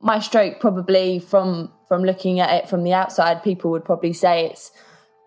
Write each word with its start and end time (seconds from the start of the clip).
my 0.00 0.18
stroke 0.18 0.60
probably 0.60 1.18
from 1.18 1.72
from 1.88 2.04
looking 2.04 2.38
at 2.38 2.50
it 2.50 2.68
from 2.68 2.84
the 2.84 2.92
outside, 2.92 3.42
people 3.42 3.72
would 3.72 3.84
probably 3.84 4.12
say 4.12 4.46
it's 4.46 4.70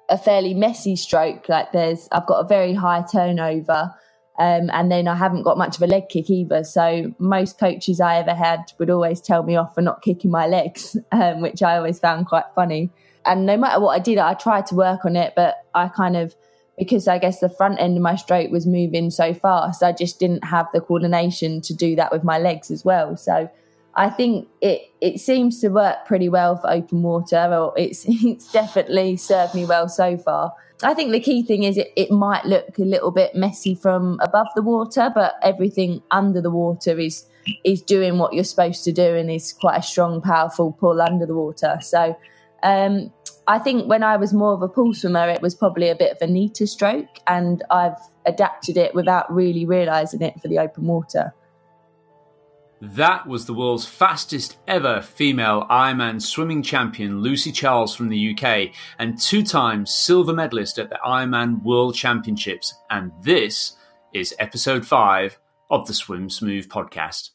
a 0.09 0.17
fairly 0.17 0.53
messy 0.53 0.95
stroke. 0.95 1.49
Like 1.49 1.73
there's, 1.73 2.07
I've 2.11 2.25
got 2.25 2.39
a 2.39 2.47
very 2.47 2.73
high 2.73 3.03
turnover. 3.11 3.93
Um, 4.39 4.69
and 4.71 4.91
then 4.91 5.07
I 5.07 5.15
haven't 5.15 5.43
got 5.43 5.57
much 5.57 5.75
of 5.75 5.81
a 5.83 5.87
leg 5.87 6.09
kick 6.09 6.29
either. 6.29 6.63
So 6.63 7.13
most 7.19 7.59
coaches 7.59 7.99
I 7.99 8.15
ever 8.15 8.33
had 8.33 8.71
would 8.79 8.89
always 8.89 9.21
tell 9.21 9.43
me 9.43 9.55
off 9.55 9.75
for 9.75 9.81
not 9.81 10.01
kicking 10.01 10.31
my 10.31 10.47
legs, 10.47 10.97
um, 11.11 11.41
which 11.41 11.61
I 11.61 11.77
always 11.77 11.99
found 11.99 12.27
quite 12.27 12.45
funny. 12.55 12.89
And 13.25 13.45
no 13.45 13.57
matter 13.57 13.81
what 13.81 13.99
I 13.99 13.99
did, 13.99 14.17
I 14.17 14.33
tried 14.33 14.65
to 14.67 14.75
work 14.75 15.03
on 15.05 15.15
it, 15.15 15.33
but 15.35 15.65
I 15.75 15.89
kind 15.89 16.15
of, 16.15 16.33
because 16.77 17.07
I 17.07 17.19
guess 17.19 17.39
the 17.39 17.49
front 17.49 17.79
end 17.79 17.95
of 17.97 18.03
my 18.03 18.15
stroke 18.15 18.51
was 18.51 18.65
moving 18.65 19.11
so 19.11 19.33
fast, 19.33 19.83
I 19.83 19.91
just 19.91 20.19
didn't 20.19 20.45
have 20.45 20.67
the 20.73 20.81
coordination 20.81 21.61
to 21.61 21.73
do 21.73 21.95
that 21.97 22.11
with 22.11 22.23
my 22.23 22.39
legs 22.39 22.71
as 22.71 22.83
well. 22.83 23.15
So 23.15 23.49
I 23.95 24.09
think 24.09 24.47
it 24.61 24.91
it 25.01 25.19
seems 25.19 25.59
to 25.61 25.69
work 25.69 26.05
pretty 26.05 26.29
well 26.29 26.57
for 26.57 26.71
open 26.71 27.03
water, 27.03 27.37
or 27.53 27.73
it's 27.77 28.05
it's 28.07 28.51
definitely 28.51 29.17
served 29.17 29.55
me 29.55 29.65
well 29.65 29.87
so 29.87 30.17
far. 30.17 30.53
I 30.81 30.93
think 30.93 31.11
the 31.11 31.19
key 31.19 31.43
thing 31.43 31.63
is 31.63 31.77
it, 31.77 31.93
it 31.95 32.11
might 32.11 32.45
look 32.45 32.77
a 32.77 32.83
little 32.83 33.11
bit 33.11 33.35
messy 33.35 33.75
from 33.75 34.19
above 34.21 34.47
the 34.55 34.61
water, 34.61 35.11
but 35.13 35.35
everything 35.41 36.01
under 36.11 36.41
the 36.41 36.51
water 36.51 36.99
is 36.99 37.25
is 37.63 37.81
doing 37.81 38.17
what 38.17 38.33
you're 38.33 38.43
supposed 38.43 38.83
to 38.85 38.91
do 38.91 39.15
and 39.15 39.29
is 39.29 39.53
quite 39.53 39.77
a 39.77 39.83
strong, 39.83 40.21
powerful 40.21 40.71
pull 40.71 41.01
under 41.01 41.25
the 41.25 41.35
water. 41.35 41.77
So 41.81 42.17
um, 42.63 43.11
I 43.47 43.59
think 43.59 43.89
when 43.89 44.03
I 44.03 44.15
was 44.15 44.33
more 44.33 44.53
of 44.53 44.61
a 44.61 44.69
pool 44.69 44.93
swimmer, 44.93 45.27
it 45.29 45.41
was 45.41 45.53
probably 45.53 45.89
a 45.89 45.95
bit 45.95 46.13
of 46.13 46.17
a 46.21 46.31
neater 46.31 46.65
stroke, 46.65 47.19
and 47.27 47.61
I've 47.69 47.97
adapted 48.25 48.77
it 48.77 48.95
without 48.95 49.31
really 49.33 49.65
realizing 49.65 50.21
it 50.21 50.41
for 50.41 50.47
the 50.47 50.59
open 50.59 50.85
water. 50.87 51.33
That 52.91 53.25
was 53.25 53.45
the 53.45 53.53
world's 53.53 53.85
fastest 53.85 54.57
ever 54.67 55.01
female 55.01 55.65
Ironman 55.69 56.21
swimming 56.21 56.61
champion, 56.61 57.21
Lucy 57.21 57.49
Charles 57.49 57.95
from 57.95 58.09
the 58.09 58.35
UK, 58.35 58.71
and 58.99 59.17
two 59.17 59.41
time 59.41 59.85
silver 59.85 60.33
medalist 60.33 60.77
at 60.77 60.89
the 60.89 60.99
Ironman 61.01 61.63
World 61.63 61.95
Championships. 61.95 62.73
And 62.89 63.13
this 63.21 63.77
is 64.13 64.35
episode 64.37 64.85
five 64.85 65.39
of 65.71 65.87
the 65.87 65.93
Swim 65.93 66.29
Smooth 66.29 66.67
podcast. 66.67 67.29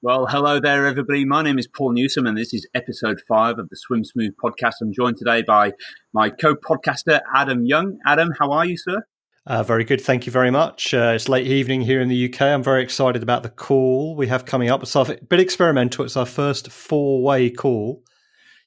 Well, 0.00 0.28
hello 0.28 0.60
there, 0.60 0.86
everybody. 0.86 1.24
My 1.24 1.42
name 1.42 1.58
is 1.58 1.66
Paul 1.66 1.90
Newsome, 1.90 2.24
and 2.24 2.38
this 2.38 2.54
is 2.54 2.68
episode 2.72 3.20
five 3.26 3.58
of 3.58 3.68
the 3.68 3.74
Swim 3.74 4.04
Smooth 4.04 4.30
podcast. 4.40 4.74
I'm 4.80 4.92
joined 4.92 5.16
today 5.16 5.42
by 5.42 5.72
my 6.12 6.30
co 6.30 6.54
podcaster, 6.54 7.20
Adam 7.34 7.66
Young. 7.66 7.98
Adam, 8.06 8.30
how 8.38 8.52
are 8.52 8.64
you, 8.64 8.76
sir? 8.76 9.02
Uh, 9.44 9.64
very 9.64 9.82
good. 9.82 10.00
Thank 10.00 10.24
you 10.24 10.30
very 10.30 10.52
much. 10.52 10.94
Uh, 10.94 11.14
it's 11.16 11.28
late 11.28 11.48
evening 11.48 11.80
here 11.80 12.00
in 12.00 12.08
the 12.08 12.32
UK. 12.32 12.42
I'm 12.42 12.62
very 12.62 12.84
excited 12.84 13.24
about 13.24 13.42
the 13.42 13.48
call 13.48 14.14
we 14.14 14.28
have 14.28 14.44
coming 14.44 14.70
up. 14.70 14.84
It's 14.84 14.94
a 14.94 15.18
bit 15.28 15.40
experimental. 15.40 16.04
It's 16.04 16.16
our 16.16 16.26
first 16.26 16.70
four 16.70 17.20
way 17.20 17.50
call. 17.50 18.04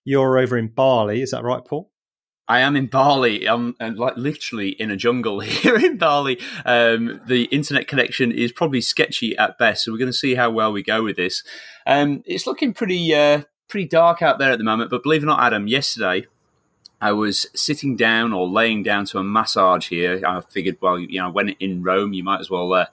You're 0.04 0.38
over 0.38 0.58
in 0.58 0.68
Bali. 0.68 1.22
Is 1.22 1.32
that 1.32 1.46
right, 1.46 1.64
Paul? 1.64 1.91
I 2.52 2.60
am 2.60 2.76
in 2.76 2.88
Bali. 2.88 3.48
I'm, 3.48 3.78
I'm, 3.80 3.96
like 3.96 4.18
literally 4.18 4.72
in 4.72 4.92
a 4.92 4.98
jungle 4.98 5.40
here 5.40 5.78
in 5.78 5.96
Bali. 5.96 6.38
Um, 6.66 7.22
the 7.26 7.46
internet 7.46 7.88
connection 7.88 8.30
is 8.30 8.52
probably 8.52 8.82
sketchy 8.82 9.38
at 9.38 9.58
best, 9.58 9.86
so 9.86 9.92
we're 9.94 9.98
going 9.98 10.12
to 10.12 10.18
see 10.18 10.36
how 10.36 10.52
well 10.52 10.74
we 10.74 10.84
go 10.84 11.02
with 11.02 11.16
this. 11.16 11.44
Um, 11.88 12.24
it's 12.26 12.46
looking 12.46 12.74
pretty 12.74 13.16
uh, 13.16 13.44
pretty 13.70 13.88
dark 13.88 14.22
out 14.22 14.38
there 14.38 14.52
at 14.52 14.58
the 14.58 14.66
moment, 14.66 14.90
but 14.90 15.02
believe 15.02 15.24
it 15.24 15.28
or 15.28 15.28
not, 15.28 15.42
Adam, 15.42 15.70
yesterday 15.70 16.28
I 17.00 17.14
was 17.14 17.48
sitting 17.56 17.96
down 17.96 18.34
or 18.34 18.46
laying 18.50 18.84
down 18.84 19.06
to 19.06 19.18
a 19.18 19.24
massage 19.24 19.88
here. 19.88 20.22
I 20.28 20.42
figured, 20.42 20.78
well, 20.82 21.00
you 21.00 21.22
know, 21.22 21.30
when 21.30 21.50
in 21.62 21.82
Rome, 21.84 22.12
you 22.12 22.24
might 22.26 22.42
as 22.42 22.50
well 22.50 22.74
uh, 22.74 22.88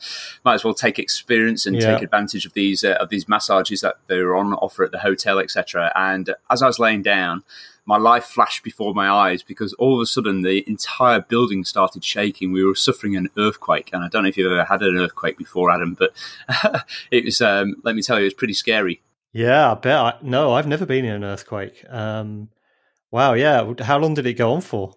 might 0.45 0.55
as 0.55 0.65
well 0.65 0.73
take 0.73 1.01
experience 1.01 1.67
and 1.67 1.75
yeah. 1.75 1.95
take 1.95 2.05
advantage 2.05 2.47
of 2.47 2.53
these 2.53 2.85
uh, 2.85 2.93
of 3.01 3.09
these 3.09 3.29
massages 3.29 3.81
that 3.81 3.97
they're 4.07 4.37
on 4.37 4.55
offer 4.55 4.85
at 4.85 4.93
the 4.93 5.01
hotel, 5.01 5.41
etc. 5.41 5.91
And 5.97 6.37
as 6.49 6.63
I 6.63 6.69
was 6.69 6.79
laying 6.79 7.03
down 7.03 7.43
my 7.89 7.97
life 7.97 8.27
flashed 8.27 8.63
before 8.63 8.93
my 8.93 9.09
eyes 9.09 9.43
because 9.43 9.73
all 9.75 9.95
of 9.95 10.03
a 10.03 10.07
sudden 10.07 10.43
the 10.43 10.63
entire 10.69 11.21
building 11.21 11.65
started 11.65 12.05
shaking. 12.05 12.53
We 12.53 12.63
were 12.63 12.75
suffering 12.75 13.17
an 13.17 13.31
earthquake, 13.39 13.89
and 13.95 14.05
I 14.05 14.09
don't 14.09 14.25
know 14.25 14.29
if 14.29 14.37
you've 14.37 14.53
ever 14.53 14.65
had 14.65 14.83
an 14.83 14.99
earthquake 14.99 15.39
before, 15.39 15.71
Adam, 15.71 15.97
but 15.99 16.13
it 17.11 17.25
was. 17.25 17.41
Um, 17.41 17.77
let 17.85 17.97
me 17.97 18.03
tell 18.03 18.19
you, 18.19 18.25
it 18.25 18.27
was 18.27 18.35
pretty 18.35 18.53
scary. 18.53 19.01
Yeah, 19.33 19.73
I 19.73 19.75
bet. 19.75 19.97
I, 19.97 20.15
no, 20.21 20.53
I've 20.53 20.67
never 20.67 20.85
been 20.85 21.07
in 21.07 21.13
an 21.13 21.25
earthquake. 21.25 21.83
Um, 21.89 22.51
wow, 23.11 23.33
yeah. 23.33 23.73
How 23.81 23.99
long 23.99 24.13
did 24.13 24.27
it 24.27 24.35
go 24.35 24.53
on 24.53 24.61
for? 24.61 24.95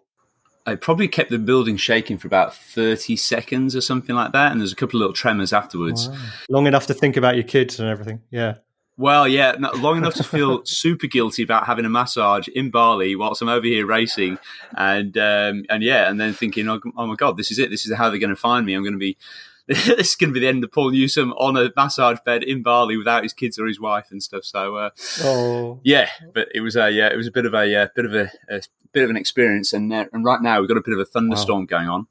It 0.67 0.81
probably 0.81 1.07
kept 1.07 1.31
the 1.31 1.39
building 1.39 1.77
shaking 1.77 2.17
for 2.17 2.27
about 2.27 2.53
30 2.53 3.15
seconds 3.15 3.73
or 3.73 3.81
something 3.81 4.15
like 4.15 4.33
that. 4.33 4.51
And 4.51 4.59
there's 4.59 4.73
a 4.73 4.75
couple 4.75 4.97
of 4.97 5.01
little 5.01 5.13
tremors 5.13 5.53
afterwards. 5.53 6.09
Wow. 6.09 6.17
Long 6.49 6.67
enough 6.67 6.87
to 6.87 6.93
think 6.93 7.17
about 7.17 7.35
your 7.35 7.45
kids 7.45 7.79
and 7.79 7.89
everything. 7.89 8.21
Yeah. 8.29 8.55
Well, 9.01 9.27
yeah, 9.27 9.55
long 9.77 9.97
enough 9.97 10.13
to 10.15 10.23
feel 10.23 10.61
super 10.65 11.07
guilty 11.07 11.41
about 11.41 11.65
having 11.65 11.85
a 11.85 11.89
massage 11.89 12.47
in 12.47 12.69
Bali 12.69 13.15
whilst 13.15 13.41
I'm 13.41 13.49
over 13.49 13.65
here 13.65 13.87
racing, 13.87 14.37
and 14.77 15.17
um, 15.17 15.65
and 15.69 15.81
yeah, 15.81 16.07
and 16.07 16.21
then 16.21 16.33
thinking, 16.35 16.69
oh, 16.69 16.79
oh, 16.95 17.07
my 17.07 17.15
god, 17.15 17.35
this 17.35 17.49
is 17.49 17.57
it. 17.57 17.71
This 17.71 17.87
is 17.87 17.95
how 17.95 18.11
they're 18.11 18.19
going 18.19 18.29
to 18.29 18.35
find 18.35 18.63
me. 18.63 18.75
I'm 18.75 18.83
going 18.83 18.93
to 18.93 18.99
be. 18.99 19.17
this 19.67 20.11
is 20.11 20.15
going 20.15 20.29
to 20.29 20.33
be 20.35 20.39
the 20.39 20.47
end 20.47 20.63
of 20.63 20.71
Paul 20.71 20.91
Newsome 20.91 21.33
on 21.33 21.57
a 21.57 21.71
massage 21.75 22.19
bed 22.23 22.43
in 22.43 22.61
Bali 22.61 22.95
without 22.95 23.23
his 23.23 23.33
kids 23.33 23.57
or 23.57 23.65
his 23.65 23.79
wife 23.79 24.07
and 24.11 24.21
stuff. 24.21 24.43
So, 24.43 24.75
uh, 24.75 24.89
oh. 25.21 25.79
yeah, 25.83 26.09
but 26.31 26.49
it 26.53 26.61
was 26.61 26.75
a 26.75 26.91
yeah, 26.91 27.07
it 27.07 27.17
was 27.17 27.25
a 27.25 27.31
bit 27.31 27.47
of 27.47 27.55
a 27.55 27.75
uh, 27.75 27.87
bit 27.95 28.05
of 28.05 28.13
a, 28.13 28.31
a, 28.51 28.61
bit 28.91 29.03
of 29.03 29.09
an 29.09 29.17
experience, 29.17 29.73
and 29.73 29.91
uh, 29.91 30.05
and 30.13 30.23
right 30.23 30.43
now 30.43 30.59
we've 30.59 30.69
got 30.69 30.77
a 30.77 30.83
bit 30.85 30.93
of 30.93 30.99
a 30.99 31.05
thunderstorm 31.05 31.61
wow. 31.61 31.65
going 31.65 31.89
on. 31.89 32.07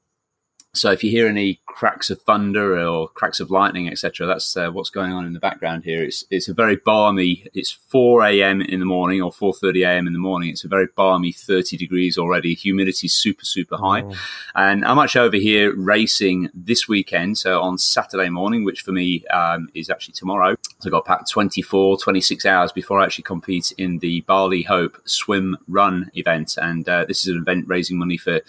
So 0.73 0.93
if 0.93 1.03
you 1.03 1.11
hear 1.11 1.27
any 1.27 1.61
cracks 1.67 2.11
of 2.11 2.23
thunder 2.23 2.79
or 2.79 3.09
cracks 3.09 3.41
of 3.41 3.51
lightning, 3.51 3.89
etc., 3.89 4.25
that's 4.25 4.57
uh, 4.57 4.71
what's 4.71 4.89
going 4.89 5.13
on 5.13 5.27
in 5.27 5.33
the 5.33 5.41
background 5.41 5.83
here. 5.83 6.05
It's 6.05 6.25
it's 6.31 6.47
a 6.47 6.55
very 6.55 6.77
balmy. 6.77 7.49
It's 7.55 7.73
4 7.73 8.23
a.m. 8.27 8.63
in 8.63 8.79
the 8.79 8.87
morning 8.87 9.21
or 9.21 9.33
4:30 9.33 9.85
a.m. 9.85 10.07
in 10.07 10.13
the 10.13 10.21
morning. 10.21 10.51
It's 10.51 10.63
a 10.63 10.69
very 10.69 10.87
balmy 10.95 11.33
30 11.33 11.77
degrees 11.77 12.17
already. 12.17 12.55
Humidity 12.55 13.09
super 13.09 13.45
super 13.45 13.79
high, 13.79 14.03
oh. 14.03 14.15
and 14.55 14.85
I'm 14.85 15.01
actually 15.01 15.27
over 15.27 15.39
here 15.39 15.75
racing 15.75 16.51
this 16.55 16.87
weekend. 16.87 17.39
So 17.39 17.61
on 17.61 17.77
Saturday 17.77 18.29
morning, 18.29 18.63
which 18.63 18.83
for 18.83 18.93
me 18.93 19.27
um, 19.27 19.71
is 19.75 19.91
actually 19.91 20.15
tomorrow. 20.15 20.55
So 20.79 20.89
I 20.89 20.91
got 20.91 21.05
packed 21.05 21.29
24, 21.31 21.99
26 21.99 22.47
hours 22.47 22.71
before 22.71 23.01
I 23.01 23.05
actually 23.05 23.25
compete 23.25 23.73
in 23.77 23.99
the 23.99 24.21
Bali 24.23 24.63
Hope 24.63 24.97
Swim 25.05 25.59
Run 25.67 26.13
event, 26.15 26.57
and 26.59 26.89
uh, 26.89 27.07
this 27.07 27.27
is 27.27 27.35
an 27.35 27.39
event 27.39 27.67
raising 27.67 27.99
money 27.99 28.17
for 28.17 28.41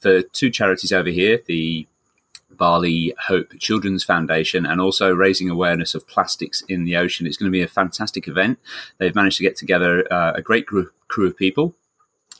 for 0.00 0.22
two 0.22 0.50
charities 0.50 0.92
over 0.92 1.10
here. 1.10 1.40
The 1.46 1.77
Bali 2.58 3.14
Hope 3.26 3.52
Children's 3.58 4.04
Foundation 4.04 4.66
and 4.66 4.80
also 4.80 5.14
raising 5.14 5.48
awareness 5.48 5.94
of 5.94 6.06
plastics 6.06 6.62
in 6.68 6.84
the 6.84 6.96
ocean. 6.96 7.26
It's 7.26 7.36
going 7.36 7.50
to 7.50 7.56
be 7.56 7.62
a 7.62 7.68
fantastic 7.68 8.28
event. 8.28 8.58
They've 8.98 9.14
managed 9.14 9.38
to 9.38 9.44
get 9.44 9.56
together 9.56 10.12
uh, 10.12 10.32
a 10.34 10.42
great 10.42 10.66
group, 10.66 10.92
crew 11.08 11.26
of 11.26 11.36
people 11.36 11.74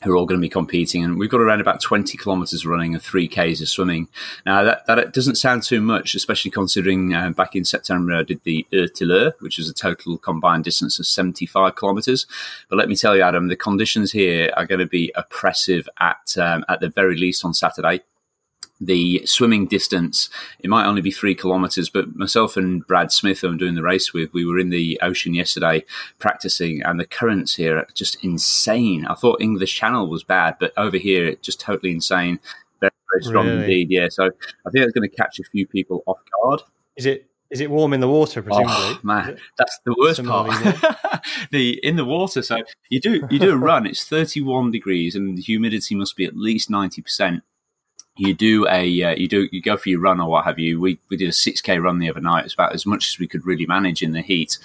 who 0.03 0.13
are 0.13 0.17
all 0.17 0.27
going 0.27 0.41
to 0.41 0.45
be 0.45 0.49
competing. 0.49 1.03
And 1.03 1.19
we've 1.19 1.31
got 1.31 1.41
around 1.41 1.61
about 1.61 1.81
20 1.81 2.17
kilometres 2.17 2.65
running 2.65 2.95
and 2.95 3.03
three 3.03 3.27
Ks 3.27 3.61
of 3.61 3.69
swimming. 3.69 4.09
Now, 4.47 4.63
that, 4.63 4.87
that 4.87 5.13
doesn't 5.13 5.37
sound 5.37 5.65
too 5.65 5.81
much, 5.81 6.15
especially 6.15 6.51
considering 6.51 7.15
uh, 7.15 7.31
back 7.31 7.57
in 7.57 7.65
September 7.65 8.15
I 8.15 8.23
did 8.23 8.43
the 8.45 8.67
Ötillö, 8.73 9.33
which 9.41 9.59
was 9.59 9.69
a 9.69 9.75
total 9.75 10.17
combined 10.19 10.65
distance 10.65 10.99
of 10.99 11.07
75 11.07 11.75
kilometres. 11.77 12.27
But 12.69 12.77
let 12.77 12.89
me 12.89 12.95
tell 12.95 13.17
you, 13.17 13.23
Adam, 13.23 13.49
the 13.49 13.57
conditions 13.57 14.13
here 14.13 14.53
are 14.57 14.67
going 14.67 14.79
to 14.81 14.87
be 14.87 15.13
oppressive 15.17 15.89
at, 15.99 16.37
um, 16.39 16.65
at 16.69 16.81
the 16.81 16.89
very 16.89 17.17
least 17.17 17.45
on 17.45 17.55
Saturday 17.55 18.03
the 18.81 19.23
swimming 19.25 19.67
distance, 19.67 20.31
it 20.61 20.71
might 20.71 20.87
only 20.87 21.03
be 21.03 21.11
three 21.11 21.35
kilometers, 21.35 21.89
but 21.89 22.15
myself 22.15 22.57
and 22.57 22.87
Brad 22.87 23.11
Smith, 23.11 23.41
who 23.41 23.49
I'm 23.49 23.59
doing 23.59 23.75
the 23.75 23.83
race 23.83 24.13
with, 24.13 24.33
we 24.33 24.45
were 24.45 24.59
in 24.59 24.71
the 24.71 24.99
ocean 25.03 25.35
yesterday 25.35 25.85
practicing, 26.19 26.83
and 26.83 26.99
the 26.99 27.07
currents 27.07 27.55
here 27.55 27.79
are 27.79 27.87
just 27.95 28.23
insane. 28.25 29.07
I 29.07 29.15
thought 29.15 29.41
English 29.41 29.75
Channel 29.75 30.09
was 30.09 30.23
bad, 30.23 30.57
but 30.61 30.73
over 30.77 30.97
here, 30.97 31.27
it's 31.27 31.45
just 31.45 31.61
totally 31.61 31.93
insane. 31.93 32.39
Very, 32.81 32.93
very 33.13 33.25
strong 33.25 33.47
really? 33.47 33.61
indeed. 33.61 33.91
Yeah. 33.91 34.09
So 34.11 34.27
I 34.27 34.71
think 34.71 34.85
it's 34.85 34.93
going 34.93 35.09
to 35.09 35.17
catch 35.17 35.39
a 35.41 35.45
few 35.45 35.67
people 35.67 36.03
off 36.07 36.19
guard. 36.43 36.63
Is 36.97 37.07
it 37.07 37.27
is 37.51 37.61
it 37.61 37.71
warm 37.71 37.95
in 37.95 38.01
the 38.01 38.09
water? 38.09 38.43
Presumably, 38.43 38.75
oh, 38.77 38.99
man, 39.03 39.39
that's 39.57 39.81
the 39.87 39.95
worst 39.99 40.23
part. 40.23 40.51
the 41.51 41.81
in 41.83 41.97
the 41.97 42.05
water. 42.05 42.43
So 42.43 42.59
you 42.91 43.01
do 43.01 43.27
you 43.31 43.39
do 43.39 43.53
a 43.53 43.57
run. 43.57 43.87
It's 43.87 44.05
thirty 44.05 44.43
one 44.43 44.71
degrees, 44.71 45.15
and 45.15 45.39
the 45.39 45.43
humidity 45.43 45.95
must 45.95 46.15
be 46.15 46.27
at 46.27 46.37
least 46.37 46.69
ninety 46.69 47.01
percent 47.01 47.43
you 48.19 48.35
do 48.35 48.67
a 48.69 49.03
uh, 49.03 49.15
you 49.15 49.29
do 49.29 49.49
you 49.53 49.63
go 49.63 49.77
for 49.77 49.89
your 49.89 50.01
run 50.01 50.21
or 50.21 50.29
what 50.29 50.45
have 50.45 50.59
you. 50.59 50.81
We 50.81 50.99
we 51.09 51.17
did 51.17 51.29
a 51.29 51.33
six 51.33 51.61
k 51.61 51.79
run 51.79 51.99
the 51.99 52.11
other 52.11 52.21
night. 52.21 52.45
It's 52.45 52.55
about 52.55 52.75
as 52.75 52.85
much 52.85 53.09
as 53.09 53.19
we 53.19 53.29
could 53.29 53.47
really 53.47 53.65
manage 53.65 54.03
in 54.03 54.13
the 54.13 54.23
heat, 54.23 54.59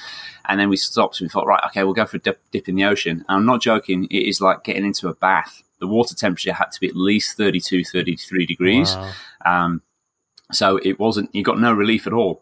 and 0.46 0.60
then 0.60 0.70
we 0.70 0.76
stopped 0.76 1.20
and 1.22 1.28
we 1.28 1.30
thought, 1.30 1.48
right, 1.48 1.64
okay, 1.68 1.84
we'll 1.84 1.94
go 1.94 2.06
for 2.06 2.18
a 2.18 2.20
dip, 2.20 2.42
dip 2.52 2.68
in 2.68 2.76
the 2.76 2.86
ocean. 2.86 3.24
And 3.30 3.38
I'm 3.38 3.46
not 3.46 3.62
joking. 3.62 4.06
It 4.06 4.28
is 4.28 4.42
like 4.42 4.64
getting 4.64 4.86
into 4.86 5.08
a 5.08 5.14
bath. 5.14 5.62
The 5.80 5.88
water 5.88 6.16
temperature 6.16 6.54
had 6.54 6.72
to 6.72 6.80
be 6.80 6.88
at 6.88 6.96
least 6.96 7.38
32, 7.38 7.84
33 7.84 8.46
degrees. 8.46 8.96
Wow. 8.96 9.12
Um, 9.46 9.82
so 10.52 10.78
it 10.78 11.00
wasn't. 11.00 11.34
You 11.34 11.44
got 11.44 11.60
no 11.60 11.74
relief 11.74 12.08
at 12.08 12.14
all. 12.14 12.42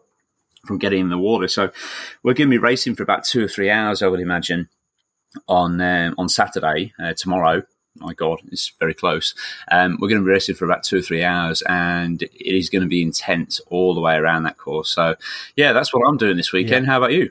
from 0.66 0.78
getting 0.78 1.00
in 1.00 1.08
the 1.10 1.18
water. 1.18 1.48
So 1.48 1.70
we're 2.22 2.34
going 2.34 2.48
to 2.48 2.54
be 2.54 2.58
racing 2.58 2.94
for 2.94 3.02
about 3.02 3.24
two 3.24 3.44
or 3.44 3.48
three 3.48 3.70
hours, 3.70 4.02
I 4.02 4.06
would 4.06 4.20
imagine, 4.20 4.68
on 5.48 5.80
um, 5.80 6.14
on 6.18 6.28
Saturday 6.28 6.94
uh, 7.02 7.14
tomorrow. 7.14 7.62
My 7.96 8.14
God, 8.14 8.40
it's 8.50 8.72
very 8.80 8.94
close. 8.94 9.34
Um, 9.70 9.98
we're 10.00 10.08
going 10.08 10.20
to 10.20 10.24
be 10.24 10.30
racing 10.30 10.54
for 10.54 10.64
about 10.64 10.82
two 10.82 10.98
or 10.98 11.02
three 11.02 11.22
hours, 11.22 11.62
and 11.68 12.22
it 12.22 12.32
is 12.56 12.70
going 12.70 12.82
to 12.82 12.88
be 12.88 13.02
intense 13.02 13.60
all 13.66 13.94
the 13.94 14.00
way 14.00 14.16
around 14.16 14.44
that 14.44 14.56
course. 14.56 14.88
So, 14.94 15.14
yeah, 15.56 15.72
that's 15.72 15.92
what 15.92 16.02
I'm 16.08 16.16
doing 16.16 16.36
this 16.36 16.52
weekend. 16.52 16.86
Yeah. 16.86 16.92
How 16.92 16.98
about 16.98 17.12
you? 17.12 17.30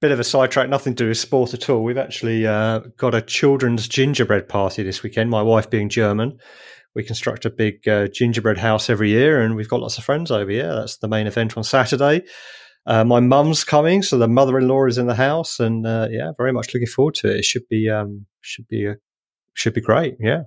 Bit 0.00 0.12
of 0.12 0.20
a 0.20 0.24
sidetrack, 0.24 0.68
nothing 0.68 0.94
to 0.94 1.04
do 1.04 1.08
with 1.08 1.16
sport 1.16 1.54
at 1.54 1.70
all. 1.70 1.82
We've 1.82 1.96
actually 1.96 2.46
uh, 2.46 2.80
got 2.98 3.14
a 3.14 3.22
children's 3.22 3.88
gingerbread 3.88 4.46
party 4.46 4.82
this 4.82 5.02
weekend. 5.02 5.30
My 5.30 5.40
wife 5.40 5.70
being 5.70 5.88
German, 5.88 6.38
we 6.94 7.02
construct 7.02 7.46
a 7.46 7.50
big 7.50 7.88
uh, 7.88 8.08
gingerbread 8.08 8.58
house 8.58 8.90
every 8.90 9.08
year, 9.08 9.40
and 9.40 9.56
we've 9.56 9.70
got 9.70 9.80
lots 9.80 9.96
of 9.96 10.04
friends 10.04 10.30
over 10.30 10.50
here. 10.50 10.74
That's 10.74 10.98
the 10.98 11.08
main 11.08 11.26
event 11.26 11.56
on 11.56 11.64
Saturday. 11.64 12.24
Uh, 12.84 13.04
my 13.04 13.20
mum's 13.20 13.64
coming, 13.64 14.02
so 14.02 14.18
the 14.18 14.28
mother-in-law 14.28 14.86
is 14.86 14.98
in 14.98 15.06
the 15.06 15.14
house, 15.14 15.58
and 15.58 15.86
uh, 15.86 16.08
yeah, 16.10 16.32
very 16.36 16.52
much 16.52 16.74
looking 16.74 16.86
forward 16.86 17.14
to 17.14 17.30
it. 17.30 17.38
It 17.38 17.44
should 17.46 17.66
be 17.68 17.88
um, 17.88 18.26
should 18.42 18.68
be 18.68 18.84
a, 18.86 18.96
should 19.56 19.74
be 19.74 19.80
great, 19.80 20.16
yeah. 20.20 20.44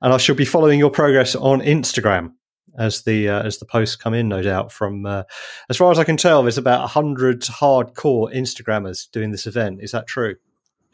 And 0.00 0.12
I 0.12 0.16
shall 0.16 0.34
be 0.34 0.44
following 0.44 0.78
your 0.78 0.90
progress 0.90 1.34
on 1.34 1.60
Instagram 1.60 2.32
as 2.78 3.02
the 3.02 3.28
uh, 3.28 3.42
as 3.42 3.58
the 3.58 3.66
posts 3.66 3.96
come 3.96 4.14
in, 4.14 4.28
no 4.28 4.42
doubt. 4.42 4.72
From 4.72 5.06
uh, 5.06 5.22
as 5.70 5.76
far 5.76 5.90
as 5.90 5.98
I 5.98 6.04
can 6.04 6.16
tell, 6.16 6.42
there's 6.42 6.58
about 6.58 6.90
hundred 6.90 7.42
hardcore 7.42 8.34
Instagrammers 8.34 9.10
doing 9.10 9.30
this 9.30 9.46
event. 9.46 9.82
Is 9.82 9.92
that 9.92 10.06
true? 10.06 10.36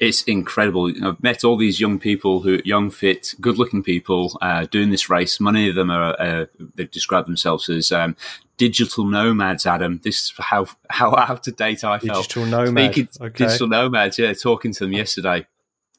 it's 0.03 0.25
incredible. 0.25 0.93
I've 1.05 1.23
met 1.23 1.44
all 1.44 1.56
these 1.56 1.81
young 1.81 2.00
people 2.00 2.41
who, 2.41 2.61
young, 2.64 2.91
fit, 2.91 3.35
good-looking 3.41 3.85
people, 3.85 4.37
uh, 4.43 4.67
doing 4.67 4.91
this 4.91 5.09
race. 5.09 5.38
Many 5.41 5.69
of 5.69 5.76
them 5.76 5.91
are 5.91 6.20
uh, 6.20 6.47
they've 6.75 6.91
described 6.91 7.29
themselves 7.29 7.69
as 7.69 7.93
um, 7.93 8.17
digital 8.56 9.05
nomads. 9.05 9.64
Adam, 9.64 10.00
this 10.03 10.23
is 10.25 10.32
how 10.38 10.67
how 10.91 11.14
out 11.14 11.47
of 11.47 11.56
date 11.56 11.85
I 11.85 12.00
felt. 12.00 12.25
Digital 12.25 12.47
nomads. 12.47 12.94
Speaking 12.97 13.09
okay. 13.20 13.44
digital 13.47 13.69
nomads. 13.69 14.19
Yeah, 14.19 14.32
talking 14.32 14.73
to 14.73 14.85
them 14.85 14.93
yesterday. 14.93 15.47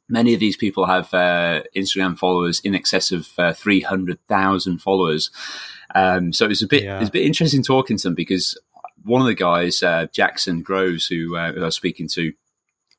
Many 0.09 0.33
of 0.33 0.39
these 0.39 0.57
people 0.57 0.85
have 0.85 1.13
uh, 1.13 1.63
Instagram 1.75 2.17
followers 2.17 2.59
in 2.59 2.75
excess 2.75 3.11
of 3.11 3.27
uh, 3.38 3.53
three 3.53 3.81
hundred 3.81 4.19
thousand 4.27 4.79
followers. 4.79 5.31
Um, 5.95 6.33
so 6.33 6.45
it's 6.47 6.61
a 6.61 6.67
bit 6.67 6.83
yeah. 6.83 7.00
it's 7.00 7.09
a 7.09 7.11
bit 7.11 7.25
interesting 7.25 7.63
talking 7.63 7.97
to 7.97 8.03
them 8.03 8.15
because 8.15 8.57
one 9.03 9.21
of 9.21 9.27
the 9.27 9.35
guys, 9.35 9.83
uh, 9.83 10.07
Jackson 10.11 10.61
Groves, 10.61 11.07
who, 11.07 11.35
uh, 11.35 11.51
who 11.51 11.61
I 11.61 11.65
was 11.65 11.75
speaking 11.75 12.07
to 12.09 12.33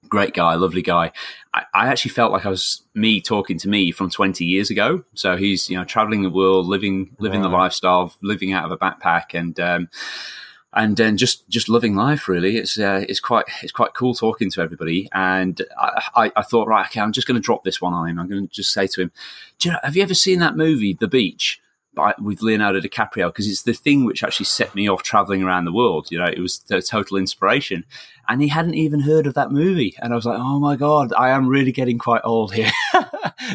great 0.09 0.35
guy, 0.35 0.55
lovely 0.55 0.83
guy. 0.83 1.13
I, 1.55 1.65
I, 1.73 1.89
actually 1.89 2.11
felt 2.11 2.31
like 2.31 2.45
I 2.45 2.51
was 2.51 2.83
me 2.95 3.23
talking 3.23 3.59
to 3.59 3.69
me 3.69 3.91
from 3.91 4.11
20 4.11 4.45
years 4.45 4.71
ago. 4.71 5.03
So 5.15 5.37
he's, 5.37 5.71
you 5.71 5.77
know, 5.77 5.85
traveling 5.85 6.23
the 6.23 6.31
world, 6.31 6.67
living, 6.67 7.17
living 7.19 7.41
the 7.41 7.49
lifestyle, 7.49 8.15
living 8.23 8.53
out 8.53 8.67
of 8.67 8.71
a 8.71 8.77
backpack 8.77 9.33
and, 9.33 9.59
um, 9.59 9.89
and 10.75 10.97
then 10.97 11.17
just, 11.17 11.49
just 11.49 11.69
loving 11.69 11.95
life 11.95 12.29
really. 12.29 12.57
It's, 12.57 12.79
uh, 12.79 13.05
it's 13.09 13.21
quite, 13.21 13.47
it's 13.63 13.73
quite 13.73 13.95
cool 13.95 14.15
talking 14.15 14.51
to 14.51 14.61
everybody. 14.61 15.09
And 15.13 15.61
I, 15.79 16.09
I, 16.15 16.33
I 16.37 16.43
thought, 16.43 16.69
right, 16.69 16.87
okay, 16.87 17.01
I'm 17.01 17.13
just 17.13 17.27
going 17.27 17.41
to 17.41 17.45
drop 17.45 17.65
this 17.65 17.81
one 17.81 17.95
on 17.95 18.09
him. 18.09 18.19
I'm 18.19 18.29
going 18.29 18.47
to 18.47 18.53
just 18.53 18.73
say 18.73 18.87
to 18.89 19.03
him, 19.03 19.13
you 19.63 19.71
know, 19.71 19.79
have 19.83 19.97
you 19.97 20.03
ever 20.03 20.15
seen 20.15 20.41
that 20.41 20.57
movie, 20.57 20.95
The 20.95 21.09
Beach? 21.09 21.61
With 22.21 22.43
Leonardo 22.43 22.81
DiCaprio 22.81 23.29
because 23.29 23.49
it's 23.49 23.63
the 23.63 23.73
thing 23.73 24.05
which 24.05 24.23
actually 24.23 24.47
set 24.47 24.75
me 24.75 24.89
off 24.89 25.03
traveling 25.03 25.43
around 25.43 25.65
the 25.65 25.73
world. 25.73 26.11
You 26.11 26.19
know, 26.19 26.27
it 26.27 26.41
was 26.41 26.59
the 26.61 26.83
total 26.83 27.17
inspiration. 27.17 27.85
And 28.29 28.41
he 28.41 28.49
hadn't 28.49 28.75
even 28.75 29.01
heard 29.01 29.27
of 29.27 29.35
that 29.35 29.53
movie. 29.53 29.95
And 30.01 30.13
I 30.13 30.17
was 30.17 30.25
like, 30.25 30.39
oh 30.39 30.59
my 30.59 30.77
God, 30.77 31.13
I 31.17 31.31
am 31.31 31.47
really 31.47 31.73
getting 31.73 31.99
quite 31.99 32.23
old 32.25 32.55
here. 32.55 32.71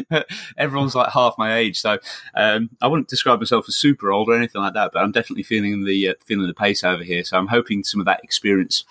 Everyone's 0.56 0.94
like 0.94 1.12
half 1.12 1.34
my 1.38 1.56
age. 1.56 1.80
So 1.80 1.98
um, 2.34 2.70
I 2.80 2.86
wouldn't 2.86 3.08
describe 3.08 3.40
myself 3.40 3.64
as 3.68 3.76
super 3.76 4.12
old 4.12 4.28
or 4.28 4.36
anything 4.36 4.62
like 4.62 4.74
that, 4.74 4.90
but 4.92 5.02
I'm 5.02 5.12
definitely 5.12 5.42
feeling 5.42 5.84
the, 5.84 6.10
uh, 6.10 6.14
feeling 6.24 6.46
the 6.46 6.54
pace 6.54 6.84
over 6.84 7.02
here. 7.02 7.24
So 7.24 7.36
I'm 7.36 7.48
hoping 7.48 7.82
some 7.82 8.00
of 8.00 8.06
that 8.06 8.22
experience 8.22 8.84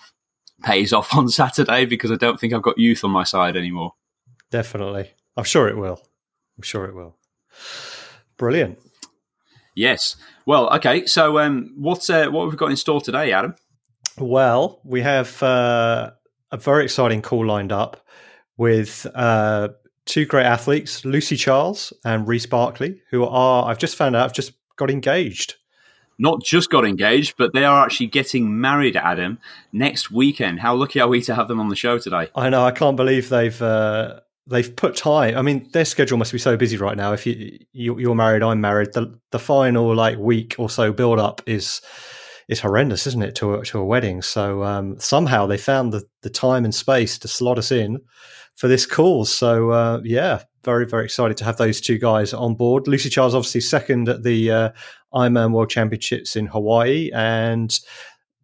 pays 0.62 0.92
off 0.92 1.14
on 1.16 1.28
Saturday 1.28 1.86
because 1.86 2.10
I 2.12 2.16
don't 2.16 2.38
think 2.38 2.52
I've 2.52 2.62
got 2.62 2.78
youth 2.78 3.04
on 3.04 3.10
my 3.10 3.24
side 3.24 3.56
anymore. 3.56 3.94
Definitely. 4.50 5.12
I'm 5.36 5.44
sure 5.44 5.68
it 5.68 5.76
will. 5.76 6.02
I'm 6.58 6.62
sure 6.62 6.84
it 6.84 6.94
will. 6.94 7.16
Brilliant. 8.36 8.78
Yes. 9.80 10.16
Well, 10.44 10.68
okay. 10.76 11.06
So, 11.06 11.38
um, 11.38 11.72
what's 11.74 12.10
uh, 12.10 12.26
what 12.26 12.44
have 12.44 12.52
we 12.52 12.58
got 12.58 12.70
in 12.70 12.76
store 12.76 13.00
today, 13.00 13.32
Adam? 13.32 13.54
Well, 14.18 14.78
we 14.84 15.00
have 15.00 15.42
uh, 15.42 16.10
a 16.52 16.58
very 16.58 16.84
exciting 16.84 17.22
call 17.22 17.46
lined 17.46 17.72
up 17.72 18.06
with 18.58 19.06
uh, 19.14 19.68
two 20.04 20.26
great 20.26 20.44
athletes, 20.44 21.06
Lucy 21.06 21.34
Charles 21.34 21.94
and 22.04 22.28
Reece 22.28 22.44
Barclay, 22.44 23.00
who 23.10 23.24
are 23.24 23.70
I've 23.70 23.78
just 23.78 23.96
found 23.96 24.14
out 24.14 24.26
I've 24.26 24.34
just 24.34 24.52
got 24.76 24.90
engaged. 24.90 25.54
Not 26.18 26.42
just 26.44 26.68
got 26.68 26.84
engaged, 26.84 27.36
but 27.38 27.54
they 27.54 27.64
are 27.64 27.82
actually 27.82 28.08
getting 28.08 28.60
married, 28.60 28.98
Adam, 28.98 29.38
next 29.72 30.10
weekend. 30.10 30.60
How 30.60 30.74
lucky 30.74 31.00
are 31.00 31.08
we 31.08 31.22
to 31.22 31.34
have 31.34 31.48
them 31.48 31.58
on 31.58 31.70
the 31.70 31.76
show 31.76 31.96
today? 31.96 32.28
I 32.34 32.50
know. 32.50 32.62
I 32.66 32.72
can't 32.72 32.98
believe 32.98 33.30
they've 33.30 33.62
uh, 33.62 34.20
they've 34.50 34.74
put 34.74 34.96
time. 34.96 35.36
I 35.36 35.42
mean, 35.42 35.68
their 35.72 35.84
schedule 35.84 36.18
must 36.18 36.32
be 36.32 36.38
so 36.38 36.56
busy 36.56 36.76
right 36.76 36.96
now. 36.96 37.12
If 37.12 37.26
you, 37.26 37.58
you 37.72 38.12
are 38.12 38.14
married, 38.14 38.42
I'm 38.42 38.60
married. 38.60 38.92
The 38.92 39.18
the 39.30 39.38
final 39.38 39.94
like 39.94 40.18
week 40.18 40.56
or 40.58 40.68
so 40.68 40.92
build 40.92 41.18
up 41.18 41.40
is 41.46 41.80
is 42.48 42.60
horrendous, 42.60 43.06
isn't 43.06 43.22
it, 43.22 43.36
to 43.36 43.54
a, 43.54 43.64
to 43.64 43.78
a 43.78 43.84
wedding? 43.84 44.22
So 44.22 44.64
um, 44.64 44.98
somehow 44.98 45.46
they 45.46 45.56
found 45.56 45.92
the 45.92 46.04
the 46.22 46.30
time 46.30 46.64
and 46.64 46.74
space 46.74 47.18
to 47.18 47.28
slot 47.28 47.58
us 47.58 47.70
in 47.70 48.00
for 48.56 48.68
this 48.68 48.86
call. 48.86 49.24
So 49.24 49.70
uh, 49.70 50.00
yeah, 50.04 50.42
very 50.64 50.86
very 50.86 51.04
excited 51.04 51.36
to 51.38 51.44
have 51.44 51.56
those 51.56 51.80
two 51.80 51.98
guys 51.98 52.34
on 52.34 52.54
board. 52.54 52.88
Lucy 52.88 53.08
Charles 53.08 53.34
obviously 53.34 53.62
second 53.62 54.08
at 54.08 54.24
the 54.24 54.50
uh, 54.50 54.70
Ironman 55.14 55.52
World 55.52 55.70
Championships 55.70 56.36
in 56.36 56.46
Hawaii, 56.46 57.10
and 57.14 57.78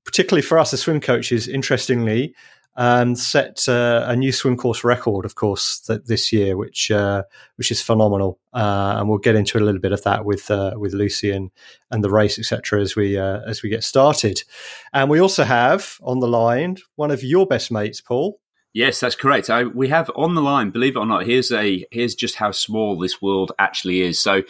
particularly 0.05 0.43
for 0.43 0.59
us 0.59 0.73
as 0.73 0.81
swim 0.81 1.01
coaches, 1.01 1.49
interestingly 1.49 2.35
and 2.77 3.19
set 3.19 3.69
uh, 3.69 4.05
a 4.07 4.15
new 4.15 4.33
swim 4.33 4.57
course 4.57 4.85
record, 4.85 5.25
of 5.25 5.35
course, 5.35 5.79
that 5.81 6.07
this 6.07 6.33
year, 6.33 6.57
which 6.57 6.91
uh, 6.91 7.23
which 7.57 7.71
is 7.71 7.81
phenomenal. 7.81 8.39
Uh, 8.53 8.97
and 8.99 9.09
we'll 9.09 9.19
get 9.19 9.35
into 9.35 9.59
a 9.59 9.61
little 9.61 9.81
bit 9.81 9.93
of 9.93 10.03
that 10.03 10.25
with 10.25 10.51
uh, 10.51 10.75
with 10.77 10.93
Lucy 10.93 11.31
and, 11.31 11.51
and 11.91 12.05
the 12.05 12.11
race, 12.11 12.39
etc. 12.39 12.81
As 12.81 12.95
we 12.95 13.19
uh, 13.19 13.41
as 13.47 13.63
we 13.63 13.71
get 13.71 13.85
started, 13.85 14.43
and 14.93 15.09
we 15.09 15.21
also 15.21 15.45
have 15.45 15.99
on 16.03 16.21
the 16.21 16.29
line 16.29 16.77
one 16.97 17.11
of 17.11 17.25
your 17.25 17.47
best 17.47 17.71
mates, 17.71 18.01
Paul. 18.01 18.39
Yes, 18.77 19.01
that's 19.01 19.17
correct. 19.17 19.49
I, 19.49 19.65
we 19.65 19.89
have 19.89 20.11
on 20.15 20.35
the 20.35 20.43
line, 20.43 20.69
believe 20.69 20.97
it 20.97 20.99
or 20.99 21.07
not, 21.07 21.25
here's 21.25 21.51
a 21.51 21.87
here's 21.91 22.15
just 22.15 22.35
how 22.35 22.51
small 22.51 22.99
this 22.99 23.23
world 23.23 23.53
actually 23.59 24.03
is. 24.03 24.21
So 24.21 24.43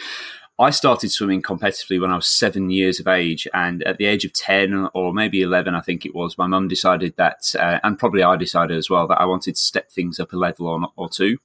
I 0.58 0.70
started 0.70 1.11
swimming 1.12 1.43
competitively 1.43 2.00
when 2.00 2.11
I 2.11 2.17
was 2.17 2.26
seven 2.26 2.70
years 2.70 2.99
of 2.99 3.06
age, 3.06 3.47
and 3.53 3.82
at 3.82 3.99
the 3.99 4.06
age 4.06 4.25
of 4.25 4.32
ten 4.32 4.88
or 4.94 5.12
maybe 5.12 5.43
eleven, 5.43 5.75
I 5.75 5.82
think 5.82 6.06
it 6.06 6.14
was, 6.14 6.38
my 6.38 6.47
mum 6.47 6.67
decided 6.67 7.14
that, 7.17 7.55
uh, 7.58 7.79
and 7.85 7.99
probably 7.99 8.23
I 8.23 8.37
decided 8.37 8.79
as 8.79 8.88
well, 8.88 9.06
that 9.08 9.20
I 9.20 9.26
wanted 9.26 9.56
to 9.56 9.61
step 9.61 9.91
things 9.91 10.19
up 10.19 10.32
a 10.32 10.37
level 10.37 10.67
or, 10.67 10.88
or 10.97 11.11
two 11.11 11.38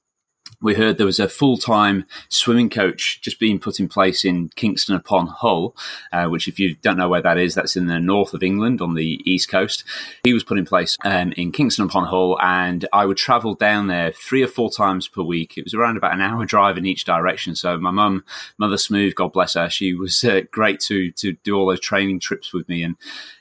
we 0.62 0.74
heard 0.74 0.96
there 0.96 1.06
was 1.06 1.18
a 1.18 1.28
full 1.28 1.56
time 1.56 2.06
swimming 2.28 2.70
coach 2.70 3.20
just 3.20 3.40
being 3.40 3.58
put 3.58 3.80
in 3.80 3.88
place 3.88 4.24
in 4.24 4.48
Kingston 4.54 4.94
upon 4.94 5.26
Hull, 5.26 5.76
uh, 6.12 6.26
which, 6.26 6.48
if 6.48 6.58
you 6.58 6.76
don't 6.76 6.96
know 6.96 7.08
where 7.08 7.20
that 7.22 7.36
is, 7.36 7.54
that's 7.54 7.76
in 7.76 7.86
the 7.86 7.98
north 7.98 8.32
of 8.32 8.42
England 8.42 8.80
on 8.80 8.94
the 8.94 9.20
east 9.24 9.48
coast. 9.48 9.84
He 10.22 10.32
was 10.32 10.44
put 10.44 10.58
in 10.58 10.64
place 10.64 10.96
um, 11.04 11.32
in 11.32 11.52
Kingston 11.52 11.84
upon 11.84 12.06
Hull, 12.06 12.38
and 12.40 12.88
I 12.92 13.04
would 13.04 13.16
travel 13.16 13.54
down 13.54 13.88
there 13.88 14.12
three 14.12 14.42
or 14.42 14.48
four 14.48 14.70
times 14.70 15.08
per 15.08 15.22
week. 15.22 15.58
It 15.58 15.64
was 15.64 15.74
around 15.74 15.96
about 15.96 16.14
an 16.14 16.20
hour 16.20 16.44
drive 16.44 16.78
in 16.78 16.86
each 16.86 17.04
direction. 17.04 17.56
So, 17.56 17.76
my 17.78 17.90
mum, 17.90 18.24
Mother 18.56 18.78
Smooth, 18.78 19.14
God 19.14 19.32
bless 19.32 19.54
her, 19.54 19.68
she 19.68 19.94
was 19.94 20.22
uh, 20.24 20.42
great 20.52 20.80
to, 20.80 21.10
to 21.12 21.32
do 21.44 21.56
all 21.56 21.66
those 21.66 21.80
training 21.80 22.20
trips 22.20 22.52
with 22.52 22.68
me. 22.68 22.84
And 22.84 22.96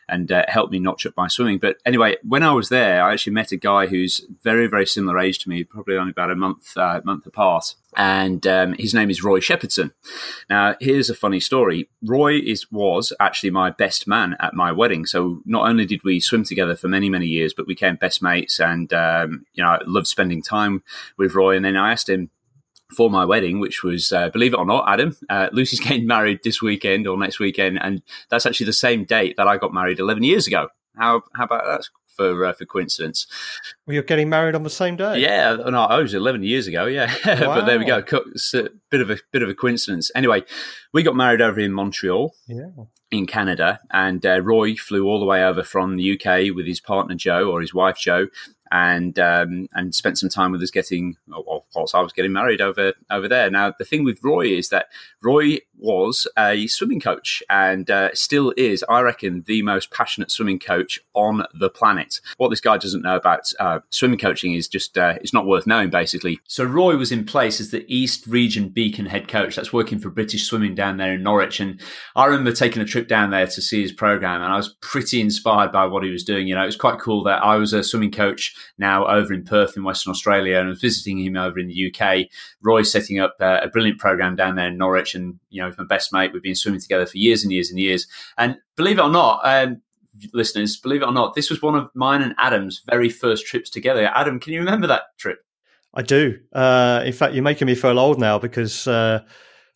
and 0.08 0.32
uh, 0.32 0.44
helped 0.48 0.72
me 0.72 0.80
notch 0.80 1.06
up 1.06 1.14
my 1.16 1.28
swimming. 1.28 1.58
But 1.58 1.78
anyway, 1.86 2.18
when 2.24 2.44
I 2.44 2.52
was 2.52 2.70
there, 2.70 3.04
I 3.04 3.14
actually 3.14 3.34
met 3.34 3.52
a 3.52 3.58
guy 3.58 3.88
who's 3.88 4.26
very, 4.42 4.68
very 4.68 4.86
similar 4.86 5.20
age 5.20 5.40
to 5.40 5.50
me, 5.50 5.64
probably 5.64 5.98
only 5.98 6.12
about 6.12 6.32
a 6.32 6.36
month 6.36 6.76
uh, 6.78 7.02
month 7.04 7.26
apart. 7.26 7.76
And 7.98 8.48
um, 8.48 8.74
his 8.74 8.94
name 8.94 9.10
is 9.10 9.24
Roy 9.24 9.40
Shepherdson. 9.40 9.92
Now, 10.50 10.76
here's 10.80 11.10
a 11.10 11.16
funny 11.16 11.42
story. 11.42 11.90
Roy 12.02 12.40
is 12.40 12.72
was 12.72 13.12
actually 13.20 13.50
my 13.50 13.70
best 13.70 14.08
man 14.08 14.36
at 14.40 14.54
my 14.54 14.72
wedding. 14.72 15.06
So 15.06 15.42
not 15.46 15.68
only 15.68 15.86
did 15.86 16.04
we 16.04 16.20
swim 16.20 16.44
together 16.44 16.76
for 16.76 16.88
many, 16.88 17.10
many 17.10 17.28
years, 17.28 17.54
but 17.54 17.68
we 17.68 17.74
became 17.74 17.96
best 17.96 18.22
mates. 18.22 18.60
And 18.60 18.94
um, 18.94 19.46
you 19.54 19.64
know, 19.64 19.72
I 19.72 19.80
loved 19.86 20.08
spending 20.08 20.42
time 20.42 20.84
with 21.18 21.36
Roy. 21.36 21.56
And 21.56 21.66
then 21.66 21.76
I 21.76 21.92
asked 21.92 22.08
him, 22.08 22.30
for 22.96 23.10
my 23.10 23.26
wedding, 23.26 23.60
which 23.60 23.84
was, 23.84 24.12
uh, 24.12 24.30
believe 24.30 24.54
it 24.54 24.58
or 24.58 24.66
not, 24.66 24.86
Adam, 24.88 25.16
uh, 25.30 25.50
Lucy's 25.52 25.80
getting 25.88 26.08
married 26.08 26.40
this 26.44 26.62
weekend 26.62 27.08
or 27.08 27.18
next 27.18 27.40
weekend, 27.40 27.80
and 27.82 28.02
that's 28.30 28.46
actually 28.46 28.66
the 28.66 28.74
same 28.74 29.06
date 29.06 29.36
that 29.38 29.48
I 29.48 29.58
got 29.58 29.74
married 29.74 30.00
11 30.00 30.24
years 30.24 30.48
ago. 30.48 30.70
How 30.98 31.24
how 31.34 31.46
about 31.46 31.64
that 31.66 31.88
for 32.16 32.46
uh, 32.46 32.54
for 32.54 32.66
coincidence? 32.66 33.28
Well, 33.86 33.94
you're 33.94 34.04
getting 34.04 34.30
married 34.30 34.56
on 34.56 34.64
the 34.64 34.70
same 34.70 34.96
day. 34.96 35.20
Yeah, 35.20 35.56
no, 35.56 35.84
I 35.84 36.00
was 36.00 36.14
11 36.14 36.44
years 36.44 36.68
ago. 36.68 36.86
Yeah, 36.86 37.14
wow. 37.26 37.56
but 37.56 37.66
there 37.66 37.80
we 37.80 37.86
go. 37.86 38.04
It's 38.34 38.54
a 38.54 38.70
bit 38.90 39.02
of 39.02 39.10
a 39.10 39.18
bit 39.32 39.42
of 39.42 39.50
a 39.50 39.56
coincidence. 39.56 40.12
Anyway, 40.16 40.44
we 40.94 41.04
got 41.04 41.16
married 41.16 41.42
over 41.42 41.60
in 41.60 41.72
Montreal. 41.72 42.34
Yeah. 42.48 42.70
In 43.10 43.28
Canada, 43.28 43.82
and 43.92 44.26
uh, 44.26 44.42
Roy 44.42 44.74
flew 44.78 45.06
all 45.06 45.20
the 45.20 45.26
way 45.26 45.44
over 45.44 45.64
from 45.64 45.98
the 45.98 46.14
UK 46.14 46.56
with 46.56 46.66
his 46.66 46.80
partner 46.80 47.14
Joe 47.14 47.52
or 47.52 47.60
his 47.60 47.74
wife 47.74 47.98
Joe, 47.98 48.28
and 48.72 49.20
um, 49.20 49.68
and 49.74 49.94
spent 49.94 50.18
some 50.18 50.30
time 50.30 50.52
with 50.52 50.62
us 50.62 50.72
getting, 50.72 51.18
of 51.32 51.70
course, 51.74 51.94
I 51.94 52.02
was 52.02 52.14
getting 52.14 52.32
married 52.32 52.62
over 52.62 52.94
over 53.10 53.28
there. 53.28 53.50
Now 53.52 53.74
the 53.78 53.86
thing 53.86 54.04
with 54.04 54.24
Roy 54.24 54.48
is 54.48 54.70
that 54.70 54.88
Roy 55.22 55.60
was 55.78 56.28
a 56.38 56.68
swimming 56.68 57.00
coach 57.00 57.42
and 57.50 57.90
uh, 57.90 58.14
still 58.14 58.54
is, 58.56 58.86
I 58.88 59.02
reckon, 59.02 59.44
the 59.48 59.62
most 59.64 59.92
passionate 59.92 60.32
swimming 60.32 60.60
coach 60.60 61.00
on 61.14 61.44
the 61.60 61.70
planet. 61.70 62.22
What 62.38 62.50
this 62.50 62.62
guy 62.62 62.78
doesn't 62.78 63.02
know 63.02 63.16
about 63.16 63.52
uh, 63.60 63.80
swimming 63.90 64.20
coaching 64.20 64.54
is 64.54 64.68
just 64.68 64.98
uh, 64.98 65.16
it's 65.22 65.34
not 65.34 65.48
worth 65.48 65.68
knowing, 65.68 65.90
basically. 65.90 66.40
So 66.48 66.64
Roy 66.64 66.96
was 66.96 67.12
in 67.12 67.26
place 67.26 67.60
as 67.60 67.72
the 67.72 67.86
East 67.94 68.26
Region 68.28 68.70
Beacon 68.70 69.08
head 69.08 69.28
coach. 69.28 69.56
That's 69.56 69.74
working 69.74 70.00
for 70.00 70.10
British 70.10 70.46
Swimming 70.46 70.76
down 70.76 70.98
there 70.98 71.14
in 71.14 71.24
Norwich, 71.24 71.60
and 71.60 71.82
I 72.16 72.26
remember 72.26 72.52
taking 72.52 72.82
a 72.82 72.86
trip 72.86 73.08
down 73.08 73.32
there 73.32 73.48
to 73.48 73.62
see 73.62 73.82
his 73.82 73.92
program, 73.92 74.42
and 74.42 74.54
I 74.54 74.58
was 74.58 74.76
pretty 74.82 75.20
inspired 75.20 75.72
by 75.72 75.86
what 75.86 76.04
he 76.04 76.12
was 76.12 76.24
doing. 76.24 76.48
You 76.48 76.56
know, 76.56 76.64
it 76.64 76.68
was 76.68 76.76
quite 76.76 77.00
cool 77.00 77.24
that 77.24 77.44
I 77.44 77.58
was 77.58 77.74
a 77.74 77.84
swimming 77.84 78.12
coach 78.12 78.56
now 78.78 79.06
over 79.08 79.34
in 79.34 79.44
Perth 79.44 79.76
in 79.76 79.84
Western 79.84 80.12
Australia, 80.12 80.58
and 80.58 80.68
I 80.68 80.70
was 80.70 80.82
visiting 80.82 81.20
him 81.20 81.38
over 81.38 81.60
in 81.60 81.68
the 81.68 81.94
UK. 81.94 82.28
Roy's 82.62 82.92
setting 82.92 83.20
up 83.20 83.36
uh, 83.40 83.60
a 83.62 83.68
brilliant 83.68 84.00
program 84.00 84.36
down 84.36 84.56
there 84.56 84.68
in 84.68 84.78
Norwich, 84.78 85.16
and 85.16 85.40
you 85.50 85.62
know, 85.62 85.72
my 85.78 85.86
best 85.86 86.14
mate, 86.14 86.32
we've 86.34 86.44
been 86.44 86.56
swimming 86.56 86.82
together 86.82 87.06
for 87.06 87.18
years 87.18 87.44
and 87.44 87.52
years 87.52 87.70
and 87.70 87.80
years. 87.80 88.08
And 88.38 88.58
believe 88.76 88.98
it 88.98 89.04
or 89.04 89.10
not, 89.10 89.42
um, 89.44 89.82
listeners, 90.34 90.78
believe 90.78 91.02
it 91.02 91.08
or 91.08 91.14
not, 91.14 91.36
this 91.36 91.50
was 91.50 91.62
one 91.62 91.76
of 91.76 91.90
mine 91.94 92.22
and 92.22 92.36
Adam's 92.38 92.82
very 92.90 93.10
first 93.10 93.46
trips 93.46 93.70
together. 93.70 94.12
Adam, 94.14 94.40
can 94.40 94.54
you 94.54 94.60
remember 94.60 94.88
that 94.88 95.04
trip? 95.18 95.40
I 95.94 96.02
do. 96.02 96.40
Uh, 96.54 97.04
in 97.06 97.14
fact, 97.14 97.34
you're 97.34 97.44
making 97.44 97.68
me 97.68 97.76
feel 97.76 98.00
old 98.00 98.20
now 98.20 98.40
because 98.40 98.88
uh, 98.88 99.22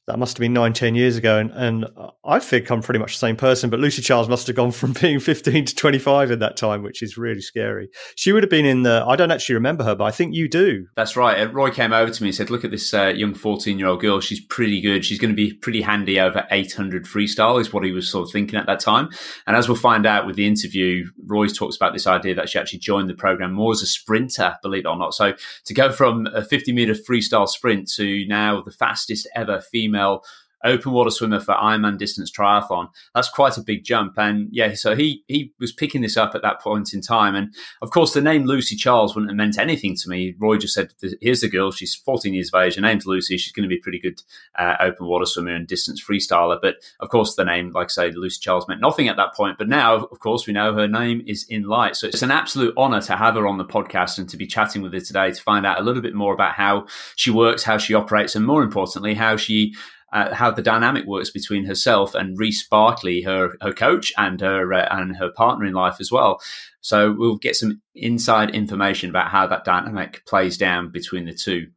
that 0.07 0.19
must 0.19 0.37
have 0.37 0.41
been 0.41 0.53
nine, 0.53 0.73
ten 0.73 0.93
years 0.93 1.17
ago. 1.17 1.39
And, 1.39 1.51
and 1.51 1.85
I 2.23 2.39
think 2.39 2.69
I'm 2.69 2.81
pretty 2.81 2.99
much 2.99 3.13
the 3.13 3.19
same 3.19 3.35
person, 3.35 3.69
but 3.69 3.79
Lucy 3.79 4.01
Charles 4.01 4.29
must 4.29 4.45
have 4.47 4.55
gone 4.55 4.71
from 4.71 4.93
being 5.01 5.19
15 5.19 5.65
to 5.65 5.75
25 5.75 6.31
in 6.31 6.39
that 6.39 6.57
time, 6.57 6.83
which 6.83 7.01
is 7.01 7.17
really 7.17 7.41
scary. 7.41 7.89
She 8.15 8.31
would 8.31 8.43
have 8.43 8.49
been 8.49 8.65
in 8.65 8.83
the, 8.83 9.03
I 9.07 9.15
don't 9.15 9.31
actually 9.31 9.55
remember 9.55 9.83
her, 9.83 9.95
but 9.95 10.05
I 10.05 10.11
think 10.11 10.35
you 10.35 10.47
do. 10.47 10.85
That's 10.95 11.15
right. 11.15 11.51
Roy 11.51 11.71
came 11.71 11.91
over 11.91 12.11
to 12.11 12.23
me 12.23 12.29
and 12.29 12.35
said, 12.35 12.49
look 12.51 12.63
at 12.63 12.71
this 12.71 12.93
uh, 12.93 13.07
young 13.15 13.33
14 13.33 13.79
year 13.79 13.87
old 13.87 14.01
girl. 14.01 14.19
She's 14.19 14.39
pretty 14.39 14.79
good. 14.79 15.03
She's 15.03 15.19
going 15.19 15.31
to 15.31 15.35
be 15.35 15.53
pretty 15.53 15.81
handy 15.81 16.19
over 16.19 16.45
800 16.51 17.05
freestyle 17.05 17.59
is 17.59 17.73
what 17.73 17.83
he 17.83 17.91
was 17.91 18.09
sort 18.09 18.27
of 18.27 18.31
thinking 18.31 18.59
at 18.59 18.67
that 18.67 18.79
time. 18.79 19.09
And 19.47 19.55
as 19.55 19.67
we'll 19.67 19.75
find 19.75 20.05
out 20.05 20.27
with 20.27 20.35
the 20.35 20.45
interview, 20.45 21.05
Roy 21.25 21.47
talks 21.47 21.75
about 21.75 21.93
this 21.93 22.05
idea 22.05 22.35
that 22.35 22.49
she 22.49 22.59
actually 22.59 22.79
joined 22.79 23.09
the 23.09 23.15
program 23.15 23.53
more 23.53 23.71
as 23.71 23.81
a 23.81 23.87
sprinter, 23.87 24.55
believe 24.61 24.85
it 24.85 24.89
or 24.89 24.97
not. 24.97 25.15
So 25.15 25.33
to 25.65 25.73
go 25.73 25.91
from 25.91 26.27
a 26.27 26.43
50 26.43 26.73
meter 26.73 26.93
freestyle 26.93 27.47
sprint 27.47 27.89
to 27.93 28.25
now 28.27 28.61
the 28.61 28.71
fastest 28.71 29.27
ever 29.35 29.61
female 29.61 29.94
female 29.95 30.21
open 30.65 30.91
water 30.91 31.11
swimmer 31.11 31.39
for 31.39 31.53
Ironman 31.53 31.97
distance 31.97 32.31
triathlon. 32.31 32.89
That's 33.13 33.29
quite 33.29 33.57
a 33.57 33.61
big 33.61 33.83
jump. 33.83 34.13
And 34.17 34.49
yeah, 34.51 34.73
so 34.73 34.95
he 34.95 35.23
he 35.27 35.53
was 35.59 35.71
picking 35.71 36.01
this 36.01 36.17
up 36.17 36.35
at 36.35 36.41
that 36.41 36.59
point 36.59 36.93
in 36.93 37.01
time. 37.01 37.35
And 37.35 37.53
of 37.81 37.91
course, 37.91 38.13
the 38.13 38.21
name 38.21 38.45
Lucy 38.45 38.75
Charles 38.75 39.15
wouldn't 39.15 39.31
have 39.31 39.37
meant 39.37 39.57
anything 39.57 39.95
to 39.97 40.09
me. 40.09 40.35
Roy 40.39 40.57
just 40.57 40.73
said, 40.73 40.93
"Here's 41.21 41.41
the 41.41 41.49
girl. 41.49 41.71
She's 41.71 41.95
14 41.95 42.33
years 42.33 42.51
of 42.53 42.59
age. 42.59 42.75
Her 42.75 42.81
name's 42.81 43.05
Lucy. 43.05 43.37
She's 43.37 43.53
going 43.53 43.67
to 43.67 43.73
be 43.73 43.77
a 43.77 43.83
pretty 43.83 43.99
good 43.99 44.21
uh, 44.57 44.75
open 44.79 45.07
water 45.07 45.25
swimmer 45.25 45.55
and 45.55 45.67
distance 45.67 46.03
freestyler." 46.03 46.59
But 46.61 46.75
of 46.99 47.09
course, 47.09 47.35
the 47.35 47.45
name, 47.45 47.71
like 47.71 47.85
I 47.85 47.89
say, 47.89 48.11
Lucy 48.11 48.39
Charles 48.41 48.67
meant 48.67 48.81
nothing 48.81 49.07
at 49.07 49.17
that 49.17 49.35
point. 49.35 49.57
But 49.57 49.69
now, 49.69 49.95
of 49.95 50.19
course, 50.19 50.47
we 50.47 50.53
know 50.53 50.73
her 50.73 50.87
name 50.87 51.23
is 51.27 51.45
in 51.49 51.63
light. 51.63 51.95
So 51.95 52.07
it's 52.07 52.21
an 52.21 52.31
absolute 52.31 52.73
honor 52.77 53.01
to 53.01 53.15
have 53.15 53.35
her 53.35 53.47
on 53.47 53.57
the 53.57 53.65
podcast 53.65 54.17
and 54.17 54.27
to 54.29 54.37
be 54.37 54.47
chatting 54.47 54.81
with 54.81 54.93
her 54.93 54.99
today 54.99 55.31
to 55.31 55.41
find 55.41 55.65
out 55.65 55.79
a 55.79 55.83
little 55.83 56.01
bit 56.01 56.15
more 56.15 56.33
about 56.33 56.53
how 56.53 56.87
she 57.15 57.31
works, 57.31 57.63
how 57.63 57.77
she 57.77 57.93
operates, 57.93 58.35
and 58.35 58.45
more 58.45 58.63
importantly, 58.63 59.13
how 59.13 59.37
she 59.37 59.75
uh, 60.15 60.33
how 60.33 60.49
the 60.49 60.61
dynamic 60.61 61.05
works 61.05 61.29
between 61.29 61.65
herself 61.65 62.15
and 62.15 62.39
Reece 62.39 62.65
Barclay, 62.65 63.21
her 63.23 63.57
her 63.61 63.73
coach, 63.73 64.13
and 64.17 64.39
her 64.39 64.73
uh, 64.73 64.87
and 64.89 65.17
her 65.17 65.29
partner 65.29 65.65
in 65.65 65.73
life 65.73 65.97
as 65.99 66.09
well. 66.09 66.39
So 66.79 67.11
we'll 67.11 67.35
get 67.35 67.57
some 67.57 67.81
inside 67.93 68.55
information 68.55 69.09
about 69.09 69.29
how 69.29 69.45
that 69.47 69.65
dynamic 69.65 70.25
plays 70.25 70.57
down 70.57 70.89
between 70.89 71.25
the 71.25 71.33
two. 71.33 71.67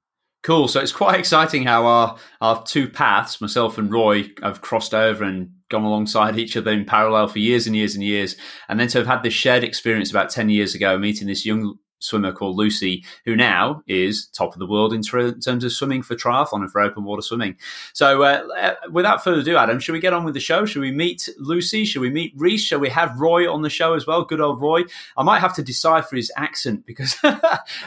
Cool. 0.45 0.69
So 0.69 0.81
it's 0.81 0.93
quite 0.93 1.19
exciting 1.19 1.65
how 1.65 1.87
our 1.87 2.17
our 2.41 2.63
two 2.63 2.89
paths, 2.89 3.41
myself 3.41 3.77
and 3.77 3.93
Roy, 3.93 4.31
have 4.41 4.61
crossed 4.61 4.95
over 4.95 5.25
and 5.25 5.51
gone 5.69 5.83
alongside 5.83 6.39
each 6.39 6.57
other 6.57 6.71
in 6.71 6.85
parallel 6.85 7.27
for 7.27 7.41
years 7.41 7.67
and 7.67 7.75
years 7.75 7.97
and 7.97 8.05
years, 8.05 8.37
and 8.69 8.79
then 8.79 8.87
to 8.89 8.99
have 8.99 9.09
had 9.09 9.25
this 9.25 9.35
shared 9.35 9.65
experience 9.65 10.13
about 10.13 10.31
ten 10.31 10.49
years 10.49 10.77
ago, 10.77 10.97
meeting 10.97 11.27
this 11.27 11.45
young 11.45 11.77
swimmer 11.99 12.33
called 12.33 12.57
Lucy, 12.57 13.05
who 13.25 13.37
now 13.37 13.83
is 13.87 14.27
top 14.29 14.53
of 14.53 14.59
the 14.59 14.67
world 14.67 14.93
in, 14.93 15.03
terms 15.03 15.65
of 15.65 15.73
swimming 15.73 16.03
for 16.03 16.15
triathlon 16.15 16.61
and 16.61 16.71
for 16.71 16.81
open 16.81 17.05
water 17.05 17.23
swimming. 17.23 17.57
So, 17.93 18.23
uh, 18.23 18.47
uh, 18.59 18.75
without 18.91 19.23
further 19.23 19.41
ado, 19.41 19.57
Adam, 19.57 19.81
should 19.81 19.93
we 19.93 20.01
get 20.01 20.13
on 20.13 20.25
with 20.25 20.35
the 20.35 20.41
show? 20.41 20.65
Should 20.65 20.83
we 20.83 20.93
meet 20.93 21.29
Lucy? 21.39 21.85
Should 21.85 22.03
we 22.03 22.11
meet 22.11 22.33
Reece? 22.37 22.63
Shall 22.63 22.81
we 22.81 22.89
have 22.91 23.19
Roy 23.19 23.51
on 23.53 23.63
the 23.63 23.71
show 23.71 23.95
as 23.95 24.07
well? 24.07 24.25
Good 24.25 24.41
old 24.41 24.61
Roy. 24.61 24.83
I 25.17 25.23
might 25.23 25.41
have 25.41 25.55
to 25.57 25.63
decipher 25.63 26.17
his 26.17 26.33
accent 26.37 26.87
because 26.87 27.17
um, 27.23 27.39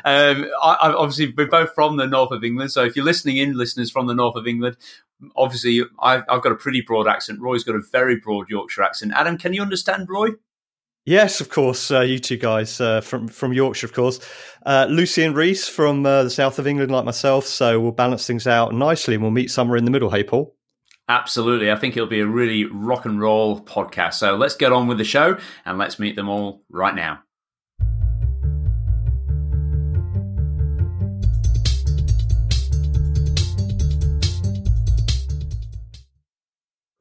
I, 0.05 0.45
I, 0.63 0.93
obviously 0.93 1.33
we're 1.35 1.47
both 1.47 1.73
from 1.73 1.97
the 1.97 2.07
north 2.07 2.31
of 2.31 2.43
England. 2.43 2.71
So, 2.71 2.83
if 2.83 2.95
you're 2.95 3.05
listening 3.05 3.37
in, 3.37 3.57
listeners 3.57 3.91
from 3.91 4.07
the 4.07 4.15
north 4.15 4.35
of 4.35 4.47
England, 4.47 4.77
obviously 5.35 5.83
I've, 5.99 6.23
I've 6.29 6.41
got 6.41 6.51
a 6.51 6.55
pretty 6.55 6.81
broad 6.81 7.07
accent. 7.07 7.39
Roy's 7.39 7.63
got 7.63 7.75
a 7.75 7.81
very 7.91 8.17
broad 8.17 8.49
Yorkshire 8.49 8.83
accent. 8.83 9.13
Adam, 9.15 9.37
can 9.37 9.53
you 9.53 9.61
understand 9.61 10.09
Roy? 10.09 10.29
Yes, 11.05 11.41
of 11.41 11.49
course. 11.49 11.89
Uh, 11.89 12.01
you 12.01 12.19
two 12.19 12.37
guys 12.37 12.79
uh, 12.79 13.01
from 13.01 13.27
from 13.27 13.53
Yorkshire, 13.53 13.87
of 13.87 13.93
course. 13.93 14.19
Uh, 14.65 14.85
Lucy 14.89 15.23
and 15.23 15.35
Reece 15.35 15.67
from 15.67 16.05
uh, 16.05 16.23
the 16.23 16.29
south 16.29 16.59
of 16.59 16.67
England, 16.67 16.91
like 16.91 17.05
myself. 17.05 17.45
So 17.45 17.79
we'll 17.79 17.91
balance 17.91 18.27
things 18.27 18.45
out 18.45 18.73
nicely, 18.73 19.15
and 19.15 19.23
we'll 19.23 19.31
meet 19.31 19.49
somewhere 19.49 19.77
in 19.77 19.85
the 19.85 19.91
middle. 19.91 20.11
Hey, 20.11 20.23
Paul. 20.23 20.55
Absolutely. 21.09 21.71
I 21.71 21.75
think 21.75 21.97
it'll 21.97 22.07
be 22.07 22.21
a 22.21 22.27
really 22.27 22.65
rock 22.65 23.05
and 23.05 23.19
roll 23.19 23.59
podcast. 23.59 24.13
So 24.13 24.35
let's 24.35 24.55
get 24.55 24.71
on 24.71 24.87
with 24.87 24.99
the 24.99 25.03
show, 25.03 25.37
and 25.65 25.77
let's 25.77 25.99
meet 25.99 26.15
them 26.15 26.29
all 26.29 26.63
right 26.69 26.95
now. 26.95 27.21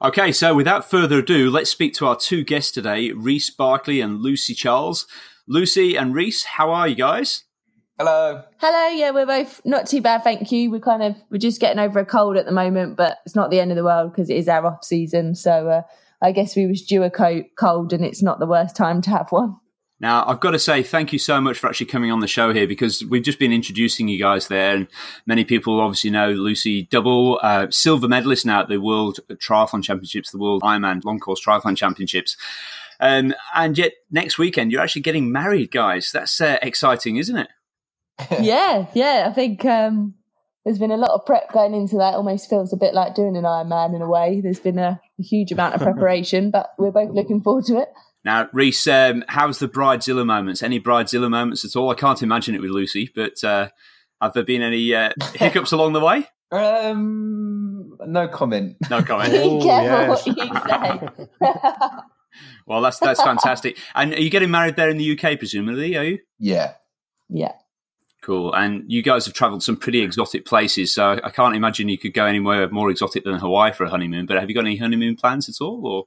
Okay, 0.03 0.33
so 0.33 0.55
without 0.55 0.89
further 0.89 1.19
ado, 1.19 1.51
let's 1.51 1.69
speak 1.69 1.93
to 1.95 2.07
our 2.07 2.17
two 2.17 2.43
guests 2.43 2.73
today, 2.73 3.13
Reece 3.13 3.51
Barclay 3.51 4.01
and 4.01 4.21
Lucy 4.21 4.55
Charles. 4.55 5.07
Lucy 5.47 5.95
and 5.95 6.15
Reece, 6.15 6.43
how 6.45 6.71
are 6.71 6.89
you 6.89 6.95
guys? 6.95 7.45
Hello. 7.99 8.43
Hello. 8.57 8.89
Yeah, 8.97 9.11
we're 9.11 9.27
both 9.27 9.61
not 9.67 9.87
too 9.87 10.01
bad, 10.01 10.25
thank 10.25 10.51
you. 10.51 10.71
We're 10.71 10.81
kind 10.81 11.03
of 11.03 11.17
we're 11.31 11.37
just 11.37 11.61
getting 11.61 11.79
over 11.79 11.99
a 11.99 12.07
cold 12.07 12.39
at 12.39 12.47
the 12.47 12.53
moment, 12.53 12.97
but 12.97 13.19
it's 13.27 13.37
not 13.37 13.51
the 13.51 13.61
end 13.61 13.73
of 13.73 13.77
the 13.77 13.85
world 13.85 14.11
because 14.13 14.31
it 14.31 14.39
is 14.39 14.49
our 14.49 14.65
off 14.65 14.85
season. 14.85 15.35
So 15.35 15.69
uh, 15.69 15.83
I 16.23 16.33
guess 16.33 16.57
we 16.57 16.67
was 16.67 16.81
due 16.81 17.03
a 17.03 17.11
cold, 17.11 17.93
and 17.93 18.03
it's 18.03 18.23
not 18.23 18.39
the 18.39 18.47
worst 18.47 18.75
time 18.75 19.03
to 19.03 19.11
have 19.11 19.27
one. 19.29 19.60
Now, 20.01 20.25
I've 20.27 20.41
got 20.41 20.53
to 20.53 20.59
say 20.59 20.83
thank 20.83 21.13
you 21.13 21.19
so 21.19 21.41
much 21.43 21.59
for 21.59 21.69
actually 21.69 21.87
coming 21.87 22.11
on 22.11 22.21
the 22.21 22.27
show 22.27 22.55
here 22.55 22.67
because 22.67 23.05
we've 23.05 23.23
just 23.23 23.39
been 23.39 23.53
introducing 23.53 24.09
you 24.09 24.19
guys 24.19 24.49
there, 24.49 24.75
and 24.75 24.89
many 25.27 25.45
people 25.45 25.79
obviously 25.79 26.09
know 26.09 26.31
Lucy, 26.31 26.85
double 26.85 27.39
uh, 27.43 27.67
silver 27.71 28.09
medalist 28.09 28.47
now 28.47 28.63
at 28.63 28.69
the 28.69 28.79
World 28.79 29.21
Triathlon 29.29 29.85
Championships, 29.85 30.31
the 30.31 30.39
World 30.39 30.63
Ironman 30.63 31.05
Long 31.05 31.21
Course 31.21 31.45
Triathlon 31.45 31.77
Championships. 31.77 32.37
Um, 32.99 33.35
and 33.55 33.77
yet, 33.77 33.93
next 34.11 34.39
weekend, 34.39 34.73
you're 34.73 34.81
actually 34.81 35.03
getting 35.03 35.31
married, 35.33 35.71
guys. 35.71 36.11
That's 36.13 36.41
uh, 36.41 36.59
exciting, 36.63 37.17
isn't 37.17 37.37
it? 37.37 37.49
yeah, 38.41 38.87
yeah. 38.95 39.27
I 39.29 39.33
think 39.33 39.65
um, 39.67 40.15
there's 40.65 40.79
been 40.79 40.91
a 40.91 40.97
lot 40.97 41.11
of 41.11 41.27
prep 41.27 41.53
going 41.53 41.75
into 41.75 41.97
that. 41.97 42.15
Almost 42.15 42.49
feels 42.49 42.73
a 42.73 42.77
bit 42.77 42.95
like 42.95 43.15
doing 43.15 43.37
an 43.37 43.45
Ironman 43.45 43.95
in 43.95 44.03
a 44.03 44.09
way. 44.09 44.41
There's 44.43 44.61
been 44.61 44.79
a, 44.79 45.01
a 45.19 45.23
huge 45.23 45.53
amount 45.53 45.75
of 45.75 45.81
preparation, 45.83 46.51
but 46.51 46.71
we're 46.79 46.91
both 46.91 47.11
looking 47.11 47.43
forward 47.43 47.65
to 47.67 47.79
it. 47.79 47.89
Now, 48.25 48.49
Reece, 48.53 48.87
um, 48.87 49.25
how's 49.29 49.59
the 49.59 49.69
bridezilla 49.69 50.27
moments? 50.27 50.63
Any 50.63 50.79
bridezilla 50.79 51.31
moments 51.31 51.65
at 51.65 51.75
all? 51.77 51.91
I 51.91 51.95
can't 51.95 52.23
imagine 52.23 52.55
it 52.55 52.61
with 52.61 52.71
Lucy, 52.71 53.11
but 53.15 53.43
uh, 53.43 53.71
have 54.21 54.35
there 54.35 54.45
been 54.45 54.63
any 54.63 54.95
uh, 54.95 55.11
hiccups 55.35 55.73
along 55.73 55.95
the 55.95 56.01
way? 56.01 56.27
Um, 56.53 57.97
no 58.07 58.29
comment. 58.29 58.77
No 58.91 59.03
comment. 59.03 59.33
Be 59.33 59.61
careful 59.63 60.09
what 60.09 60.27
you 60.27 60.35
say. 60.69 61.51
well, 62.67 62.83
that's 62.83 62.99
that's 62.99 63.23
fantastic. 63.23 63.79
And 63.95 64.13
are 64.13 64.21
you 64.21 64.31
getting 64.31 64.51
married 64.51 64.77
there 64.77 64.91
in 64.91 64.99
the 64.99 65.13
UK, 65.13 65.39
presumably? 65.39 65.97
Are 65.97 66.05
you? 66.05 66.19
Yeah. 66.39 66.75
Yeah. 67.29 67.53
Cool. 68.21 68.53
And 68.53 68.85
you 68.87 69.03
guys 69.03 69.25
have 69.25 69.35
travelled 69.35 69.63
some 69.63 69.77
pretty 69.77 70.03
exotic 70.03 70.45
places, 70.45 70.93
so 70.93 71.19
I 71.25 71.31
can't 71.31 71.57
imagine 71.57 71.89
you 71.89 71.97
could 71.97 72.13
go 72.13 72.27
anywhere 72.27 72.69
more 72.69 72.91
exotic 72.91 73.25
than 73.25 73.39
Hawaii 73.39 73.73
for 73.73 73.85
a 73.85 73.91
honeymoon. 73.91 74.27
But 74.27 74.39
have 74.39 74.51
you 74.51 74.55
got 74.55 74.67
any 74.67 74.77
honeymoon 74.77 75.17
plans 75.17 75.49
at 75.49 75.65
all, 75.65 75.87
or? 75.87 76.05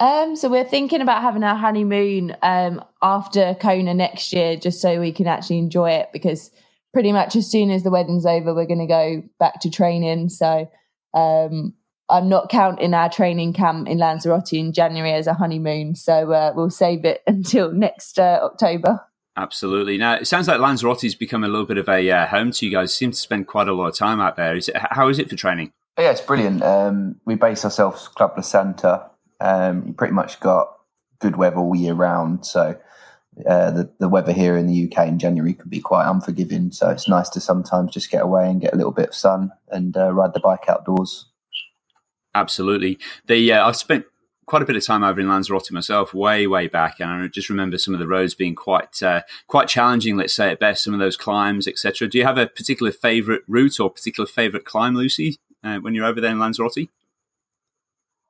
Um, 0.00 0.36
so 0.36 0.48
we're 0.48 0.64
thinking 0.64 1.00
about 1.00 1.22
having 1.22 1.44
our 1.44 1.56
honeymoon 1.56 2.36
um, 2.42 2.82
after 3.02 3.54
Kona 3.54 3.94
next 3.94 4.32
year, 4.32 4.56
just 4.56 4.80
so 4.80 4.98
we 5.00 5.12
can 5.12 5.26
actually 5.26 5.58
enjoy 5.58 5.90
it. 5.90 6.10
Because 6.12 6.50
pretty 6.92 7.12
much 7.12 7.36
as 7.36 7.50
soon 7.50 7.70
as 7.70 7.82
the 7.82 7.90
wedding's 7.90 8.26
over, 8.26 8.54
we're 8.54 8.66
going 8.66 8.78
to 8.78 8.86
go 8.86 9.22
back 9.38 9.60
to 9.60 9.70
training. 9.70 10.28
So 10.28 10.70
um, 11.14 11.74
I'm 12.08 12.28
not 12.28 12.48
counting 12.48 12.94
our 12.94 13.10
training 13.10 13.52
camp 13.52 13.88
in 13.88 13.98
Lanzarote 13.98 14.52
in 14.52 14.72
January 14.72 15.12
as 15.12 15.26
a 15.26 15.34
honeymoon. 15.34 15.94
So 15.94 16.32
uh, 16.32 16.52
we'll 16.54 16.70
save 16.70 17.04
it 17.04 17.22
until 17.26 17.72
next 17.72 18.18
uh, 18.18 18.40
October. 18.42 19.00
Absolutely. 19.34 19.96
Now 19.96 20.16
it 20.16 20.26
sounds 20.26 20.46
like 20.46 20.60
Lanzarote's 20.60 21.14
become 21.14 21.42
a 21.42 21.48
little 21.48 21.64
bit 21.64 21.78
of 21.78 21.88
a 21.88 22.10
uh, 22.10 22.26
home 22.26 22.50
to 22.52 22.66
you 22.66 22.72
guys. 22.72 22.90
You 22.90 23.06
seem 23.06 23.10
to 23.12 23.16
spend 23.16 23.46
quite 23.46 23.66
a 23.66 23.72
lot 23.72 23.88
of 23.88 23.96
time 23.96 24.20
out 24.20 24.36
there. 24.36 24.54
Is 24.54 24.68
it, 24.68 24.76
how 24.76 25.08
is 25.08 25.18
it 25.18 25.30
for 25.30 25.36
training? 25.36 25.72
Yeah, 25.98 26.10
it's 26.10 26.20
brilliant. 26.20 26.62
Um, 26.62 27.16
we 27.24 27.34
base 27.34 27.64
ourselves 27.64 28.08
Club 28.08 28.32
La 28.36 28.42
Santa 28.42 29.10
um, 29.42 29.84
you 29.86 29.92
pretty 29.92 30.14
much 30.14 30.40
got 30.40 30.78
good 31.18 31.36
weather 31.36 31.58
all 31.58 31.76
year 31.76 31.94
round. 31.94 32.46
So 32.46 32.78
uh, 33.46 33.70
the, 33.70 33.90
the 33.98 34.08
weather 34.08 34.32
here 34.32 34.56
in 34.56 34.66
the 34.66 34.90
UK 34.90 35.08
in 35.08 35.18
January 35.18 35.54
can 35.54 35.68
be 35.68 35.80
quite 35.80 36.08
unforgiving. 36.08 36.70
So 36.70 36.90
it's 36.90 37.08
nice 37.08 37.28
to 37.30 37.40
sometimes 37.40 37.92
just 37.92 38.10
get 38.10 38.22
away 38.22 38.48
and 38.48 38.60
get 38.60 38.72
a 38.72 38.76
little 38.76 38.92
bit 38.92 39.08
of 39.08 39.14
sun 39.14 39.50
and 39.70 39.96
uh, 39.96 40.12
ride 40.12 40.34
the 40.34 40.40
bike 40.40 40.68
outdoors. 40.68 41.26
Absolutely. 42.34 42.98
The 43.26 43.52
uh, 43.52 43.66
I've 43.68 43.76
spent 43.76 44.06
quite 44.46 44.62
a 44.62 44.64
bit 44.64 44.76
of 44.76 44.84
time 44.84 45.02
over 45.02 45.20
in 45.20 45.28
Lanzarote 45.28 45.70
myself, 45.70 46.14
way 46.14 46.46
way 46.46 46.66
back, 46.66 47.00
and 47.00 47.10
I 47.10 47.26
just 47.28 47.50
remember 47.50 47.78
some 47.78 47.94
of 47.94 48.00
the 48.00 48.06
roads 48.06 48.34
being 48.34 48.54
quite 48.54 49.02
uh, 49.02 49.22
quite 49.48 49.68
challenging. 49.68 50.16
Let's 50.16 50.32
say 50.32 50.50
at 50.50 50.60
best, 50.60 50.82
some 50.82 50.94
of 50.94 51.00
those 51.00 51.16
climbs, 51.16 51.68
etc. 51.68 52.08
Do 52.08 52.16
you 52.16 52.24
have 52.24 52.38
a 52.38 52.46
particular 52.46 52.90
favourite 52.90 53.42
route 53.46 53.80
or 53.80 53.90
particular 53.90 54.26
favourite 54.26 54.64
climb, 54.64 54.94
Lucy, 54.94 55.36
uh, 55.62 55.78
when 55.78 55.94
you're 55.94 56.06
over 56.06 56.20
there 56.20 56.30
in 56.30 56.38
Lanzarote? 56.38 56.88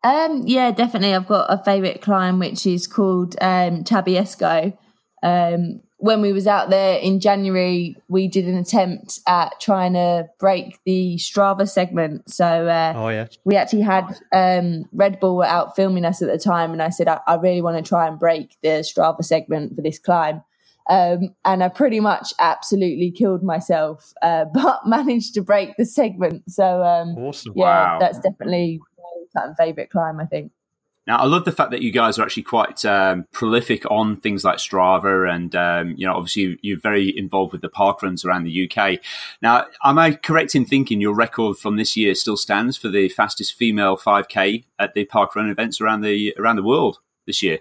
Um, 0.04 0.44
yeah, 0.46 0.70
definitely. 0.72 1.14
I've 1.14 1.28
got 1.28 1.46
a 1.48 1.62
favourite 1.62 2.02
climb 2.02 2.38
which 2.38 2.66
is 2.66 2.86
called 2.86 3.36
um, 3.40 3.84
Tabayesco. 3.84 4.76
Um, 5.22 5.80
when 5.98 6.20
we 6.20 6.32
was 6.32 6.48
out 6.48 6.70
there 6.70 6.98
in 6.98 7.20
January, 7.20 7.96
we 8.08 8.26
did 8.26 8.46
an 8.46 8.56
attempt 8.56 9.20
at 9.28 9.60
trying 9.60 9.92
to 9.92 10.28
break 10.40 10.80
the 10.84 11.16
Strava 11.18 11.68
segment. 11.68 12.28
So 12.28 12.66
uh, 12.66 12.94
Oh 12.96 13.08
yeah. 13.08 13.28
we 13.44 13.54
actually 13.54 13.82
had 13.82 14.18
um, 14.34 14.86
Red 14.92 15.20
Bull 15.20 15.36
were 15.36 15.44
out 15.44 15.76
filming 15.76 16.04
us 16.04 16.20
at 16.22 16.28
the 16.28 16.38
time, 16.38 16.72
and 16.72 16.82
I 16.82 16.88
said 16.90 17.06
I, 17.06 17.20
I 17.28 17.36
really 17.36 17.62
want 17.62 17.76
to 17.84 17.88
try 17.88 18.08
and 18.08 18.18
break 18.18 18.56
the 18.62 18.80
Strava 18.82 19.24
segment 19.24 19.76
for 19.76 19.82
this 19.82 20.00
climb. 20.00 20.42
Um, 20.90 21.36
and 21.44 21.62
I 21.62 21.68
pretty 21.68 22.00
much 22.00 22.34
absolutely 22.40 23.12
killed 23.12 23.44
myself, 23.44 24.12
uh, 24.22 24.46
but 24.54 24.80
managed 24.84 25.34
to 25.34 25.42
break 25.42 25.76
the 25.78 25.86
segment. 25.86 26.50
So 26.50 26.82
um, 26.82 27.14
Awesome. 27.16 27.52
yeah, 27.54 27.64
Wow. 27.94 27.98
that's 28.00 28.18
definitely 28.18 28.80
all-time 29.34 29.54
favorite 29.54 29.90
climb. 29.90 30.20
I 30.20 30.26
think. 30.26 30.52
Now, 31.04 31.16
I 31.16 31.26
love 31.26 31.44
the 31.44 31.52
fact 31.52 31.72
that 31.72 31.82
you 31.82 31.90
guys 31.90 32.16
are 32.16 32.22
actually 32.22 32.44
quite 32.44 32.84
um, 32.84 33.26
prolific 33.32 33.90
on 33.90 34.18
things 34.18 34.44
like 34.44 34.58
Strava, 34.58 35.28
and 35.28 35.54
um, 35.56 35.94
you 35.96 36.06
know, 36.06 36.14
obviously, 36.14 36.58
you're 36.62 36.78
very 36.78 37.16
involved 37.16 37.52
with 37.52 37.60
the 37.60 37.68
park 37.68 38.02
runs 38.02 38.24
around 38.24 38.44
the 38.44 38.70
UK. 38.70 39.00
Now, 39.40 39.66
am 39.82 39.98
I 39.98 40.12
correct 40.12 40.54
in 40.54 40.64
thinking 40.64 41.00
your 41.00 41.14
record 41.14 41.56
from 41.56 41.76
this 41.76 41.96
year 41.96 42.14
still 42.14 42.36
stands 42.36 42.76
for 42.76 42.88
the 42.88 43.08
fastest 43.08 43.54
female 43.54 43.96
5K 43.96 44.64
at 44.78 44.94
the 44.94 45.04
park 45.04 45.34
run 45.34 45.50
events 45.50 45.80
around 45.80 46.02
the 46.02 46.34
around 46.38 46.56
the 46.56 46.62
world 46.62 47.00
this 47.26 47.42
year? 47.42 47.58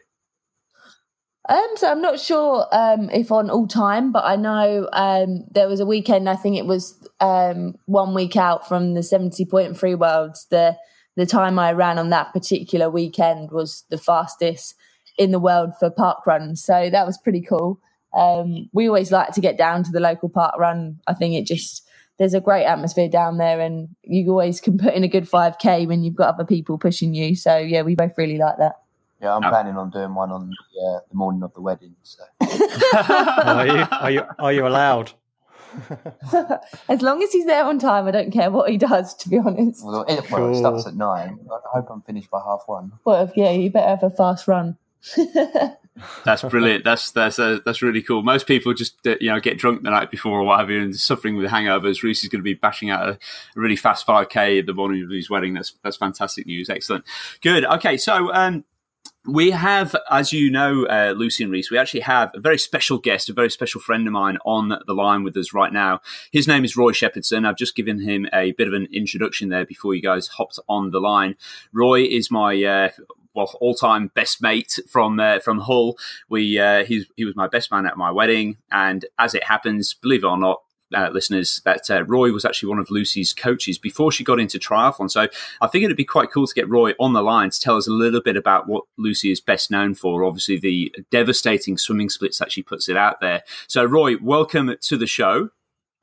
Um, 1.50 1.68
so 1.76 1.90
I'm 1.90 2.02
not 2.02 2.20
sure 2.20 2.68
um, 2.72 3.10
if 3.10 3.32
on 3.32 3.50
all 3.50 3.68
time, 3.68 4.12
but 4.12 4.24
I 4.24 4.36
know 4.36 4.88
um, 4.94 5.46
there 5.50 5.68
was 5.68 5.80
a 5.80 5.86
weekend. 5.88 6.30
I 6.30 6.36
think 6.36 6.58
it 6.58 6.68
was 6.68 6.96
um, 7.20 7.76
one 7.86 8.14
week 8.14 8.36
out 8.36 8.68
from 8.68 8.94
the 8.94 9.02
70 9.02 9.46
point 9.46 9.76
free 9.76 9.96
worlds. 9.96 10.46
The 10.52 10.78
the 11.16 11.26
time 11.26 11.60
I 11.60 11.74
ran 11.74 12.00
on 12.00 12.10
that 12.10 12.34
particular 12.34 12.90
weekend 12.90 13.52
was 13.52 13.84
the 13.90 13.98
fastest 13.98 14.76
in 15.18 15.32
the 15.32 15.40
world 15.40 15.74
for 15.80 15.90
park 15.90 16.26
runs. 16.26 16.64
So 16.64 16.90
that 16.90 17.06
was 17.06 17.18
pretty 17.18 17.42
cool. 17.42 17.80
Um, 18.14 18.70
we 18.74 18.88
always 18.88 19.12
like 19.12 19.32
to 19.34 19.42
get 19.42 19.58
down 19.58 19.84
to 19.84 19.92
the 19.92 20.00
local 20.00 20.30
park 20.30 20.56
run. 20.58 21.00
I 21.08 21.14
think 21.14 21.36
it 21.36 21.46
just 21.46 21.88
there's 22.18 22.34
a 22.34 22.42
great 22.42 22.66
atmosphere 22.66 23.10
down 23.10 23.38
there, 23.38 23.60
and 23.60 23.90
you 24.04 24.30
always 24.30 24.62
can 24.62 24.78
put 24.78 24.94
in 24.94 25.04
a 25.04 25.08
good 25.08 25.30
5k 25.30 25.88
when 25.88 26.04
you've 26.04 26.16
got 26.16 26.36
other 26.36 26.46
people 26.46 26.78
pushing 26.78 27.14
you. 27.14 27.36
So 27.36 27.58
yeah, 27.58 27.82
we 27.82 27.96
both 27.96 28.18
really 28.18 28.38
like 28.38 28.58
that. 28.58 28.76
Yeah, 29.22 29.36
I'm 29.36 29.42
planning 29.42 29.78
on 29.78 29.92
doing 29.92 30.16
one 30.16 30.32
on 30.32 30.50
the, 30.50 30.82
uh, 30.82 31.00
the 31.10 31.16
morning 31.16 31.44
of 31.44 31.54
the 31.54 31.62
wedding. 31.62 31.96
So 32.04 32.24
Are 32.42 33.68
you? 33.68 33.88
Are 33.92 34.12
you? 34.12 34.24
Are 34.40 34.54
you 34.54 34.68
allowed? 34.68 35.14
as 36.90 37.02
long 37.02 37.22
as 37.24 37.32
he's 37.32 37.46
there 37.46 37.64
on 37.64 37.80
time, 37.80 38.08
I 38.08 38.12
don't 38.12 38.32
care 38.32 38.52
what 38.52 38.70
he 38.70 38.78
does. 38.78 39.14
To 39.16 39.30
be 39.30 39.38
honest, 39.38 39.86
well, 39.86 40.06
it, 40.08 40.30
well, 40.32 40.52
it 40.52 40.58
starts 40.58 40.88
at 40.88 40.96
nine. 40.96 41.40
I 41.52 41.78
hope 41.78 41.90
I'm 41.90 42.02
finished 42.02 42.30
by 42.30 42.40
half 42.40 42.64
one. 42.66 42.94
well, 43.06 43.32
yeah, 43.36 43.52
you 43.52 43.70
better 43.70 43.90
have 43.90 44.04
a 44.04 44.10
fast 44.10 44.48
run. 44.48 44.78
That's 46.24 46.42
brilliant. 46.44 46.84
That's 46.84 47.12
that's 47.12 47.38
uh, 47.38 47.60
that's 47.66 47.82
really 47.82 48.02
cool. 48.02 48.24
Most 48.24 48.48
people 48.48 48.74
just 48.74 49.06
uh, 49.06 49.16
you 49.20 49.30
know 49.30 49.40
get 49.40 49.58
drunk 49.58 49.84
the 49.84 49.90
night 49.90 50.10
before 50.10 50.40
or 50.40 50.44
whatever, 50.44 50.78
and 50.78 50.96
suffering 50.96 51.36
with 51.36 51.52
hangovers. 51.52 52.02
Reece 52.02 52.24
is 52.24 52.30
going 52.30 52.40
to 52.40 52.44
be 52.44 52.54
bashing 52.54 52.90
out 52.90 53.08
a, 53.08 53.12
a 53.12 53.18
really 53.56 53.76
fast 53.76 54.08
5k 54.08 54.60
at 54.60 54.66
the 54.66 54.74
morning 54.74 55.04
of 55.04 55.10
his 55.10 55.30
wedding. 55.30 55.54
That's 55.54 55.74
that's 55.84 55.98
fantastic 55.98 56.46
news. 56.46 56.70
Excellent. 56.70 57.04
Good. 57.42 57.66
Okay, 57.66 57.98
so 57.98 58.34
um, 58.34 58.64
we 59.28 59.52
have, 59.52 59.96
as 60.10 60.34
you 60.34 60.50
know, 60.50 60.86
uh, 60.86 61.14
Lucy 61.16 61.44
and 61.44 61.52
Reece, 61.52 61.70
we 61.70 61.78
actually 61.78 62.00
have 62.02 62.32
a 62.34 62.40
very 62.40 62.58
special 62.58 62.98
guest, 62.98 63.30
a 63.30 63.34
very 63.34 63.52
special 63.52 63.80
friend 63.80 64.08
of 64.08 64.14
mine 64.14 64.38
on 64.46 64.70
the 64.88 64.94
line 64.94 65.24
with 65.24 65.38
us 65.38 65.54
right 65.54 65.72
now. 65.72 66.02
His 66.32 66.48
name 66.48 66.66
is 66.66 66.76
Roy 66.76 66.92
Shepherdson. 66.92 67.46
I've 67.46 67.58
just 67.58 67.76
given 67.76 68.00
him 68.00 68.28
a 68.34 68.54
bit 68.54 68.68
of 68.68 68.74
an 68.74 68.88
introduction 68.92 69.50
there 69.50 69.66
before 69.66 69.94
you 69.94 70.02
guys 70.02 70.28
hopped 70.28 70.60
on 70.68 70.90
the 70.90 71.00
line. 71.00 71.36
Roy 71.72 72.02
is 72.02 72.32
my 72.32 72.64
uh, 72.64 72.90
well, 73.36 73.56
all-time 73.62 74.12
best 74.14 74.42
mate 74.42 74.80
from 74.90 75.20
uh, 75.20 75.40
from 75.40 75.60
Hull. 75.60 75.98
We 76.28 76.58
uh, 76.60 76.84
he 76.84 77.06
was 77.24 77.36
my 77.36 77.48
best 77.48 77.72
man 77.72 77.86
at 77.86 77.98
my 77.98 78.12
wedding, 78.12 78.58
and 78.72 79.06
as 79.20 79.36
it 79.36 79.44
happens, 79.44 79.94
believe 79.94 80.24
it 80.24 80.28
or 80.28 80.38
not, 80.38 80.62
uh, 80.94 81.10
listeners, 81.12 81.62
that 81.66 81.90
uh, 81.90 82.04
Roy 82.04 82.32
was 82.32 82.46
actually 82.46 82.70
one 82.70 82.80
of 82.80 82.90
Lucy's 82.90 83.34
coaches 83.34 83.78
before 83.78 84.12
she 84.12 84.24
got 84.24 84.40
into 84.40 84.60
triathlon. 84.60 85.10
So 85.10 85.28
I 85.62 85.68
think 85.68 85.84
it'd 85.84 85.98
be 85.98 86.06
quite 86.06 86.32
cool 86.32 86.48
to 86.48 86.54
get 86.54 86.70
Roy 86.70 86.94
on 87.00 87.14
the 87.14 87.22
line 87.22 87.50
to 87.50 87.60
tell 87.60 87.78
us 87.78 87.88
a 87.88 87.92
little 87.92 88.22
bit 88.22 88.38
about 88.38 88.68
what 88.68 88.86
Lucy 88.98 89.32
is 89.32 89.42
best 89.42 89.72
known 89.72 89.96
for. 89.96 90.24
Obviously, 90.24 90.58
the 90.58 90.94
devastating 91.12 91.78
swimming 91.78 92.10
splits 92.10 92.40
that 92.40 92.52
she 92.52 92.62
puts 92.62 92.90
it 92.90 92.98
out 92.98 93.20
there. 93.22 93.44
So, 93.68 93.84
Roy, 93.84 94.18
welcome 94.22 94.76
to 94.80 94.98
the 94.98 95.08
show. 95.08 95.50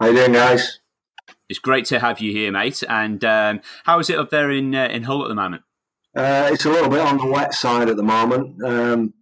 How 0.00 0.08
you 0.08 0.14
doing, 0.14 0.32
guys? 0.32 0.80
It's 1.48 1.58
great 1.58 1.86
to 1.86 1.98
have 1.98 2.20
you 2.20 2.32
here, 2.32 2.52
mate. 2.52 2.82
And 2.88 3.24
um, 3.24 3.60
how 3.84 3.98
is 3.98 4.10
it 4.10 4.18
up 4.18 4.30
there 4.30 4.50
in 4.50 4.74
uh, 4.74 4.88
in 4.88 5.04
Hull 5.04 5.22
at 5.22 5.28
the 5.28 5.34
moment? 5.34 5.62
Uh, 6.16 6.50
it's 6.52 6.64
a 6.64 6.70
little 6.70 6.90
bit 6.90 7.00
on 7.00 7.16
the 7.16 7.26
wet 7.26 7.54
side 7.54 7.88
at 7.88 7.96
the 7.96 8.02
moment. 8.02 8.62
Um, 8.64 9.14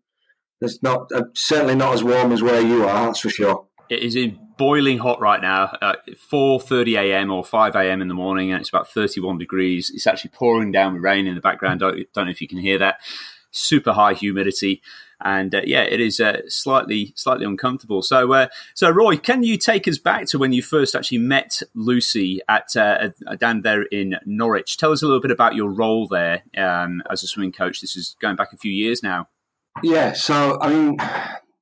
it's 0.60 0.82
not 0.82 1.10
uh, 1.14 1.24
certainly 1.34 1.74
not 1.74 1.94
as 1.94 2.02
warm 2.02 2.32
as 2.32 2.42
where 2.42 2.60
you 2.60 2.84
are. 2.86 3.06
That's 3.06 3.20
for 3.20 3.30
sure. 3.30 3.66
It 3.88 4.00
is 4.00 4.16
in 4.16 4.38
boiling 4.56 4.98
hot 4.98 5.20
right 5.20 5.40
now. 5.40 5.76
Uh, 5.80 5.94
4:30 6.30 6.98
a.m. 6.98 7.30
or 7.30 7.44
5 7.44 7.74
a.m. 7.76 8.02
in 8.02 8.08
the 8.08 8.14
morning, 8.14 8.52
and 8.52 8.60
it's 8.60 8.68
about 8.68 8.90
31 8.90 9.38
degrees. 9.38 9.90
It's 9.90 10.06
actually 10.06 10.30
pouring 10.30 10.72
down 10.72 10.94
with 10.94 11.02
rain 11.02 11.26
in 11.26 11.34
the 11.34 11.40
background. 11.40 11.80
Don't, 11.80 11.98
don't 12.12 12.26
know 12.26 12.30
if 12.30 12.40
you 12.40 12.48
can 12.48 12.58
hear 12.58 12.78
that. 12.78 13.00
Super 13.50 13.92
high 13.92 14.12
humidity, 14.12 14.82
and 15.20 15.54
uh, 15.54 15.62
yeah, 15.64 15.82
it 15.82 16.00
is 16.00 16.20
uh, 16.20 16.42
slightly 16.48 17.12
slightly 17.16 17.46
uncomfortable. 17.46 18.02
So, 18.02 18.32
uh, 18.32 18.48
so 18.74 18.90
Roy, 18.90 19.16
can 19.16 19.42
you 19.42 19.56
take 19.56 19.88
us 19.88 19.98
back 19.98 20.26
to 20.26 20.38
when 20.38 20.52
you 20.52 20.62
first 20.62 20.94
actually 20.94 21.18
met 21.18 21.62
Lucy 21.74 22.40
at 22.48 22.76
uh, 22.76 23.10
down 23.38 23.62
there 23.62 23.82
in 23.84 24.16
Norwich? 24.26 24.76
Tell 24.76 24.92
us 24.92 25.02
a 25.02 25.06
little 25.06 25.22
bit 25.22 25.30
about 25.30 25.54
your 25.54 25.70
role 25.70 26.06
there 26.06 26.42
um, 26.56 27.02
as 27.10 27.22
a 27.22 27.26
swimming 27.26 27.52
coach. 27.52 27.80
This 27.80 27.96
is 27.96 28.16
going 28.20 28.36
back 28.36 28.52
a 28.52 28.58
few 28.58 28.72
years 28.72 29.02
now. 29.02 29.28
Yeah. 29.82 30.12
So 30.12 30.58
I 30.60 30.68
mean, 30.68 30.96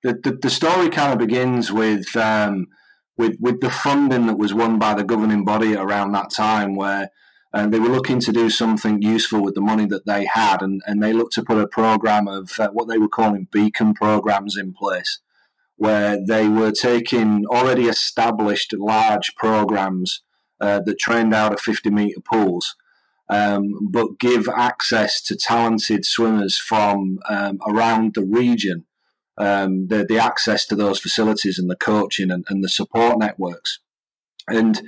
the 0.03 0.15
the, 0.15 0.39
the 0.43 0.51
story 0.51 0.91
kind 0.91 1.13
of 1.13 1.19
begins 1.19 1.71
with 1.71 2.17
um, 2.17 2.67
with 3.17 3.37
with 3.41 3.61
the 3.61 3.71
funding 3.71 4.27
that 4.27 4.39
was 4.39 4.55
won 4.55 4.79
by 4.79 4.95
the 4.95 5.05
governing 5.05 5.45
body 5.45 5.75
around 5.75 6.13
that 6.13 6.31
time, 6.31 6.75
where 6.75 7.11
um, 7.53 7.71
they 7.71 7.79
were 7.79 7.89
looking 7.89 8.19
to 8.21 8.33
do 8.33 8.51
something 8.51 9.01
useful 9.01 9.41
with 9.41 9.55
the 9.55 9.61
money 9.61 9.87
that 9.87 10.07
they 10.07 10.25
had, 10.25 10.61
and, 10.61 10.83
and 10.87 11.03
they 11.03 11.13
looked 11.13 11.35
to 11.35 11.43
put 11.43 11.59
a 11.59 11.69
program 11.69 12.27
of 12.27 12.51
uh, 12.59 12.69
what 12.73 12.89
they 12.89 12.99
were 12.99 13.09
calling 13.09 13.47
beacon 13.53 13.95
programs 13.95 14.57
in 14.57 14.73
place, 14.73 15.21
where 15.77 16.19
they 16.27 16.49
were 16.49 16.73
taking 16.73 17.47
already 17.47 17.87
established 17.87 18.73
large 18.73 19.37
programs 19.37 20.23
uh, 20.61 20.81
that 20.81 20.99
trained 20.99 21.33
out 21.33 21.53
of 21.53 21.61
50 21.61 21.91
meter 21.91 22.21
pools. 22.21 22.75
Um, 23.31 23.89
but 23.91 24.19
give 24.19 24.49
access 24.49 25.23
to 25.23 25.37
talented 25.37 26.05
swimmers 26.05 26.59
from 26.59 27.21
um, 27.29 27.59
around 27.67 28.15
the 28.15 28.25
region, 28.25 28.85
um, 29.39 29.89
the, 29.89 30.05
the 30.09 30.19
access 30.19 30.67
to 30.67 30.77
those 30.77 31.01
facilities 31.01 31.59
and 31.59 31.71
the 31.71 31.77
coaching 31.77 32.31
and, 32.31 32.45
and 32.49 32.63
the 32.63 32.69
support 32.69 33.19
networks. 33.19 33.79
And 34.47 34.81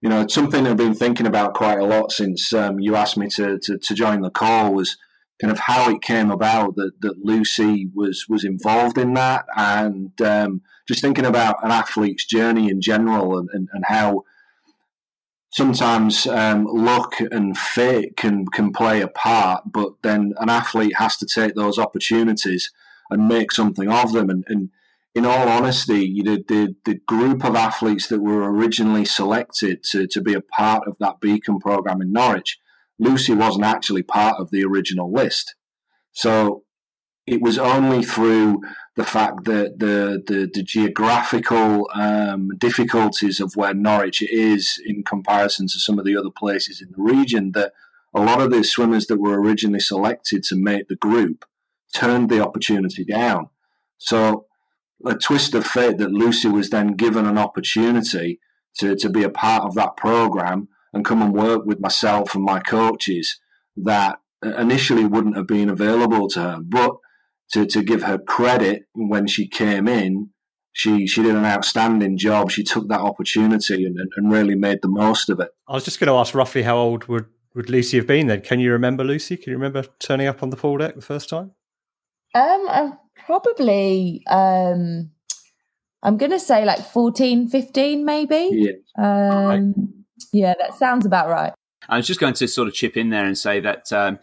you 0.00 0.08
know, 0.08 0.26
something 0.28 0.66
I've 0.66 0.76
been 0.76 0.94
thinking 0.94 1.26
about 1.26 1.54
quite 1.54 1.78
a 1.78 1.84
lot 1.84 2.12
since 2.12 2.52
um, 2.52 2.78
you 2.78 2.96
asked 2.96 3.16
me 3.16 3.28
to, 3.30 3.58
to, 3.58 3.78
to 3.78 3.94
join 3.94 4.22
the 4.22 4.30
call 4.30 4.72
was 4.72 4.96
kind 5.40 5.52
of 5.52 5.58
how 5.58 5.90
it 5.90 6.02
came 6.02 6.30
about 6.30 6.76
that, 6.76 6.92
that 7.00 7.24
Lucy 7.24 7.90
was 7.94 8.26
was 8.28 8.44
involved 8.44 8.98
in 8.98 9.14
that, 9.14 9.46
and 9.56 10.20
um, 10.20 10.62
just 10.86 11.00
thinking 11.00 11.24
about 11.24 11.62
an 11.64 11.70
athlete's 11.70 12.26
journey 12.26 12.68
in 12.68 12.80
general, 12.80 13.38
and, 13.38 13.48
and, 13.52 13.68
and 13.72 13.84
how 13.86 14.24
sometimes 15.52 16.26
um, 16.26 16.66
luck 16.66 17.14
and 17.20 17.56
fate 17.56 18.16
can 18.16 18.46
can 18.46 18.72
play 18.72 19.00
a 19.00 19.08
part, 19.08 19.64
but 19.72 19.92
then 20.02 20.34
an 20.38 20.48
athlete 20.48 20.96
has 20.96 21.16
to 21.16 21.26
take 21.26 21.54
those 21.54 21.78
opportunities 21.78 22.70
and 23.10 23.28
make 23.28 23.52
something 23.52 23.90
of 23.90 24.12
them, 24.12 24.30
and, 24.30 24.44
and 24.48 24.70
in 25.14 25.26
all 25.26 25.48
honesty, 25.48 26.04
know, 26.22 26.36
the, 26.36 26.76
the 26.84 26.94
group 26.94 27.44
of 27.44 27.56
athletes 27.56 28.06
that 28.08 28.20
were 28.20 28.50
originally 28.50 29.04
selected 29.04 29.82
to, 29.90 30.06
to 30.06 30.20
be 30.20 30.34
a 30.34 30.40
part 30.40 30.86
of 30.86 30.96
that 31.00 31.20
Beacon 31.20 31.58
program 31.58 32.00
in 32.00 32.12
Norwich, 32.12 32.58
Lucy 32.98 33.34
wasn't 33.34 33.64
actually 33.64 34.02
part 34.02 34.36
of 34.38 34.50
the 34.50 34.64
original 34.64 35.12
list. 35.12 35.56
So 36.12 36.64
it 37.26 37.40
was 37.40 37.58
only 37.58 38.04
through 38.04 38.60
the 38.96 39.04
fact 39.04 39.44
that 39.44 39.78
the, 39.78 40.22
the, 40.26 40.50
the 40.52 40.62
geographical 40.62 41.88
um, 41.94 42.50
difficulties 42.58 43.40
of 43.40 43.56
where 43.56 43.74
Norwich 43.74 44.22
is 44.22 44.80
in 44.84 45.02
comparison 45.02 45.66
to 45.68 45.78
some 45.78 45.98
of 45.98 46.04
the 46.04 46.16
other 46.16 46.30
places 46.30 46.80
in 46.80 46.88
the 46.92 47.02
region 47.02 47.52
that 47.52 47.72
a 48.14 48.20
lot 48.20 48.40
of 48.40 48.50
the 48.50 48.64
swimmers 48.64 49.06
that 49.06 49.20
were 49.20 49.40
originally 49.40 49.80
selected 49.80 50.42
to 50.44 50.56
make 50.56 50.88
the 50.88 50.96
group 50.96 51.44
turned 51.94 52.28
the 52.30 52.44
opportunity 52.44 53.04
down. 53.04 53.48
So 53.98 54.46
a 55.04 55.14
twist 55.14 55.54
of 55.54 55.66
fate 55.66 55.98
that 55.98 56.12
Lucy 56.12 56.48
was 56.48 56.70
then 56.70 56.94
given 56.94 57.26
an 57.26 57.38
opportunity 57.38 58.40
to, 58.78 58.96
to 58.96 59.08
be 59.08 59.22
a 59.22 59.30
part 59.30 59.64
of 59.64 59.74
that 59.74 59.96
program 59.96 60.68
and 60.92 61.04
come 61.04 61.22
and 61.22 61.32
work 61.32 61.64
with 61.64 61.80
myself 61.80 62.34
and 62.34 62.44
my 62.44 62.60
coaches 62.60 63.38
that 63.76 64.18
initially 64.42 65.04
wouldn't 65.04 65.36
have 65.36 65.46
been 65.46 65.68
available 65.68 66.28
to 66.30 66.40
her. 66.40 66.58
But 66.62 66.96
to, 67.52 67.66
to 67.66 67.82
give 67.82 68.02
her 68.02 68.18
credit 68.18 68.84
when 68.94 69.26
she 69.26 69.48
came 69.48 69.88
in, 69.88 70.30
she 70.72 71.06
she 71.06 71.22
did 71.22 71.34
an 71.34 71.44
outstanding 71.44 72.16
job. 72.16 72.50
She 72.50 72.62
took 72.62 72.88
that 72.88 73.00
opportunity 73.00 73.84
and, 73.84 73.98
and 74.16 74.32
really 74.32 74.54
made 74.54 74.82
the 74.82 74.88
most 74.88 75.28
of 75.28 75.40
it. 75.40 75.50
I 75.68 75.74
was 75.74 75.84
just 75.84 75.98
going 75.98 76.06
to 76.06 76.14
ask 76.14 76.34
roughly 76.34 76.62
how 76.62 76.76
old 76.76 77.06
would, 77.06 77.26
would 77.54 77.68
Lucy 77.68 77.96
have 77.96 78.06
been 78.06 78.28
then? 78.28 78.42
Can 78.42 78.60
you 78.60 78.70
remember 78.72 79.02
Lucy? 79.02 79.36
Can 79.36 79.50
you 79.50 79.56
remember 79.56 79.84
turning 79.98 80.28
up 80.28 80.42
on 80.42 80.50
the 80.50 80.56
pool 80.56 80.78
deck 80.78 80.94
the 80.94 81.02
first 81.02 81.28
time? 81.28 81.52
Um, 82.34 82.66
I'm 82.68 82.98
probably 83.26 84.22
um, 84.28 85.10
I'm 86.02 86.16
going 86.16 86.32
to 86.32 86.40
say 86.40 86.64
like 86.64 86.80
14, 86.80 87.48
15 87.48 88.04
maybe. 88.04 88.50
Yeah. 88.52 88.72
Um, 88.98 89.46
right. 89.46 89.74
yeah, 90.32 90.54
that 90.58 90.74
sounds 90.74 91.06
about 91.06 91.28
right. 91.28 91.52
I 91.88 91.96
was 91.96 92.06
just 92.06 92.20
going 92.20 92.34
to 92.34 92.48
sort 92.48 92.68
of 92.68 92.74
chip 92.74 92.96
in 92.96 93.10
there 93.10 93.24
and 93.24 93.36
say 93.36 93.60
that 93.60 93.92
um, 93.92 94.18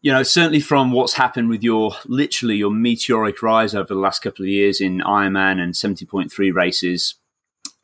you 0.00 0.12
know, 0.12 0.22
certainly 0.22 0.60
from 0.60 0.92
what's 0.92 1.14
happened 1.14 1.48
with 1.48 1.62
your 1.62 1.92
literally 2.06 2.56
your 2.56 2.70
meteoric 2.70 3.42
rise 3.42 3.74
over 3.74 3.88
the 3.88 4.00
last 4.00 4.22
couple 4.22 4.44
of 4.44 4.48
years 4.48 4.80
in 4.80 4.98
Ironman 4.98 5.60
and 5.60 5.74
70.3 5.74 6.54
races, 6.54 7.16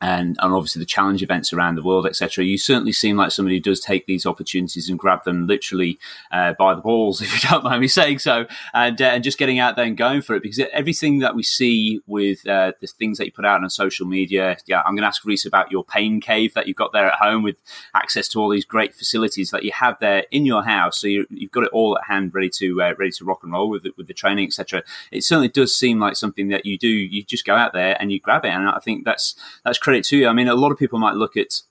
and, 0.01 0.37
and 0.41 0.53
obviously 0.53 0.79
the 0.79 0.85
challenge 0.85 1.23
events 1.23 1.53
around 1.53 1.75
the 1.75 1.83
world, 1.83 2.05
etc. 2.05 2.43
You 2.43 2.57
certainly 2.57 2.91
seem 2.91 3.17
like 3.17 3.31
somebody 3.31 3.55
who 3.55 3.61
does 3.61 3.79
take 3.79 4.05
these 4.05 4.25
opportunities 4.25 4.89
and 4.89 4.99
grab 4.99 5.23
them 5.23 5.47
literally 5.47 5.97
uh, 6.31 6.53
by 6.53 6.75
the 6.75 6.81
balls, 6.81 7.21
if 7.21 7.33
you 7.33 7.49
don't 7.49 7.63
mind 7.63 7.81
me 7.81 7.87
saying 7.87 8.19
so, 8.19 8.45
and, 8.73 9.01
uh, 9.01 9.05
and 9.05 9.23
just 9.23 9.37
getting 9.37 9.59
out 9.59 9.75
there 9.75 9.85
and 9.85 9.97
going 9.97 10.21
for 10.21 10.35
it. 10.35 10.43
Because 10.43 10.59
everything 10.73 11.19
that 11.19 11.35
we 11.35 11.43
see 11.43 12.01
with 12.07 12.45
uh, 12.47 12.73
the 12.81 12.87
things 12.87 13.17
that 13.17 13.25
you 13.25 13.31
put 13.31 13.45
out 13.45 13.63
on 13.63 13.69
social 13.69 14.05
media, 14.05 14.57
yeah, 14.65 14.81
I'm 14.81 14.95
going 14.95 15.03
to 15.03 15.07
ask 15.07 15.23
Reece 15.25 15.45
about 15.45 15.71
your 15.71 15.83
pain 15.83 16.19
cave 16.19 16.53
that 16.55 16.67
you've 16.67 16.75
got 16.75 16.91
there 16.91 17.07
at 17.07 17.19
home 17.19 17.41
with 17.41 17.55
access 17.93 18.27
to 18.29 18.39
all 18.39 18.49
these 18.49 18.65
great 18.65 18.93
facilities 18.93 19.51
that 19.51 19.63
you 19.63 19.71
have 19.71 19.97
there 19.99 20.25
in 20.31 20.45
your 20.45 20.63
house. 20.63 20.99
So 20.99 21.07
you, 21.07 21.25
have 21.41 21.51
got 21.51 21.63
it 21.63 21.69
all 21.71 21.97
at 21.97 22.05
hand, 22.05 22.33
ready 22.33 22.49
to 22.49 22.81
uh, 22.81 22.93
ready 22.97 23.11
to 23.11 23.25
rock 23.25 23.43
and 23.43 23.53
roll 23.53 23.69
with 23.69 23.85
it, 23.85 23.97
with 23.97 24.07
the 24.07 24.13
training, 24.13 24.47
etc. 24.47 24.83
It 25.11 25.23
certainly 25.23 25.47
does 25.47 25.73
seem 25.73 25.99
like 25.99 26.15
something 26.15 26.49
that 26.49 26.65
you 26.65 26.77
do. 26.77 26.87
You 26.87 27.23
just 27.23 27.45
go 27.45 27.55
out 27.55 27.73
there 27.73 27.95
and 27.99 28.11
you 28.11 28.19
grab 28.19 28.43
it, 28.45 28.49
and 28.49 28.67
I 28.67 28.79
think 28.79 29.05
that's 29.05 29.35
that's 29.63 29.77
credit 29.85 30.03
to 30.03 30.17
you. 30.17 30.27
I 30.27 30.33
mean, 30.33 30.47
a 30.47 30.55
lot 30.55 30.71
of 30.71 30.79
people 30.79 30.97
might 30.97 31.13
look 31.13 31.37
at 31.37 31.61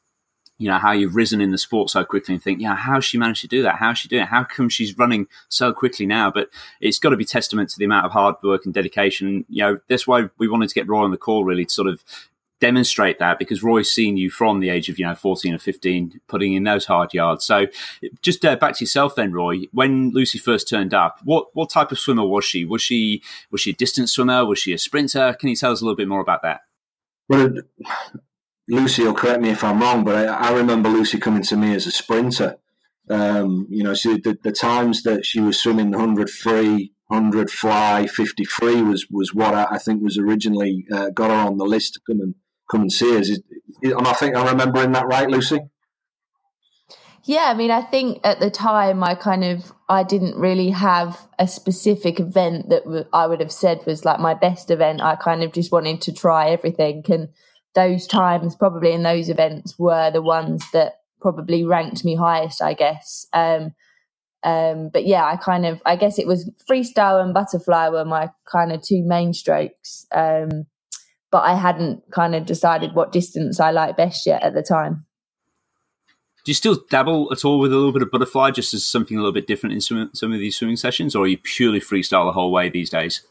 you 0.57 0.69
know 0.69 0.79
how 0.79 0.93
you've 0.93 1.17
risen 1.17 1.41
in 1.41 1.51
the 1.51 1.59
sport 1.59 1.91
so 1.91 2.05
quickly 2.05 2.33
and 2.33 2.41
think, 2.41 2.61
yeah, 2.61 2.77
how's 2.77 3.05
she 3.05 3.19
managed 3.19 3.41
to 3.41 3.49
do 3.49 3.63
that? 3.63 3.75
How's 3.75 3.99
she 3.99 4.07
doing 4.09 4.23
it? 4.23 4.29
How 4.29 4.45
come 4.45 4.69
she's 4.69 4.97
running 4.97 5.27
so 5.49 5.73
quickly 5.73 6.07
now? 6.07 6.31
But 6.31 6.49
it's 6.81 7.01
got 7.01 7.11
to 7.11 7.17
be 7.17 7.25
testament 7.25 7.71
to 7.71 7.79
the 7.79 7.85
amount 7.85 8.07
of 8.07 8.13
hard 8.13 8.37
work 8.45 8.65
and 8.65 8.73
dedication. 8.73 9.45
You 9.49 9.63
know, 9.65 9.79
that's 9.89 10.07
why 10.07 10.31
we 10.39 10.47
wanted 10.47 10.69
to 10.69 10.77
get 10.77 10.89
Roy 10.89 11.03
on 11.03 11.11
the 11.11 11.17
call 11.17 11.45
really 11.45 11.65
to 11.65 11.75
sort 11.75 11.89
of 11.89 12.05
demonstrate 12.61 13.19
that 13.19 13.41
because 13.41 13.65
Roy's 13.65 13.91
seen 13.91 14.17
you 14.17 14.31
from 14.31 14.61
the 14.61 14.71
age 14.71 14.89
of 14.89 14.97
you 14.97 15.05
know 15.05 15.17
14 15.17 15.53
or 15.53 15.59
15 15.59 16.21
putting 16.29 16.53
in 16.53 16.63
those 16.63 16.85
hard 16.85 17.13
yards. 17.13 17.45
So 17.45 17.67
just 18.23 18.45
uh, 18.45 18.55
back 18.55 18.77
to 18.77 18.85
yourself 18.85 19.17
then, 19.17 19.33
Roy. 19.33 19.65
When 19.73 20.13
Lucy 20.13 20.39
first 20.39 20.69
turned 20.69 20.95
up, 20.95 21.19
what 21.25 21.49
what 21.55 21.69
type 21.69 21.91
of 21.91 21.99
swimmer 21.99 22.25
was 22.25 22.45
she? 22.45 22.65
Was 22.65 22.81
she 22.81 23.25
was 23.51 23.61
she 23.61 23.71
a 23.71 23.75
distance 23.75 24.13
swimmer? 24.13 24.45
Was 24.45 24.61
she 24.61 24.73
a 24.73 24.79
sprinter? 24.79 25.37
Can 25.41 25.49
you 25.49 25.57
tell 25.57 25.73
us 25.73 25.81
a 25.81 25.85
little 25.85 25.97
bit 25.97 26.07
more 26.07 26.21
about 26.21 26.43
that? 26.43 26.61
Well, 27.29 27.53
Lucy 28.69 29.05
will 29.05 29.15
correct 29.15 29.41
me 29.41 29.51
if 29.51 29.65
I'm 29.65 29.81
wrong, 29.81 30.05
but 30.05 30.17
I, 30.17 30.49
I 30.49 30.53
remember 30.53 30.89
Lucy 30.89 31.19
coming 31.19 31.43
to 31.45 31.57
me 31.57 31.75
as 31.75 31.87
a 31.87 31.91
sprinter. 31.91 32.57
Um, 33.11 33.67
you 33.69 33.83
know, 33.83 33.95
she, 33.95 34.21
the, 34.21 34.39
the, 34.43 34.53
times 34.53 35.03
that 35.03 35.27
she 35.27 35.41
was 35.41 35.61
swimming 35.61 35.91
100 35.91 36.31
free, 36.31 36.93
100 37.09 37.51
fly, 37.51 38.07
53 38.07 38.81
was 38.83 39.07
was 39.11 39.35
what 39.35 39.55
I, 39.55 39.67
I 39.73 39.79
think 39.79 40.03
was 40.03 40.17
originally 40.17 40.87
uh, 40.91 41.11
got 41.11 41.31
her 41.31 41.37
on 41.37 41.59
the 41.59 41.67
list 41.67 41.95
to 41.95 42.01
come 42.07 42.21
and 42.21 42.35
come 42.71 42.83
and 42.83 42.93
see 42.93 43.19
us. 43.19 43.29
Is, 43.29 43.43
and 43.83 44.07
I 44.07 44.15
think 44.15 44.35
I'm 44.35 44.47
remembering 44.47 44.93
that 44.93 45.07
right, 45.07 45.29
Lucy. 45.29 45.61
Yeah, 47.27 47.47
I 47.47 47.55
mean, 47.55 47.71
I 47.71 47.81
think 47.81 48.21
at 48.23 48.39
the 48.39 48.51
time 48.51 49.03
I 49.03 49.15
kind 49.15 49.45
of 49.45 49.73
I 49.89 50.03
didn't 50.03 50.37
really 50.37 50.71
have 50.71 51.19
a 51.39 51.49
specific 51.49 52.21
event 52.21 52.69
that 52.69 53.07
I 53.15 53.27
would 53.27 53.41
have 53.41 53.53
said 53.53 53.85
was 53.87 54.05
like 54.05 54.21
my 54.21 54.35
best 54.35 54.71
event. 54.71 55.01
I 55.01 55.17
kind 55.17 55.43
of 55.43 55.53
just 55.53 55.73
wanted 55.73 56.03
to 56.03 56.13
try 56.13 56.51
everything 56.51 57.03
and 57.09 57.29
those 57.75 58.07
times 58.07 58.55
probably 58.55 58.93
in 58.93 59.03
those 59.03 59.29
events 59.29 59.79
were 59.79 60.11
the 60.11 60.23
ones 60.23 60.65
that 60.73 61.01
probably 61.21 61.65
ranked 61.65 62.05
me 62.05 62.15
highest, 62.15 62.63
I 62.63 62.75
guess. 62.75 63.27
Um, 63.33 63.75
um, 64.43 64.91
but 64.93 65.07
yeah, 65.07 65.25
I 65.25 65.37
kind 65.37 65.65
of, 65.65 65.81
I 65.87 65.97
guess 65.97 66.19
it 66.19 66.27
was 66.27 66.51
freestyle 66.71 67.23
and 67.23 67.35
butterfly 67.35 67.89
were 67.89 68.05
my 68.05 68.31
kind 68.51 68.71
of 68.71 68.83
two 68.83 69.03
main 69.03 69.33
strokes. 69.33 70.07
Um, 70.15 70.67
but 71.33 71.43
I 71.43 71.57
hadn't 71.57 72.03
kind 72.13 72.35
of 72.35 72.47
decided 72.47 72.95
what 72.95 73.11
distance 73.11 73.59
I 73.59 73.71
like 73.71 73.97
best 73.97 74.27
yet 74.27 74.43
at 74.43 74.55
the 74.55 74.63
time. 74.63 75.04
Do 76.45 76.51
you 76.51 76.55
still 76.55 76.77
dabble 76.91 77.33
at 77.33 77.45
all 77.45 77.59
with 77.59 77.73
a 77.73 77.77
little 77.77 77.93
bit 77.93 78.03
of 78.03 78.11
butterfly, 78.11 78.51
just 78.51 78.75
as 78.75 78.85
something 78.85 79.17
a 79.17 79.21
little 79.21 79.33
bit 79.33 79.47
different 79.47 79.73
in 79.73 79.81
some, 79.81 80.11
some 80.13 80.33
of 80.33 80.39
these 80.39 80.57
swimming 80.57 80.77
sessions, 80.77 81.17
or 81.17 81.25
are 81.25 81.29
you 81.29 81.39
purely 81.39 81.81
freestyle 81.81 82.29
the 82.29 82.33
whole 82.33 82.53
way 82.53 82.69
these 82.69 82.91
days? 82.91 83.23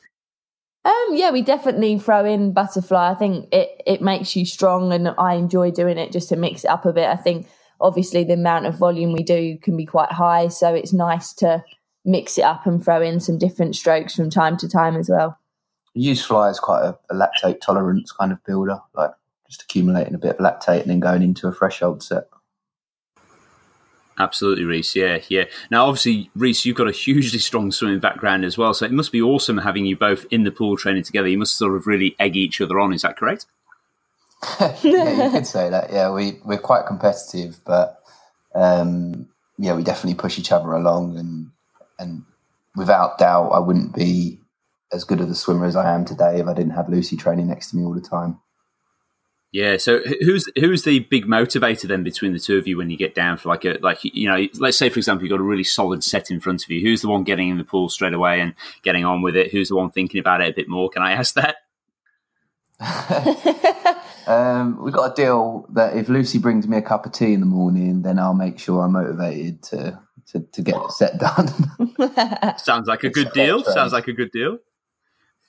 Um, 0.83 1.09
yeah, 1.11 1.31
we 1.31 1.43
definitely 1.43 1.97
throw 1.99 2.25
in 2.25 2.53
butterfly. 2.53 3.11
I 3.11 3.15
think 3.15 3.47
it 3.53 3.81
it 3.85 4.01
makes 4.01 4.35
you 4.35 4.45
strong, 4.45 4.91
and 4.91 5.09
I 5.17 5.35
enjoy 5.35 5.71
doing 5.71 5.97
it 5.97 6.11
just 6.11 6.29
to 6.29 6.35
mix 6.35 6.63
it 6.63 6.69
up 6.69 6.85
a 6.85 6.91
bit. 6.91 7.07
I 7.07 7.15
think 7.15 7.47
obviously 7.79 8.23
the 8.23 8.33
amount 8.33 8.65
of 8.65 8.77
volume 8.77 9.13
we 9.13 9.23
do 9.23 9.57
can 9.59 9.77
be 9.77 9.85
quite 9.85 10.11
high, 10.11 10.47
so 10.47 10.73
it's 10.73 10.91
nice 10.91 11.33
to 11.33 11.63
mix 12.03 12.37
it 12.37 12.43
up 12.43 12.65
and 12.65 12.83
throw 12.83 13.01
in 13.01 13.19
some 13.19 13.37
different 13.37 13.75
strokes 13.75 14.15
from 14.15 14.29
time 14.29 14.57
to 14.57 14.67
time 14.67 14.95
as 14.95 15.07
well. 15.07 15.37
Use 15.93 16.25
fly 16.25 16.49
as 16.49 16.59
quite 16.59 16.83
a, 16.83 16.97
a 17.11 17.13
lactate 17.13 17.61
tolerance 17.61 18.11
kind 18.11 18.31
of 18.31 18.43
builder, 18.43 18.79
like 18.95 19.11
just 19.47 19.61
accumulating 19.61 20.15
a 20.15 20.17
bit 20.17 20.37
of 20.37 20.37
lactate 20.37 20.81
and 20.81 20.89
then 20.89 20.99
going 20.99 21.21
into 21.21 21.47
a 21.47 21.53
threshold 21.53 22.01
set. 22.01 22.27
Absolutely, 24.19 24.63
Reece. 24.65 24.95
Yeah, 24.95 25.19
yeah. 25.29 25.45
Now, 25.71 25.87
obviously, 25.87 26.29
Reece, 26.35 26.65
you've 26.65 26.77
got 26.77 26.87
a 26.87 26.91
hugely 26.91 27.39
strong 27.39 27.71
swimming 27.71 27.99
background 27.99 28.45
as 28.45 28.57
well, 28.57 28.73
so 28.73 28.85
it 28.85 28.91
must 28.91 29.11
be 29.11 29.21
awesome 29.21 29.57
having 29.59 29.85
you 29.85 29.97
both 29.97 30.25
in 30.31 30.43
the 30.43 30.51
pool 30.51 30.77
training 30.77 31.03
together. 31.03 31.27
You 31.27 31.39
must 31.39 31.57
sort 31.57 31.75
of 31.75 31.87
really 31.87 32.15
egg 32.19 32.35
each 32.35 32.61
other 32.61 32.79
on. 32.79 32.93
Is 32.93 33.01
that 33.03 33.17
correct? 33.17 33.47
yeah, 34.83 35.25
you 35.25 35.31
could 35.31 35.47
say 35.47 35.69
that. 35.69 35.91
Yeah, 35.91 36.11
we 36.11 36.39
we're 36.45 36.57
quite 36.59 36.85
competitive, 36.85 37.59
but 37.65 38.01
um, 38.55 39.29
yeah, 39.57 39.75
we 39.75 39.83
definitely 39.83 40.19
push 40.19 40.37
each 40.39 40.51
other 40.51 40.73
along, 40.73 41.17
and 41.17 41.51
and 41.99 42.23
without 42.75 43.17
doubt, 43.17 43.49
I 43.49 43.59
wouldn't 43.59 43.95
be 43.95 44.39
as 44.91 45.03
good 45.05 45.21
of 45.21 45.29
a 45.29 45.35
swimmer 45.35 45.65
as 45.65 45.75
I 45.75 45.93
am 45.93 46.05
today 46.05 46.39
if 46.39 46.47
I 46.47 46.53
didn't 46.53 46.73
have 46.73 46.89
Lucy 46.89 47.17
training 47.17 47.47
next 47.47 47.71
to 47.71 47.77
me 47.77 47.83
all 47.83 47.93
the 47.93 48.01
time. 48.01 48.39
Yeah. 49.53 49.77
So 49.77 49.99
who's 50.21 50.51
who's 50.55 50.83
the 50.83 50.99
big 50.99 51.27
motivator 51.27 51.83
then 51.83 52.03
between 52.03 52.33
the 52.33 52.39
two 52.39 52.57
of 52.57 52.67
you 52.67 52.75
when 52.75 52.89
you 52.89 52.97
get 52.97 53.13
down 53.13 53.37
for 53.37 53.49
like 53.49 53.63
a 53.63 53.77
like 53.81 53.99
you 54.01 54.27
know 54.27 54.47
let's 54.59 54.77
say 54.77 54.89
for 54.89 54.97
example 54.97 55.23
you've 55.23 55.31
got 55.31 55.39
a 55.39 55.43
really 55.43 55.63
solid 55.63 56.03
set 56.03 56.31
in 56.31 56.39
front 56.39 56.63
of 56.63 56.71
you. 56.71 56.81
Who's 56.81 57.03
the 57.03 57.07
one 57.07 57.23
getting 57.23 57.49
in 57.49 57.59
the 57.59 57.63
pool 57.63 57.87
straight 57.87 58.15
away 58.15 58.41
and 58.41 58.55
getting 58.81 59.05
on 59.05 59.21
with 59.21 59.35
it? 59.35 59.51
Who's 59.51 59.69
the 59.69 59.75
one 59.75 59.91
thinking 59.91 60.19
about 60.19 60.41
it 60.41 60.49
a 60.49 60.55
bit 60.55 60.67
more? 60.67 60.89
Can 60.89 61.03
I 61.03 61.11
ask 61.11 61.35
that? 61.35 61.57
um, 64.27 64.83
we've 64.83 64.93
got 64.93 65.11
a 65.11 65.13
deal 65.13 65.67
that 65.73 65.95
if 65.95 66.09
Lucy 66.09 66.39
brings 66.39 66.67
me 66.67 66.77
a 66.77 66.81
cup 66.81 67.05
of 67.05 67.11
tea 67.11 67.33
in 67.33 67.39
the 67.39 67.45
morning, 67.45 68.01
then 68.01 68.17
I'll 68.17 68.33
make 68.33 68.57
sure 68.57 68.81
I'm 68.81 68.93
motivated 68.93 69.61
to 69.65 69.99
to, 70.31 70.39
to 70.39 70.61
get 70.63 70.77
it 70.77 70.91
set 70.93 71.19
done. 71.19 72.57
Sounds 72.57 72.87
like 72.87 73.03
a 73.03 73.09
good 73.11 73.31
deal. 73.33 73.63
Sounds 73.63 73.93
like 73.93 74.07
a 74.07 74.13
good 74.13 74.31
deal. 74.31 74.57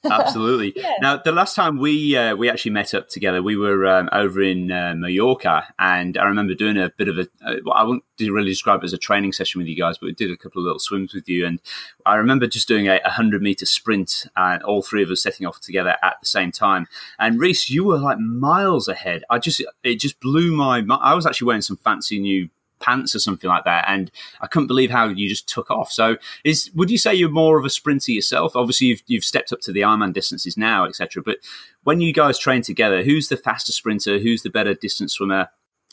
Absolutely. 0.05 0.73
yeah. 0.77 0.95
Now, 1.01 1.17
the 1.17 1.33
last 1.33 1.55
time 1.55 1.79
we 1.79 2.17
uh, 2.17 2.35
we 2.37 2.49
actually 2.49 2.73
met 2.73 2.95
up 2.95 3.09
together, 3.09 3.43
we 3.43 3.57
were 3.57 3.87
um, 3.87 4.09
over 4.13 4.43
in 4.43 4.71
uh, 4.71 4.95
Mallorca, 4.97 5.73
and 5.79 6.17
I 6.19 6.25
remember 6.25 6.55
doing 6.55 6.77
a 6.77 6.91
bit 6.91 7.09
of 7.09 7.19
a. 7.19 7.29
Uh, 7.45 7.71
I 7.73 7.85
wouldn't 7.85 8.05
really 8.21 8.51
describe 8.51 8.83
it 8.83 8.85
as 8.85 8.93
a 8.93 8.99
training 8.99 9.33
session 9.33 9.61
with 9.61 9.69
you 9.69 9.77
guys, 9.77 9.99
but 9.99 10.07
we 10.07 10.13
did 10.13 10.31
a 10.31 10.37
couple 10.37 10.61
of 10.61 10.65
little 10.65 10.79
swims 10.79 11.15
with 11.15 11.29
you, 11.29 11.47
and 11.47 11.61
I 12.07 12.17
remember 12.17 12.47
just 12.47 12.69
doing 12.69 12.89
a, 12.89 13.01
hundred 13.05 13.43
meter 13.43 13.67
sprint, 13.67 14.27
and 14.37 14.63
all 14.63 14.83
three 14.83 15.03
of 15.03 15.11
us 15.11 15.23
setting 15.23 15.47
off 15.47 15.61
together 15.61 15.97
at 16.03 16.17
the 16.21 16.27
same 16.27 16.53
time. 16.53 16.87
And 17.19 17.41
Reece, 17.41 17.71
you 17.71 17.85
were 17.85 17.99
like 17.99 18.19
miles 18.19 18.89
ahead. 18.89 19.25
I 19.31 19.39
just 19.39 19.63
it 19.83 19.97
just 19.97 20.21
blew 20.21 20.53
my. 20.53 20.85
I 21.01 21.15
was 21.15 21.27
actually 21.27 21.47
wearing 21.47 21.63
some 21.63 21.77
fancy 21.77 22.19
new 22.19 22.49
pants 22.81 23.15
or 23.15 23.19
something 23.19 23.49
like 23.49 23.65
that. 23.65 23.85
And 23.89 24.11
I 24.41 24.47
couldn't 24.47 24.67
believe 24.67 24.91
how 24.91 25.09
you 25.09 25.29
just 25.29 25.49
took 25.49 25.71
off. 25.71 25.91
So, 25.91 26.17
is 26.45 26.71
would 26.75 26.91
you 26.91 26.99
say 26.99 27.15
you're 27.15 27.31
more 27.31 27.59
of 27.59 27.65
a 27.65 27.71
sprinter 27.71 28.13
yourself? 28.13 28.57
Obviously, 28.57 28.89
you've 28.89 29.03
you've 29.07 29.25
stepped 29.25 29.53
up 29.53 29.61
to 29.63 29.73
the 29.73 29.81
Ironman 29.81 30.13
distances 30.13 30.57
now, 30.57 30.85
etc. 30.85 31.23
But 31.23 31.39
when 31.83 32.01
you 32.01 32.13
guys 32.13 32.39
train 32.39 32.63
together, 32.63 33.03
who's 33.03 33.29
the 33.29 33.37
faster 33.37 33.73
sprinter? 33.73 34.19
Who's 34.19 34.43
the 34.43 34.51
better 34.51 34.75
distance 34.75 35.15
swimmer? 35.15 35.49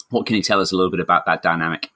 What 0.10 0.26
can 0.26 0.36
you 0.36 0.44
tell 0.44 0.60
us 0.60 0.72
a 0.72 0.76
little 0.76 0.92
bit 0.92 1.00
about 1.00 1.26
that 1.26 1.42
dynamic? 1.42 1.90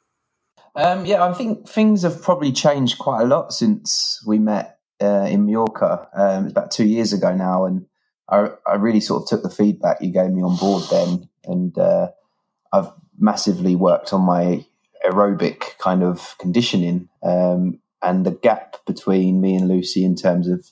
Um, 0.76 1.06
yeah, 1.06 1.24
I 1.24 1.34
think 1.34 1.68
things 1.70 2.04
have 2.04 2.22
probably 2.22 2.52
changed 2.52 2.98
quite 2.98 3.22
a 3.22 3.26
lot 3.26 3.54
since 3.54 4.22
we 4.26 4.40
met 4.40 4.80
uh, 5.02 5.28
in 5.30 5.46
Mallorca. 5.46 6.10
Um, 6.14 6.46
it's 6.46 6.52
about 6.52 6.72
two 6.72 6.86
years 6.86 7.14
ago 7.14 7.34
now, 7.34 7.66
and 7.66 7.86
I, 8.30 8.50
I, 8.68 8.76
really 8.76 9.00
sort 9.00 9.24
of 9.24 9.30
took 9.30 9.44
the 9.44 9.50
feedback 9.50 10.02
you 10.02 10.12
gave 10.12 10.32
me 10.32 10.42
on 10.42 10.58
board 10.58 10.84
then, 10.92 11.30
and 11.46 11.78
uh, 11.78 12.10
I've 12.74 12.92
massively 13.18 13.76
worked 13.76 14.12
on 14.12 14.22
my 14.22 14.66
aerobic 15.10 15.78
kind 15.80 16.04
of 16.04 16.36
conditioning. 16.40 17.10
Um, 17.24 17.80
and 18.02 18.26
the 18.26 18.32
gap 18.32 18.78
between 18.86 19.42
me 19.42 19.56
and 19.56 19.68
Lucy 19.68 20.04
in 20.04 20.16
terms 20.16 20.48
of 20.48 20.70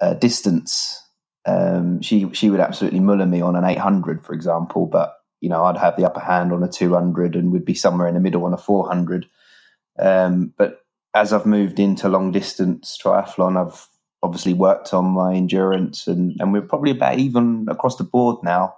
uh, 0.00 0.14
distance 0.14 1.06
um, 1.46 2.02
she 2.02 2.28
she 2.32 2.50
would 2.50 2.60
absolutely 2.60 3.00
muller 3.00 3.24
me 3.24 3.40
on 3.40 3.56
an 3.56 3.64
800, 3.64 4.24
for 4.24 4.34
example. 4.34 4.86
But 4.86 5.14
you 5.40 5.48
know, 5.48 5.64
I'd 5.64 5.76
have 5.76 5.96
the 5.96 6.04
upper 6.04 6.20
hand 6.20 6.52
on 6.52 6.62
a 6.62 6.68
200 6.68 7.36
and 7.36 7.52
would 7.52 7.64
be 7.64 7.74
somewhere 7.74 8.08
in 8.08 8.14
the 8.14 8.20
middle 8.20 8.44
on 8.44 8.52
a 8.52 8.58
400. 8.58 9.26
Um, 9.98 10.52
but 10.58 10.80
as 11.14 11.32
I've 11.32 11.46
moved 11.46 11.78
into 11.78 12.08
long 12.08 12.32
distance 12.32 12.98
triathlon, 13.02 13.56
I've 13.56 13.86
obviously 14.22 14.54
worked 14.54 14.92
on 14.92 15.04
my 15.06 15.34
endurance, 15.34 16.08
and 16.08 16.36
and 16.40 16.52
we're 16.52 16.62
probably 16.62 16.90
about 16.90 17.18
even 17.18 17.66
across 17.70 17.96
the 17.96 18.04
board 18.04 18.38
now. 18.42 18.74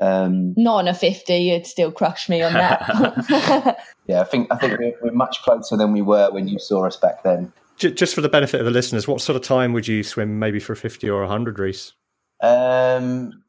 Um, 0.00 0.54
Not 0.56 0.76
on 0.76 0.88
a 0.88 0.94
50, 0.94 1.34
you'd 1.34 1.66
still 1.66 1.90
crush 1.90 2.28
me 2.28 2.42
on 2.42 2.52
that. 2.52 3.78
yeah, 4.06 4.20
I 4.20 4.24
think 4.24 4.52
I 4.52 4.56
think 4.56 4.78
we're, 4.78 4.94
we're 5.02 5.12
much 5.12 5.42
closer 5.42 5.76
than 5.76 5.92
we 5.92 6.02
were 6.02 6.30
when 6.30 6.46
you 6.46 6.58
saw 6.58 6.86
us 6.86 6.96
back 6.96 7.22
then. 7.24 7.52
Just 7.76 8.14
for 8.14 8.20
the 8.20 8.28
benefit 8.28 8.60
of 8.60 8.64
the 8.64 8.72
listeners, 8.72 9.06
what 9.06 9.20
sort 9.20 9.36
of 9.36 9.42
time 9.42 9.72
would 9.72 9.86
you 9.86 10.02
swim 10.02 10.40
maybe 10.40 10.58
for 10.58 10.72
a 10.72 10.76
50 10.76 11.08
or 11.08 11.20
100, 11.20 11.58
Reece? 11.60 11.92
Um, 12.40 13.44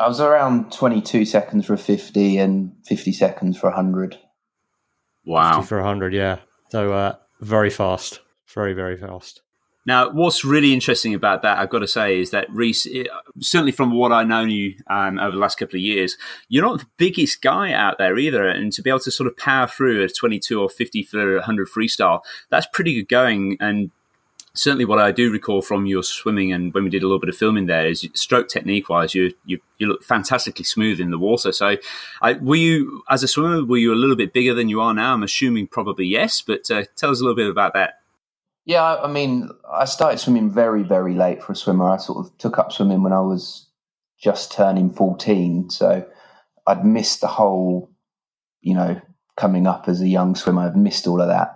I 0.00 0.08
was 0.08 0.20
around 0.20 0.72
22 0.72 1.24
seconds 1.24 1.66
for 1.66 1.74
a 1.74 1.78
50 1.78 2.38
and 2.38 2.72
50 2.86 3.12
seconds 3.12 3.56
for 3.56 3.68
a 3.68 3.70
100. 3.70 4.18
Wow. 5.24 5.60
50 5.60 5.68
for 5.68 5.78
a 5.78 5.82
100, 5.82 6.12
yeah. 6.12 6.38
So 6.70 6.92
uh, 6.92 7.16
very 7.40 7.70
fast. 7.70 8.20
Very, 8.52 8.72
very 8.72 8.96
fast. 8.96 9.42
Now, 9.86 10.10
what's 10.10 10.44
really 10.44 10.74
interesting 10.74 11.14
about 11.14 11.42
that, 11.42 11.58
I've 11.58 11.70
got 11.70 11.78
to 11.78 11.88
say, 11.88 12.20
is 12.20 12.30
that 12.30 12.50
Reece, 12.50 12.86
certainly 13.40 13.72
from 13.72 13.92
what 13.92 14.12
I've 14.12 14.28
known 14.28 14.50
you 14.50 14.74
um, 14.88 15.18
over 15.18 15.32
the 15.32 15.38
last 15.38 15.58
couple 15.58 15.76
of 15.76 15.82
years, 15.82 16.18
you're 16.48 16.64
not 16.64 16.80
the 16.80 16.86
biggest 16.98 17.40
guy 17.40 17.72
out 17.72 17.96
there 17.98 18.18
either. 18.18 18.46
And 18.46 18.72
to 18.74 18.82
be 18.82 18.90
able 18.90 19.00
to 19.00 19.10
sort 19.10 19.26
of 19.26 19.36
power 19.36 19.66
through 19.66 20.04
a 20.04 20.08
22 20.08 20.60
or 20.60 20.68
50 20.68 21.02
for 21.04 21.34
100 21.36 21.68
freestyle, 21.68 22.20
that's 22.50 22.66
pretty 22.72 22.94
good 22.94 23.08
going. 23.08 23.56
And 23.58 23.90
certainly 24.54 24.84
what 24.84 24.98
I 24.98 25.12
do 25.12 25.30
recall 25.30 25.62
from 25.62 25.86
your 25.86 26.02
swimming 26.02 26.52
and 26.52 26.74
when 26.74 26.84
we 26.84 26.90
did 26.90 27.02
a 27.02 27.06
little 27.06 27.20
bit 27.20 27.28
of 27.28 27.36
filming 27.36 27.66
there 27.66 27.86
is 27.86 28.06
stroke 28.14 28.48
technique 28.48 28.88
wise, 28.88 29.14
you, 29.14 29.32
you, 29.44 29.60
you 29.78 29.86
look 29.86 30.02
fantastically 30.02 30.64
smooth 30.64 31.00
in 31.00 31.10
the 31.10 31.18
water. 31.18 31.52
So 31.52 31.76
I, 32.20 32.32
were 32.34 32.56
you, 32.56 33.02
as 33.08 33.22
a 33.22 33.28
swimmer, 33.28 33.64
were 33.64 33.78
you 33.78 33.94
a 33.94 33.96
little 33.96 34.16
bit 34.16 34.32
bigger 34.32 34.52
than 34.52 34.68
you 34.68 34.80
are 34.80 34.92
now? 34.92 35.14
I'm 35.14 35.22
assuming 35.22 35.68
probably 35.68 36.06
yes, 36.06 36.42
but 36.42 36.70
uh, 36.70 36.84
tell 36.96 37.10
us 37.10 37.20
a 37.20 37.24
little 37.24 37.36
bit 37.36 37.48
about 37.48 37.74
that. 37.74 37.99
Yeah, 38.64 38.96
I 38.96 39.10
mean, 39.10 39.48
I 39.72 39.84
started 39.84 40.18
swimming 40.18 40.50
very, 40.50 40.82
very 40.82 41.14
late 41.14 41.42
for 41.42 41.52
a 41.52 41.56
swimmer. 41.56 41.88
I 41.88 41.96
sort 41.96 42.24
of 42.24 42.36
took 42.38 42.58
up 42.58 42.72
swimming 42.72 43.02
when 43.02 43.12
I 43.12 43.20
was 43.20 43.66
just 44.20 44.52
turning 44.52 44.90
14. 44.90 45.70
So 45.70 46.06
I'd 46.66 46.84
missed 46.84 47.20
the 47.20 47.26
whole, 47.26 47.90
you 48.60 48.74
know, 48.74 49.00
coming 49.36 49.66
up 49.66 49.88
as 49.88 50.00
a 50.00 50.08
young 50.08 50.34
swimmer. 50.34 50.62
I've 50.62 50.76
missed 50.76 51.06
all 51.06 51.20
of 51.20 51.28
that. 51.28 51.54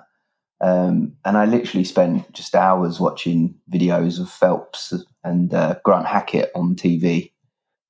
Um, 0.61 1.13
and 1.25 1.37
I 1.37 1.45
literally 1.45 1.85
spent 1.85 2.33
just 2.33 2.55
hours 2.55 2.99
watching 2.99 3.55
videos 3.71 4.19
of 4.19 4.31
Phelps 4.31 4.95
and 5.23 5.53
uh, 5.53 5.77
Grant 5.85 6.07
Hackett 6.07 6.51
on 6.55 6.75
TV 6.75 7.33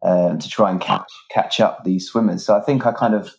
um, 0.03 0.39
to 0.39 0.49
try 0.49 0.71
and 0.71 0.81
catch 0.81 1.11
catch 1.31 1.61
up 1.61 1.85
these 1.85 2.09
swimmers. 2.09 2.45
So 2.45 2.57
I 2.57 2.61
think 2.61 2.85
I 2.85 2.93
kind 2.93 3.15
of 3.15 3.35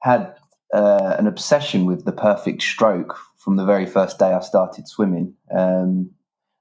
had 0.00 0.34
uh, 0.72 1.16
an 1.18 1.26
obsession 1.26 1.84
with 1.84 2.06
the 2.06 2.12
perfect 2.12 2.62
stroke 2.62 3.18
from 3.42 3.56
the 3.56 3.64
very 3.64 3.86
first 3.86 4.18
day 4.18 4.32
I 4.32 4.40
started 4.40 4.86
swimming. 4.86 5.34
Um, 5.50 6.10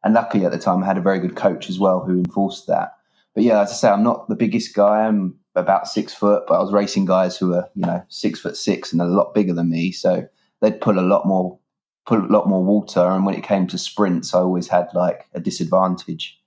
and 0.03 0.13
luckily 0.13 0.45
at 0.45 0.51
the 0.51 0.57
time 0.57 0.83
I 0.83 0.87
had 0.87 0.97
a 0.97 1.01
very 1.01 1.19
good 1.19 1.35
coach 1.35 1.69
as 1.69 1.79
well 1.79 2.03
who 2.03 2.17
enforced 2.17 2.67
that. 2.67 2.93
But 3.35 3.43
yeah, 3.43 3.61
as 3.61 3.69
I 3.69 3.73
say, 3.73 3.89
I'm 3.89 4.03
not 4.03 4.27
the 4.27 4.35
biggest 4.35 4.73
guy. 4.73 5.05
I'm 5.05 5.35
about 5.55 5.87
six 5.87 6.13
foot, 6.13 6.43
but 6.47 6.55
I 6.55 6.61
was 6.61 6.73
racing 6.73 7.05
guys 7.05 7.37
who 7.37 7.49
were, 7.49 7.69
you 7.75 7.85
know, 7.85 8.03
six 8.09 8.39
foot 8.39 8.57
six 8.57 8.91
and 8.91 9.01
a 9.01 9.05
lot 9.05 9.33
bigger 9.33 9.53
than 9.53 9.69
me. 9.69 9.91
So 9.91 10.27
they'd 10.59 10.81
pull 10.81 10.99
a 10.99 11.01
lot 11.01 11.27
more, 11.27 11.59
pull 12.07 12.19
a 12.19 12.33
lot 12.33 12.49
more 12.49 12.63
water. 12.63 13.01
And 13.01 13.25
when 13.25 13.35
it 13.35 13.43
came 13.43 13.67
to 13.67 13.77
sprints, 13.77 14.33
I 14.33 14.39
always 14.39 14.67
had 14.67 14.87
like 14.93 15.27
a 15.33 15.39
disadvantage. 15.39 16.37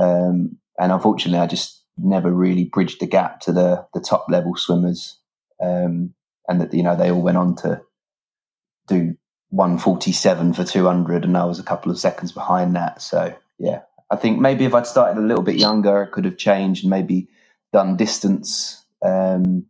Um, 0.00 0.56
and 0.78 0.92
unfortunately, 0.92 1.38
I 1.38 1.46
just 1.46 1.82
never 1.98 2.32
really 2.32 2.64
bridged 2.64 3.00
the 3.00 3.06
gap 3.06 3.40
to 3.40 3.52
the 3.52 3.86
the 3.92 4.00
top 4.00 4.26
level 4.28 4.56
swimmers. 4.56 5.18
Um, 5.60 6.14
and 6.48 6.60
that 6.60 6.74
you 6.74 6.82
know 6.82 6.96
they 6.96 7.10
all 7.10 7.22
went 7.22 7.38
on 7.38 7.54
to 7.56 7.80
do 8.86 9.16
147 9.54 10.52
for 10.52 10.64
200 10.64 11.24
and 11.24 11.36
I 11.36 11.44
was 11.44 11.58
a 11.60 11.64
couple 11.64 11.92
of 11.92 11.98
seconds 11.98 12.32
behind 12.32 12.74
that. 12.74 13.00
So 13.00 13.34
yeah, 13.58 13.82
I 14.10 14.16
think 14.16 14.40
maybe 14.40 14.64
if 14.64 14.74
I'd 14.74 14.86
started 14.86 15.20
a 15.20 15.24
little 15.26 15.44
bit 15.44 15.56
younger, 15.56 16.02
I 16.02 16.06
could 16.06 16.24
have 16.24 16.36
changed 16.36 16.84
and 16.84 16.90
maybe 16.90 17.28
done 17.72 17.96
distance. 17.96 18.84
Um, 19.02 19.66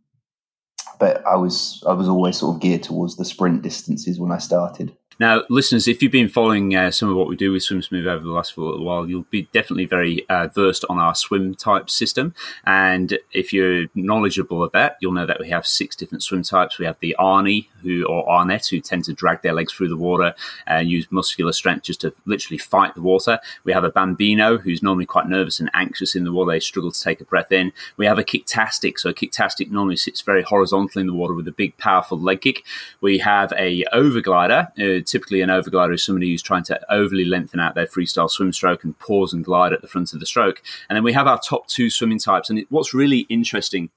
but 0.98 1.26
I 1.26 1.36
was 1.36 1.82
I 1.86 1.92
was 1.92 2.08
always 2.08 2.38
sort 2.38 2.56
of 2.56 2.62
geared 2.62 2.82
towards 2.82 3.16
the 3.16 3.24
sprint 3.24 3.62
distances 3.62 4.18
when 4.18 4.32
I 4.32 4.38
started. 4.38 4.96
Now, 5.20 5.42
listeners, 5.48 5.86
if 5.86 6.02
you've 6.02 6.12
been 6.12 6.28
following 6.28 6.74
uh, 6.74 6.90
some 6.90 7.08
of 7.08 7.16
what 7.16 7.28
we 7.28 7.36
do 7.36 7.52
with 7.52 7.62
Swim 7.62 7.82
Smooth 7.82 8.06
over 8.06 8.24
the 8.24 8.30
last 8.30 8.58
little 8.58 8.84
while, 8.84 9.08
you'll 9.08 9.26
be 9.30 9.48
definitely 9.52 9.86
very 9.86 10.28
uh, 10.28 10.48
versed 10.48 10.84
on 10.88 10.98
our 10.98 11.14
swim 11.14 11.54
type 11.54 11.88
system. 11.88 12.34
And 12.64 13.18
if 13.32 13.52
you're 13.52 13.86
knowledgeable 13.94 14.62
of 14.62 14.72
that, 14.72 14.96
you'll 15.00 15.12
know 15.12 15.26
that 15.26 15.40
we 15.40 15.50
have 15.50 15.66
six 15.66 15.94
different 15.94 16.22
swim 16.22 16.42
types. 16.42 16.78
We 16.78 16.86
have 16.86 16.98
the 17.00 17.14
Arnie, 17.18 17.68
who 17.82 18.04
or 18.04 18.28
Arnett, 18.28 18.66
who 18.66 18.80
tend 18.80 19.04
to 19.04 19.12
drag 19.12 19.42
their 19.42 19.52
legs 19.52 19.72
through 19.72 19.88
the 19.88 19.96
water 19.96 20.34
and 20.66 20.90
use 20.90 21.06
muscular 21.10 21.52
strength 21.52 21.84
just 21.84 22.00
to 22.00 22.12
literally 22.24 22.58
fight 22.58 22.94
the 22.94 23.02
water. 23.02 23.38
We 23.62 23.72
have 23.72 23.84
a 23.84 23.90
Bambino, 23.90 24.58
who's 24.58 24.82
normally 24.82 25.06
quite 25.06 25.28
nervous 25.28 25.60
and 25.60 25.70
anxious 25.74 26.16
in 26.16 26.24
the 26.24 26.32
water. 26.32 26.52
They 26.52 26.60
struggle 26.60 26.90
to 26.90 27.00
take 27.00 27.20
a 27.20 27.24
breath 27.24 27.52
in. 27.52 27.72
We 27.96 28.06
have 28.06 28.18
a 28.18 28.24
Kicktastic. 28.24 28.98
So 28.98 29.10
a 29.10 29.14
Kicktastic 29.14 29.70
normally 29.70 29.96
sits 29.96 30.22
very 30.22 30.42
horizontal 30.42 31.00
in 31.00 31.06
the 31.06 31.14
water 31.14 31.34
with 31.34 31.46
a 31.46 31.52
big, 31.52 31.76
powerful 31.78 32.18
leg 32.18 32.40
kick. 32.40 32.64
We 33.00 33.18
have 33.18 33.52
a 33.56 33.84
Overglider. 33.92 34.68
Uh, 34.78 35.03
typically 35.06 35.40
an 35.40 35.48
overglider 35.48 35.94
is 35.94 36.04
somebody 36.04 36.30
who's 36.30 36.42
trying 36.42 36.64
to 36.64 36.80
overly 36.92 37.24
lengthen 37.24 37.60
out 37.60 37.74
their 37.74 37.86
freestyle 37.86 38.30
swim 38.30 38.52
stroke 38.52 38.84
and 38.84 38.98
pause 38.98 39.32
and 39.32 39.44
glide 39.44 39.72
at 39.72 39.82
the 39.82 39.88
front 39.88 40.12
of 40.12 40.20
the 40.20 40.26
stroke. 40.26 40.62
And 40.88 40.96
then 40.96 41.04
we 41.04 41.12
have 41.12 41.26
our 41.26 41.40
top 41.40 41.68
two 41.68 41.90
swimming 41.90 42.18
types. 42.18 42.50
And 42.50 42.60
it, 42.60 42.66
what's 42.70 42.94
really 42.94 43.20
interesting 43.28 43.90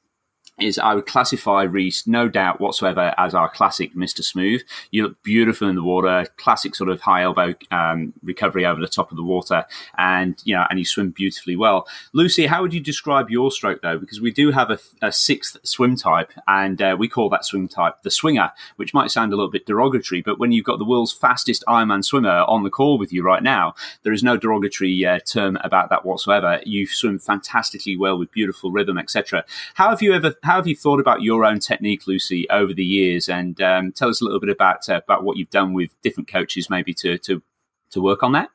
is 0.59 0.79
I 0.79 0.95
would 0.95 1.05
classify 1.05 1.63
Reece, 1.63 2.07
no 2.07 2.27
doubt 2.27 2.59
whatsoever, 2.59 3.13
as 3.17 3.33
our 3.35 3.49
classic 3.49 3.95
Mr. 3.95 4.23
Smooth. 4.23 4.61
You 4.91 5.03
look 5.03 5.21
beautiful 5.23 5.69
in 5.69 5.75
the 5.75 5.83
water, 5.83 6.25
classic 6.37 6.75
sort 6.75 6.89
of 6.89 7.01
high 7.01 7.23
elbow 7.23 7.53
um, 7.71 8.13
recovery 8.23 8.65
over 8.65 8.81
the 8.81 8.87
top 8.87 9.11
of 9.11 9.17
the 9.17 9.23
water, 9.23 9.65
and 9.97 10.41
you 10.43 10.55
know, 10.55 10.65
and 10.69 10.79
you 10.79 10.85
swim 10.85 11.11
beautifully 11.11 11.55
well. 11.55 11.87
Lucy, 12.13 12.47
how 12.47 12.61
would 12.61 12.73
you 12.73 12.79
describe 12.79 13.29
your 13.29 13.51
stroke 13.51 13.81
though? 13.81 13.97
Because 13.97 14.19
we 14.19 14.31
do 14.31 14.51
have 14.51 14.71
a, 14.71 14.79
a 15.01 15.11
sixth 15.11 15.57
swim 15.63 15.95
type, 15.95 16.31
and 16.47 16.81
uh, 16.81 16.95
we 16.97 17.07
call 17.07 17.29
that 17.29 17.45
swim 17.45 17.67
type 17.67 18.01
the 18.03 18.11
swinger, 18.11 18.51
which 18.77 18.93
might 18.93 19.11
sound 19.11 19.33
a 19.33 19.35
little 19.35 19.51
bit 19.51 19.65
derogatory, 19.65 20.21
but 20.21 20.39
when 20.39 20.51
you've 20.51 20.65
got 20.65 20.79
the 20.79 20.85
world's 20.85 21.13
fastest 21.13 21.63
Ironman 21.67 22.03
swimmer 22.03 22.39
on 22.47 22.63
the 22.63 22.69
call 22.69 22.97
with 22.97 23.13
you 23.13 23.23
right 23.23 23.43
now, 23.43 23.75
there 24.03 24.13
is 24.13 24.23
no 24.23 24.37
derogatory 24.37 25.05
uh, 25.05 25.19
term 25.19 25.57
about 25.63 25.89
that 25.89 26.05
whatsoever. 26.05 26.61
You 26.65 26.87
swim 26.87 27.19
fantastically 27.19 27.95
well 27.95 28.17
with 28.17 28.31
beautiful 28.31 28.71
rhythm, 28.71 28.97
etc. 28.97 29.45
How 29.75 29.89
have 29.89 30.01
you 30.01 30.13
ever 30.13 30.31
how 30.47 30.55
have 30.55 30.67
you 30.67 30.75
thought 30.75 30.99
about 30.99 31.21
your 31.21 31.43
own 31.43 31.59
technique, 31.59 32.07
Lucy, 32.07 32.49
over 32.49 32.73
the 32.73 32.85
years? 32.85 33.27
And 33.27 33.61
um, 33.61 33.91
tell 33.91 34.09
us 34.09 34.21
a 34.21 34.23
little 34.23 34.39
bit 34.39 34.49
about 34.49 34.87
uh, 34.89 34.95
about 34.95 35.23
what 35.23 35.37
you've 35.37 35.49
done 35.49 35.73
with 35.73 35.91
different 36.01 36.31
coaches, 36.31 36.69
maybe 36.69 36.93
to 36.95 37.17
to 37.19 37.43
to 37.91 38.01
work 38.01 38.23
on 38.23 38.31
that. 38.31 38.49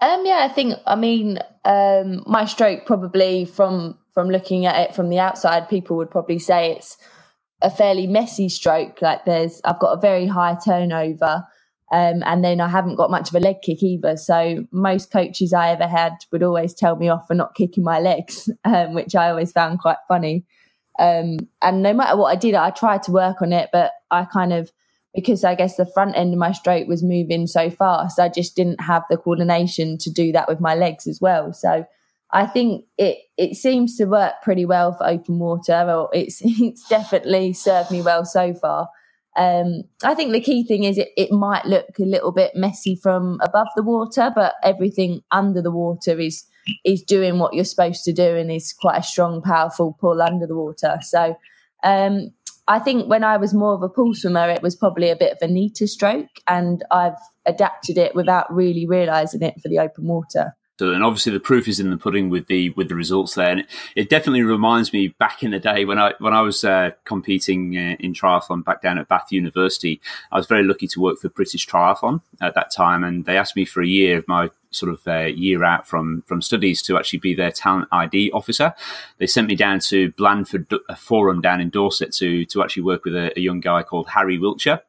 Um, 0.00 0.24
yeah, 0.24 0.46
I 0.48 0.52
think 0.52 0.74
I 0.86 0.94
mean 0.94 1.38
um, 1.64 2.22
my 2.26 2.44
stroke 2.44 2.86
probably 2.86 3.44
from 3.44 3.98
from 4.14 4.28
looking 4.28 4.64
at 4.64 4.76
it 4.76 4.94
from 4.94 5.08
the 5.10 5.18
outside, 5.18 5.68
people 5.68 5.96
would 5.96 6.10
probably 6.10 6.38
say 6.38 6.72
it's 6.72 6.96
a 7.60 7.70
fairly 7.70 8.06
messy 8.06 8.48
stroke. 8.48 9.02
Like 9.02 9.24
there's, 9.24 9.60
I've 9.64 9.80
got 9.80 9.92
a 9.92 10.00
very 10.00 10.26
high 10.26 10.56
turnover. 10.64 11.44
Um, 11.92 12.22
and 12.24 12.44
then 12.44 12.60
I 12.60 12.68
haven't 12.68 12.96
got 12.96 13.10
much 13.10 13.28
of 13.28 13.34
a 13.34 13.40
leg 13.40 13.56
kick 13.62 13.82
either. 13.82 14.16
So 14.16 14.66
most 14.70 15.10
coaches 15.10 15.52
I 15.52 15.70
ever 15.70 15.86
had 15.86 16.12
would 16.32 16.42
always 16.42 16.74
tell 16.74 16.96
me 16.96 17.08
off 17.08 17.26
for 17.26 17.34
not 17.34 17.54
kicking 17.54 17.84
my 17.84 17.98
legs, 17.98 18.48
um, 18.64 18.94
which 18.94 19.14
I 19.14 19.30
always 19.30 19.52
found 19.52 19.80
quite 19.80 19.98
funny. 20.08 20.44
Um, 20.98 21.48
and 21.60 21.82
no 21.82 21.92
matter 21.92 22.16
what 22.16 22.30
I 22.30 22.36
did, 22.36 22.54
I 22.54 22.70
tried 22.70 23.02
to 23.04 23.12
work 23.12 23.42
on 23.42 23.52
it, 23.52 23.70
but 23.72 23.92
I 24.10 24.24
kind 24.24 24.52
of, 24.52 24.70
because 25.14 25.44
I 25.44 25.54
guess 25.54 25.76
the 25.76 25.86
front 25.86 26.16
end 26.16 26.32
of 26.32 26.38
my 26.38 26.52
stroke 26.52 26.88
was 26.88 27.02
moving 27.02 27.46
so 27.46 27.70
fast, 27.70 28.18
I 28.18 28.28
just 28.28 28.56
didn't 28.56 28.80
have 28.80 29.02
the 29.10 29.16
coordination 29.16 29.98
to 29.98 30.10
do 30.10 30.32
that 30.32 30.48
with 30.48 30.60
my 30.60 30.74
legs 30.74 31.06
as 31.06 31.20
well. 31.20 31.52
So 31.52 31.84
I 32.34 32.46
think 32.46 32.84
it 32.98 33.18
it 33.36 33.54
seems 33.54 33.96
to 33.96 34.06
work 34.06 34.34
pretty 34.42 34.64
well 34.64 34.92
for 34.92 35.06
open 35.06 35.38
water, 35.38 35.86
or 35.88 36.10
it's 36.12 36.40
it's 36.44 36.86
definitely 36.88 37.52
served 37.52 37.90
me 37.90 38.02
well 38.02 38.24
so 38.24 38.52
far. 38.54 38.88
Um, 39.36 39.82
I 40.04 40.14
think 40.14 40.32
the 40.32 40.40
key 40.40 40.64
thing 40.64 40.84
is 40.84 40.98
it, 40.98 41.08
it 41.16 41.32
might 41.32 41.64
look 41.64 41.98
a 41.98 42.04
little 42.04 42.30
bit 42.30 42.52
messy 42.54 42.94
from 42.94 43.40
above 43.42 43.68
the 43.74 43.82
water, 43.82 44.32
but 44.34 44.54
everything 44.62 45.22
under 45.30 45.60
the 45.60 45.72
water 45.72 46.18
is 46.20 46.44
is 46.84 47.02
doing 47.02 47.38
what 47.38 47.54
you're 47.54 47.64
supposed 47.64 48.04
to 48.04 48.12
do 48.12 48.36
and 48.36 48.50
is 48.50 48.72
quite 48.72 48.98
a 48.98 49.02
strong, 49.02 49.42
powerful 49.42 49.96
pull 50.00 50.22
under 50.22 50.46
the 50.46 50.56
water. 50.56 50.98
So 51.02 51.36
um, 51.82 52.32
I 52.66 52.78
think 52.78 53.08
when 53.08 53.24
I 53.24 53.36
was 53.36 53.52
more 53.52 53.74
of 53.74 53.82
a 53.82 53.88
pool 53.88 54.14
swimmer, 54.14 54.48
it 54.48 54.62
was 54.62 54.74
probably 54.74 55.10
a 55.10 55.16
bit 55.16 55.32
of 55.32 55.38
a 55.42 55.52
neater 55.52 55.86
stroke, 55.86 56.30
and 56.46 56.82
I've 56.90 57.18
adapted 57.46 57.98
it 57.98 58.14
without 58.14 58.52
really 58.52 58.86
realizing 58.86 59.42
it 59.42 59.60
for 59.60 59.68
the 59.68 59.78
open 59.78 60.06
water. 60.06 60.56
So, 60.78 60.90
and 60.90 61.04
obviously 61.04 61.32
the 61.32 61.38
proof 61.40 61.68
is 61.68 61.78
in 61.78 61.90
the 61.90 61.96
pudding 61.96 62.30
with 62.30 62.48
the 62.48 62.70
with 62.70 62.88
the 62.88 62.96
results 62.96 63.34
there. 63.34 63.50
And 63.50 63.60
it, 63.60 63.66
it 63.94 64.08
definitely 64.08 64.42
reminds 64.42 64.92
me 64.92 65.08
back 65.08 65.44
in 65.44 65.52
the 65.52 65.60
day 65.60 65.84
when 65.84 65.98
I 65.98 66.14
when 66.18 66.34
I 66.34 66.40
was 66.40 66.64
uh, 66.64 66.90
competing 67.04 67.76
uh, 67.76 67.96
in 68.00 68.12
triathlon 68.12 68.64
back 68.64 68.82
down 68.82 68.98
at 68.98 69.08
Bath 69.08 69.30
University. 69.30 70.00
I 70.32 70.36
was 70.36 70.48
very 70.48 70.64
lucky 70.64 70.88
to 70.88 71.00
work 71.00 71.18
for 71.18 71.28
British 71.28 71.68
Triathlon 71.68 72.22
at 72.40 72.56
that 72.56 72.72
time, 72.72 73.04
and 73.04 73.24
they 73.24 73.36
asked 73.36 73.54
me 73.54 73.64
for 73.64 73.82
a 73.82 73.86
year 73.86 74.18
of 74.18 74.26
my 74.26 74.50
sort 74.74 74.92
of 74.92 75.06
uh, 75.06 75.26
year 75.26 75.64
out 75.64 75.86
from 75.86 76.22
from 76.26 76.42
studies 76.42 76.82
to 76.82 76.96
actually 76.96 77.20
be 77.20 77.34
their 77.34 77.50
talent 77.50 77.88
ID 77.92 78.30
officer. 78.32 78.74
They 79.18 79.26
sent 79.26 79.48
me 79.48 79.56
down 79.56 79.80
to 79.80 80.12
Blandford 80.12 80.66
Forum 80.96 81.40
down 81.40 81.60
in 81.60 81.70
Dorset 81.70 82.12
to 82.14 82.44
to 82.46 82.62
actually 82.62 82.82
work 82.82 83.04
with 83.04 83.14
a, 83.14 83.36
a 83.36 83.40
young 83.40 83.60
guy 83.60 83.82
called 83.82 84.08
Harry 84.08 84.38
Wiltshire 84.38 84.82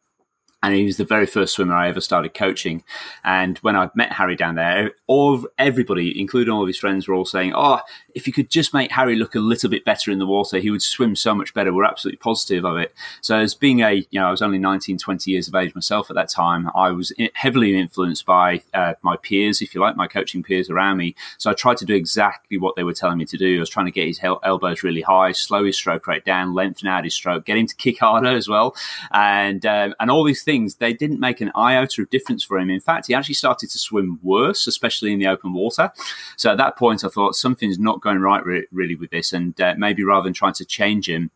and 0.66 0.74
he 0.74 0.84
was 0.84 0.98
the 0.98 1.06
very 1.06 1.28
first 1.28 1.54
swimmer 1.54 1.76
I 1.76 1.90
ever 1.90 2.02
started 2.02 2.34
coaching. 2.34 2.84
And 3.24 3.60
when 3.60 3.76
I 3.76 3.92
met 3.94 4.14
Harry 4.14 4.36
down 4.36 4.56
there, 4.56 4.94
all 5.06 5.46
everybody, 5.60 6.20
including 6.20 6.52
all 6.52 6.64
of 6.64 6.68
his 6.68 6.80
friends, 6.80 7.08
were 7.08 7.14
all 7.14 7.24
saying, 7.24 7.54
"Oh, 7.56 7.82
if 8.16 8.26
you 8.26 8.34
could 8.34 8.50
just 8.50 8.74
make 8.74 8.92
Harry 8.92 9.16
look 9.16 9.36
a 9.36 9.40
little 9.40 9.70
bit 9.70 9.86
better 9.86 10.10
in 10.10 10.18
the 10.18 10.26
water, 10.26 10.58
he 10.58 10.72
would 10.72 10.82
swim 10.82 11.16
so 11.16 11.36
much 11.36 11.54
better." 11.54 11.72
We're 11.72 11.86
absolutely 11.86 12.18
positive 12.18 12.66
of 12.66 12.78
it. 12.78 12.96
So, 13.22 13.38
as 13.38 13.54
being 13.54 13.82
a, 13.82 14.08
you 14.10 14.20
know, 14.20 14.28
I 14.28 14.32
was 14.32 14.42
only 14.42 14.58
19, 14.58 14.98
20 14.98 15.30
years 15.30 15.48
of 15.48 15.54
age 15.54 15.76
myself 15.76 16.10
at 16.10 16.16
that 16.16 16.30
time, 16.30 16.72
I 16.74 16.90
was 16.90 17.14
heavily 17.36 17.78
influenced 17.78 18.26
by 18.26 18.64
uh, 18.74 18.96
my 19.04 19.18
peers, 19.18 19.62
if 19.62 19.76
you 19.76 19.82
like, 19.82 19.96
my 19.96 20.08
coaching 20.08 20.42
peers 20.42 20.72
around 20.72 20.98
me. 20.98 21.14
So 21.38 21.52
I 21.52 21.54
tried 21.54 21.78
to 21.78 21.86
do 21.86 21.94
exactly 21.94 22.58
what 22.58 22.76
they 22.76 22.84
were 22.84 22.94
telling 22.94 23.20
me 23.20 23.26
to 23.26 23.38
do. 23.38 23.58
I 23.58 23.60
was 23.60 23.70
trying 23.70 23.86
to 23.86 23.92
get 23.92 24.08
his 24.08 24.20
elbows 24.24 24.82
really 24.82 25.02
high, 25.02 25.32
slow 25.32 25.64
his 25.64 25.76
stroke 25.76 26.08
rate 26.08 26.26
down, 26.26 26.56
lengthen 26.56 26.88
out 26.88 27.04
his 27.04 27.14
stroke, 27.14 27.46
get 27.46 27.58
him 27.58 27.68
to 27.68 27.76
kick 27.76 28.00
harder 28.00 28.36
as 28.36 28.48
well, 28.48 28.76
and 29.12 29.64
um, 29.64 29.94
and 30.00 30.10
all 30.10 30.24
these 30.24 30.42
things 30.42 30.55
things, 30.56 30.76
they 30.76 30.94
didn't 30.94 31.20
make 31.20 31.42
an 31.42 31.52
iota 31.56 32.02
of 32.02 32.10
difference 32.10 32.44
for 32.44 32.58
him. 32.58 32.70
In 32.70 32.80
fact, 32.80 33.08
he 33.08 33.14
actually 33.14 33.36
started 33.36 33.70
to 33.72 33.80
swim 33.80 34.20
worse, 34.22 34.68
especially 34.68 35.12
in 35.12 35.20
the 35.20 35.28
open 35.28 35.54
water. 35.54 35.92
So 36.38 36.52
at 36.52 36.58
that 36.58 36.78
point, 36.78 37.04
I 37.04 37.10
thought 37.10 37.36
something's 37.36 37.80
not 37.80 38.02
going 38.02 38.20
right 38.20 38.46
re- 38.46 38.68
really 38.72 38.96
with 38.96 39.12
this, 39.12 39.34
and 39.34 39.60
uh, 39.60 39.76
maybe 39.78 40.04
rather 40.04 40.24
than 40.24 40.34
trying 40.34 40.54
to 40.54 40.66
change 40.66 41.10
him 41.10 41.32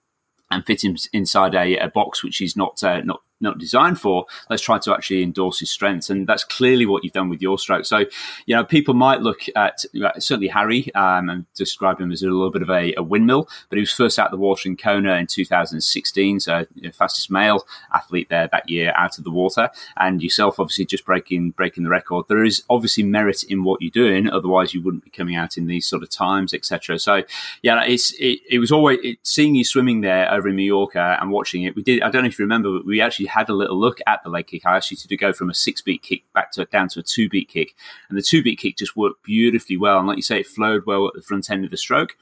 and 0.52 0.66
fit 0.66 0.84
him 0.84 0.96
inside 1.14 1.54
a, 1.54 1.78
a 1.78 1.90
box 1.90 2.24
which 2.24 2.38
he's 2.38 2.56
not 2.56 2.84
uh, 2.84 3.02
not 3.02 3.22
not 3.42 3.58
designed 3.58 4.00
for. 4.00 4.26
Let's 4.50 4.62
try 4.62 4.80
to 4.80 4.94
actually 4.94 5.24
endorse 5.24 5.60
his 5.60 5.70
strengths, 5.70 6.10
and 6.10 6.28
that's 6.28 6.44
clearly 6.44 6.86
what 6.86 7.04
you've 7.04 7.14
done 7.14 7.30
with 7.30 7.42
your 7.42 7.58
stroke. 7.58 7.86
So, 7.86 8.06
you 8.46 8.56
know, 8.56 8.64
people 8.64 8.94
might 8.94 9.22
look 9.22 9.42
at 9.56 9.86
certainly 10.18 10.48
Harry 10.48 10.94
um, 10.96 11.30
and 11.30 11.46
describe 11.54 12.00
him 12.00 12.12
as 12.12 12.22
a 12.22 12.26
little 12.26 12.52
bit 12.52 12.62
of 12.62 12.70
a, 12.70 12.94
a, 12.96 13.04
windmill, 13.04 13.48
but 13.70 13.78
he 13.78 13.82
was 13.82 13.92
first 13.92 14.20
out 14.20 14.28
of 14.28 14.32
the 14.32 14.38
water 14.38 14.68
in 14.68 14.78
Kona 14.78 15.16
in 15.16 15.28
2016, 15.28 16.40
so 16.40 16.66
you 16.76 16.84
know, 16.84 16.92
fastest 16.92 17.32
male 17.32 17.66
athlete 17.94 18.30
there 18.30 18.48
that 18.52 18.70
year 18.70 18.94
out 18.96 19.18
of 19.18 19.24
the 19.24 19.32
water, 19.32 19.70
and 19.98 20.22
yourself 20.22 20.60
obviously 20.60 20.86
just 20.86 21.06
breaking 21.06 21.52
breaking 21.52 21.84
the 21.84 21.90
record. 21.90 22.26
There 22.28 22.44
is 22.44 22.64
obviously 22.70 23.04
merit 23.04 23.44
in 23.44 23.64
what 23.64 23.82
you're 23.82 23.92
doing, 23.92 24.30
otherwise 24.30 24.74
you 24.74 24.82
wouldn't 24.82 25.04
be 25.04 25.10
coming 25.10 25.36
out 25.36 25.58
in 25.58 25.68
these 25.68 25.88
sort 25.88 26.04
of 26.04 26.10
times, 26.10 26.54
etc. 26.54 27.00
So, 27.00 27.24
yeah, 27.62 27.84
it's 27.84 28.12
it, 28.20 28.40
it 28.50 28.60
was 28.60 28.72
always 28.72 29.00
it, 29.04 29.20
seeing 29.24 29.56
you 29.56 29.64
swimming 29.64 30.02
there 30.02 30.32
over 30.32 30.50
in 30.50 30.56
Mallorca 30.56 31.18
and 31.20 31.32
watching 31.32 31.64
it. 31.64 31.76
We 31.76 31.84
did. 31.84 32.02
I 32.02 32.10
don't 32.10 32.24
know 32.24 32.28
if 32.28 32.38
you 32.38 32.46
remember, 32.46 32.72
but 32.72 32.86
we 32.86 33.02
actually 33.02 33.29
had 33.30 33.50
a 33.50 33.54
little 33.54 33.80
look 33.80 34.00
at 34.08 34.22
the 34.24 34.30
leg 34.30 34.48
kick, 34.48 34.66
I 34.66 34.78
asked 34.78 34.92
you 34.92 34.98
to 34.98 35.18
go 35.18 35.34
from 35.34 35.50
a 35.50 35.54
six 35.54 35.82
beat 35.82 36.02
kick 36.02 36.24
back 36.34 36.52
to 36.54 36.66
down 36.66 36.90
to 36.90 37.00
a 37.00 37.04
two 37.04 37.30
beat 37.30 37.50
kick, 37.50 37.76
and 38.10 38.18
the 38.18 38.24
two 38.24 38.44
beat 38.44 38.60
kick 38.60 38.78
just 38.78 38.96
worked 38.96 39.24
beautifully 39.24 39.78
well. 39.78 39.98
And 39.98 40.08
like 40.08 40.18
you 40.18 40.24
say, 40.24 40.40
it 40.40 40.48
flowed 40.48 40.86
well 40.86 41.08
at 41.08 41.14
the 41.14 41.22
front 41.22 41.50
end 41.50 41.66
of 41.66 41.72
the 41.72 41.78
stroke 41.78 42.16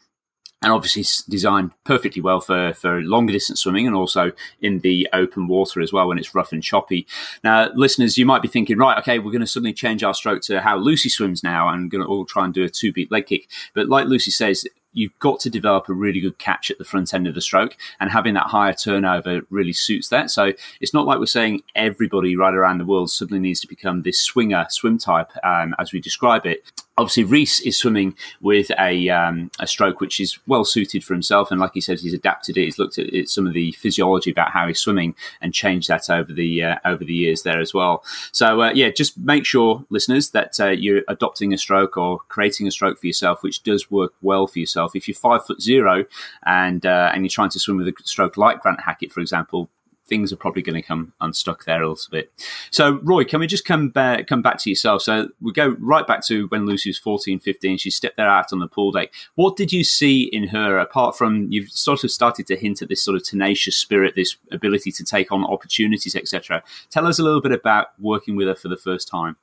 and 0.62 0.72
obviously 0.72 1.04
designed 1.30 1.72
perfectly 1.84 2.22
well 2.22 2.40
for, 2.40 2.74
for 2.74 3.02
longer 3.02 3.32
distance 3.32 3.62
swimming 3.62 3.86
and 3.86 3.96
also 3.96 4.32
in 4.60 4.80
the 4.80 5.08
open 5.14 5.48
water 5.48 5.82
as 5.82 5.94
well 5.94 6.08
when 6.08 6.18
it's 6.18 6.34
rough 6.34 6.52
and 6.52 6.64
choppy. 6.64 7.06
Now, 7.44 7.70
listeners, 7.76 8.18
you 8.18 8.26
might 8.26 8.42
be 8.42 8.48
thinking, 8.48 8.78
right, 8.78 8.98
okay, 8.98 9.20
we're 9.20 9.32
going 9.32 9.42
to 9.42 9.48
suddenly 9.48 9.74
change 9.74 10.04
our 10.04 10.16
stroke 10.16 10.42
to 10.44 10.62
how 10.62 10.78
Lucy 10.78 11.10
swims 11.10 11.44
now 11.44 11.70
and 11.70 11.92
going 11.92 12.04
to 12.04 12.10
all 12.10 12.26
try 12.26 12.44
and 12.44 12.54
do 12.54 12.64
a 12.64 12.70
two 12.70 12.92
beat 12.92 13.12
leg 13.12 13.28
kick. 13.28 13.50
But 13.76 13.88
like 13.88 14.08
Lucy 14.08 14.32
says, 14.32 14.66
you've 14.94 15.18
got 15.20 15.40
to 15.42 15.50
develop 15.50 15.90
a 15.90 15.94
really 15.94 16.20
good 16.20 16.38
catch 16.40 16.72
at 16.72 16.78
the 16.78 16.86
front 16.86 17.14
end 17.14 17.28
of 17.28 17.36
the 17.36 17.42
stroke, 17.42 17.78
and 18.00 18.12
having 18.12 18.34
that 18.34 18.48
higher 18.48 18.74
turnover 18.74 19.42
really 19.50 19.74
suits 19.74 20.10
that. 20.10 20.32
So 20.32 20.54
it's 20.82 20.94
not 20.94 21.06
like 21.06 21.20
we're 21.20 21.26
saying 21.26 21.64
everybody 21.76 22.36
right 22.36 22.54
around 22.54 22.80
the 22.80 22.86
world 22.86 23.12
suddenly 23.12 23.40
needs 23.40 23.60
to 23.62 23.68
become 23.68 24.02
this 24.02 24.20
swinger 24.20 24.66
swim 24.70 24.98
type 24.98 25.32
um, 25.44 25.76
as 25.80 25.94
we 25.94 26.00
describe 26.00 26.46
it 26.46 26.64
obviously 26.98 27.24
Reece 27.24 27.60
is 27.62 27.78
swimming 27.78 28.16
with 28.42 28.72
a 28.80 29.10
um, 29.10 29.52
a 29.60 29.68
stroke 29.68 30.02
which 30.02 30.20
is 30.20 30.40
well 30.48 30.66
suited 30.66 31.04
for 31.04 31.14
himself, 31.14 31.52
and 31.52 31.60
like 31.60 31.72
he 31.74 31.82
said, 31.82 32.00
he's 32.00 32.14
adapted 32.14 32.58
it. 32.58 32.66
He's 32.66 32.80
looked 32.80 32.98
at 32.98 33.14
it, 33.14 33.30
some 33.30 33.48
of 33.48 33.54
the 33.54 33.72
physiology 33.74 34.32
about 34.32 34.52
how 34.52 34.68
he's 34.68 34.80
swimming 34.80 35.16
and 35.42 35.54
changed 35.54 35.88
that 35.90 36.10
over 36.10 36.34
the 36.34 36.64
uh, 36.64 36.76
over 36.86 37.04
the 37.04 37.14
years 37.14 37.44
there 37.44 37.60
as 37.60 37.74
well. 37.74 38.04
So 38.32 38.62
uh, 38.62 38.72
yeah, 38.74 38.90
just 38.90 39.18
make 39.18 39.46
sure, 39.46 39.86
listeners, 39.90 40.32
that 40.32 40.60
uh, 40.60 40.70
you're 40.70 41.04
adopting 41.08 41.54
a 41.54 41.58
stroke 41.58 41.98
or 41.98 42.20
creating 42.28 42.68
a 42.68 42.72
stroke 42.72 43.00
for 43.00 43.08
yourself, 43.08 43.44
which 43.44 43.64
does 43.64 43.92
work 43.92 44.14
well 44.22 44.48
for 44.48 44.60
yourself. 44.60 44.77
If 44.96 45.08
you're 45.08 45.16
five 45.16 45.46
foot 45.46 45.62
zero 45.62 46.06
and 46.46 46.86
uh, 46.86 47.12
and 47.14 47.24
you're 47.24 47.30
trying 47.30 47.50
to 47.50 47.60
swim 47.60 47.78
with 47.78 47.88
a 47.88 47.94
stroke 48.04 48.38
like 48.38 48.62
Grant 48.62 48.82
Hackett, 48.82 49.12
for 49.12 49.22
example, 49.22 49.70
things 50.08 50.32
are 50.32 50.38
probably 50.38 50.62
going 50.62 50.82
to 50.82 50.82
come 50.82 51.14
unstuck 51.22 51.66
there 51.66 51.82
a 51.82 51.90
little 51.90 52.12
bit. 52.12 52.32
So, 52.72 53.00
Roy, 53.04 53.24
can 53.26 53.40
we 53.40 53.48
just 53.48 53.66
come 53.66 53.90
back, 53.90 54.28
come 54.28 54.42
back 54.42 54.58
to 54.60 54.70
yourself? 54.70 55.02
So, 55.02 55.30
we 55.42 55.52
go 55.52 55.76
right 55.80 56.08
back 56.08 56.26
to 56.28 56.48
when 56.48 56.66
Lucy 56.66 56.90
was 56.90 56.98
14, 56.98 57.40
15. 57.40 57.78
She 57.78 57.92
stepped 57.92 58.18
there 58.18 58.30
out 58.30 58.54
on 58.54 58.60
the 58.60 58.68
pool 58.68 58.92
deck. 58.92 59.14
What 59.36 59.56
did 59.56 59.74
you 59.74 59.84
see 59.84 60.24
in 60.24 60.48
her, 60.48 60.78
apart 60.78 61.18
from 61.18 61.52
you've 61.52 61.70
sort 61.70 62.04
of 62.04 62.12
started 62.12 62.48
to 62.48 62.56
hint 62.56 62.82
at 62.82 62.90
this 62.90 63.02
sort 63.02 63.18
of 63.18 63.24
tenacious 63.24 63.76
spirit, 63.76 64.16
this 64.16 64.38
ability 64.52 64.92
to 64.94 65.04
take 65.04 65.32
on 65.32 65.46
opportunities, 65.46 66.16
etc.? 66.16 66.64
Tell 66.90 67.06
us 67.06 67.20
a 67.20 67.24
little 67.24 67.42
bit 67.42 67.52
about 67.52 67.88
working 68.00 68.36
with 68.36 68.48
her 68.48 68.56
for 68.56 68.70
the 68.70 68.78
first 68.78 69.08
time. 69.08 69.36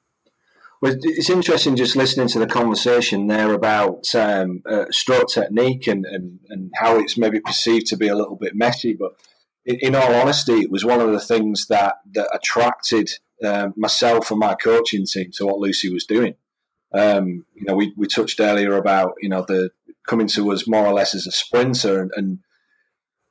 It's 0.86 1.30
interesting 1.30 1.76
just 1.76 1.96
listening 1.96 2.28
to 2.28 2.38
the 2.38 2.46
conversation 2.46 3.26
there 3.26 3.52
about 3.52 4.14
um, 4.14 4.62
uh, 4.68 4.84
stroke 4.90 5.28
technique 5.28 5.86
and, 5.86 6.04
and, 6.04 6.40
and 6.48 6.72
how 6.76 6.98
it's 6.98 7.16
maybe 7.16 7.40
perceived 7.40 7.86
to 7.86 7.96
be 7.96 8.08
a 8.08 8.16
little 8.16 8.36
bit 8.36 8.54
messy, 8.54 8.92
but 8.92 9.12
in, 9.64 9.76
in, 9.80 9.94
all 9.94 10.14
honesty, 10.14 10.60
it 10.60 10.70
was 10.70 10.84
one 10.84 11.00
of 11.00 11.10
the 11.10 11.20
things 11.20 11.66
that 11.68 11.96
that 12.12 12.28
attracted 12.34 13.08
um, 13.42 13.72
myself 13.76 14.30
and 14.30 14.40
my 14.40 14.54
coaching 14.54 15.06
team 15.06 15.30
to 15.34 15.46
what 15.46 15.58
Lucy 15.58 15.92
was 15.92 16.04
doing. 16.04 16.34
Um, 16.92 17.46
you 17.54 17.64
know, 17.66 17.74
we, 17.74 17.92
we 17.96 18.06
touched 18.06 18.40
earlier 18.40 18.76
about 18.76 19.14
you 19.20 19.28
know 19.28 19.44
the 19.46 19.70
coming 20.06 20.26
to 20.28 20.52
us 20.52 20.68
more 20.68 20.86
or 20.86 20.92
less 20.92 21.14
as 21.14 21.26
a 21.26 21.32
sprinter, 21.32 22.02
and, 22.02 22.10
and 22.14 22.38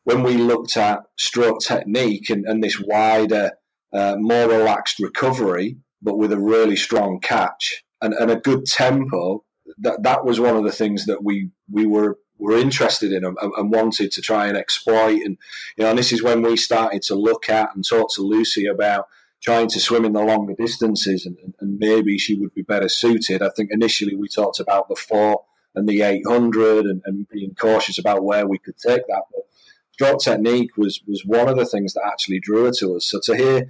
when 0.04 0.24
we 0.24 0.38
looked 0.38 0.76
at 0.76 1.04
stroke 1.18 1.60
technique 1.62 2.30
and, 2.30 2.46
and 2.46 2.64
this 2.64 2.80
wider, 2.80 3.52
uh, 3.94 4.16
more 4.18 4.50
relaxed 4.50 5.00
recovery, 5.00 5.78
but 6.04 6.18
with 6.18 6.32
a 6.32 6.40
really 6.40 6.76
strong 6.76 7.20
catch 7.20 7.84
and, 8.02 8.14
and 8.14 8.30
a 8.30 8.36
good 8.36 8.66
tempo, 8.66 9.44
that 9.80 10.04
that 10.04 10.26
was 10.26 10.40
one 10.40 10.56
of 10.56 10.64
the 10.64 10.72
things 10.72 11.06
that 11.06 11.24
we 11.24 11.50
we 11.72 11.86
were 11.86 12.20
were 12.38 12.58
interested 12.58 13.14
in 13.14 13.24
and, 13.24 13.38
and, 13.40 13.72
wanted 13.72 14.12
to 14.12 14.22
try 14.22 14.48
and 14.48 14.58
exploit. 14.58 15.22
And 15.24 15.38
you 15.78 15.84
know, 15.84 15.92
and 15.92 15.98
this 15.98 16.12
is 16.12 16.22
when 16.22 16.42
we 16.42 16.58
started 16.58 17.02
to 17.04 17.16
look 17.16 17.50
at 17.50 17.74
and 17.74 17.86
talk 17.88 18.14
to 18.16 18.22
Lucy 18.22 18.66
about 18.66 19.08
trying 19.42 19.70
to 19.70 19.80
swim 19.80 20.06
in 20.06 20.14
the 20.14 20.22
longer 20.22 20.54
distances, 20.58 21.26
and, 21.26 21.38
and 21.60 21.80
maybe 21.80 22.18
she 22.18 22.36
would 22.36 22.54
be 22.54 22.62
better 22.62 22.90
suited. 22.90 23.42
I 23.42 23.50
think 23.56 23.70
initially 23.72 24.16
we 24.16 24.28
talked 24.28 24.60
about 24.60 24.90
the 24.90 24.96
four 24.96 25.44
and 25.76 25.88
the 25.88 26.02
800 26.02 26.86
and, 26.86 27.02
and 27.06 27.28
being 27.30 27.56
cautious 27.56 27.98
about 27.98 28.24
where 28.24 28.48
we 28.48 28.60
could 28.60 28.78
take 28.78 29.06
that. 29.08 29.24
But 29.32 29.44
stroke 29.94 30.22
technique 30.22 30.76
was 30.78 31.02
was 31.08 31.24
one 31.26 31.48
of 31.48 31.58
the 31.58 31.66
things 31.66 31.94
that 31.94 32.04
actually 32.06 32.40
drew 32.40 32.66
her 32.66 32.72
to 32.80 32.96
us. 32.96 33.08
So 33.08 33.20
to 33.24 33.36
hear, 33.36 33.70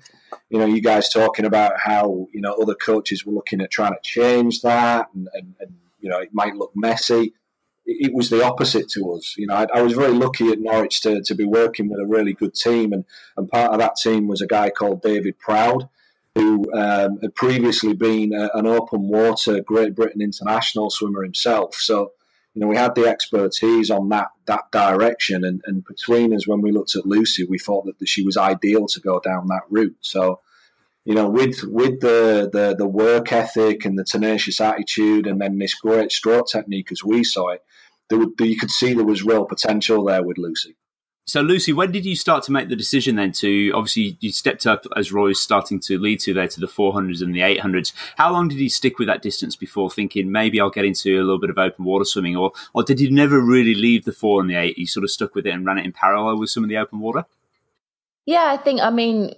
you 0.49 0.59
know, 0.59 0.65
you 0.65 0.81
guys 0.81 1.09
talking 1.09 1.45
about 1.45 1.79
how 1.79 2.27
you 2.33 2.41
know 2.41 2.53
other 2.53 2.75
coaches 2.75 3.25
were 3.25 3.33
looking 3.33 3.61
at 3.61 3.71
trying 3.71 3.93
to 3.93 3.99
change 4.01 4.61
that, 4.61 5.09
and, 5.13 5.27
and, 5.33 5.55
and 5.59 5.75
you 5.99 6.09
know 6.09 6.19
it 6.19 6.29
might 6.33 6.55
look 6.55 6.71
messy 6.75 7.33
it 7.85 8.13
was 8.13 8.29
the 8.29 8.43
opposite 8.43 8.89
to 8.89 9.13
us. 9.13 9.35
You 9.37 9.47
know, 9.47 9.55
I, 9.55 9.67
I, 9.73 9.81
was 9.81 9.93
very 9.93 10.13
lucky 10.13 10.49
at 10.49 10.59
Norwich 10.59 11.01
to, 11.01 11.21
to 11.21 11.35
be 11.35 11.45
working 11.45 11.89
with 11.89 11.99
a 11.99 12.05
really 12.05 12.33
good 12.33 12.53
team, 12.53 12.93
and, 12.93 13.05
and 13.35 13.49
part 13.49 13.71
of 13.71 13.79
that 13.79 13.97
team 13.97 14.27
was 14.27 14.41
a 14.41 14.47
guy 14.47 14.69
called 14.69 15.01
David 15.01 15.37
Proud, 15.37 15.89
who 16.35 16.71
um, 16.73 17.19
had 17.21 17.35
previously 17.35 17.93
been 17.93 18.33
a, 18.33 18.49
an 18.53 18.65
open 18.65 19.09
water 19.09 19.61
Great 19.61 19.95
Britain 19.95 20.21
international 20.21 20.89
swimmer 20.89 21.23
himself. 21.23 21.75
So, 21.75 22.13
you 22.53 22.61
know, 22.61 22.67
we 22.67 22.77
had 22.77 22.93
the 22.93 23.07
expertise 23.07 23.89
on 23.89 24.09
that 24.09 24.27
that 24.45 24.71
direction, 24.71 25.43
and, 25.43 25.61
and 25.65 25.83
between 25.85 26.33
us, 26.35 26.47
when 26.47 26.61
we 26.61 26.71
looked 26.71 26.95
at 26.95 27.05
Lucy, 27.05 27.45
we 27.45 27.57
thought 27.57 27.85
that 27.85 28.07
she 28.07 28.23
was 28.23 28.37
ideal 28.37 28.87
to 28.87 28.99
go 28.99 29.19
down 29.19 29.47
that 29.47 29.63
route. 29.69 29.97
So 30.01 30.39
you 31.05 31.15
know, 31.15 31.29
with 31.29 31.63
with 31.63 31.99
the, 31.99 32.49
the 32.51 32.75
the 32.77 32.87
work 32.87 33.31
ethic 33.31 33.85
and 33.85 33.97
the 33.97 34.05
tenacious 34.05 34.61
attitude, 34.61 35.27
and 35.27 35.41
then 35.41 35.57
this 35.57 35.73
great 35.73 36.11
stroke 36.11 36.47
technique 36.47 36.91
as 36.91 37.03
we 37.03 37.23
saw 37.23 37.49
it, 37.49 37.63
there 38.09 38.19
would, 38.19 38.33
you 38.39 38.57
could 38.57 38.71
see 38.71 38.93
there 38.93 39.03
was 39.03 39.23
real 39.23 39.45
potential 39.45 40.05
there 40.05 40.23
with 40.23 40.37
Lucy. 40.37 40.75
So, 41.25 41.39
Lucy, 41.41 41.71
when 41.71 41.91
did 41.91 42.05
you 42.05 42.17
start 42.17 42.43
to 42.43 42.51
make 42.51 42.67
the 42.67 42.75
decision 42.75 43.15
then 43.15 43.31
to 43.33 43.71
obviously 43.73 44.17
you 44.19 44.31
stepped 44.33 44.67
up 44.67 44.85
as 44.97 45.13
Roy's 45.13 45.39
starting 45.39 45.79
to 45.81 45.97
lead 45.97 46.19
to 46.21 46.33
there 46.33 46.49
to 46.49 46.59
the 46.59 46.67
400s 46.67 47.21
and 47.21 47.33
the 47.33 47.39
800s? 47.39 47.93
How 48.17 48.33
long 48.33 48.49
did 48.49 48.59
you 48.59 48.69
stick 48.69 48.99
with 48.99 49.07
that 49.07 49.21
distance 49.21 49.55
before 49.55 49.89
thinking 49.89 50.31
maybe 50.31 50.59
I'll 50.59 50.69
get 50.69 50.83
into 50.83 51.15
a 51.15 51.23
little 51.23 51.39
bit 51.39 51.49
of 51.49 51.57
open 51.57 51.85
water 51.85 52.03
swimming, 52.03 52.35
or 52.35 52.51
or 52.73 52.83
did 52.83 52.99
you 52.99 53.09
never 53.09 53.39
really 53.39 53.73
leave 53.73 54.03
the 54.03 54.11
four 54.11 54.41
and 54.41 54.49
the 54.49 54.55
eight? 54.55 54.77
You 54.77 54.85
sort 54.85 55.05
of 55.05 55.11
stuck 55.11 55.33
with 55.33 55.47
it 55.47 55.51
and 55.53 55.65
ran 55.65 55.77
it 55.77 55.85
in 55.85 55.93
parallel 55.93 56.37
with 56.37 56.49
some 56.49 56.63
of 56.63 56.69
the 56.69 56.77
open 56.77 56.99
water. 56.99 57.25
Yeah, 58.25 58.45
I 58.45 58.57
think 58.57 58.81
I 58.81 58.89
mean 58.89 59.33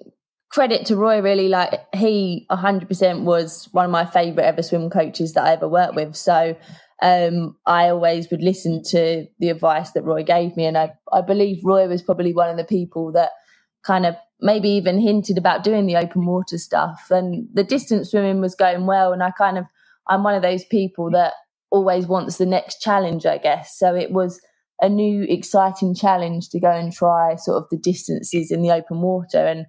credit 0.50 0.86
to 0.88 0.96
Roy 0.96 1.22
really 1.22 1.50
like 1.50 1.74
he 1.94 2.48
100% 2.50 3.24
was 3.24 3.68
one 3.74 3.86
of 3.86 3.92
my 3.92 4.06
favorite 4.06 4.46
ever 4.46 4.64
swim 4.64 4.90
coaches 4.90 5.34
that 5.34 5.44
I 5.44 5.52
ever 5.52 5.68
worked 5.68 5.96
with 5.96 6.16
so 6.16 6.56
um, 7.02 7.58
I 7.66 7.90
always 7.90 8.30
would 8.32 8.42
listen 8.42 8.82
to 8.92 9.26
the 9.40 9.50
advice 9.50 9.92
that 9.92 10.04
Roy 10.04 10.24
gave 10.24 10.56
me 10.56 10.66
and 10.66 10.78
I, 10.78 10.94
I 11.12 11.22
believe 11.22 11.64
Roy 11.64 11.88
was 11.88 12.02
probably 12.02 12.34
one 12.34 12.50
of 12.50 12.58
the 12.58 12.64
people 12.64 13.12
that 13.14 13.32
kind 13.84 14.06
of 14.06 14.16
maybe 14.40 14.70
even 14.70 15.00
hinted 15.00 15.38
about 15.38 15.64
doing 15.64 15.86
the 15.86 15.98
open 15.98 16.26
water 16.26 16.58
stuff 16.58 17.08
and 17.10 17.48
the 17.54 17.64
distance 17.64 18.12
swimming 18.12 18.42
was 18.42 18.56
going 18.56 18.86
well 18.86 19.14
and 19.14 19.22
I 19.24 19.32
kind 19.32 19.58
of 19.58 19.66
I'm 20.08 20.24
one 20.24 20.36
of 20.36 20.42
those 20.42 20.64
people 20.66 21.10
that 21.12 21.34
always 21.72 22.08
wants 22.08 22.38
the 22.38 22.46
next 22.46 22.82
challenge, 22.82 23.26
I 23.26 23.38
guess. 23.38 23.78
So 23.78 23.96
it 23.96 24.12
was 24.12 24.40
a 24.82 24.90
new, 24.90 25.24
exciting 25.24 25.96
challenge 25.96 26.50
to 26.50 26.60
go 26.60 26.70
and 26.70 26.92
try 26.94 27.36
sort 27.36 27.62
of 27.62 27.70
the 27.70 27.78
distances 27.78 28.52
in 28.52 28.62
the 28.62 28.72
open 28.72 29.02
water. 29.02 29.46
And 29.46 29.66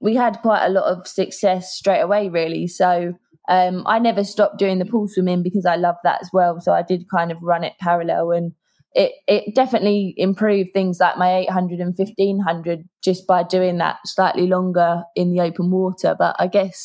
we 0.00 0.14
had 0.14 0.40
quite 0.42 0.64
a 0.64 0.70
lot 0.70 0.84
of 0.84 1.06
success 1.06 1.74
straight 1.74 2.00
away, 2.00 2.28
really. 2.28 2.66
So 2.66 3.14
um, 3.50 3.82
I 3.84 3.98
never 3.98 4.22
stopped 4.22 4.58
doing 4.58 4.78
the 4.78 4.84
pool 4.84 5.08
swimming 5.08 5.42
because 5.42 5.66
I 5.66 5.74
love 5.74 5.96
that 6.04 6.22
as 6.22 6.30
well. 6.32 6.60
So 6.60 6.72
I 6.72 6.82
did 6.82 7.10
kind 7.10 7.32
of 7.32 7.38
run 7.42 7.64
it 7.64 7.72
parallel 7.80 8.30
and 8.30 8.52
it, 8.94 9.12
it 9.26 9.56
definitely 9.56 10.14
improved 10.16 10.70
things 10.72 11.00
like 11.00 11.18
my 11.18 11.38
800 11.38 11.80
and 11.80 11.92
1500 11.96 12.88
just 13.02 13.26
by 13.26 13.42
doing 13.42 13.78
that 13.78 13.96
slightly 14.04 14.46
longer 14.46 15.02
in 15.16 15.32
the 15.32 15.40
open 15.40 15.72
water. 15.72 16.14
But 16.16 16.36
I 16.38 16.46
guess 16.46 16.84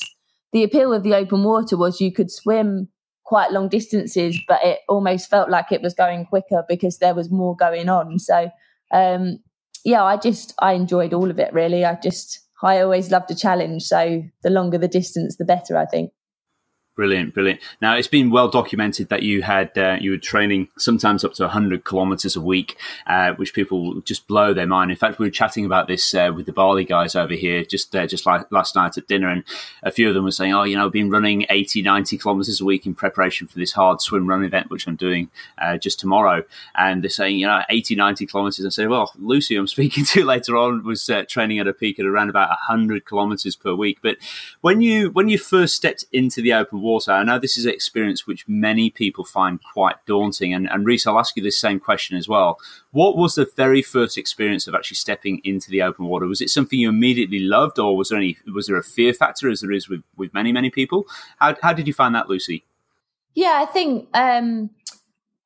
the 0.54 0.64
appeal 0.64 0.92
of 0.92 1.04
the 1.04 1.14
open 1.14 1.44
water 1.44 1.78
was 1.78 2.02
you 2.02 2.12
could 2.12 2.32
swim 2.32 2.90
quite 3.26 3.52
long 3.52 3.70
distances, 3.70 4.40
but 4.48 4.60
it 4.64 4.80
almost 4.90 5.30
felt 5.30 5.52
like 5.52 5.72
it 5.72 5.84
was 5.84 5.94
going 5.94 6.26
quicker 6.26 6.64
because 6.68 6.98
there 6.98 7.14
was 7.14 7.32
more 7.32 7.56
going 7.56 7.90
on. 7.90 8.18
So, 8.18 8.50
um, 8.92 9.38
yeah, 9.84 10.04
I 10.04 10.18
just 10.18 10.56
I 10.60 10.74
enjoyed 10.74 11.14
all 11.14 11.30
of 11.30 11.38
it 11.38 11.54
really. 11.54 11.86
I 11.86 11.96
just 12.02 12.40
I 12.64 12.80
always 12.80 13.12
loved 13.12 13.30
a 13.30 13.36
challenge, 13.36 13.84
so 13.84 14.24
the 14.42 14.50
longer 14.50 14.80
the 14.80 14.88
distance, 14.88 15.38
the 15.38 15.46
better. 15.46 15.78
I 15.78 15.86
think. 15.86 16.12
Brilliant, 16.96 17.34
brilliant. 17.34 17.60
Now 17.82 17.98
it's 17.98 18.08
been 18.08 18.30
well 18.30 18.48
documented 18.48 19.10
that 19.10 19.22
you 19.22 19.42
had 19.42 19.78
uh, 19.78 19.98
you 20.00 20.12
were 20.12 20.18
training 20.18 20.70
sometimes 20.78 21.26
up 21.26 21.34
to 21.34 21.44
100 21.44 21.84
kilometers 21.84 22.38
a 22.38 22.42
week, 22.42 22.78
uh, 23.06 23.34
which 23.34 23.54
people 23.54 24.00
just 24.02 24.30
blow 24.30 24.54
their 24.54 24.66
mind. 24.66 24.92
In 24.92 24.98
fact, 24.98 25.20
we 25.20 25.26
were 25.26 25.32
chatting 25.32 25.66
about 25.66 25.90
this 25.90 26.14
uh, 26.16 26.32
with 26.34 26.46
the 26.46 26.54
Bali 26.54 26.86
guys 26.86 27.14
over 27.14 27.34
here 27.34 27.66
just 27.66 27.94
uh, 27.98 28.08
just 28.08 28.26
like 28.26 28.50
last 28.50 28.78
night 28.78 28.98
at 28.98 29.10
dinner, 29.10 29.28
and 29.28 29.44
a 29.84 29.92
few 29.92 30.08
of 30.08 30.14
them 30.14 30.24
were 30.24 30.32
saying, 30.32 30.54
"Oh, 30.54 30.64
you 30.64 30.78
know, 30.78 30.86
I've 30.86 30.94
been 30.94 31.10
running 31.10 31.46
80, 31.50 31.82
90 31.82 32.18
kilometers 32.18 32.62
a 32.62 32.66
week 32.66 32.86
in 32.86 32.96
preparation 32.96 33.46
for 33.46 33.60
this 33.60 33.74
hard 33.74 34.00
swim 34.00 34.26
run 34.28 34.46
event, 34.46 34.70
which 34.70 34.88
I'm 34.88 34.96
doing 34.96 35.30
uh, 35.58 35.76
just 35.76 36.00
tomorrow." 36.00 36.44
And 36.76 37.04
they're 37.04 37.10
saying, 37.10 37.40
you 37.40 37.46
know, 37.46 37.62
80, 37.70 37.96
90 37.96 38.26
kilometers. 38.26 38.66
I 38.66 38.70
say, 38.70 38.88
"Well, 38.88 39.12
Lucy, 39.20 39.58
I'm 39.58 39.68
speaking 39.76 40.06
to 40.06 40.24
later 40.24 40.56
on, 40.56 40.86
was 40.86 41.10
uh, 41.10 41.26
training 41.28 41.60
at 41.60 41.68
a 41.68 41.74
peak 41.74 42.00
at 42.00 42.06
around 42.06 42.30
about 42.30 42.48
100 42.48 43.04
kilometers 43.04 43.58
per 43.58 43.76
week." 43.76 43.98
But 44.02 44.16
when 44.62 44.80
you 44.80 45.10
when 45.10 45.28
you 45.28 45.38
first 45.38 45.76
stepped 45.76 46.06
into 46.14 46.42
the 46.42 46.54
open 46.54 46.85
water. 46.86 47.12
I 47.12 47.24
know 47.24 47.38
this 47.38 47.58
is 47.58 47.66
an 47.66 47.74
experience 47.74 48.26
which 48.26 48.48
many 48.48 48.90
people 48.90 49.26
find 49.26 49.60
quite 49.74 49.98
daunting. 50.06 50.54
And, 50.54 50.70
and 50.70 50.86
Reece, 50.86 51.06
I'll 51.06 51.20
ask 51.20 51.36
you 51.36 51.44
this 51.44 51.60
same 51.60 51.80
question 51.80 52.16
as 52.16 52.30
well. 52.30 52.60
What 52.92 53.18
was 53.18 53.36
the 53.36 53.50
very 53.58 53.82
first 53.82 54.18
experience 54.18 54.68
of 54.68 54.76
actually 54.76 54.96
stepping 54.96 55.42
into 55.44 55.70
the 55.70 55.82
open 55.82 56.06
water? 56.06 56.28
Was 56.28 56.42
it 56.42 56.50
something 56.50 56.80
you 56.80 56.90
immediately 56.90 57.40
loved, 57.40 57.80
or 57.80 57.98
was 57.98 58.10
there 58.10 58.20
any 58.20 58.38
was 58.54 58.68
there 58.68 58.78
a 58.78 58.84
fear 58.84 59.14
factor, 59.14 59.50
as 59.50 59.62
there 59.62 59.72
is 59.72 59.90
with, 59.90 60.04
with 60.16 60.34
many 60.34 60.52
many 60.54 60.70
people? 60.70 61.06
How 61.40 61.56
how 61.62 61.74
did 61.74 61.88
you 61.88 61.94
find 61.94 62.16
that, 62.16 62.30
Lucy? 62.30 62.64
Yeah, 63.34 63.60
I 63.62 63.66
think 63.66 64.08
um, 64.14 64.70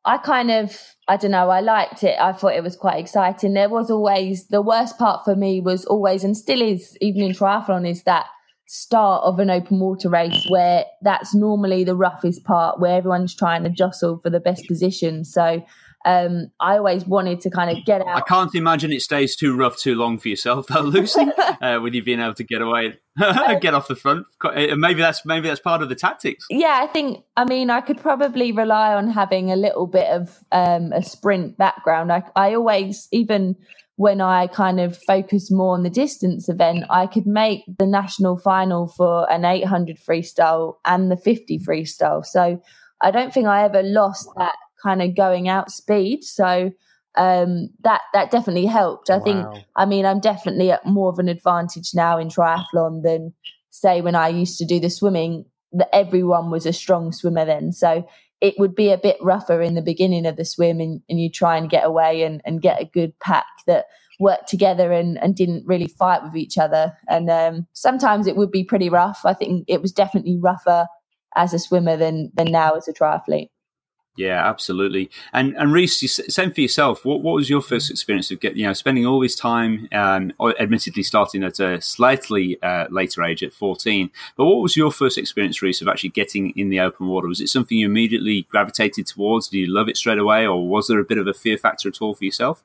I 0.06 0.18
kind 0.18 0.52
of 0.52 0.96
I 1.08 1.18
don't 1.18 1.32
know. 1.32 1.50
I 1.50 1.62
liked 1.62 2.04
it. 2.04 2.20
I 2.20 2.34
thought 2.34 2.54
it 2.54 2.64
was 2.64 2.76
quite 2.76 3.00
exciting. 3.00 3.54
There 3.54 3.70
was 3.70 3.90
always 3.90 4.48
the 4.48 4.62
worst 4.62 4.98
part 4.98 5.26
for 5.26 5.36
me 5.36 5.60
was 5.60 5.86
always 5.86 6.24
and 6.24 6.38
still 6.38 6.62
is 6.62 6.98
even 7.02 7.22
in 7.22 7.32
triathlon 7.32 7.90
is 7.90 8.04
that 8.04 8.28
start 8.72 9.24
of 9.24 9.40
an 9.40 9.50
open 9.50 9.80
water 9.80 10.08
race 10.10 10.46
where 10.48 10.86
that's 11.02 11.34
normally 11.34 11.84
the 11.84 11.96
roughest 11.96 12.44
part 12.44 12.80
where 12.80 12.96
everyone's 12.96 13.36
trying 13.36 13.64
to 13.64 13.70
jostle 13.70 14.20
for 14.20 14.30
the 14.30 14.40
best 14.40 14.68
position. 14.68 15.26
So 15.26 15.66
um, 16.06 16.52
I 16.60 16.78
always 16.78 17.04
wanted 17.04 17.42
to 17.42 17.50
kind 17.50 17.76
of 17.76 17.84
get 17.84 18.02
out. 18.02 18.16
I 18.16 18.22
can't 18.22 18.54
imagine 18.54 18.94
it 18.94 19.02
stays 19.02 19.36
too 19.36 19.58
rough 19.58 19.78
too 19.78 19.96
long 19.96 20.20
for 20.20 20.28
yourself, 20.28 20.68
though, 20.68 20.82
Lucy. 20.82 21.20
uh, 21.62 21.80
with 21.82 21.96
you 21.96 22.04
being 22.04 22.20
able 22.20 22.36
to 22.36 22.44
get 22.44 22.62
away, 22.62 23.00
get 23.60 23.74
off 23.74 23.88
the 23.88 23.96
front. 23.96 24.28
Uh, 24.44 24.76
maybe 24.76 25.02
that's 25.02 25.26
maybe 25.26 25.48
that's 25.48 25.60
part 25.60 25.82
of 25.82 25.90
the 25.90 25.96
tactics. 25.96 26.46
Yeah, 26.52 26.78
I 26.80 26.86
think. 26.86 27.24
I 27.36 27.46
mean, 27.46 27.72
I 27.72 27.82
could 27.82 27.98
probably 27.98 28.52
rely 28.52 28.94
on 28.94 29.10
having 29.10 29.52
a 29.52 29.56
little 29.56 29.88
bit 29.88 30.08
of 30.10 30.38
um, 30.52 30.94
a 30.94 31.02
sprint 31.02 31.58
background. 31.58 32.12
I, 32.12 32.22
I 32.36 32.54
always 32.54 33.08
even 33.12 33.56
when 34.00 34.22
I 34.22 34.48
kind 34.48 34.80
of 34.80 34.98
focused 35.04 35.52
more 35.52 35.74
on 35.74 35.84
the 35.84 35.90
distance 35.90 36.48
event, 36.48 36.86
I 36.90 37.06
could 37.06 37.28
make 37.28 37.66
the 37.78 37.86
national 37.86 38.38
final 38.38 38.88
for 38.88 39.30
an 39.30 39.44
800 39.44 39.98
freestyle 39.98 40.76
and 40.86 41.12
the 41.12 41.18
50 41.18 41.60
freestyle. 41.60 42.26
So 42.26 42.62
I 43.02 43.12
don't 43.12 43.34
think 43.34 43.48
I 43.48 43.66
ever 43.66 43.84
lost 43.84 44.30
that 44.38 44.56
kind 44.82 45.02
of 45.02 45.18
going 45.18 45.50
out 45.50 45.70
speed. 45.70 46.24
So 46.24 46.72
um, 47.18 47.72
that 47.82 48.00
that 48.14 48.32
definitely 48.32 48.68
helped. 48.68 49.10
I 49.10 49.18
wow. 49.18 49.24
think. 49.26 49.66
I 49.76 49.86
mean, 49.86 50.06
I'm 50.06 50.22
definitely 50.22 50.72
at 50.72 50.86
more 50.86 51.10
of 51.10 51.20
an 51.20 51.28
advantage 51.28 51.90
now 51.94 52.18
in 52.18 52.30
triathlon 52.30 53.04
than 53.04 53.34
say 53.70 54.00
when 54.00 54.16
I 54.16 54.30
used 54.30 54.58
to 54.60 54.66
do 54.66 54.80
the 54.80 54.90
swimming. 54.90 55.44
That 55.74 55.94
everyone 55.94 56.52
was 56.52 56.66
a 56.66 56.72
strong 56.72 57.12
swimmer 57.12 57.46
then, 57.46 57.74
so 57.74 58.08
it 58.42 58.56
would 58.58 58.76
be 58.76 58.92
a 58.92 58.98
bit 58.98 59.18
rougher 59.22 59.62
in 59.62 59.76
the 59.76 59.82
beginning 59.82 60.26
of 60.26 60.38
the 60.38 60.46
swim 60.46 60.80
and, 60.80 61.02
and 61.10 61.20
you 61.20 61.30
try 61.30 61.58
and 61.58 61.70
get 61.70 61.86
away 61.86 62.24
and, 62.24 62.42
and 62.46 62.62
get 62.62 62.82
a 62.82 62.86
good 62.86 63.18
pack 63.20 63.46
that 63.68 63.86
worked 64.20 64.48
together 64.48 64.92
and, 64.92 65.18
and 65.20 65.36
didn't 65.36 65.66
really 65.68 65.88
fight 65.88 66.24
with 66.24 66.36
each 66.36 66.58
other. 66.58 66.94
And 67.08 67.30
um, 67.30 67.68
sometimes 67.74 68.28
it 68.28 68.36
would 68.38 68.52
be 68.52 68.64
pretty 68.64 68.90
rough. 68.90 69.22
I 69.26 69.34
think 69.34 69.66
it 69.68 69.82
was 69.82 69.92
definitely 69.92 70.38
rougher 70.40 70.88
as 71.36 71.54
a 71.54 71.60
swimmer 71.60 71.98
than 71.98 72.32
than 72.36 72.52
now 72.52 72.74
as 72.74 72.88
a 72.88 72.94
triathlete. 72.94 73.50
Yeah, 74.16 74.46
absolutely. 74.46 75.10
And 75.32 75.56
and 75.56 75.72
Reece, 75.72 76.20
same 76.28 76.52
for 76.52 76.60
yourself. 76.60 77.06
What 77.06 77.22
what 77.22 77.36
was 77.36 77.50
your 77.50 77.62
first 77.62 77.90
experience 77.90 78.30
of 78.32 78.42
get 78.42 78.58
you 78.58 78.66
know 78.66 78.74
spending 78.74 79.06
all 79.06 79.22
this 79.22 79.36
time, 79.36 79.88
um, 79.94 80.34
admittedly 80.60 81.04
starting 81.04 81.42
at 81.42 81.60
a 81.60 81.80
slightly 81.80 82.62
uh, 82.62 82.88
later 82.90 83.24
age 83.24 83.44
at 83.44 83.54
fourteen, 83.54 84.10
but 84.36 84.44
what 84.44 84.62
was 84.62 84.76
your 84.76 84.92
first 84.92 85.18
experience, 85.18 85.62
Reece, 85.62 85.82
of 85.82 85.88
actually 85.88 86.10
getting 86.10 86.50
in 86.58 86.70
the 86.70 86.82
open 86.82 87.08
water? 87.08 87.30
Was 87.30 87.40
it 87.40 87.48
something 87.48 87.78
you 87.78 87.86
immediately 87.86 88.46
gravitated 88.50 89.08
towards? 89.08 89.48
Did 89.48 89.60
you 89.60 89.74
love 89.74 89.88
it 89.88 89.96
straight 89.96 90.18
away, 90.18 90.46
or 90.46 90.68
was 90.68 90.88
there 90.88 91.00
a 91.00 91.06
bit 91.06 91.18
of 91.18 91.28
a 91.28 91.34
fear 91.34 91.58
factor 91.58 91.88
at 91.88 92.02
all 92.02 92.14
for 92.14 92.26
yourself? 92.26 92.62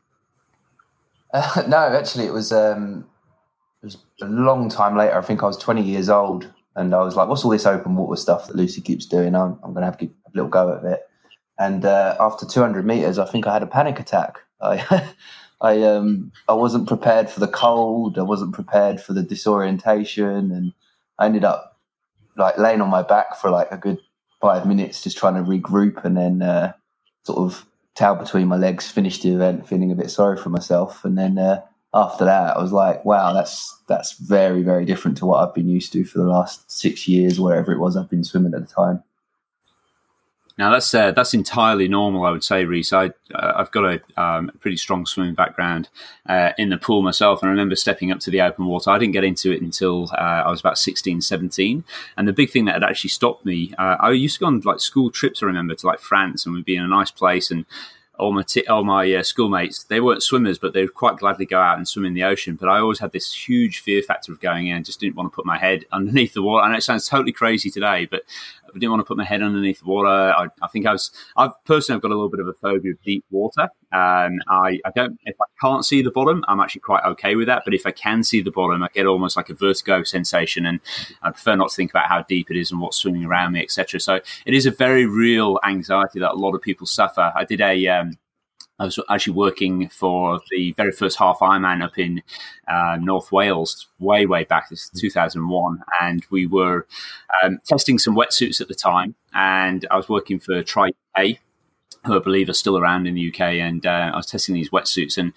Uh, 1.33 1.63
no, 1.69 1.77
actually, 1.77 2.25
it 2.25 2.33
was 2.33 2.53
um, 2.53 3.07
it 3.81 3.87
was 3.87 3.99
a 4.23 4.27
long 4.27 4.69
time 4.69 4.97
later. 4.97 5.17
I 5.17 5.23
think 5.23 5.45
I 5.45 5.47
was 5.47 5.57
twenty 5.57 5.83
years 5.83 6.09
old, 6.09 6.53
and 6.75 6.93
I 6.93 7.03
was 7.05 7.15
like, 7.15 7.29
"What's 7.29 7.45
all 7.45 7.53
this 7.53 7.65
open 7.65 7.95
water 7.95 8.21
stuff 8.21 8.49
that 8.49 8.57
Lucy 8.57 8.81
keeps 8.81 9.07
doing? 9.07 9.37
I'm, 9.37 9.57
I'm 9.63 9.73
going 9.73 9.83
to 9.83 9.91
have 9.93 10.03
a 10.03 10.11
little 10.35 10.51
go 10.51 10.77
at 10.77 10.85
it." 10.85 11.09
And 11.59 11.85
uh, 11.85 12.17
after 12.19 12.47
200 12.47 12.85
meters, 12.85 13.19
I 13.19 13.27
think 13.27 13.47
I 13.47 13.53
had 13.53 13.63
a 13.63 13.67
panic 13.67 14.01
attack. 14.01 14.41
I, 14.61 15.13
I, 15.61 15.83
um, 15.83 16.33
I 16.49 16.55
wasn't 16.55 16.89
prepared 16.89 17.31
for 17.31 17.41
the 17.41 17.49
cold. 17.49 18.19
I 18.19 18.23
wasn't 18.23 18.55
prepared 18.55 19.01
for 19.01 19.13
the 19.13 19.23
disorientation, 19.23 20.51
and 20.51 20.73
I 21.19 21.27
ended 21.27 21.45
up 21.45 21.81
like 22.37 22.59
laying 22.59 22.81
on 22.81 22.91
my 22.91 23.03
back 23.03 23.37
for 23.37 23.51
like 23.51 23.71
a 23.71 23.77
good 23.77 23.99
five 24.41 24.67
minutes, 24.67 25.03
just 25.03 25.17
trying 25.17 25.35
to 25.35 25.49
regroup, 25.49 26.05
and 26.05 26.17
then 26.17 26.43
uh, 26.43 26.73
sort 27.23 27.39
of 27.39 27.67
towel 27.95 28.17
between 28.17 28.49
my 28.49 28.57
legs, 28.57 28.91
finished 28.91 29.23
the 29.23 29.31
event, 29.31 29.69
feeling 29.69 29.93
a 29.93 29.95
bit 29.95 30.11
sorry 30.11 30.37
for 30.37 30.51
myself, 30.51 31.05
and 31.05 31.17
then 31.17 31.39
uh, 31.39 31.63
after 31.95 32.25
that, 32.25 32.57
I 32.57 32.61
was 32.61 32.73
like, 32.73 33.05
wow, 33.05 33.33
that's 33.33 33.81
that's 33.87 34.19
very 34.19 34.63
very 34.63 34.85
different 34.85 35.17
to 35.19 35.27
what 35.27 35.47
I've 35.47 35.55
been 35.55 35.69
used 35.69 35.93
to 35.93 36.05
for 36.05 36.19
the 36.19 36.27
last 36.27 36.71
six 36.71 37.07
years, 37.07 37.39
wherever 37.39 37.73
it 37.73 37.79
was 37.79 37.97
I've 37.97 38.11
been 38.11 38.25
swimming 38.25 38.55
at 38.55 38.67
the 38.67 38.75
time. 38.75 39.05
Now 40.57 40.71
that's 40.71 40.95
uh, 40.95 41.11
that's 41.11 41.35
entirely 41.35 41.89
normal, 41.89 42.25
I 42.25 42.31
would 42.31 42.45
say, 42.45 42.65
Reece. 42.65 42.93
I 42.93 43.07
uh, 43.35 43.53
I've 43.57 43.73
got 43.73 43.85
a, 43.85 44.23
um, 44.23 44.53
pretty 44.61 44.77
strong 44.77 45.05
swimming 45.05 45.35
background 45.35 45.89
uh, 46.29 46.53
in 46.57 46.69
the 46.69 46.79
pool 46.79 47.03
myself, 47.03 47.43
and 47.43 47.49
I 47.49 47.51
remember 47.51 47.75
stepping 47.75 48.13
up 48.13 48.21
to 48.21 48.31
the 48.31 48.41
open 48.41 48.67
water. 48.67 48.91
I 48.91 48.99
didn't 48.99 49.15
get 49.15 49.25
into 49.25 49.51
it 49.51 49.63
until 49.63 50.11
uh, 50.13 50.43
I 50.47 50.51
was 50.51 50.61
about 50.61 50.79
16, 50.79 51.23
17. 51.23 51.85
and 52.17 52.29
the 52.29 52.33
big 52.33 52.51
thing 52.51 52.67
that 52.67 52.75
had 52.75 52.85
actually 52.85 53.11
stopped 53.11 53.45
me, 53.45 53.75
uh, 53.79 53.97
I 53.99 54.13
used 54.13 54.37
to 54.37 54.41
go 54.41 54.47
on 54.47 54.61
like 54.61 54.79
school 54.79 55.11
trips. 55.11 55.43
I 55.43 55.47
remember 55.47 55.75
to 55.75 55.87
like 55.87 55.99
France, 55.99 56.47
and 56.47 56.55
we'd 56.55 56.65
be 56.65 56.77
in 56.77 56.83
a 56.83 56.89
nice 56.89 57.11
place, 57.11 57.51
and 57.51 57.67
all 58.19 58.33
my 58.33 58.43
t- 58.43 58.67
all 58.67 58.85
my 58.85 59.13
uh, 59.13 59.23
schoolmates 59.23 59.85
they 59.85 60.01
weren't 60.01 60.23
swimmers, 60.23 60.59
but 60.59 60.73
they 60.73 60.83
would 60.83 60.95
quite 60.95 61.17
gladly 61.17 61.47
go 61.47 61.59
out 61.61 61.77
and 61.77 61.89
swim 61.89 62.05
in 62.05 62.15
the 62.15 62.23
ocean. 62.23 62.57
But 62.57 62.69
I 62.69 62.79
always 62.79 63.01
had 63.01 63.13
this 63.13 63.35
huge 63.35 63.81
fear 63.81 64.03
factor 64.03 64.33
of 64.33 64.41
going 64.41 64.69
in. 64.69 64.85
Just 64.85 65.01
didn't 65.01 65.17
want 65.17 65.33
to 65.33 65.35
put 65.35 65.47
my 65.47 65.59
head 65.59 65.85
underneath 65.93 66.35
the 66.35 66.43
water. 66.43 66.65
I 66.65 66.71
know 66.71 66.77
it 66.77 66.83
sounds 66.83 67.09
totally 67.09 67.33
crazy 67.33 67.71
today, 67.71 68.07
but 68.07 68.23
I 68.75 68.79
didn't 68.79 68.91
want 68.91 69.01
to 69.01 69.05
put 69.05 69.17
my 69.17 69.25
head 69.25 69.43
underneath 69.43 69.81
the 69.81 69.87
water. 69.87 70.09
I, 70.09 70.49
I 70.63 70.69
think 70.69 70.87
I 70.87 70.93
was, 70.93 71.11
I've 71.37 71.53
personally, 71.65 71.97
I've 71.97 72.03
got 72.03 72.09
a 72.11 72.15
little 72.15 72.31
bit 72.31 72.41
of 72.41 72.49
a 72.49 72.53
phobia 72.55 72.93
of 72.93 73.03
deep 73.03 73.25
water. 73.31 73.69
Um, 73.93 74.41
I, 74.49 74.81
I 74.85 74.91
don't, 74.95 75.19
if 75.25 75.37
I 75.41 75.47
can't 75.61 75.85
see 75.85 76.03
the 76.03 76.11
bottom, 76.11 76.45
I'm 76.49 76.61
actually 76.61 76.81
quite 76.81 77.05
okay 77.05 77.37
with 77.37 77.47
that. 77.47 77.63
But 77.65 77.75
if 77.75 77.87
I 77.87 77.93
can 77.93 78.25
see 78.25 78.41
the 78.41 78.51
bottom, 78.51 78.83
I 78.83 78.89
get 78.93 79.07
almost 79.07 79.37
like 79.37 79.51
a 79.51 79.55
vertigo 79.55 80.03
sensation, 80.03 80.67
and 80.67 80.81
I 81.23 81.31
prefer 81.31 81.55
not 81.57 81.71
to 81.71 81.77
think 81.77 81.91
about 81.91 82.09
how 82.09 82.23
deep 82.23 82.51
it 82.51 82.57
is 82.57 82.71
and 82.71 82.81
what's 82.81 82.97
swimming 82.97 83.25
around 83.25 83.53
me, 83.53 83.63
etc. 83.63 84.01
So 84.01 84.21
it 84.47 84.55
is 84.55 84.67
a 84.67 84.71
very 84.71 85.07
real 85.07 85.61
anxiety 85.65 86.21
that 86.21 86.33
a 86.33 86.35
lot 86.35 86.55
of 86.55 86.63
people 86.63 86.87
suffer. 86.87 87.33
I 87.35 87.45
did 87.45 87.61
a, 87.61 87.87
um, 87.89 88.19
I 88.79 88.85
was 88.87 88.99
actually 89.09 89.35
working 89.35 89.89
for 89.89 90.41
the 90.51 90.73
very 90.73 90.91
first 90.91 91.19
half 91.19 91.39
Ironman 91.39 91.83
up 91.83 91.97
in 91.97 92.23
uh, 92.67 92.99
North 93.01 93.31
Wales, 93.31 93.87
way, 94.01 94.27
way 94.27 94.45
back, 94.45 94.69
this 94.69 94.91
2001. 94.91 95.83
And 96.01 96.25
we 96.31 96.47
were 96.47 96.87
um, 97.43 97.61
testing 97.65 97.99
some 97.99 98.17
wetsuits 98.17 98.61
at 98.61 98.69
the 98.69 98.75
time. 98.75 99.15
And 99.33 99.87
I 99.91 99.97
was 99.97 100.09
working 100.09 100.41
for 100.41 100.63
Tri 100.65 100.91
A, 101.17 101.39
who 102.05 102.17
I 102.17 102.19
believe 102.19 102.49
are 102.49 102.55
still 102.55 102.77
around 102.77 103.07
in 103.07 103.15
the 103.15 103.29
UK. 103.29 103.41
And 103.41 103.87
uh, 103.87 104.11
I 104.13 104.17
was 104.17 104.27
testing 104.27 104.57
these 104.57 104.71
wetsuits. 104.71 105.17
And 105.17 105.33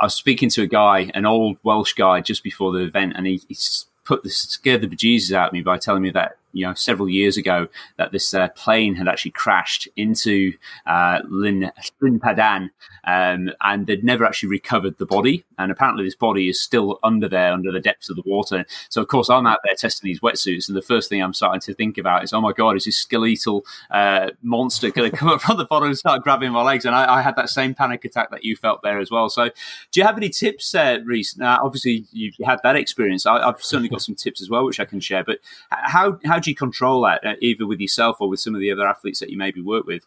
I 0.00 0.06
was 0.06 0.14
speaking 0.14 0.50
to 0.50 0.62
a 0.62 0.66
guy, 0.66 1.12
an 1.14 1.26
old 1.26 1.58
Welsh 1.62 1.92
guy, 1.92 2.20
just 2.20 2.42
before 2.42 2.72
the 2.72 2.80
event. 2.80 3.12
And 3.14 3.24
he, 3.24 3.40
he 3.48 3.56
put 4.04 4.24
the 4.24 4.30
scared 4.30 4.80
the 4.80 4.88
bejesus 4.88 5.32
out 5.32 5.48
of 5.48 5.52
me 5.52 5.62
by 5.62 5.78
telling 5.78 6.02
me 6.02 6.10
that 6.10 6.38
you 6.52 6.66
know 6.66 6.74
several 6.74 7.08
years 7.08 7.36
ago 7.36 7.68
that 7.96 8.12
this 8.12 8.34
uh, 8.34 8.48
plane 8.48 8.94
had 8.94 9.08
actually 9.08 9.30
crashed 9.32 9.88
into 9.96 10.52
uh, 10.86 11.20
Llyn, 11.30 11.70
Llyn 12.02 12.18
Padarn, 12.18 12.70
um, 13.04 13.50
and 13.60 13.86
they'd 13.86 14.04
never 14.04 14.24
actually 14.24 14.48
recovered 14.48 14.98
the 14.98 15.06
body. 15.06 15.44
And 15.58 15.70
apparently, 15.70 16.04
this 16.04 16.14
body 16.14 16.48
is 16.48 16.60
still 16.60 16.98
under 17.02 17.28
there, 17.28 17.52
under 17.52 17.70
the 17.72 17.80
depths 17.80 18.10
of 18.10 18.16
the 18.16 18.22
water. 18.24 18.64
So, 18.88 19.02
of 19.02 19.08
course, 19.08 19.28
I'm 19.28 19.46
out 19.46 19.58
there 19.64 19.74
testing 19.76 20.08
these 20.08 20.20
wetsuits, 20.20 20.68
and 20.68 20.76
the 20.76 20.82
first 20.82 21.08
thing 21.08 21.22
I'm 21.22 21.34
starting 21.34 21.60
to 21.62 21.74
think 21.74 21.98
about 21.98 22.24
is, 22.24 22.32
oh 22.32 22.40
my 22.40 22.52
god, 22.52 22.76
is 22.76 22.84
this 22.84 22.96
skeletal 22.96 23.64
uh, 23.90 24.30
monster 24.42 24.90
going 24.90 25.10
to 25.10 25.16
come 25.16 25.28
up 25.28 25.40
from 25.42 25.58
the 25.58 25.64
bottom 25.64 25.88
and 25.88 25.98
start 25.98 26.22
grabbing 26.22 26.52
my 26.52 26.62
legs? 26.62 26.84
And 26.84 26.94
I, 26.94 27.16
I, 27.18 27.22
had 27.22 27.36
that 27.36 27.50
same 27.50 27.74
panic 27.74 28.04
attack 28.04 28.30
that 28.30 28.44
you 28.44 28.56
felt 28.56 28.82
there 28.82 28.98
as 28.98 29.10
well. 29.10 29.28
So, 29.28 29.50
do 29.90 30.00
you 30.00 30.04
have 30.04 30.16
any 30.16 30.30
tips, 30.30 30.74
uh, 30.74 30.98
Reece? 31.04 31.36
Now, 31.36 31.60
obviously, 31.62 32.06
you've 32.12 32.34
had 32.44 32.60
that 32.62 32.76
experience. 32.76 33.26
I, 33.26 33.44
have 33.44 33.62
certainly 33.62 33.88
got 33.88 34.02
some 34.02 34.14
tips 34.14 34.40
as 34.40 34.48
well, 34.48 34.64
which 34.64 34.80
I 34.80 34.84
can 34.84 35.00
share. 35.00 35.24
But 35.24 35.40
how 35.70 36.18
how 36.24 36.38
do 36.40 36.50
you 36.50 36.56
control 36.56 37.02
that, 37.02 37.24
uh, 37.24 37.34
either 37.40 37.66
with 37.66 37.80
yourself 37.80 38.16
or 38.20 38.28
with 38.28 38.40
some 38.40 38.54
of 38.54 38.60
the 38.60 38.70
other 38.70 38.86
athletes 38.86 39.20
that 39.20 39.30
you 39.30 39.38
maybe 39.38 39.60
work 39.60 39.86
with? 39.86 40.04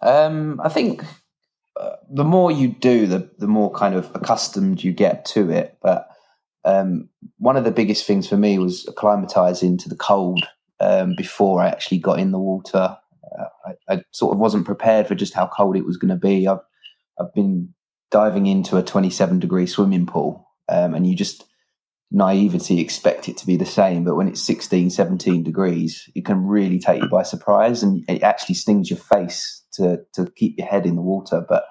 Um, 0.00 0.60
I 0.62 0.68
think 0.68 1.04
uh, 1.80 1.96
the 2.10 2.24
more 2.24 2.50
you 2.50 2.68
do, 2.68 3.06
the 3.06 3.30
the 3.38 3.46
more 3.46 3.72
kind 3.72 3.94
of 3.94 4.10
accustomed 4.14 4.82
you 4.82 4.92
get 4.92 5.24
to 5.26 5.50
it. 5.50 5.78
But 5.80 6.08
um, 6.64 7.08
one 7.38 7.56
of 7.56 7.64
the 7.64 7.70
biggest 7.70 8.04
things 8.04 8.28
for 8.28 8.36
me 8.36 8.58
was 8.58 8.84
acclimatizing 8.86 9.78
to 9.82 9.88
the 9.88 9.96
cold 9.96 10.46
um, 10.80 11.14
before 11.16 11.62
I 11.62 11.68
actually 11.68 11.98
got 11.98 12.18
in 12.18 12.30
the 12.30 12.38
water. 12.38 12.96
Uh, 13.38 13.44
I, 13.88 13.94
I, 13.94 14.02
sort 14.10 14.34
of 14.34 14.38
wasn't 14.38 14.66
prepared 14.66 15.06
for 15.06 15.14
just 15.14 15.32
how 15.32 15.46
cold 15.46 15.76
it 15.76 15.86
was 15.86 15.96
going 15.96 16.10
to 16.10 16.16
be. 16.16 16.46
I've 16.46 16.60
I've 17.18 17.32
been 17.34 17.72
diving 18.10 18.46
into 18.46 18.76
a 18.76 18.82
27 18.82 19.38
degree 19.38 19.66
swimming 19.66 20.06
pool, 20.06 20.48
um, 20.68 20.94
and 20.94 21.06
you 21.06 21.16
just 21.16 21.44
naivety 22.14 22.78
expect 22.78 23.28
it 23.28 23.36
to 23.38 23.46
be 23.46 23.56
the 23.56 23.64
same 23.64 24.04
but 24.04 24.16
when 24.16 24.28
it's 24.28 24.42
16 24.42 24.90
17 24.90 25.42
degrees 25.42 26.10
it 26.14 26.24
can 26.24 26.46
really 26.46 26.78
take 26.78 27.02
you 27.02 27.08
by 27.08 27.22
surprise 27.22 27.82
and 27.82 28.04
it 28.06 28.22
actually 28.22 28.54
stings 28.54 28.90
your 28.90 28.98
face 28.98 29.62
to 29.72 30.00
to 30.14 30.30
keep 30.36 30.58
your 30.58 30.66
head 30.66 30.86
in 30.86 30.96
the 30.96 31.02
water. 31.02 31.44
But 31.46 31.64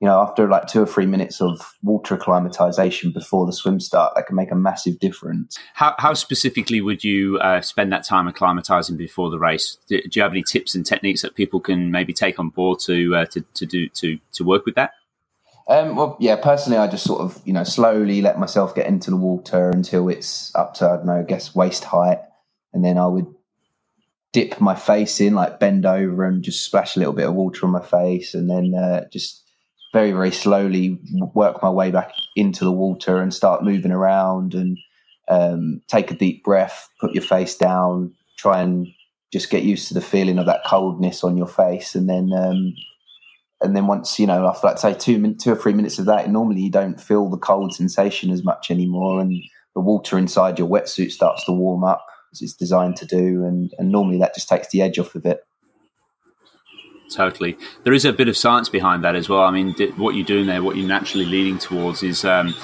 you 0.00 0.08
know 0.08 0.20
after 0.20 0.48
like 0.48 0.66
two 0.66 0.82
or 0.82 0.86
three 0.86 1.06
minutes 1.06 1.40
of 1.40 1.60
water 1.82 2.14
acclimatization 2.14 3.12
before 3.12 3.46
the 3.46 3.52
swim 3.52 3.80
start 3.80 4.12
that 4.16 4.26
can 4.26 4.36
make 4.36 4.50
a 4.50 4.56
massive 4.56 4.98
difference. 4.98 5.56
How, 5.74 5.94
how 5.98 6.14
specifically 6.14 6.80
would 6.80 7.04
you 7.04 7.38
uh, 7.38 7.60
spend 7.60 7.92
that 7.92 8.04
time 8.04 8.30
acclimatizing 8.30 8.96
before 8.96 9.30
the 9.30 9.38
race? 9.38 9.78
Do, 9.88 10.00
do, 10.02 10.10
you 10.12 10.22
have 10.22 10.32
any 10.32 10.42
tips 10.42 10.74
and 10.74 10.84
techniques 10.84 11.22
that 11.22 11.34
people 11.34 11.60
can 11.60 11.90
maybe 11.90 12.12
take 12.12 12.38
on 12.38 12.50
board 12.50 12.80
to 12.80 13.16
uh, 13.16 13.24
to, 13.26 13.40
to 13.40 13.66
do 13.66 13.88
to 13.90 14.18
to 14.32 14.44
work 14.44 14.66
with 14.66 14.74
that 14.74 14.92
um, 15.66 15.96
well, 15.96 16.16
yeah, 16.20 16.36
personally, 16.36 16.78
I 16.78 16.86
just 16.86 17.04
sort 17.04 17.22
of, 17.22 17.40
you 17.44 17.52
know, 17.52 17.64
slowly 17.64 18.20
let 18.20 18.38
myself 18.38 18.74
get 18.74 18.86
into 18.86 19.10
the 19.10 19.16
water 19.16 19.70
until 19.70 20.08
it's 20.08 20.54
up 20.54 20.74
to, 20.74 20.86
I 20.86 20.96
don't 20.96 21.06
know, 21.06 21.20
I 21.20 21.22
guess 21.22 21.54
waist 21.54 21.84
height. 21.84 22.20
And 22.72 22.84
then 22.84 22.98
I 22.98 23.06
would 23.06 23.26
dip 24.32 24.60
my 24.60 24.74
face 24.74 25.20
in, 25.20 25.34
like 25.34 25.60
bend 25.60 25.86
over 25.86 26.24
and 26.24 26.42
just 26.42 26.64
splash 26.64 26.96
a 26.96 26.98
little 26.98 27.14
bit 27.14 27.26
of 27.26 27.34
water 27.34 27.64
on 27.64 27.72
my 27.72 27.80
face. 27.80 28.34
And 28.34 28.50
then 28.50 28.74
uh, 28.74 29.08
just 29.10 29.42
very, 29.94 30.12
very 30.12 30.32
slowly 30.32 30.98
work 31.34 31.62
my 31.62 31.70
way 31.70 31.90
back 31.90 32.12
into 32.36 32.64
the 32.64 32.72
water 32.72 33.18
and 33.18 33.32
start 33.32 33.64
moving 33.64 33.92
around 33.92 34.52
and 34.52 34.76
um, 35.28 35.80
take 35.88 36.10
a 36.10 36.14
deep 36.14 36.44
breath, 36.44 36.90
put 37.00 37.14
your 37.14 37.22
face 37.22 37.56
down, 37.56 38.12
try 38.36 38.60
and 38.60 38.88
just 39.32 39.48
get 39.48 39.62
used 39.62 39.88
to 39.88 39.94
the 39.94 40.02
feeling 40.02 40.38
of 40.38 40.46
that 40.46 40.64
coldness 40.66 41.24
on 41.24 41.38
your 41.38 41.48
face. 41.48 41.94
And 41.94 42.08
then, 42.08 42.32
um, 42.36 42.74
and 43.64 43.74
then 43.74 43.86
once 43.86 44.18
you 44.18 44.26
know 44.26 44.46
after 44.46 44.66
like 44.66 44.78
say 44.78 44.94
two 44.94 45.34
two 45.34 45.52
or 45.52 45.56
three 45.56 45.72
minutes 45.72 45.98
of 45.98 46.06
that 46.06 46.30
normally 46.30 46.60
you 46.60 46.70
don't 46.70 47.00
feel 47.00 47.28
the 47.28 47.38
cold 47.38 47.74
sensation 47.74 48.30
as 48.30 48.44
much 48.44 48.70
anymore. 48.70 49.20
And 49.20 49.42
the 49.74 49.80
water 49.80 50.18
inside 50.18 50.58
your 50.58 50.68
wetsuit 50.68 51.10
starts 51.10 51.44
to 51.46 51.52
warm 51.52 51.84
up 51.84 52.06
as 52.32 52.42
it's 52.42 52.54
designed 52.54 52.96
to 52.96 53.06
do. 53.06 53.44
And, 53.44 53.72
and 53.78 53.90
normally 53.90 54.18
that 54.18 54.34
just 54.34 54.48
takes 54.48 54.68
the 54.68 54.82
edge 54.82 54.98
off 54.98 55.14
of 55.14 55.26
it. 55.26 55.40
Totally. 57.12 57.56
There 57.84 57.92
is 57.92 58.04
a 58.04 58.12
bit 58.12 58.28
of 58.28 58.36
science 58.36 58.68
behind 58.68 59.04
that 59.04 59.14
as 59.14 59.28
well. 59.28 59.42
I 59.42 59.50
mean 59.50 59.74
what 59.96 60.14
you're 60.14 60.24
doing 60.24 60.46
there 60.46 60.62
what 60.62 60.76
you're 60.76 60.88
naturally 60.88 61.26
leading 61.26 61.58
towards 61.58 62.02
is 62.02 62.24
um, 62.24 62.54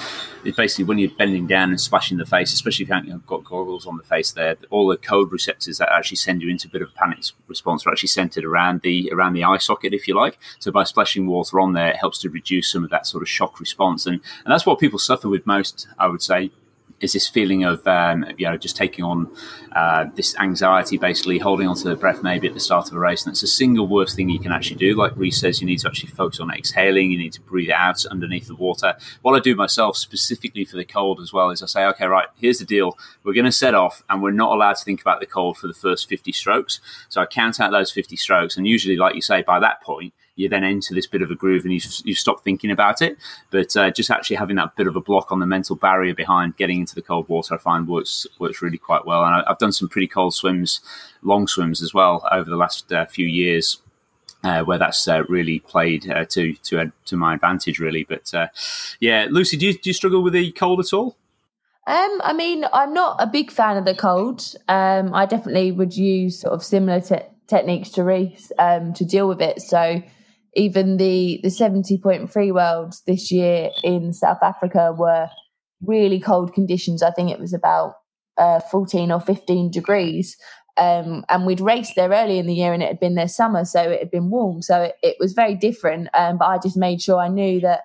it's 0.43 0.57
basically 0.57 0.85
when 0.85 0.97
you're 0.97 1.11
bending 1.11 1.47
down 1.47 1.69
and 1.69 1.79
splashing 1.79 2.17
the 2.17 2.25
face, 2.25 2.53
especially 2.53 2.83
if 2.83 2.89
you 2.89 2.95
haven't 2.95 3.27
got 3.27 3.43
goggles 3.43 3.85
on 3.85 3.97
the 3.97 4.03
face 4.03 4.31
there, 4.31 4.57
all 4.69 4.87
the 4.87 4.97
cold 4.97 5.31
receptors 5.31 5.77
that 5.77 5.91
actually 5.91 6.17
send 6.17 6.41
you 6.41 6.49
into 6.49 6.67
a 6.67 6.71
bit 6.71 6.81
of 6.81 6.89
a 6.89 6.93
panic 6.93 7.19
response 7.47 7.85
are 7.85 7.91
actually 7.91 8.07
centered 8.07 8.45
around 8.45 8.81
the 8.81 9.11
around 9.11 9.33
the 9.33 9.43
eye 9.43 9.57
socket, 9.57 9.93
if 9.93 10.07
you 10.07 10.15
like. 10.15 10.37
So 10.59 10.71
by 10.71 10.83
splashing 10.83 11.27
water 11.27 11.59
on 11.59 11.73
there, 11.73 11.89
it 11.89 11.97
helps 11.97 12.19
to 12.19 12.29
reduce 12.29 12.71
some 12.71 12.83
of 12.83 12.89
that 12.89 13.05
sort 13.05 13.23
of 13.23 13.29
shock 13.29 13.59
response, 13.59 14.05
and 14.05 14.15
and 14.15 14.51
that's 14.51 14.65
what 14.65 14.79
people 14.79 14.99
suffer 14.99 15.29
with 15.29 15.45
most, 15.45 15.87
I 15.99 16.07
would 16.07 16.21
say, 16.21 16.51
is 17.01 17.13
this 17.13 17.27
feeling 17.27 17.63
of 17.63 17.85
um, 17.87 18.25
you 18.37 18.47
know 18.47 18.57
just 18.57 18.75
taking 18.75 19.03
on 19.03 19.29
uh, 19.73 20.05
this 20.15 20.37
anxiety, 20.39 20.97
basically 20.97 21.39
holding 21.39 21.67
onto 21.67 21.83
the 21.83 21.95
breath 21.95 22.23
maybe 22.23 22.47
at 22.47 22.53
the 22.53 22.59
start 22.59 22.87
of 22.87 22.95
a 22.95 22.99
race, 22.99 23.25
and 23.25 23.31
it's 23.31 23.41
the 23.41 23.47
single 23.47 23.87
worst 23.87 24.15
thing 24.15 24.29
you 24.29 24.39
can 24.39 24.51
actually 24.51 24.77
do. 24.77 24.95
Like 24.95 25.15
Reece 25.15 25.39
says, 25.39 25.61
you 25.61 25.67
need 25.67 25.79
to 25.79 25.87
actually 25.87 26.11
focus 26.11 26.39
on 26.39 26.51
exhaling. 26.51 27.11
You 27.11 27.17
need 27.17 27.33
to 27.33 27.41
breathe 27.41 27.71
out 27.71 28.05
underneath 28.05 28.47
the 28.47 28.55
water. 28.55 28.95
What 29.21 29.35
I 29.35 29.39
do 29.39 29.55
myself 29.55 29.97
specifically 29.97 30.65
for 30.65 30.77
the 30.77 30.85
cold 30.85 31.19
as 31.19 31.33
well 31.33 31.49
is 31.49 31.63
I 31.63 31.65
say, 31.65 31.85
okay, 31.85 32.05
right, 32.05 32.27
here's 32.35 32.59
the 32.59 32.65
deal. 32.65 32.97
We're 33.23 33.33
going 33.33 33.45
to 33.45 33.51
set 33.51 33.73
off, 33.73 34.03
and 34.09 34.21
we're 34.21 34.31
not 34.31 34.53
allowed 34.53 34.77
to 34.77 34.85
think 34.85 35.01
about 35.01 35.19
the 35.19 35.25
cold 35.25 35.57
for 35.57 35.67
the 35.67 35.73
first 35.73 36.07
50 36.07 36.31
strokes. 36.31 36.79
So 37.09 37.21
I 37.21 37.25
count 37.25 37.59
out 37.59 37.71
those 37.71 37.91
50 37.91 38.15
strokes, 38.15 38.57
and 38.57 38.67
usually, 38.67 38.95
like 38.95 39.15
you 39.15 39.21
say, 39.21 39.41
by 39.41 39.59
that 39.59 39.81
point 39.81 40.13
you 40.41 40.49
then 40.49 40.63
enter 40.63 40.93
this 40.93 41.07
bit 41.07 41.21
of 41.21 41.31
a 41.31 41.35
groove 41.35 41.63
and 41.63 41.73
you, 41.73 41.79
you 42.03 42.15
stop 42.15 42.43
thinking 42.43 42.71
about 42.71 43.01
it. 43.01 43.17
But 43.49 43.75
uh, 43.77 43.91
just 43.91 44.11
actually 44.11 44.37
having 44.37 44.55
that 44.57 44.75
bit 44.75 44.87
of 44.87 44.95
a 44.95 45.01
block 45.01 45.31
on 45.31 45.39
the 45.39 45.45
mental 45.45 45.75
barrier 45.75 46.13
behind 46.13 46.57
getting 46.57 46.79
into 46.79 46.95
the 46.95 47.01
cold 47.01 47.29
water, 47.29 47.55
I 47.55 47.57
find 47.57 47.87
works 47.87 48.27
works 48.39 48.61
really 48.61 48.77
quite 48.77 49.05
well. 49.05 49.23
And 49.23 49.35
I, 49.35 49.43
have 49.47 49.59
done 49.59 49.71
some 49.71 49.89
pretty 49.89 50.07
cold 50.07 50.33
swims, 50.33 50.81
long 51.21 51.47
swims 51.47 51.81
as 51.81 51.93
well 51.93 52.27
over 52.31 52.49
the 52.49 52.57
last 52.57 52.91
uh, 52.91 53.05
few 53.05 53.27
years. 53.27 53.77
Uh, 54.43 54.63
where 54.63 54.79
that's 54.79 55.07
uh, 55.07 55.23
really 55.29 55.59
played 55.59 56.09
uh, 56.09 56.25
to 56.25 56.53
to 56.63 56.81
uh, 56.81 56.85
to 57.05 57.15
my 57.15 57.35
advantage, 57.35 57.77
really. 57.77 58.03
But 58.03 58.33
uh, 58.33 58.47
yeah, 58.99 59.27
Lucy, 59.29 59.55
do 59.55 59.67
you, 59.67 59.73
do 59.73 59.87
you 59.87 59.93
struggle 59.93 60.23
with 60.23 60.33
the 60.33 60.51
cold 60.53 60.79
at 60.79 60.93
all? 60.93 61.15
Um, 61.85 62.21
I 62.23 62.33
mean, 62.33 62.65
I'm 62.73 62.91
not 62.91 63.17
a 63.19 63.27
big 63.27 63.51
fan 63.51 63.77
of 63.77 63.85
the 63.85 63.93
cold. 63.93 64.55
Um, 64.67 65.13
I 65.13 65.27
definitely 65.27 65.71
would 65.71 65.95
use 65.95 66.39
sort 66.39 66.53
of 66.53 66.63
similar 66.63 67.01
te- 67.01 67.27
techniques 67.47 67.89
to 67.91 68.03
Reece 68.03 68.51
um, 68.57 68.93
to 68.93 69.05
deal 69.05 69.27
with 69.27 69.41
it. 69.41 69.61
So 69.61 70.01
even 70.53 70.97
the 70.97 71.39
the 71.43 71.49
70.3 71.49 72.53
worlds 72.53 73.01
this 73.07 73.31
year 73.31 73.69
in 73.83 74.13
South 74.13 74.39
Africa 74.41 74.93
were 74.97 75.29
really 75.81 76.19
cold 76.19 76.53
conditions. 76.53 77.01
I 77.01 77.11
think 77.11 77.31
it 77.31 77.39
was 77.39 77.53
about 77.53 77.95
uh, 78.37 78.59
14 78.59 79.11
or 79.11 79.19
15 79.19 79.71
degrees. 79.71 80.37
Um, 80.77 81.25
and 81.29 81.45
we'd 81.45 81.59
raced 81.59 81.93
there 81.95 82.09
early 82.09 82.39
in 82.39 82.47
the 82.47 82.53
year 82.53 82.73
and 82.73 82.81
it 82.81 82.87
had 82.87 82.99
been 82.99 83.15
their 83.15 83.27
summer, 83.27 83.65
so 83.65 83.81
it 83.81 83.99
had 83.99 84.11
been 84.11 84.29
warm. 84.29 84.61
So 84.61 84.83
it, 84.83 84.95
it 85.03 85.17
was 85.19 85.33
very 85.33 85.55
different. 85.55 86.07
Um, 86.13 86.37
but 86.37 86.45
I 86.45 86.57
just 86.57 86.77
made 86.77 87.01
sure 87.01 87.19
I 87.19 87.27
knew 87.27 87.59
that 87.61 87.81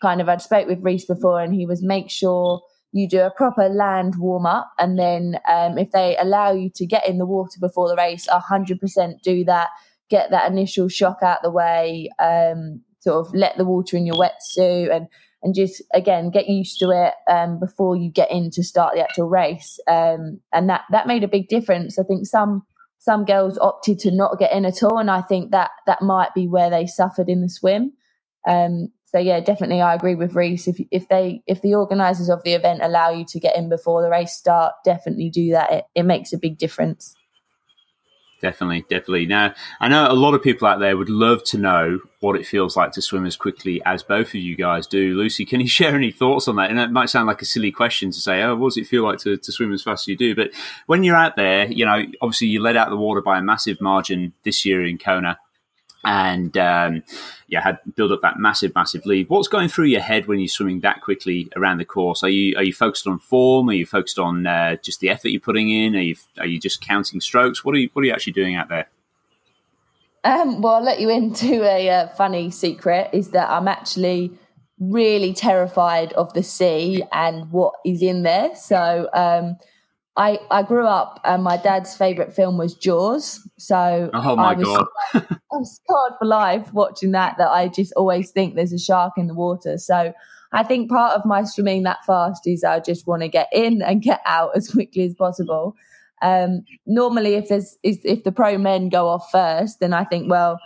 kind 0.00 0.20
of 0.20 0.28
I'd 0.28 0.42
spoke 0.42 0.66
with 0.66 0.82
Reece 0.82 1.04
before 1.04 1.40
and 1.40 1.54
he 1.54 1.66
was 1.66 1.82
make 1.82 2.10
sure 2.10 2.62
you 2.92 3.08
do 3.08 3.20
a 3.20 3.30
proper 3.30 3.68
land 3.68 4.14
warm 4.18 4.46
up. 4.46 4.72
And 4.78 4.98
then 4.98 5.38
um, 5.48 5.78
if 5.78 5.92
they 5.92 6.16
allow 6.18 6.52
you 6.52 6.70
to 6.74 6.86
get 6.86 7.06
in 7.06 7.18
the 7.18 7.26
water 7.26 7.58
before 7.60 7.88
the 7.88 7.96
race, 7.96 8.26
100% 8.26 9.22
do 9.22 9.44
that 9.44 9.68
get 10.10 10.30
that 10.30 10.50
initial 10.50 10.88
shock 10.88 11.18
out 11.22 11.42
the 11.42 11.50
way, 11.50 12.10
um, 12.18 12.82
sort 13.00 13.26
of 13.26 13.34
let 13.34 13.56
the 13.56 13.64
water 13.64 13.96
in 13.96 14.06
your 14.06 14.16
wetsuit 14.16 14.94
and 14.94 15.06
and 15.42 15.54
just 15.54 15.82
again 15.94 16.30
get 16.30 16.48
used 16.48 16.78
to 16.78 16.90
it 16.90 17.14
um, 17.32 17.58
before 17.58 17.96
you 17.96 18.10
get 18.10 18.30
in 18.30 18.50
to 18.50 18.62
start 18.62 18.94
the 18.94 19.00
actual 19.00 19.28
race. 19.28 19.78
Um, 19.88 20.40
and 20.52 20.68
that 20.68 20.82
that 20.90 21.06
made 21.06 21.24
a 21.24 21.28
big 21.28 21.48
difference. 21.48 21.98
I 21.98 22.02
think 22.02 22.26
some 22.26 22.62
some 22.98 23.24
girls 23.24 23.56
opted 23.58 23.98
to 24.00 24.10
not 24.10 24.38
get 24.38 24.52
in 24.52 24.66
at 24.66 24.82
all, 24.82 24.98
and 24.98 25.10
I 25.10 25.22
think 25.22 25.52
that 25.52 25.70
that 25.86 26.02
might 26.02 26.34
be 26.34 26.46
where 26.46 26.70
they 26.70 26.86
suffered 26.86 27.28
in 27.28 27.40
the 27.40 27.48
swim. 27.48 27.92
Um, 28.46 28.88
so 29.06 29.18
yeah, 29.18 29.40
definitely, 29.40 29.80
I 29.80 29.94
agree 29.94 30.14
with 30.14 30.34
Reece. 30.34 30.68
If 30.68 30.78
if 30.90 31.08
they 31.08 31.42
if 31.46 31.62
the 31.62 31.74
organisers 31.74 32.28
of 32.28 32.42
the 32.44 32.52
event 32.52 32.80
allow 32.82 33.10
you 33.10 33.24
to 33.28 33.40
get 33.40 33.56
in 33.56 33.68
before 33.68 34.02
the 34.02 34.10
race 34.10 34.32
start, 34.32 34.74
definitely 34.84 35.30
do 35.30 35.52
that. 35.52 35.72
It, 35.72 35.84
it 35.94 36.02
makes 36.04 36.32
a 36.32 36.38
big 36.38 36.58
difference. 36.58 37.14
Definitely, 38.40 38.86
definitely. 38.88 39.26
Now, 39.26 39.54
I 39.80 39.88
know 39.88 40.10
a 40.10 40.14
lot 40.14 40.32
of 40.32 40.42
people 40.42 40.66
out 40.66 40.80
there 40.80 40.96
would 40.96 41.10
love 41.10 41.44
to 41.44 41.58
know 41.58 42.00
what 42.20 42.36
it 42.36 42.46
feels 42.46 42.74
like 42.74 42.92
to 42.92 43.02
swim 43.02 43.26
as 43.26 43.36
quickly 43.36 43.82
as 43.84 44.02
both 44.02 44.28
of 44.28 44.36
you 44.36 44.56
guys 44.56 44.86
do. 44.86 45.14
Lucy, 45.14 45.44
can 45.44 45.60
you 45.60 45.68
share 45.78 45.94
any 45.94 46.10
thoughts 46.10 46.48
on 46.48 46.56
that? 46.56 46.70
And 46.70 46.78
it 46.78 46.90
might 46.90 47.10
sound 47.10 47.26
like 47.26 47.42
a 47.42 47.46
silly 47.46 47.70
question 47.70 48.10
to 48.10 48.18
say, 48.18 48.42
oh, 48.42 48.56
what 48.56 48.68
does 48.68 48.78
it 48.78 48.86
feel 48.86 49.04
like 49.04 49.18
to, 49.20 49.36
to 49.36 49.52
swim 49.52 49.72
as 49.72 49.82
fast 49.82 50.04
as 50.04 50.08
you 50.08 50.16
do? 50.16 50.34
But 50.34 50.52
when 50.86 51.04
you're 51.04 51.16
out 51.16 51.36
there, 51.36 51.70
you 51.70 51.84
know, 51.84 52.02
obviously 52.22 52.48
you 52.48 52.62
let 52.62 52.76
out 52.76 52.88
the 52.88 52.96
water 52.96 53.20
by 53.20 53.38
a 53.38 53.42
massive 53.42 53.80
margin 53.80 54.32
this 54.42 54.64
year 54.64 54.84
in 54.86 54.96
Kona 54.96 55.38
and 56.04 56.56
um, 56.56 57.02
yeah, 57.48 57.62
had 57.62 57.78
built 57.94 58.12
up 58.12 58.22
that 58.22 58.38
massive, 58.38 58.74
massive 58.74 59.04
lead. 59.04 59.28
What's 59.28 59.48
going 59.48 59.68
through 59.68 59.86
your 59.86 60.00
head 60.00 60.26
when 60.26 60.38
you're 60.38 60.48
swimming 60.48 60.80
that 60.80 61.02
quickly 61.02 61.48
around 61.56 61.78
the 61.78 61.84
course? 61.84 62.22
Are 62.22 62.28
you 62.28 62.56
are 62.56 62.62
you 62.62 62.72
focused 62.72 63.06
on 63.06 63.18
form? 63.18 63.68
Are 63.68 63.74
you 63.74 63.86
focused 63.86 64.18
on 64.18 64.46
uh, 64.46 64.76
just 64.76 65.00
the 65.00 65.10
effort 65.10 65.28
you're 65.28 65.40
putting 65.40 65.70
in? 65.70 65.96
Are 65.96 66.00
you 66.00 66.16
are 66.38 66.46
you 66.46 66.58
just 66.58 66.80
counting 66.80 67.20
strokes? 67.20 67.64
What 67.64 67.74
are 67.74 67.78
you 67.78 67.90
what 67.92 68.02
are 68.02 68.06
you 68.06 68.12
actually 68.12 68.32
doing 68.32 68.54
out 68.54 68.68
there? 68.68 68.88
Um, 70.22 70.60
well, 70.60 70.74
I'll 70.74 70.82
let 70.82 71.00
you 71.00 71.08
into 71.08 71.62
a 71.64 71.88
uh, 71.88 72.08
funny 72.08 72.50
secret. 72.50 73.10
Is 73.12 73.30
that 73.30 73.50
I'm 73.50 73.68
actually 73.68 74.32
really 74.78 75.34
terrified 75.34 76.12
of 76.14 76.32
the 76.32 76.42
sea 76.42 77.02
and 77.12 77.50
what 77.52 77.74
is 77.84 78.02
in 78.02 78.22
there. 78.22 78.54
So 78.56 79.10
um, 79.12 79.58
I, 80.16 80.38
I 80.50 80.62
grew 80.62 80.86
up 80.86 81.20
and 81.24 81.42
my 81.42 81.56
dad's 81.56 81.96
favourite 81.96 82.32
film 82.32 82.58
was 82.58 82.74
Jaws. 82.74 83.40
So 83.58 84.10
oh 84.12 84.36
my 84.36 84.50
I 84.50 84.54
was, 84.54 84.66
god, 84.66 84.86
I 85.14 85.36
was 85.52 85.80
scarred 85.84 86.12
for 86.18 86.26
life 86.26 86.72
watching 86.72 87.12
that. 87.12 87.36
That 87.38 87.50
I 87.50 87.68
just 87.68 87.92
always 87.96 88.30
think 88.30 88.54
there's 88.54 88.72
a 88.72 88.78
shark 88.78 89.14
in 89.16 89.28
the 89.28 89.34
water. 89.34 89.78
So 89.78 90.12
I 90.52 90.62
think 90.64 90.90
part 90.90 91.16
of 91.16 91.24
my 91.24 91.44
swimming 91.44 91.84
that 91.84 92.04
fast 92.04 92.42
is 92.46 92.64
I 92.64 92.80
just 92.80 93.06
want 93.06 93.22
to 93.22 93.28
get 93.28 93.48
in 93.52 93.82
and 93.82 94.02
get 94.02 94.20
out 94.26 94.50
as 94.56 94.68
quickly 94.72 95.04
as 95.04 95.14
possible. 95.14 95.74
Um, 96.22 96.64
normally, 96.86 97.34
if 97.34 97.48
there's 97.48 97.78
if 97.82 98.24
the 98.24 98.32
pro 98.32 98.58
men 98.58 98.88
go 98.88 99.08
off 99.08 99.30
first, 99.30 99.80
then 99.80 99.92
I 99.92 100.04
think 100.04 100.28
well 100.28 100.58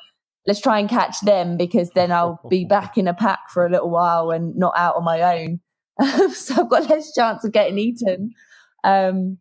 let's 0.47 0.61
try 0.61 0.79
and 0.79 0.89
catch 0.89 1.21
them 1.21 1.57
because 1.57 1.91
then 1.91 2.13
I'll 2.13 2.41
be 2.51 2.65
back 2.69 2.99
in 2.99 3.09
a 3.09 3.15
pack 3.15 3.51
for 3.51 3.67
a 3.67 3.71
little 3.71 3.91
while 3.91 4.31
and 4.31 4.57
not 4.57 4.75
out 4.77 4.97
on 4.97 5.05
my 5.05 5.23
own. 5.39 5.61
so 6.33 6.63
I've 6.63 6.71
got 6.71 6.89
less 6.89 7.13
chance 7.15 7.45
of 7.45 7.53
getting 7.53 7.79
eaten. 7.79 8.33
Um, 8.85 9.39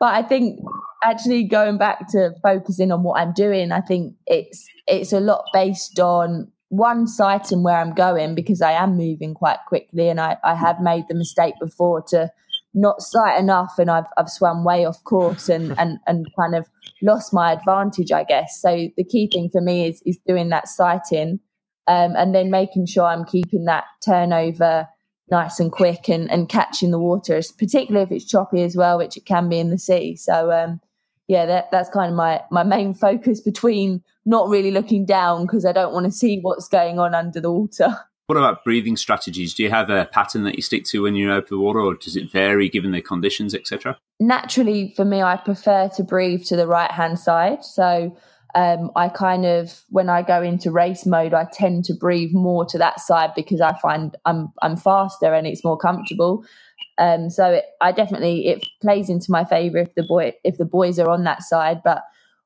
but 0.00 0.14
I 0.14 0.22
think 0.22 0.58
actually 1.04 1.44
going 1.44 1.78
back 1.78 2.08
to 2.10 2.34
focusing 2.42 2.90
on 2.90 3.04
what 3.04 3.20
I'm 3.20 3.32
doing, 3.32 3.70
I 3.70 3.80
think 3.80 4.16
it's 4.26 4.66
it's 4.88 5.12
a 5.12 5.20
lot 5.20 5.44
based 5.52 6.00
on 6.00 6.50
one 6.68 7.06
sight 7.06 7.52
and 7.52 7.62
where 7.62 7.78
I'm 7.78 7.94
going 7.94 8.34
because 8.34 8.62
I 8.62 8.72
am 8.72 8.96
moving 8.96 9.34
quite 9.34 9.58
quickly 9.68 10.08
and 10.08 10.20
I, 10.20 10.38
I 10.42 10.54
have 10.54 10.80
made 10.80 11.04
the 11.08 11.14
mistake 11.14 11.54
before 11.60 12.02
to 12.08 12.32
not 12.74 13.02
sight 13.02 13.38
enough 13.38 13.74
and 13.78 13.90
I've 13.90 14.06
I've 14.16 14.30
swum 14.30 14.64
way 14.64 14.84
off 14.84 15.04
course 15.04 15.48
and 15.48 15.72
and 15.78 15.98
and 16.06 16.26
kind 16.36 16.54
of 16.54 16.66
lost 17.00 17.32
my 17.32 17.52
advantage, 17.52 18.10
I 18.10 18.24
guess. 18.24 18.60
So 18.60 18.88
the 18.96 19.04
key 19.04 19.28
thing 19.32 19.50
for 19.50 19.60
me 19.60 19.86
is 19.86 20.02
is 20.04 20.18
doing 20.26 20.48
that 20.48 20.66
sighting, 20.66 21.40
um, 21.86 22.14
and 22.16 22.34
then 22.34 22.50
making 22.50 22.86
sure 22.86 23.04
I'm 23.04 23.24
keeping 23.24 23.66
that 23.66 23.84
turnover 24.04 24.88
nice 25.32 25.58
and 25.58 25.72
quick 25.72 26.08
and, 26.08 26.30
and 26.30 26.48
catching 26.48 26.92
the 26.92 26.98
water, 27.00 27.40
particularly 27.58 28.04
if 28.04 28.12
it's 28.12 28.30
choppy 28.30 28.62
as 28.62 28.76
well, 28.76 28.98
which 28.98 29.16
it 29.16 29.24
can 29.24 29.48
be 29.48 29.58
in 29.58 29.70
the 29.70 29.78
sea. 29.78 30.14
So 30.14 30.52
um, 30.52 30.80
yeah, 31.26 31.46
that, 31.46 31.70
that's 31.72 31.88
kind 31.88 32.10
of 32.10 32.16
my 32.16 32.42
my 32.52 32.62
main 32.62 32.94
focus 32.94 33.40
between 33.40 34.02
not 34.24 34.48
really 34.48 34.70
looking 34.70 35.04
down 35.04 35.42
because 35.42 35.64
I 35.64 35.72
don't 35.72 35.92
want 35.92 36.06
to 36.06 36.12
see 36.12 36.38
what's 36.38 36.68
going 36.68 37.00
on 37.00 37.14
under 37.14 37.40
the 37.40 37.50
water. 37.50 37.98
What 38.26 38.38
about 38.38 38.64
breathing 38.64 38.96
strategies? 38.96 39.52
Do 39.52 39.64
you 39.64 39.68
have 39.70 39.90
a 39.90 40.06
pattern 40.06 40.44
that 40.44 40.54
you 40.54 40.62
stick 40.62 40.84
to 40.86 41.02
when 41.02 41.16
you're 41.16 41.30
out 41.30 41.38
over 41.38 41.48
the 41.50 41.58
water, 41.58 41.80
or 41.80 41.94
does 41.94 42.16
it 42.16 42.30
vary 42.30 42.68
given 42.68 42.92
the 42.92 43.02
conditions, 43.02 43.52
etc.? 43.52 43.98
Naturally, 44.20 44.94
for 44.96 45.04
me, 45.04 45.20
I 45.20 45.36
prefer 45.36 45.90
to 45.96 46.04
breathe 46.04 46.44
to 46.44 46.56
the 46.56 46.68
right 46.68 46.90
hand 46.90 47.18
side. 47.18 47.64
So 47.64 48.16
um, 48.54 48.90
I 48.96 49.08
kind 49.08 49.46
of 49.46 49.82
when 49.88 50.08
I 50.08 50.22
go 50.22 50.42
into 50.42 50.70
race 50.70 51.06
mode, 51.06 51.34
I 51.34 51.46
tend 51.52 51.84
to 51.86 51.94
breathe 51.94 52.32
more 52.32 52.64
to 52.66 52.78
that 52.78 53.00
side 53.00 53.32
because 53.34 53.60
I 53.60 53.76
find 53.78 54.16
I'm 54.24 54.52
I'm 54.62 54.76
faster 54.76 55.32
and 55.32 55.46
it's 55.46 55.64
more 55.64 55.78
comfortable. 55.78 56.44
Um, 56.98 57.30
so 57.30 57.52
it, 57.52 57.64
I 57.80 57.92
definitely 57.92 58.46
it 58.48 58.66
plays 58.80 59.08
into 59.08 59.30
my 59.30 59.44
favour 59.44 59.78
if 59.78 59.94
the 59.94 60.02
boy 60.02 60.34
if 60.44 60.58
the 60.58 60.64
boys 60.66 60.98
are 60.98 61.10
on 61.10 61.24
that 61.24 61.42
side, 61.42 61.82
but 61.82 62.02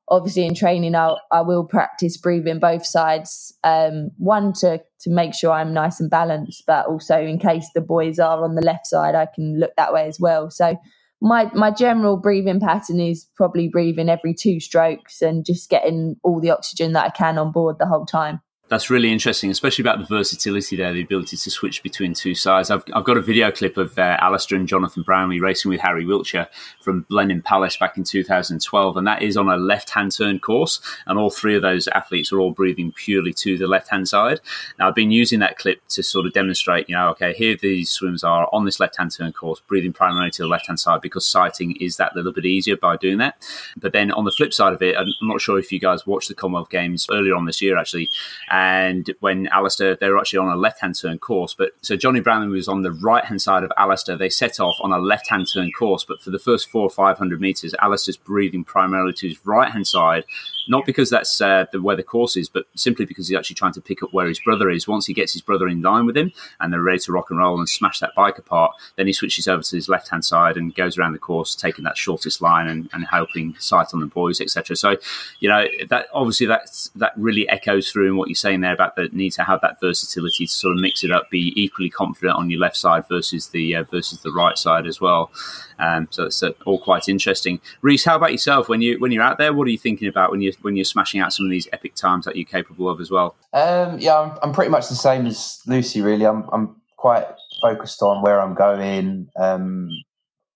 obviously 0.09 0.45
in 0.45 0.55
training 0.55 0.95
I, 0.95 1.15
I 1.31 1.41
will 1.41 1.65
practice 1.65 2.17
breathing 2.17 2.59
both 2.59 2.85
sides 2.85 3.53
um, 3.63 4.11
one 4.17 4.53
to 4.53 4.81
to 4.99 5.09
make 5.09 5.33
sure 5.33 5.51
i'm 5.51 5.73
nice 5.73 5.99
and 5.99 6.09
balanced 6.09 6.63
but 6.65 6.85
also 6.87 7.19
in 7.19 7.37
case 7.39 7.69
the 7.73 7.81
boys 7.81 8.19
are 8.19 8.43
on 8.43 8.55
the 8.55 8.61
left 8.61 8.87
side 8.87 9.15
i 9.15 9.25
can 9.25 9.59
look 9.59 9.71
that 9.75 9.93
way 9.93 10.07
as 10.07 10.19
well 10.19 10.49
so 10.49 10.77
my 11.21 11.49
my 11.53 11.71
general 11.71 12.17
breathing 12.17 12.59
pattern 12.59 12.99
is 12.99 13.27
probably 13.35 13.67
breathing 13.67 14.09
every 14.09 14.33
two 14.33 14.59
strokes 14.59 15.21
and 15.21 15.45
just 15.45 15.69
getting 15.69 16.15
all 16.23 16.39
the 16.39 16.51
oxygen 16.51 16.93
that 16.93 17.05
i 17.05 17.09
can 17.09 17.37
on 17.37 17.51
board 17.51 17.77
the 17.79 17.87
whole 17.87 18.05
time 18.05 18.39
that's 18.69 18.89
really 18.89 19.11
interesting, 19.11 19.49
especially 19.49 19.83
about 19.83 19.99
the 19.99 20.05
versatility 20.05 20.75
there, 20.75 20.91
the 20.91 21.01
ability 21.01 21.37
to 21.37 21.49
switch 21.49 21.81
between 21.83 22.13
two 22.13 22.35
sides. 22.35 22.69
I've, 22.69 22.83
I've 22.93 23.05
got 23.05 23.17
a 23.17 23.21
video 23.21 23.49
clip 23.49 23.77
of 23.77 23.97
uh, 23.97 24.17
Alistair 24.19 24.57
and 24.57 24.67
Jonathan 24.67 25.03
Brownlee 25.03 25.39
racing 25.39 25.69
with 25.69 25.79
Harry 25.79 26.05
Wiltshire 26.05 26.47
from 26.81 27.05
Blenheim 27.09 27.41
Palace 27.41 27.77
back 27.77 27.97
in 27.97 28.03
2012, 28.03 28.97
and 28.97 29.07
that 29.07 29.21
is 29.21 29.37
on 29.37 29.47
a 29.47 29.55
left 29.55 29.91
hand 29.91 30.11
turn 30.11 30.39
course. 30.39 30.81
And 31.05 31.17
all 31.17 31.29
three 31.29 31.55
of 31.55 31.61
those 31.61 31.87
athletes 31.89 32.31
are 32.33 32.39
all 32.39 32.51
breathing 32.51 32.91
purely 32.91 33.33
to 33.33 33.57
the 33.57 33.67
left 33.67 33.89
hand 33.89 34.09
side. 34.09 34.41
Now, 34.77 34.89
I've 34.89 34.95
been 34.95 35.11
using 35.11 35.39
that 35.39 35.57
clip 35.57 35.81
to 35.89 36.03
sort 36.03 36.25
of 36.25 36.33
demonstrate, 36.33 36.89
you 36.89 36.95
know, 36.95 37.09
okay, 37.09 37.33
here 37.33 37.55
these 37.55 37.89
swims 37.89 38.23
are 38.23 38.49
on 38.51 38.65
this 38.65 38.79
left 38.79 38.97
hand 38.97 39.15
turn 39.15 39.31
course, 39.31 39.61
breathing 39.61 39.93
primarily 39.93 40.31
to 40.31 40.43
the 40.43 40.47
left 40.47 40.67
hand 40.67 40.79
side 40.79 41.01
because 41.01 41.25
sighting 41.25 41.77
is 41.77 41.95
that 41.97 42.15
little 42.15 42.33
bit 42.33 42.45
easier 42.45 42.75
by 42.75 42.97
doing 42.97 43.17
that. 43.19 43.41
But 43.77 43.93
then 43.93 44.11
on 44.11 44.25
the 44.25 44.31
flip 44.31 44.53
side 44.53 44.73
of 44.73 44.81
it, 44.81 44.97
I'm 44.97 45.07
not 45.21 45.39
sure 45.39 45.57
if 45.57 45.71
you 45.71 45.79
guys 45.79 46.05
watched 46.05 46.27
the 46.27 46.35
Commonwealth 46.35 46.69
Games 46.69 47.07
earlier 47.09 47.35
on 47.35 47.45
this 47.45 47.61
year, 47.61 47.77
actually 47.77 48.09
and 48.57 49.13
when 49.19 49.45
Alistair, 49.49 49.95
they 49.95 50.09
were 50.09 50.17
actually 50.17 50.39
on 50.39 50.49
a 50.49 50.55
left 50.55 50.81
hand 50.81 50.99
turn 50.99 51.19
course. 51.19 51.53
But 51.53 51.73
so 51.83 51.95
Johnny 51.95 52.21
Brownlee 52.21 52.47
was 52.47 52.67
on 52.67 52.81
the 52.81 52.91
right 52.91 53.23
hand 53.23 53.39
side 53.39 53.63
of 53.63 53.71
Alistair. 53.77 54.17
They 54.17 54.29
set 54.29 54.59
off 54.59 54.77
on 54.81 54.91
a 54.91 54.97
left 54.97 55.29
hand 55.29 55.47
turn 55.53 55.69
course, 55.71 56.03
but 56.03 56.21
for 56.21 56.31
the 56.31 56.39
first 56.39 56.67
four 56.67 56.81
or 56.81 56.89
500 56.89 57.39
meters, 57.39 57.75
Alistair's 57.79 58.17
breathing 58.17 58.63
primarily 58.63 59.13
to 59.13 59.27
his 59.27 59.45
right 59.45 59.71
hand 59.71 59.85
side 59.85 60.25
not 60.67 60.85
because 60.85 61.09
that's 61.09 61.39
uh, 61.41 61.65
the 61.71 61.81
where 61.81 61.95
the 61.95 62.03
course 62.03 62.35
is, 62.35 62.49
but 62.49 62.65
simply 62.75 63.05
because 63.05 63.27
he's 63.27 63.37
actually 63.37 63.55
trying 63.55 63.73
to 63.73 63.81
pick 63.81 64.03
up 64.03 64.13
where 64.13 64.27
his 64.27 64.39
brother 64.39 64.69
is. 64.69 64.87
Once 64.87 65.05
he 65.05 65.13
gets 65.13 65.33
his 65.33 65.41
brother 65.41 65.67
in 65.67 65.81
line 65.81 66.05
with 66.05 66.17
him 66.17 66.31
and 66.59 66.71
they're 66.71 66.81
ready 66.81 66.99
to 66.99 67.11
rock 67.11 67.29
and 67.29 67.39
roll 67.39 67.57
and 67.57 67.69
smash 67.69 67.99
that 67.99 68.13
bike 68.15 68.37
apart, 68.37 68.71
then 68.95 69.07
he 69.07 69.13
switches 69.13 69.47
over 69.47 69.63
to 69.63 69.75
his 69.75 69.89
left 69.89 70.09
hand 70.09 70.25
side 70.25 70.57
and 70.57 70.75
goes 70.75 70.97
around 70.97 71.13
the 71.13 71.19
course, 71.19 71.55
taking 71.55 71.83
that 71.83 71.97
shortest 71.97 72.41
line 72.41 72.67
and, 72.67 72.89
and 72.93 73.05
helping 73.05 73.55
sight 73.59 73.87
on 73.93 73.99
the 73.99 74.05
boys, 74.05 74.41
etc. 74.41 74.75
So, 74.75 74.97
you 75.39 75.49
know, 75.49 75.65
that 75.89 76.07
obviously 76.13 76.47
that's 76.47 76.89
that 76.95 77.13
really 77.15 77.47
echoes 77.49 77.91
through 77.91 78.07
in 78.07 78.17
what 78.17 78.27
you're 78.27 78.35
saying 78.35 78.61
there 78.61 78.73
about 78.73 78.95
the 78.95 79.09
need 79.11 79.31
to 79.31 79.43
have 79.43 79.61
that 79.61 79.79
versatility 79.79 80.47
to 80.47 80.51
sort 80.51 80.75
of 80.75 80.81
mix 80.81 81.03
it 81.03 81.11
up, 81.11 81.29
be 81.29 81.53
equally 81.55 81.89
confident 81.89 82.37
on 82.37 82.49
your 82.49 82.59
left 82.59 82.77
side 82.77 83.07
versus 83.07 83.49
the 83.49 83.75
uh, 83.75 83.83
versus 83.83 84.21
the 84.21 84.31
right 84.31 84.57
side 84.57 84.87
as 84.87 84.99
well. 84.99 85.31
Um, 85.79 86.07
so 86.11 86.25
it's 86.25 86.41
uh, 86.41 86.51
all 86.65 86.79
quite 86.79 87.07
interesting. 87.07 87.61
Reece, 87.81 88.05
how 88.05 88.15
about 88.15 88.31
yourself? 88.31 88.67
When 88.69 88.81
you 88.81 88.99
when 88.99 89.11
you're 89.11 89.23
out 89.23 89.37
there, 89.37 89.53
what 89.53 89.67
are 89.67 89.71
you 89.71 89.77
thinking 89.77 90.07
about 90.07 90.31
when 90.31 90.41
you 90.41 90.51
when 90.61 90.75
you're 90.75 90.85
smashing 90.85 91.21
out 91.21 91.33
some 91.33 91.45
of 91.45 91.51
these 91.51 91.67
epic 91.73 91.95
times 91.95 92.25
that 92.25 92.35
you're 92.35 92.45
capable 92.45 92.89
of 92.89 92.99
as 92.99 93.11
well? 93.11 93.35
Um, 93.53 93.99
yeah, 93.99 94.19
I'm, 94.19 94.37
I'm, 94.41 94.53
pretty 94.53 94.71
much 94.71 94.89
the 94.89 94.95
same 94.95 95.25
as 95.25 95.61
Lucy. 95.67 96.01
Really, 96.01 96.25
I'm 96.25 96.47
I'm 96.51 96.75
quite 96.97 97.25
focused 97.61 98.01
on 98.01 98.21
where 98.21 98.41
I'm 98.41 98.53
going. 98.53 99.29
Um, 99.39 99.89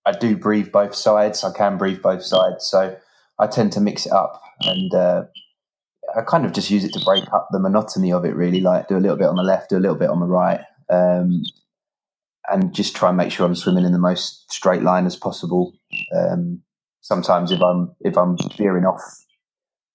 I 0.04 0.12
do 0.12 0.36
breathe 0.36 0.72
both 0.72 0.94
sides. 0.94 1.44
I 1.44 1.52
can 1.52 1.78
breathe 1.78 2.02
both 2.02 2.22
sides, 2.22 2.66
so 2.66 2.96
I 3.38 3.46
tend 3.46 3.72
to 3.72 3.80
mix 3.80 4.06
it 4.06 4.12
up, 4.12 4.42
and 4.60 4.92
uh, 4.94 5.24
I 6.16 6.22
kind 6.22 6.44
of 6.44 6.52
just 6.52 6.70
use 6.70 6.84
it 6.84 6.92
to 6.94 7.04
break 7.04 7.24
up 7.32 7.48
the 7.50 7.58
monotony 7.58 8.12
of 8.12 8.24
it. 8.24 8.34
Really, 8.34 8.60
like 8.60 8.88
do 8.88 8.96
a 8.96 9.00
little 9.00 9.16
bit 9.16 9.28
on 9.28 9.36
the 9.36 9.42
left, 9.42 9.70
do 9.70 9.76
a 9.76 9.78
little 9.78 9.96
bit 9.96 10.10
on 10.10 10.20
the 10.20 10.26
right. 10.26 10.60
Um, 10.90 11.42
and 12.50 12.74
just 12.74 12.96
try 12.96 13.08
and 13.08 13.16
make 13.16 13.30
sure 13.30 13.46
I'm 13.46 13.54
swimming 13.54 13.84
in 13.84 13.92
the 13.92 13.98
most 13.98 14.50
straight 14.52 14.82
line 14.82 15.06
as 15.06 15.16
possible. 15.16 15.72
Um, 16.14 16.62
sometimes 17.02 17.52
if 17.52 17.60
I'm 17.60 17.94
if 18.00 18.16
I'm 18.16 18.36
veering 18.56 18.84
off 18.84 19.00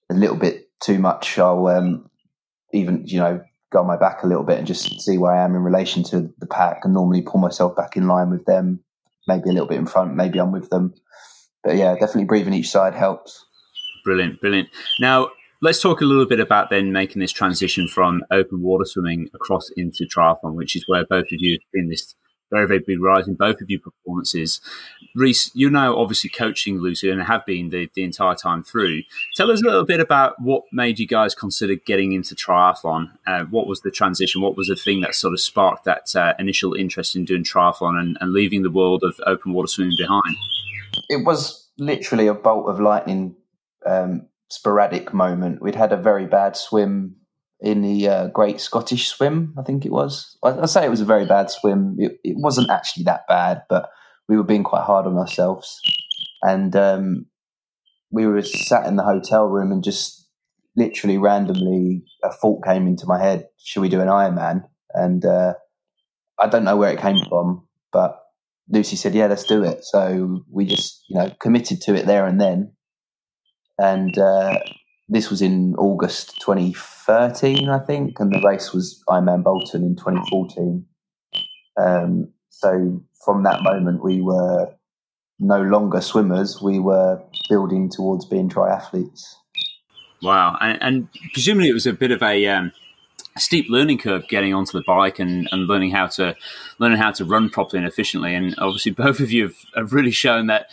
a 0.09 0.13
little 0.13 0.37
bit 0.37 0.69
too 0.81 0.99
much, 0.99 1.37
I'll 1.37 1.67
um, 1.67 2.09
even 2.73 3.05
you 3.05 3.19
know 3.19 3.41
go 3.71 3.79
on 3.79 3.87
my 3.87 3.97
back 3.97 4.23
a 4.23 4.27
little 4.27 4.43
bit 4.43 4.57
and 4.57 4.67
just 4.67 5.01
see 5.01 5.17
where 5.17 5.33
I 5.33 5.43
am 5.43 5.55
in 5.55 5.63
relation 5.63 6.03
to 6.05 6.33
the 6.39 6.47
pack, 6.47 6.81
and 6.83 6.93
normally 6.93 7.21
pull 7.21 7.39
myself 7.39 7.75
back 7.75 7.97
in 7.97 8.07
line 8.07 8.29
with 8.29 8.45
them, 8.45 8.83
maybe 9.27 9.49
a 9.49 9.53
little 9.53 9.67
bit 9.67 9.77
in 9.77 9.85
front, 9.85 10.15
maybe 10.15 10.39
I'm 10.39 10.51
with 10.51 10.69
them. 10.69 10.93
But 11.63 11.75
yeah, 11.75 11.93
definitely 11.93 12.25
breathing 12.25 12.53
each 12.53 12.69
side 12.69 12.93
helps. 12.93 13.45
Brilliant, 14.05 14.39
brilliant. 14.39 14.69
Now 14.99 15.29
let's 15.61 15.81
talk 15.81 16.01
a 16.01 16.05
little 16.05 16.25
bit 16.25 16.39
about 16.39 16.69
then 16.69 16.91
making 16.91 17.19
this 17.19 17.31
transition 17.31 17.87
from 17.87 18.23
open 18.31 18.61
water 18.61 18.85
swimming 18.85 19.29
across 19.33 19.69
into 19.75 20.05
triathlon, 20.05 20.53
which 20.53 20.75
is 20.75 20.85
where 20.87 21.05
both 21.05 21.25
of 21.25 21.39
you 21.39 21.59
in 21.73 21.89
this 21.89 22.15
very, 22.49 22.67
very 22.67 22.79
big 22.79 23.01
rise 23.01 23.27
in 23.27 23.35
both 23.35 23.61
of 23.61 23.69
your 23.69 23.79
performances. 23.79 24.61
Reece, 25.15 25.51
you're 25.53 25.71
now 25.71 25.97
obviously 25.97 26.29
coaching 26.29 26.79
Lucy 26.79 27.09
and 27.09 27.21
have 27.21 27.45
been 27.45 27.69
the, 27.69 27.89
the 27.93 28.03
entire 28.03 28.35
time 28.35 28.63
through. 28.63 29.01
Tell 29.35 29.51
us 29.51 29.61
a 29.61 29.65
little 29.65 29.85
bit 29.85 29.99
about 29.99 30.41
what 30.41 30.63
made 30.71 30.99
you 30.99 31.07
guys 31.07 31.35
consider 31.35 31.75
getting 31.75 32.13
into 32.13 32.35
triathlon. 32.35 33.11
Uh, 33.25 33.43
what 33.45 33.67
was 33.67 33.81
the 33.81 33.91
transition? 33.91 34.41
What 34.41 34.55
was 34.55 34.67
the 34.67 34.75
thing 34.75 35.01
that 35.01 35.15
sort 35.15 35.33
of 35.33 35.41
sparked 35.41 35.85
that 35.85 36.15
uh, 36.15 36.33
initial 36.39 36.73
interest 36.73 37.15
in 37.15 37.25
doing 37.25 37.43
triathlon 37.43 37.99
and, 37.99 38.17
and 38.21 38.31
leaving 38.31 38.63
the 38.63 38.71
world 38.71 39.03
of 39.03 39.19
open 39.25 39.53
water 39.53 39.67
swimming 39.67 39.95
behind? 39.97 40.35
It 41.09 41.25
was 41.25 41.67
literally 41.77 42.27
a 42.27 42.33
bolt 42.33 42.69
of 42.69 42.79
lightning, 42.79 43.35
um, 43.85 44.27
sporadic 44.49 45.13
moment. 45.13 45.61
We'd 45.61 45.75
had 45.75 45.91
a 45.91 45.97
very 45.97 46.25
bad 46.25 46.55
swim 46.55 47.16
in 47.59 47.81
the 47.81 48.07
uh, 48.07 48.27
Great 48.27 48.61
Scottish 48.61 49.07
Swim, 49.07 49.53
I 49.57 49.63
think 49.63 49.85
it 49.85 49.91
was. 49.91 50.37
I, 50.43 50.49
I 50.49 50.65
say 50.65 50.85
it 50.85 50.91
was 50.91 51.01
a 51.01 51.05
very 51.05 51.25
bad 51.25 51.49
swim. 51.49 51.95
It, 51.97 52.19
it, 52.23 52.35
wasn't 52.37 52.69
actually 52.69 53.03
that 53.03 53.27
bad, 53.27 53.63
but 53.67 53.89
we 54.29 54.37
were 54.37 54.43
being 54.43 54.63
quite 54.63 54.83
hard 54.83 55.07
on 55.07 55.17
ourselves. 55.17 55.79
And 56.43 56.75
um, 56.75 57.25
we 58.11 58.27
were 58.27 58.41
sat 58.43 58.85
in 58.85 58.95
the 58.95 59.03
hotel 59.03 59.45
room 59.45 59.71
and 59.71 59.83
just 59.83 60.27
literally 60.75 61.17
randomly 61.17 62.03
a 62.23 62.31
thought 62.31 62.63
came 62.63 62.85
into 62.85 63.07
my 63.07 63.19
head 63.19 63.47
should 63.67 63.81
we 63.81 63.89
do 63.89 63.99
an 63.99 64.07
Ironman? 64.07 64.63
And 64.93 65.25
uh, 65.25 65.55
I 66.39 66.47
don't 66.47 66.63
know 66.63 66.77
where 66.77 66.91
it 66.91 67.01
came 67.01 67.19
from, 67.27 67.67
but 67.91 68.17
Lucy 68.69 68.95
said, 68.95 69.13
yeah, 69.13 69.27
let's 69.27 69.43
do 69.43 69.61
it. 69.61 69.83
So 69.83 70.43
we 70.49 70.65
just, 70.65 71.03
you 71.09 71.19
know, 71.19 71.29
committed 71.41 71.81
to 71.81 71.95
it 71.95 72.05
there 72.05 72.25
and 72.25 72.39
then. 72.39 72.71
And 73.77 74.17
uh, 74.17 74.59
this 75.09 75.29
was 75.29 75.41
in 75.41 75.75
August 75.75 76.39
2013, 76.41 77.69
I 77.69 77.79
think, 77.79 78.19
and 78.19 78.33
the 78.33 78.41
race 78.45 78.73
was 78.73 79.03
Ironman 79.07 79.43
Bolton 79.43 79.83
in 79.83 79.95
2014. 79.95 80.85
Um, 81.77 82.29
so 82.49 83.01
from 83.23 83.43
that 83.43 83.61
moment, 83.63 84.03
we 84.03 84.21
were 84.21 84.73
no 85.39 85.61
longer 85.61 86.01
swimmers. 86.01 86.61
We 86.61 86.79
were 86.79 87.21
building 87.49 87.89
towards 87.89 88.25
being 88.25 88.49
triathletes. 88.49 89.35
Wow, 90.21 90.57
and, 90.59 90.81
and 90.81 91.07
presumably 91.33 91.69
it 91.69 91.73
was 91.73 91.85
a 91.85 91.93
bit 91.93 92.11
of 92.11 92.23
a 92.23 92.47
um, 92.47 92.71
steep 93.37 93.67
learning 93.69 93.99
curve 93.99 94.27
getting 94.27 94.53
onto 94.53 94.71
the 94.77 94.83
bike 94.85 95.19
and, 95.19 95.47
and 95.51 95.67
learning 95.67 95.91
how 95.91 96.07
to 96.07 96.35
learning 96.79 96.97
how 96.97 97.11
to 97.11 97.23
run 97.23 97.49
properly 97.49 97.79
and 97.79 97.87
efficiently. 97.87 98.33
And 98.33 98.55
obviously, 98.57 98.91
both 98.91 99.19
of 99.19 99.31
you 99.31 99.43
have, 99.43 99.55
have 99.75 99.93
really 99.93 100.11
shown 100.11 100.47
that 100.47 100.67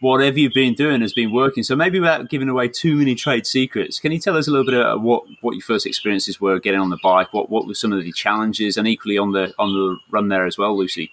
whatever 0.00 0.38
you've 0.38 0.52
been 0.52 0.74
doing 0.74 1.00
has 1.00 1.12
been 1.12 1.32
working. 1.32 1.62
So 1.62 1.74
maybe 1.74 1.98
without 1.98 2.28
giving 2.28 2.48
away 2.48 2.68
too 2.68 2.96
many 2.96 3.14
trade 3.14 3.46
secrets, 3.46 3.98
can 3.98 4.12
you 4.12 4.18
tell 4.18 4.36
us 4.36 4.46
a 4.46 4.50
little 4.50 4.64
bit 4.64 4.74
about 4.74 5.02
what, 5.02 5.24
what 5.40 5.52
your 5.52 5.62
first 5.62 5.86
experiences 5.86 6.40
were 6.40 6.60
getting 6.60 6.80
on 6.80 6.90
the 6.90 6.98
bike? 7.02 7.32
What 7.32 7.50
what 7.50 7.66
were 7.66 7.74
some 7.74 7.92
of 7.92 8.02
the 8.02 8.12
challenges, 8.12 8.76
and 8.76 8.86
equally 8.86 9.18
on 9.18 9.32
the 9.32 9.52
on 9.58 9.72
the 9.72 9.96
run 10.10 10.28
there 10.28 10.46
as 10.46 10.56
well, 10.58 10.76
Lucy? 10.76 11.10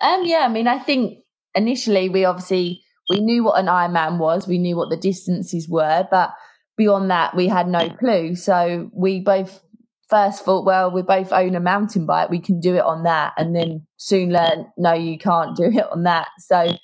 Um, 0.00 0.24
yeah, 0.24 0.44
I 0.44 0.48
mean, 0.48 0.68
I 0.68 0.78
think 0.78 1.20
initially 1.54 2.08
we 2.08 2.24
obviously 2.24 2.82
we 3.08 3.20
knew 3.20 3.44
what 3.44 3.58
an 3.58 3.66
Ironman 3.66 4.18
was, 4.18 4.46
we 4.46 4.58
knew 4.58 4.76
what 4.76 4.90
the 4.90 4.96
distances 4.96 5.68
were, 5.68 6.06
but 6.10 6.34
beyond 6.76 7.10
that 7.10 7.34
we 7.34 7.48
had 7.48 7.68
no 7.68 7.88
clue. 7.88 8.34
So 8.34 8.90
we 8.92 9.20
both 9.20 9.62
first 10.10 10.44
thought, 10.44 10.66
well, 10.66 10.90
we 10.90 11.02
both 11.02 11.32
own 11.32 11.54
a 11.54 11.60
mountain 11.60 12.04
bike, 12.04 12.30
we 12.30 12.40
can 12.40 12.60
do 12.60 12.74
it 12.76 12.84
on 12.84 13.04
that, 13.04 13.32
and 13.38 13.56
then 13.56 13.86
soon 13.96 14.30
learned, 14.30 14.66
no, 14.76 14.92
you 14.92 15.18
can't 15.18 15.56
do 15.56 15.64
it 15.64 15.86
on 15.90 16.02
that. 16.02 16.28
So 16.38 16.76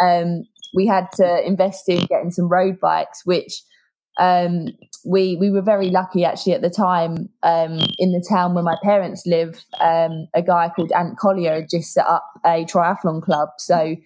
um, 0.00 0.44
we 0.74 0.86
had 0.86 1.06
to 1.14 1.46
invest 1.46 1.88
in 1.88 2.04
getting 2.06 2.30
some 2.30 2.48
road 2.48 2.78
bikes, 2.80 3.24
which 3.24 3.62
um, 4.18 4.68
we 5.04 5.36
we 5.36 5.50
were 5.50 5.62
very 5.62 5.90
lucky 5.90 6.24
actually 6.24 6.52
at 6.52 6.62
the 6.62 6.70
time 6.70 7.28
um, 7.42 7.78
in 7.98 8.12
the 8.12 8.24
town 8.28 8.54
where 8.54 8.64
my 8.64 8.76
parents 8.82 9.22
live. 9.26 9.64
Um, 9.80 10.28
a 10.34 10.42
guy 10.42 10.70
called 10.74 10.92
Ant 10.92 11.18
Collier 11.18 11.54
had 11.54 11.70
just 11.70 11.92
set 11.92 12.06
up 12.06 12.24
a 12.44 12.64
triathlon 12.64 13.22
club, 13.22 13.48
so 13.58 13.96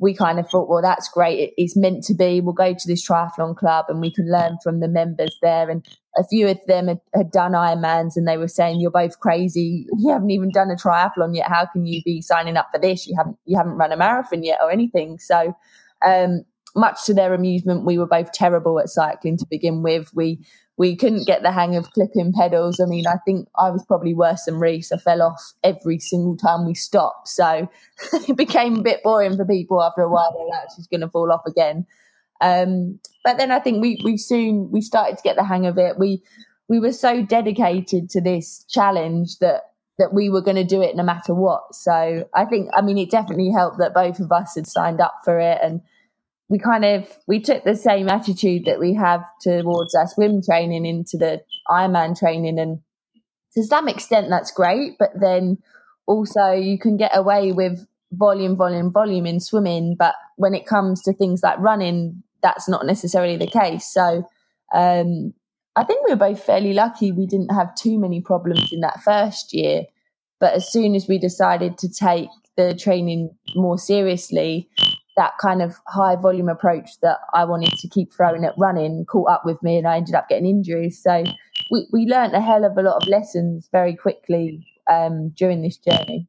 we 0.00 0.14
kind 0.14 0.38
of 0.38 0.48
thought, 0.48 0.68
well, 0.68 0.82
that's 0.82 1.08
great. 1.08 1.38
It, 1.38 1.54
it's 1.56 1.76
meant 1.76 2.02
to 2.04 2.14
be. 2.14 2.40
We'll 2.40 2.54
go 2.54 2.72
to 2.72 2.88
this 2.88 3.06
triathlon 3.06 3.56
club 3.56 3.86
and 3.88 4.00
we 4.00 4.12
can 4.12 4.30
learn 4.30 4.56
from 4.62 4.80
the 4.80 4.88
members 4.88 5.36
there. 5.42 5.68
And 5.68 5.86
a 6.16 6.24
few 6.24 6.48
of 6.48 6.58
them 6.66 6.88
had, 6.88 7.00
had 7.14 7.30
done 7.30 7.52
Ironmans 7.52 8.12
and 8.16 8.26
they 8.26 8.36
were 8.36 8.48
saying, 8.48 8.80
"You're 8.80 8.90
both 8.90 9.20
crazy. 9.20 9.86
You 9.98 10.12
haven't 10.12 10.30
even 10.30 10.50
done 10.50 10.70
a 10.70 10.76
triathlon 10.76 11.36
yet. 11.36 11.48
How 11.48 11.66
can 11.66 11.86
you 11.86 12.02
be 12.04 12.20
signing 12.20 12.56
up 12.56 12.68
for 12.72 12.80
this? 12.80 13.06
You 13.06 13.16
haven't 13.16 13.36
you 13.44 13.56
haven't 13.56 13.74
run 13.74 13.92
a 13.92 13.96
marathon 13.96 14.42
yet 14.42 14.58
or 14.62 14.70
anything." 14.70 15.18
So 15.18 15.54
um, 16.06 16.44
much 16.74 17.04
to 17.04 17.14
their 17.14 17.34
amusement, 17.34 17.84
we 17.84 17.98
were 17.98 18.06
both 18.06 18.32
terrible 18.32 18.78
at 18.80 18.88
cycling 18.88 19.36
to 19.38 19.46
begin 19.50 19.82
with. 19.82 20.10
We 20.14 20.40
we 20.78 20.96
couldn't 20.96 21.26
get 21.26 21.42
the 21.42 21.52
hang 21.52 21.76
of 21.76 21.90
clipping 21.90 22.32
pedals. 22.32 22.80
I 22.80 22.86
mean, 22.86 23.06
I 23.06 23.16
think 23.26 23.46
I 23.58 23.70
was 23.70 23.84
probably 23.84 24.14
worse 24.14 24.44
than 24.44 24.58
Reece. 24.58 24.90
I 24.90 24.96
fell 24.96 25.22
off 25.22 25.40
every 25.62 25.98
single 25.98 26.36
time 26.36 26.66
we 26.66 26.74
stopped. 26.74 27.28
So 27.28 27.68
it 28.28 28.36
became 28.36 28.76
a 28.76 28.82
bit 28.82 29.02
boring 29.02 29.36
for 29.36 29.44
people 29.44 29.82
after 29.82 30.02
a 30.02 30.08
while. 30.08 30.32
They're 30.32 30.46
like, 30.46 30.68
she's 30.74 30.86
going 30.86 31.02
to 31.02 31.10
fall 31.10 31.30
off 31.30 31.42
again. 31.46 31.86
Um, 32.40 32.98
but 33.22 33.38
then 33.38 33.52
I 33.52 33.60
think 33.60 33.82
we, 33.82 34.00
we 34.02 34.16
soon, 34.16 34.70
we 34.72 34.80
started 34.80 35.18
to 35.18 35.22
get 35.22 35.36
the 35.36 35.44
hang 35.44 35.66
of 35.66 35.78
it. 35.78 35.98
We, 35.98 36.22
we 36.68 36.80
were 36.80 36.92
so 36.92 37.22
dedicated 37.22 38.08
to 38.10 38.20
this 38.20 38.64
challenge 38.68 39.38
that, 39.40 39.62
that 39.98 40.14
we 40.14 40.30
were 40.30 40.42
going 40.42 40.56
to 40.56 40.64
do 40.64 40.80
it 40.80 40.96
no 40.96 41.04
matter 41.04 41.34
what. 41.34 41.74
So 41.74 42.28
I 42.34 42.44
think, 42.46 42.70
I 42.74 42.80
mean, 42.80 42.98
it 42.98 43.10
definitely 43.10 43.50
helped 43.50 43.78
that 43.78 43.94
both 43.94 44.18
of 44.18 44.32
us 44.32 44.54
had 44.56 44.66
signed 44.66 45.00
up 45.00 45.14
for 45.24 45.38
it 45.38 45.58
and 45.62 45.82
we 46.52 46.58
kind 46.58 46.84
of 46.84 47.08
we 47.26 47.40
took 47.40 47.64
the 47.64 47.74
same 47.74 48.10
attitude 48.10 48.66
that 48.66 48.78
we 48.78 48.92
have 48.92 49.24
towards 49.40 49.94
our 49.94 50.06
swim 50.06 50.42
training 50.42 50.84
into 50.84 51.16
the 51.16 51.40
Ironman 51.70 52.16
training, 52.16 52.58
and 52.58 52.80
to 53.54 53.64
some 53.64 53.88
extent 53.88 54.28
that's 54.28 54.50
great. 54.50 54.98
But 54.98 55.12
then 55.18 55.56
also 56.06 56.52
you 56.52 56.78
can 56.78 56.98
get 56.98 57.16
away 57.16 57.52
with 57.52 57.86
volume, 58.12 58.54
volume, 58.54 58.92
volume 58.92 59.24
in 59.24 59.40
swimming, 59.40 59.96
but 59.98 60.14
when 60.36 60.52
it 60.52 60.66
comes 60.66 61.00
to 61.04 61.14
things 61.14 61.42
like 61.42 61.58
running, 61.58 62.22
that's 62.42 62.68
not 62.68 62.84
necessarily 62.84 63.38
the 63.38 63.46
case. 63.46 63.90
So 63.90 64.28
um, 64.74 65.32
I 65.74 65.84
think 65.84 66.04
we 66.04 66.12
were 66.12 66.16
both 66.16 66.44
fairly 66.44 66.74
lucky. 66.74 67.12
We 67.12 67.26
didn't 67.26 67.54
have 67.54 67.74
too 67.76 67.98
many 67.98 68.20
problems 68.20 68.74
in 68.74 68.80
that 68.80 69.00
first 69.02 69.54
year, 69.54 69.84
but 70.38 70.52
as 70.52 70.70
soon 70.70 70.94
as 70.96 71.08
we 71.08 71.16
decided 71.16 71.78
to 71.78 71.88
take 71.88 72.28
the 72.58 72.74
training 72.74 73.34
more 73.54 73.78
seriously 73.78 74.68
that 75.16 75.32
kind 75.40 75.62
of 75.62 75.76
high 75.86 76.16
volume 76.16 76.48
approach 76.48 77.00
that 77.02 77.18
I 77.34 77.44
wanted 77.44 77.72
to 77.78 77.88
keep 77.88 78.12
throwing 78.12 78.44
at 78.44 78.54
running 78.56 79.04
caught 79.04 79.30
up 79.30 79.42
with 79.44 79.62
me 79.62 79.76
and 79.76 79.86
I 79.86 79.96
ended 79.96 80.14
up 80.14 80.28
getting 80.28 80.46
injuries. 80.46 81.02
So 81.02 81.24
we, 81.70 81.86
we 81.92 82.06
learned 82.06 82.34
a 82.34 82.40
hell 82.40 82.64
of 82.64 82.76
a 82.76 82.82
lot 82.82 83.02
of 83.02 83.08
lessons 83.08 83.68
very 83.70 83.94
quickly 83.94 84.66
um, 84.90 85.30
during 85.30 85.62
this 85.62 85.76
journey. 85.76 86.28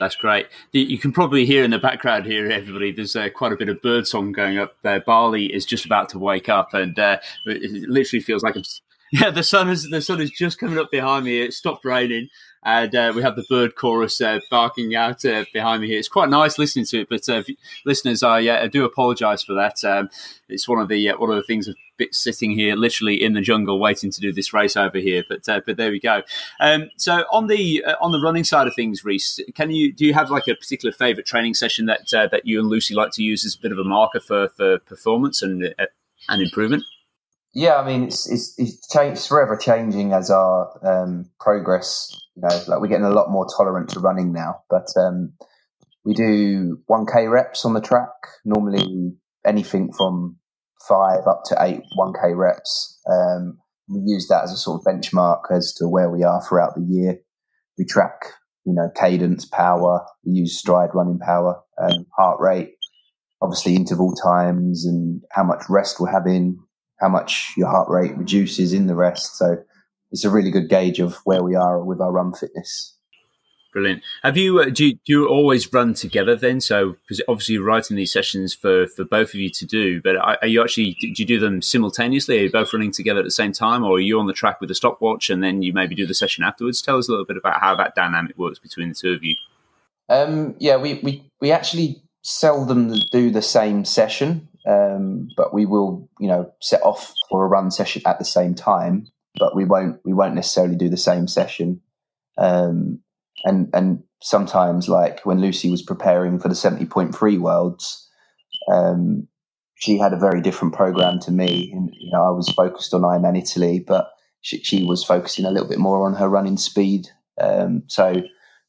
That's 0.00 0.16
great. 0.16 0.48
You 0.72 0.98
can 0.98 1.12
probably 1.12 1.46
hear 1.46 1.62
in 1.62 1.70
the 1.70 1.78
background 1.78 2.26
here, 2.26 2.50
everybody. 2.50 2.92
There's 2.92 3.14
uh, 3.14 3.28
quite 3.30 3.52
a 3.52 3.56
bit 3.56 3.68
of 3.68 3.80
bird 3.80 4.06
song 4.06 4.32
going 4.32 4.58
up 4.58 4.76
there. 4.82 5.00
Bali 5.00 5.46
is 5.46 5.64
just 5.64 5.84
about 5.84 6.08
to 6.10 6.18
wake 6.18 6.48
up, 6.48 6.74
and 6.74 6.98
uh, 6.98 7.18
it 7.46 7.88
literally 7.88 8.20
feels 8.20 8.42
like 8.42 8.56
I'm 8.56 8.64
yeah, 9.12 9.30
the 9.30 9.44
sun 9.44 9.70
is 9.70 9.88
the 9.88 10.02
sun 10.02 10.20
is 10.20 10.30
just 10.30 10.58
coming 10.58 10.78
up 10.78 10.90
behind 10.90 11.24
me. 11.24 11.40
It 11.40 11.52
stopped 11.52 11.84
raining, 11.84 12.28
and 12.64 12.94
uh, 12.94 13.12
we 13.14 13.22
have 13.22 13.36
the 13.36 13.44
bird 13.48 13.76
chorus 13.76 14.20
uh, 14.20 14.40
barking 14.50 14.94
out 14.94 15.24
uh, 15.24 15.44
behind 15.52 15.82
me 15.82 15.88
here. 15.88 15.98
It's 15.98 16.08
quite 16.08 16.30
nice 16.30 16.58
listening 16.58 16.86
to 16.86 17.00
it, 17.02 17.08
but 17.08 17.28
uh, 17.28 17.42
listeners, 17.84 18.22
I, 18.22 18.38
I 18.62 18.66
do 18.68 18.84
apologise 18.84 19.42
for 19.42 19.52
that. 19.54 19.84
Um, 19.84 20.08
it's 20.48 20.66
one 20.66 20.78
of 20.78 20.88
the 20.88 21.10
uh, 21.10 21.18
one 21.18 21.30
of 21.30 21.36
the 21.36 21.42
things 21.42 21.68
of 21.68 21.76
sitting 22.10 22.50
here, 22.50 22.74
literally 22.74 23.22
in 23.22 23.34
the 23.34 23.40
jungle, 23.40 23.78
waiting 23.78 24.10
to 24.10 24.20
do 24.20 24.32
this 24.32 24.52
race 24.52 24.76
over 24.76 24.98
here. 24.98 25.24
But 25.28 25.48
uh, 25.48 25.60
but 25.66 25.76
there 25.76 25.90
we 25.90 26.00
go. 26.00 26.22
Um, 26.58 26.90
so 26.96 27.24
on 27.30 27.48
the 27.48 27.84
on 28.00 28.12
the 28.12 28.20
running 28.20 28.44
side 28.44 28.66
of 28.66 28.74
things, 28.74 29.04
Reece, 29.04 29.40
can 29.54 29.70
you 29.70 29.92
do 29.92 30.06
you 30.06 30.14
have 30.14 30.30
like 30.30 30.48
a 30.48 30.54
particular 30.54 30.92
favourite 30.92 31.26
training 31.26 31.54
session 31.54 31.86
that 31.86 32.08
that 32.10 32.46
you 32.46 32.58
and 32.58 32.68
Lucy 32.68 32.94
like 32.94 33.12
to 33.12 33.22
use 33.22 33.44
as 33.44 33.54
a 33.54 33.60
bit 33.60 33.72
of 33.72 33.78
a 33.78 33.84
marker 33.84 34.20
for 34.20 34.48
for 34.48 34.78
performance 34.78 35.42
and 35.42 35.74
and 36.28 36.42
improvement? 36.42 36.84
Yeah, 37.54 37.76
I 37.76 37.86
mean, 37.86 38.04
it's 38.04 38.28
it's 38.30 38.54
it's, 38.58 38.88
changed, 38.88 39.18
it's 39.18 39.26
forever 39.28 39.56
changing 39.56 40.12
as 40.12 40.28
our 40.28 40.76
um, 40.82 41.30
progress. 41.38 42.10
You 42.34 42.42
know, 42.42 42.60
like 42.66 42.80
we're 42.80 42.88
getting 42.88 43.06
a 43.06 43.10
lot 43.10 43.30
more 43.30 43.46
tolerant 43.56 43.90
to 43.90 44.00
running 44.00 44.32
now. 44.32 44.62
But 44.68 44.88
um, 44.96 45.34
we 46.04 46.14
do 46.14 46.78
one 46.86 47.06
k 47.06 47.28
reps 47.28 47.64
on 47.64 47.74
the 47.74 47.80
track. 47.80 48.10
Normally, 48.44 49.12
anything 49.46 49.92
from 49.92 50.36
five 50.88 51.26
up 51.28 51.42
to 51.46 51.56
eight 51.60 51.82
one 51.94 52.12
k 52.12 52.34
reps. 52.34 53.00
Um, 53.08 53.58
we 53.88 54.00
use 54.04 54.26
that 54.28 54.42
as 54.42 54.52
a 54.52 54.56
sort 54.56 54.80
of 54.80 54.92
benchmark 54.92 55.42
as 55.52 55.72
to 55.74 55.86
where 55.86 56.10
we 56.10 56.24
are 56.24 56.42
throughout 56.42 56.74
the 56.74 56.84
year. 56.88 57.18
We 57.78 57.84
track, 57.84 58.32
you 58.64 58.72
know, 58.72 58.90
cadence, 58.96 59.44
power. 59.44 60.04
We 60.24 60.32
use 60.32 60.60
Stryd 60.60 60.92
running 60.94 61.20
power, 61.20 61.62
um, 61.80 62.06
heart 62.16 62.40
rate, 62.40 62.74
obviously 63.40 63.76
interval 63.76 64.14
times, 64.14 64.86
and 64.86 65.22
how 65.30 65.44
much 65.44 65.62
rest 65.68 66.00
we're 66.00 66.10
having 66.10 66.58
how 67.00 67.08
much 67.08 67.52
your 67.56 67.68
heart 67.68 67.88
rate 67.88 68.16
reduces 68.16 68.72
in 68.72 68.86
the 68.86 68.94
rest. 68.94 69.36
So 69.36 69.62
it's 70.10 70.24
a 70.24 70.30
really 70.30 70.50
good 70.50 70.68
gauge 70.68 71.00
of 71.00 71.16
where 71.24 71.42
we 71.42 71.54
are 71.54 71.82
with 71.82 72.00
our 72.00 72.12
run 72.12 72.32
fitness. 72.32 72.94
Brilliant. 73.74 74.02
Have 74.22 74.36
you 74.36 74.60
uh, 74.60 74.66
do, 74.66 74.86
you 74.86 74.92
do 74.92 75.00
you 75.08 75.28
always 75.28 75.72
run 75.72 75.94
together 75.94 76.36
then? 76.36 76.60
So 76.60 76.92
because 77.02 77.20
obviously 77.26 77.54
you're 77.54 77.64
writing 77.64 77.96
these 77.96 78.12
sessions 78.12 78.54
for 78.54 78.86
for 78.86 79.04
both 79.04 79.30
of 79.30 79.34
you 79.34 79.50
to 79.50 79.66
do, 79.66 80.00
but 80.00 80.14
are, 80.14 80.38
are, 80.40 80.46
you 80.46 80.62
actually 80.62 80.96
do 81.00 81.12
you 81.16 81.24
do 81.24 81.40
them 81.40 81.60
simultaneously? 81.60 82.38
Are 82.38 82.42
you 82.42 82.52
both 82.52 82.72
running 82.72 82.92
together 82.92 83.18
at 83.18 83.24
the 83.24 83.32
same 83.32 83.52
time, 83.52 83.82
or 83.82 83.96
are 83.96 84.00
you 84.00 84.20
on 84.20 84.28
the 84.28 84.32
track 84.32 84.60
with 84.60 84.70
a 84.70 84.76
stopwatch 84.76 85.28
and 85.28 85.42
then 85.42 85.62
you 85.62 85.72
maybe 85.72 85.96
do 85.96 86.06
the 86.06 86.14
session 86.14 86.44
afterwards? 86.44 86.80
Tell 86.82 86.98
us 86.98 87.08
a 87.08 87.10
little 87.10 87.26
bit 87.26 87.36
about 87.36 87.60
how 87.60 87.74
that 87.74 87.96
dynamic 87.96 88.38
works 88.38 88.60
between 88.60 88.90
the 88.90 88.94
two 88.94 89.10
of 89.10 89.24
you. 89.24 89.34
Um, 90.08 90.54
yeah, 90.60 90.76
we, 90.76 91.00
we 91.02 91.28
we 91.40 91.50
actually 91.50 92.00
seldom 92.22 92.94
do 93.10 93.32
the 93.32 93.42
same 93.42 93.84
session. 93.84 94.48
Um, 94.66 95.28
but 95.36 95.52
we 95.52 95.66
will, 95.66 96.08
you 96.18 96.28
know, 96.28 96.52
set 96.60 96.82
off 96.82 97.12
for 97.28 97.44
a 97.44 97.48
run 97.48 97.70
session 97.70 98.02
at 98.06 98.18
the 98.18 98.24
same 98.24 98.54
time. 98.54 99.06
But 99.38 99.56
we 99.56 99.64
won't 99.64 100.00
we 100.04 100.12
won't 100.12 100.34
necessarily 100.34 100.76
do 100.76 100.88
the 100.88 100.96
same 100.96 101.26
session. 101.26 101.80
Um, 102.38 103.00
and 103.44 103.68
and 103.74 104.02
sometimes, 104.22 104.88
like 104.88 105.24
when 105.26 105.40
Lucy 105.40 105.70
was 105.70 105.82
preparing 105.82 106.38
for 106.38 106.48
the 106.48 106.54
seventy 106.54 106.86
point 106.86 107.14
three 107.14 107.38
worlds, 107.38 108.08
um, 108.72 109.28
she 109.74 109.98
had 109.98 110.12
a 110.12 110.18
very 110.18 110.40
different 110.40 110.74
program 110.74 111.18
to 111.20 111.30
me. 111.30 111.70
And 111.74 111.90
you 111.98 112.12
know, 112.12 112.24
I 112.24 112.30
was 112.30 112.48
focused 112.48 112.94
on 112.94 113.02
Ironman 113.02 113.38
Italy, 113.38 113.84
but 113.86 114.10
she, 114.40 114.58
she 114.62 114.84
was 114.84 115.04
focusing 115.04 115.44
a 115.44 115.50
little 115.50 115.68
bit 115.68 115.78
more 115.78 116.06
on 116.06 116.14
her 116.14 116.28
running 116.28 116.56
speed. 116.56 117.08
Um, 117.40 117.82
so 117.88 118.22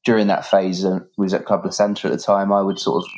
during 0.03 0.27
that 0.27 0.45
phase, 0.45 0.83
uh, 0.83 0.99
was 1.17 1.33
at 1.33 1.45
Club 1.45 1.61
La 1.63 1.71
Santa 1.71 2.07
at 2.07 2.11
the 2.11 2.17
time. 2.17 2.51
I 2.51 2.61
would 2.61 2.79
sort 2.79 3.03
of 3.03 3.09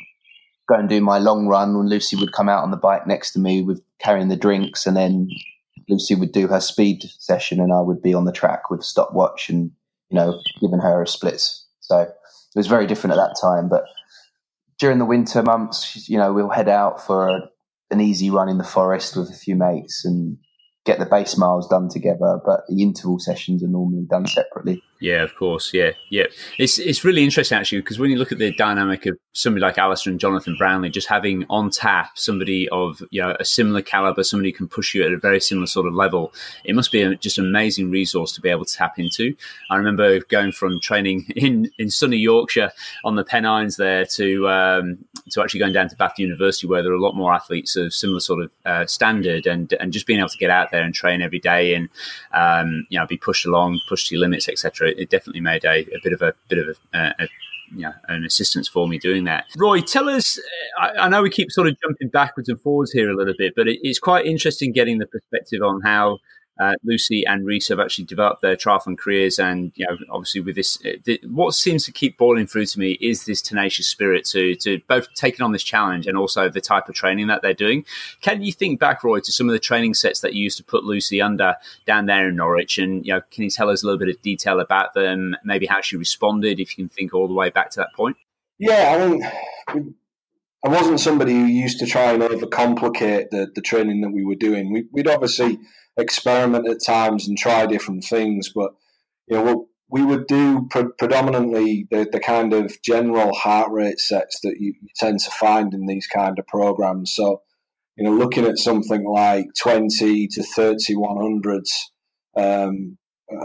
go 0.68 0.74
and 0.74 0.88
do 0.88 1.00
my 1.00 1.18
long 1.18 1.46
run 1.46 1.76
when 1.76 1.88
Lucy 1.88 2.16
would 2.16 2.32
come 2.32 2.48
out 2.48 2.62
on 2.62 2.70
the 2.70 2.76
bike 2.76 3.06
next 3.06 3.32
to 3.32 3.38
me 3.38 3.62
with 3.62 3.82
carrying 3.98 4.28
the 4.28 4.36
drinks 4.36 4.86
and 4.86 4.96
then 4.96 5.30
Lucy 5.88 6.14
would 6.14 6.32
do 6.32 6.46
her 6.46 6.60
speed 6.60 7.04
session 7.18 7.60
and 7.60 7.72
I 7.72 7.80
would 7.80 8.02
be 8.02 8.14
on 8.14 8.26
the 8.26 8.32
track 8.32 8.70
with 8.70 8.80
a 8.80 8.84
stopwatch 8.84 9.48
and, 9.48 9.70
you 10.10 10.16
know, 10.16 10.38
giving 10.60 10.80
her 10.80 11.02
a 11.02 11.06
splits. 11.06 11.66
So 11.80 12.00
it 12.00 12.10
was 12.54 12.66
very 12.66 12.86
different 12.86 13.16
at 13.16 13.16
that 13.16 13.36
time. 13.40 13.68
But 13.68 13.84
during 14.78 14.98
the 14.98 15.06
winter 15.06 15.42
months, 15.42 16.08
you 16.08 16.18
know, 16.18 16.32
we'll 16.32 16.50
head 16.50 16.68
out 16.68 17.04
for 17.04 17.28
a, 17.28 17.50
an 17.90 18.00
easy 18.00 18.30
run 18.30 18.50
in 18.50 18.58
the 18.58 18.64
forest 18.64 19.16
with 19.16 19.30
a 19.30 19.34
few 19.34 19.56
mates 19.56 20.04
and 20.04 20.36
get 20.88 20.98
the 20.98 21.06
base 21.06 21.36
miles 21.36 21.68
done 21.68 21.88
together, 21.88 22.40
but 22.44 22.66
the 22.66 22.82
interval 22.82 23.18
sessions 23.18 23.62
are 23.62 23.68
normally 23.68 24.04
done 24.08 24.26
separately. 24.26 24.82
Yeah, 25.00 25.22
of 25.22 25.36
course. 25.36 25.72
Yeah, 25.72 25.92
yeah. 26.10 26.24
It's 26.58 26.78
it's 26.78 27.04
really 27.04 27.22
interesting 27.22 27.56
actually 27.56 27.78
because 27.80 28.00
when 28.00 28.10
you 28.10 28.16
look 28.16 28.32
at 28.32 28.38
the 28.38 28.52
dynamic 28.54 29.06
of 29.06 29.16
somebody 29.32 29.60
like 29.64 29.78
Alistair 29.78 30.10
and 30.10 30.18
Jonathan 30.18 30.56
Brownlee, 30.58 30.90
just 30.90 31.06
having 31.06 31.44
on 31.48 31.70
tap 31.70 32.18
somebody 32.18 32.68
of 32.70 33.00
you 33.10 33.22
know 33.22 33.36
a 33.38 33.44
similar 33.44 33.80
caliber, 33.80 34.24
somebody 34.24 34.50
who 34.50 34.56
can 34.56 34.68
push 34.68 34.94
you 34.94 35.04
at 35.04 35.12
a 35.12 35.18
very 35.18 35.40
similar 35.40 35.66
sort 35.68 35.86
of 35.86 35.94
level, 35.94 36.32
it 36.64 36.74
must 36.74 36.90
be 36.90 37.02
a, 37.02 37.14
just 37.14 37.38
an 37.38 37.46
amazing 37.46 37.90
resource 37.90 38.32
to 38.32 38.40
be 38.40 38.48
able 38.48 38.64
to 38.64 38.74
tap 38.74 38.98
into. 38.98 39.36
I 39.70 39.76
remember 39.76 40.18
going 40.20 40.50
from 40.50 40.80
training 40.80 41.26
in 41.36 41.70
in 41.78 41.90
sunny 41.90 42.16
Yorkshire 42.16 42.72
on 43.04 43.14
the 43.14 43.24
Pennines 43.24 43.76
there 43.76 44.04
to 44.16 44.48
um, 44.48 45.04
to 45.30 45.42
actually 45.42 45.60
going 45.60 45.72
down 45.72 45.88
to 45.88 45.96
Bath 45.96 46.18
University 46.18 46.66
where 46.66 46.82
there 46.82 46.92
are 46.92 46.96
a 46.96 47.00
lot 47.00 47.14
more 47.14 47.32
athletes 47.32 47.76
of 47.76 47.92
similar 47.92 48.20
sort 48.20 48.42
of 48.42 48.50
uh, 48.64 48.86
standard 48.86 49.46
and 49.46 49.72
and 49.74 49.92
just 49.92 50.06
being 50.06 50.18
able 50.18 50.28
to 50.28 50.38
get 50.38 50.50
out 50.50 50.70
there 50.70 50.82
and 50.82 50.94
train 50.94 51.22
every 51.22 51.38
day 51.38 51.74
and 51.74 51.88
um, 52.32 52.86
you 52.90 52.98
know 52.98 53.06
be 53.06 53.16
pushed 53.16 53.46
along, 53.46 53.80
pushed 53.88 54.08
to 54.08 54.14
your 54.14 54.20
limits, 54.20 54.48
etc 54.48 54.88
it, 54.96 55.10
definitely 55.10 55.40
made 55.40 55.64
a, 55.64 55.80
a, 55.94 56.00
bit 56.02 56.12
of 56.12 56.22
a 56.22 56.34
bit 56.48 56.58
of 56.58 56.76
a, 56.94 57.14
a, 57.18 57.28
know, 57.72 57.92
an 58.08 58.24
assistance 58.24 58.68
for 58.68 58.88
me 58.88 58.98
doing 58.98 59.24
that. 59.24 59.44
Roy, 59.56 59.80
tell 59.80 60.08
us. 60.08 60.38
I, 60.78 60.90
I, 60.90 61.08
know 61.08 61.22
we 61.22 61.30
keep 61.30 61.50
sort 61.50 61.68
of 61.68 61.76
jumping 61.80 62.08
backwards 62.08 62.48
and 62.48 62.60
forwards 62.60 62.92
here 62.92 63.10
a 63.10 63.16
little 63.16 63.34
bit, 63.36 63.54
but 63.56 63.68
it, 63.68 63.78
it's 63.82 63.98
quite 63.98 64.26
interesting 64.26 64.72
getting 64.72 64.98
the 64.98 65.06
perspective 65.06 65.62
on 65.62 65.80
how 65.82 66.18
uh, 66.58 66.74
Lucy 66.84 67.24
and 67.24 67.46
Reece 67.46 67.68
have 67.68 67.78
actually 67.78 68.04
developed 68.04 68.42
their 68.42 68.56
triathlon 68.56 68.98
careers, 68.98 69.38
and 69.38 69.72
you 69.76 69.86
know, 69.86 69.96
obviously 70.10 70.40
with 70.40 70.56
this, 70.56 70.78
uh, 70.84 70.92
the, 71.04 71.20
what 71.28 71.54
seems 71.54 71.84
to 71.84 71.92
keep 71.92 72.18
boiling 72.18 72.46
through 72.46 72.66
to 72.66 72.78
me 72.78 72.92
is 73.00 73.24
this 73.24 73.40
tenacious 73.40 73.86
spirit 73.86 74.24
to 74.26 74.54
to 74.56 74.80
both 74.88 75.12
taking 75.14 75.44
on 75.44 75.52
this 75.52 75.62
challenge 75.62 76.06
and 76.06 76.16
also 76.16 76.48
the 76.48 76.60
type 76.60 76.88
of 76.88 76.94
training 76.94 77.28
that 77.28 77.42
they're 77.42 77.54
doing. 77.54 77.84
Can 78.20 78.42
you 78.42 78.52
think 78.52 78.80
back, 78.80 79.04
Roy, 79.04 79.20
to 79.20 79.32
some 79.32 79.48
of 79.48 79.52
the 79.52 79.58
training 79.58 79.94
sets 79.94 80.20
that 80.20 80.34
you 80.34 80.42
used 80.42 80.58
to 80.58 80.64
put 80.64 80.84
Lucy 80.84 81.20
under 81.22 81.56
down 81.86 82.06
there 82.06 82.28
in 82.28 82.36
Norwich, 82.36 82.78
and 82.78 83.06
you 83.06 83.12
know, 83.12 83.20
can 83.30 83.44
you 83.44 83.50
tell 83.50 83.70
us 83.70 83.82
a 83.82 83.86
little 83.86 83.98
bit 83.98 84.08
of 84.08 84.20
detail 84.22 84.60
about 84.60 84.94
them? 84.94 85.36
Maybe 85.44 85.66
how 85.66 85.80
she 85.80 85.96
responded, 85.96 86.58
if 86.58 86.76
you 86.76 86.84
can 86.84 86.88
think 86.88 87.14
all 87.14 87.28
the 87.28 87.34
way 87.34 87.50
back 87.50 87.70
to 87.70 87.80
that 87.80 87.94
point. 87.94 88.16
Yeah, 88.58 88.96
I 88.96 89.06
mean. 89.06 89.94
I 90.64 90.68
wasn't 90.70 90.98
somebody 90.98 91.32
who 91.32 91.44
used 91.44 91.78
to 91.78 91.86
try 91.86 92.12
and 92.12 92.22
overcomplicate 92.22 93.30
the, 93.30 93.48
the 93.54 93.60
training 93.60 94.00
that 94.00 94.10
we 94.10 94.24
were 94.24 94.34
doing. 94.34 94.72
We, 94.72 94.88
would 94.90 95.06
obviously 95.06 95.60
experiment 95.98 96.68
at 96.68 96.82
times 96.84 97.28
and 97.28 97.36
try 97.36 97.66
different 97.66 98.04
things. 98.04 98.50
But 98.54 98.70
you 99.26 99.36
know, 99.36 99.68
we 99.90 100.04
would 100.04 100.26
do 100.26 100.66
pre- 100.70 100.92
predominantly 100.98 101.86
the, 101.90 102.08
the 102.10 102.20
kind 102.20 102.52
of 102.52 102.80
general 102.82 103.34
heart 103.34 103.70
rate 103.70 103.98
sets 103.98 104.40
that 104.42 104.56
you, 104.58 104.74
tend 104.96 105.20
to 105.20 105.30
find 105.30 105.74
in 105.74 105.86
these 105.86 106.06
kind 106.06 106.38
of 106.38 106.46
programs. 106.46 107.14
So, 107.14 107.42
you 107.96 108.04
know, 108.04 108.12
looking 108.12 108.46
at 108.46 108.58
something 108.58 109.04
like 109.04 109.46
twenty 109.60 110.28
to 110.28 110.42
thirty 110.42 110.94
one 110.94 111.16
hundreds, 111.16 111.92
um, 112.36 112.96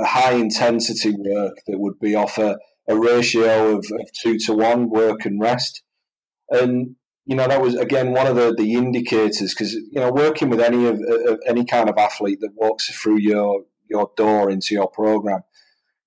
high 0.05 0.33
intensity 0.33 1.15
work 1.17 1.55
that 1.67 1.79
would 1.79 1.99
be 1.99 2.15
off 2.15 2.37
a, 2.37 2.57
a 2.87 2.95
ratio 2.95 3.77
of, 3.77 3.85
of 3.99 4.09
two 4.21 4.37
to 4.45 4.53
one 4.53 4.89
work 4.89 5.25
and 5.25 5.41
rest. 5.41 5.81
And 6.49 6.95
you 7.25 7.35
know 7.35 7.47
that 7.47 7.61
was 7.61 7.75
again 7.75 8.11
one 8.11 8.27
of 8.27 8.35
the, 8.35 8.53
the 8.57 8.73
indicators 8.73 9.53
because 9.53 9.73
you 9.73 9.99
know 9.99 10.11
working 10.11 10.49
with 10.49 10.59
any 10.59 10.85
of, 10.87 10.99
uh, 10.99 11.33
of, 11.33 11.39
any 11.47 11.65
kind 11.65 11.89
of 11.89 11.97
athlete 11.97 12.39
that 12.41 12.53
walks 12.55 12.89
through 12.89 13.19
your 13.19 13.63
your 13.89 14.11
door 14.15 14.49
into 14.49 14.73
your 14.73 14.89
program 14.89 15.41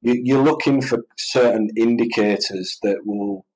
you, 0.02 0.38
are 0.38 0.42
looking 0.42 0.82
for 0.82 1.04
certain 1.16 1.70
indicators 1.76 2.78
that 2.82 2.98
will 3.04 3.46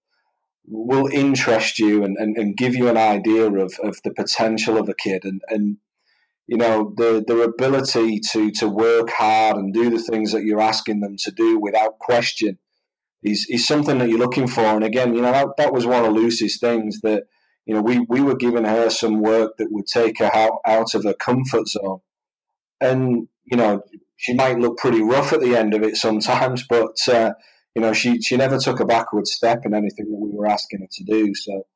will 0.66 1.08
interest 1.08 1.78
you 1.78 2.04
and, 2.04 2.16
and, 2.16 2.36
and 2.36 2.56
give 2.56 2.74
you 2.74 2.88
an 2.88 2.96
idea 2.96 3.50
of, 3.50 3.74
of 3.82 3.98
the 4.04 4.12
potential 4.12 4.78
of 4.78 4.88
a 4.88 4.94
kid. 4.94 5.24
And, 5.24 5.40
and 5.48 5.78
you 6.46 6.56
know 6.56 6.92
the 6.96 7.24
their 7.24 7.42
ability 7.42 8.20
to 8.32 8.50
to 8.52 8.68
work 8.68 9.10
hard 9.10 9.56
and 9.56 9.72
do 9.72 9.88
the 9.88 10.02
things 10.02 10.32
that 10.32 10.42
you're 10.42 10.60
asking 10.60 11.00
them 11.00 11.16
to 11.18 11.30
do 11.30 11.60
without 11.60 12.00
question 12.00 12.58
is, 13.22 13.46
is 13.48 13.66
something 13.66 13.98
that 13.98 14.08
you're 14.08 14.18
looking 14.18 14.48
for. 14.48 14.64
And 14.64 14.82
again 14.82 15.14
you 15.14 15.22
know 15.22 15.30
that, 15.30 15.56
that 15.58 15.72
was 15.72 15.86
one 15.86 16.04
of 16.04 16.12
Lucy's 16.12 16.58
things 16.58 17.02
that 17.02 17.24
you 17.66 17.74
know, 17.74 17.82
we, 17.82 18.00
we 18.00 18.20
were 18.20 18.36
giving 18.36 18.64
her 18.64 18.90
some 18.90 19.20
work 19.20 19.56
that 19.58 19.70
would 19.70 19.86
take 19.86 20.18
her 20.18 20.34
out, 20.34 20.60
out 20.66 20.94
of 20.94 21.04
her 21.04 21.14
comfort 21.14 21.68
zone. 21.68 22.00
And, 22.80 23.28
you 23.44 23.56
know, 23.56 23.82
she 24.16 24.34
might 24.34 24.58
look 24.58 24.78
pretty 24.78 25.02
rough 25.02 25.32
at 25.32 25.40
the 25.40 25.56
end 25.56 25.74
of 25.74 25.82
it 25.82 25.96
sometimes, 25.96 26.66
but, 26.68 26.96
uh, 27.08 27.34
you 27.74 27.82
know, 27.82 27.92
she, 27.92 28.20
she 28.20 28.36
never 28.36 28.58
took 28.58 28.80
a 28.80 28.84
backward 28.84 29.26
step 29.26 29.64
in 29.64 29.74
anything 29.74 30.10
that 30.10 30.18
we 30.18 30.30
were 30.36 30.48
asking 30.48 30.80
her 30.80 30.88
to 30.90 31.04
do. 31.04 31.34
So, 31.34 31.66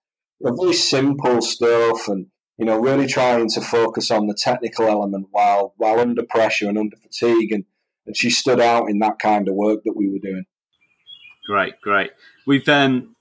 very 0.40 0.72
simple 0.72 1.40
stuff 1.40 2.08
and, 2.08 2.26
you 2.58 2.64
know, 2.64 2.78
really 2.78 3.06
trying 3.06 3.48
to 3.50 3.60
focus 3.60 4.10
on 4.10 4.26
the 4.26 4.34
technical 4.34 4.88
element 4.88 5.28
while, 5.30 5.74
while 5.76 6.00
under 6.00 6.22
pressure 6.24 6.68
and 6.68 6.76
under 6.76 6.96
fatigue. 6.96 7.52
And, 7.52 7.64
and 8.06 8.16
she 8.16 8.30
stood 8.30 8.60
out 8.60 8.90
in 8.90 8.98
that 8.98 9.18
kind 9.18 9.48
of 9.48 9.54
work 9.54 9.84
that 9.84 9.96
we 9.96 10.08
were 10.08 10.18
doing. 10.18 10.44
Great, 11.46 11.80
great. 11.80 12.10
We've 12.46 12.68
um, 12.68 13.13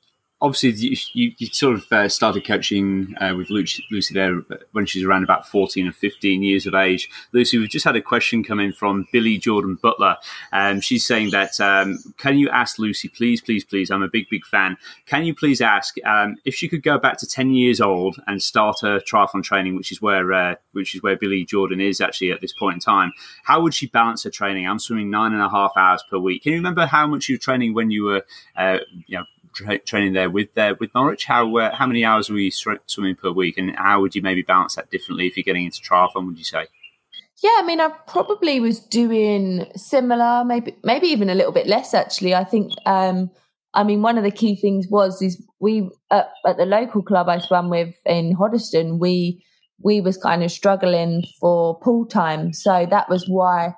obviously 0.43 0.71
you, 0.71 0.97
you, 1.13 1.31
you 1.37 1.47
sort 1.47 1.75
of 1.75 1.91
uh, 1.91 2.09
started 2.09 2.45
coaching 2.45 3.15
uh, 3.21 3.33
with 3.35 3.49
Lucy, 3.49 3.83
Lucy, 3.89 4.13
there 4.13 4.41
when 4.73 4.85
she's 4.85 5.05
around 5.05 5.23
about 5.23 5.47
14 5.47 5.87
or 5.87 5.93
15 5.93 6.43
years 6.43 6.67
of 6.67 6.75
age. 6.75 7.09
Lucy, 7.31 7.57
we've 7.57 7.69
just 7.69 7.85
had 7.85 7.95
a 7.95 8.01
question 8.01 8.43
come 8.43 8.59
in 8.59 8.73
from 8.73 9.07
Billy 9.13 9.37
Jordan 9.37 9.79
Butler. 9.81 10.17
Um, 10.51 10.81
she's 10.81 11.05
saying 11.05 11.31
that, 11.31 11.59
um, 11.61 11.97
can 12.17 12.37
you 12.37 12.49
ask 12.49 12.77
Lucy, 12.77 13.07
please, 13.07 13.39
please, 13.39 13.63
please, 13.63 13.89
I'm 13.89 14.03
a 14.03 14.09
big, 14.09 14.29
big 14.29 14.45
fan. 14.45 14.75
Can 15.05 15.23
you 15.23 15.33
please 15.33 15.61
ask 15.61 15.95
um, 16.05 16.35
if 16.43 16.53
she 16.53 16.67
could 16.67 16.83
go 16.83 16.97
back 16.99 17.17
to 17.19 17.27
10 17.27 17.51
years 17.51 17.79
old 17.79 18.17
and 18.27 18.43
start 18.43 18.81
her 18.81 18.99
triathlon 18.99 19.43
training, 19.43 19.77
which 19.77 19.93
is 19.93 20.01
where, 20.01 20.33
uh, 20.33 20.55
which 20.73 20.93
is 20.93 21.01
where 21.01 21.15
Billy 21.15 21.45
Jordan 21.45 21.79
is 21.79 22.01
actually 22.01 22.33
at 22.33 22.41
this 22.41 22.51
point 22.51 22.75
in 22.75 22.79
time. 22.81 23.13
How 23.43 23.61
would 23.61 23.73
she 23.73 23.87
balance 23.87 24.23
her 24.25 24.29
training? 24.29 24.67
I'm 24.67 24.79
swimming 24.79 25.09
nine 25.09 25.31
and 25.31 25.41
a 25.41 25.49
half 25.49 25.71
hours 25.77 26.03
per 26.09 26.17
week. 26.17 26.43
Can 26.43 26.51
you 26.51 26.57
remember 26.57 26.85
how 26.85 27.07
much 27.07 27.29
you 27.29 27.35
were 27.35 27.39
training 27.39 27.73
when 27.73 27.91
you 27.91 28.03
were, 28.03 28.25
uh, 28.57 28.79
you 29.07 29.19
know, 29.19 29.25
tra- 29.53 29.79
training 29.79 30.13
there 30.13 30.29
with 30.29 30.53
there 30.53 30.75
with 30.75 30.93
Norwich? 30.93 31.25
How 31.25 31.57
uh, 31.57 31.75
how 31.75 31.85
many 31.87 32.03
hours 32.03 32.29
were 32.29 32.37
you 32.37 32.51
swimming 32.51 33.15
per 33.15 33.31
week, 33.31 33.57
and 33.57 33.75
how 33.75 34.01
would 34.01 34.15
you 34.15 34.21
maybe 34.21 34.41
balance 34.41 34.75
that 34.75 34.91
differently 34.91 35.27
if 35.27 35.37
you're 35.37 35.43
getting 35.43 35.65
into 35.65 35.81
triathlon? 35.81 36.27
Would 36.27 36.37
you 36.37 36.43
say? 36.43 36.67
Yeah, 37.41 37.57
I 37.59 37.63
mean, 37.65 37.81
I 37.81 37.89
probably 38.07 38.59
was 38.59 38.79
doing 38.79 39.65
similar, 39.75 40.43
maybe 40.45 40.75
maybe 40.83 41.07
even 41.07 41.29
a 41.29 41.35
little 41.35 41.51
bit 41.51 41.67
less. 41.67 41.93
Actually, 41.93 42.35
I 42.35 42.43
think. 42.43 42.73
Um, 42.85 43.29
I 43.75 43.83
mean, 43.83 44.03
one 44.03 44.19
of 44.19 44.23
the 44.23 44.31
key 44.31 44.55
things 44.55 44.87
was 44.87 45.19
is 45.21 45.43
we 45.59 45.89
at, 46.11 46.29
at 46.45 46.57
the 46.57 46.65
local 46.65 47.01
club 47.01 47.27
I 47.27 47.39
swam 47.39 47.69
with 47.69 47.95
in 48.05 48.35
Hoddesdon, 48.35 48.99
we 48.99 49.43
we 49.81 49.99
was 49.99 50.15
kind 50.17 50.43
of 50.43 50.51
struggling 50.51 51.23
for 51.39 51.79
pool 51.79 52.05
time, 52.05 52.53
so 52.53 52.85
that 52.89 53.09
was 53.09 53.27
why 53.27 53.73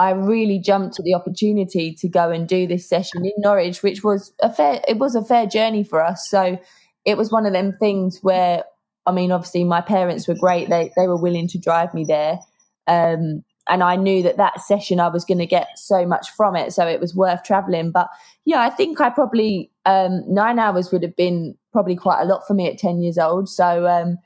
I 0.00 0.12
really 0.12 0.58
jumped 0.58 0.98
at 0.98 1.04
the 1.04 1.12
opportunity 1.12 1.94
to 2.00 2.08
go 2.08 2.30
and 2.30 2.48
do 2.48 2.66
this 2.66 2.88
session 2.88 3.22
in 3.26 3.32
Norwich, 3.36 3.82
which 3.82 4.02
was 4.02 4.32
a 4.40 4.50
fair 4.50 4.80
it 4.88 4.96
was 4.96 5.14
a 5.14 5.22
fair 5.22 5.46
journey 5.46 5.84
for 5.84 6.02
us. 6.02 6.26
So 6.30 6.58
it 7.04 7.18
was 7.18 7.30
one 7.30 7.44
of 7.44 7.52
them 7.52 7.74
things 7.78 8.18
where 8.22 8.64
I 9.04 9.12
mean, 9.12 9.30
obviously 9.30 9.62
my 9.64 9.82
parents 9.82 10.26
were 10.26 10.34
great; 10.34 10.70
they 10.70 10.90
they 10.96 11.06
were 11.06 11.20
willing 11.20 11.48
to 11.48 11.58
drive 11.58 11.92
me 11.92 12.04
there, 12.04 12.38
um, 12.86 13.44
and 13.68 13.82
I 13.82 13.96
knew 13.96 14.22
that 14.22 14.38
that 14.38 14.62
session 14.62 15.00
I 15.00 15.08
was 15.08 15.26
going 15.26 15.38
to 15.38 15.46
get 15.46 15.68
so 15.76 16.06
much 16.06 16.30
from 16.30 16.56
it, 16.56 16.72
so 16.72 16.86
it 16.86 17.00
was 17.00 17.14
worth 17.14 17.42
traveling. 17.42 17.90
But 17.90 18.08
yeah, 18.46 18.60
I 18.60 18.70
think 18.70 19.02
I 19.02 19.10
probably 19.10 19.70
um, 19.84 20.22
nine 20.26 20.58
hours 20.58 20.90
would 20.92 21.02
have 21.02 21.16
been 21.16 21.56
probably 21.72 21.96
quite 21.96 22.22
a 22.22 22.26
lot 22.26 22.46
for 22.46 22.54
me 22.54 22.68
at 22.68 22.78
ten 22.78 23.02
years 23.02 23.18
old. 23.18 23.50
So 23.50 23.86
um, 23.86 24.16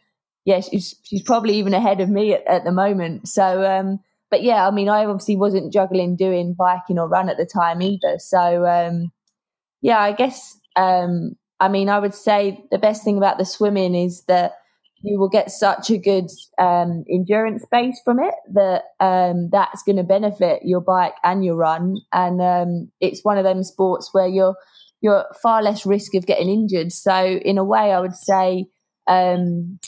yeah, 0.44 0.60
she's 0.60 0.94
she's 1.02 1.22
probably 1.22 1.56
even 1.56 1.74
ahead 1.74 2.00
of 2.00 2.08
me 2.08 2.34
at, 2.34 2.46
at 2.46 2.62
the 2.62 2.72
moment. 2.72 3.26
So 3.26 3.64
um, 3.64 3.98
but 4.34 4.42
yeah, 4.42 4.66
I 4.66 4.72
mean, 4.72 4.88
I 4.88 5.04
obviously 5.04 5.36
wasn't 5.36 5.72
juggling 5.72 6.16
doing 6.16 6.56
biking 6.58 6.98
or 6.98 7.06
run 7.06 7.28
at 7.28 7.36
the 7.36 7.46
time 7.46 7.80
either. 7.80 8.18
So 8.18 8.66
um, 8.66 9.12
yeah, 9.80 10.00
I 10.00 10.10
guess 10.10 10.58
um, 10.74 11.36
I 11.60 11.68
mean, 11.68 11.88
I 11.88 12.00
would 12.00 12.16
say 12.16 12.64
the 12.72 12.78
best 12.78 13.04
thing 13.04 13.16
about 13.16 13.38
the 13.38 13.44
swimming 13.44 13.94
is 13.94 14.24
that 14.26 14.54
you 15.02 15.20
will 15.20 15.28
get 15.28 15.52
such 15.52 15.88
a 15.88 15.98
good 15.98 16.30
um, 16.58 17.04
endurance 17.08 17.64
base 17.70 18.00
from 18.04 18.18
it 18.18 18.34
that 18.54 18.82
um, 18.98 19.50
that's 19.52 19.84
going 19.84 19.98
to 19.98 20.02
benefit 20.02 20.62
your 20.64 20.80
bike 20.80 21.14
and 21.22 21.44
your 21.44 21.54
run. 21.54 21.98
And 22.12 22.42
um, 22.42 22.90
it's 23.00 23.22
one 23.22 23.38
of 23.38 23.44
them 23.44 23.62
sports 23.62 24.08
where 24.10 24.26
you're 24.26 24.56
you're 25.00 25.26
far 25.44 25.62
less 25.62 25.86
risk 25.86 26.16
of 26.16 26.26
getting 26.26 26.48
injured. 26.48 26.90
So 26.90 27.24
in 27.24 27.56
a 27.56 27.62
way, 27.62 27.92
I 27.92 28.00
would 28.00 28.16
say 28.16 28.66
um, 29.06 29.78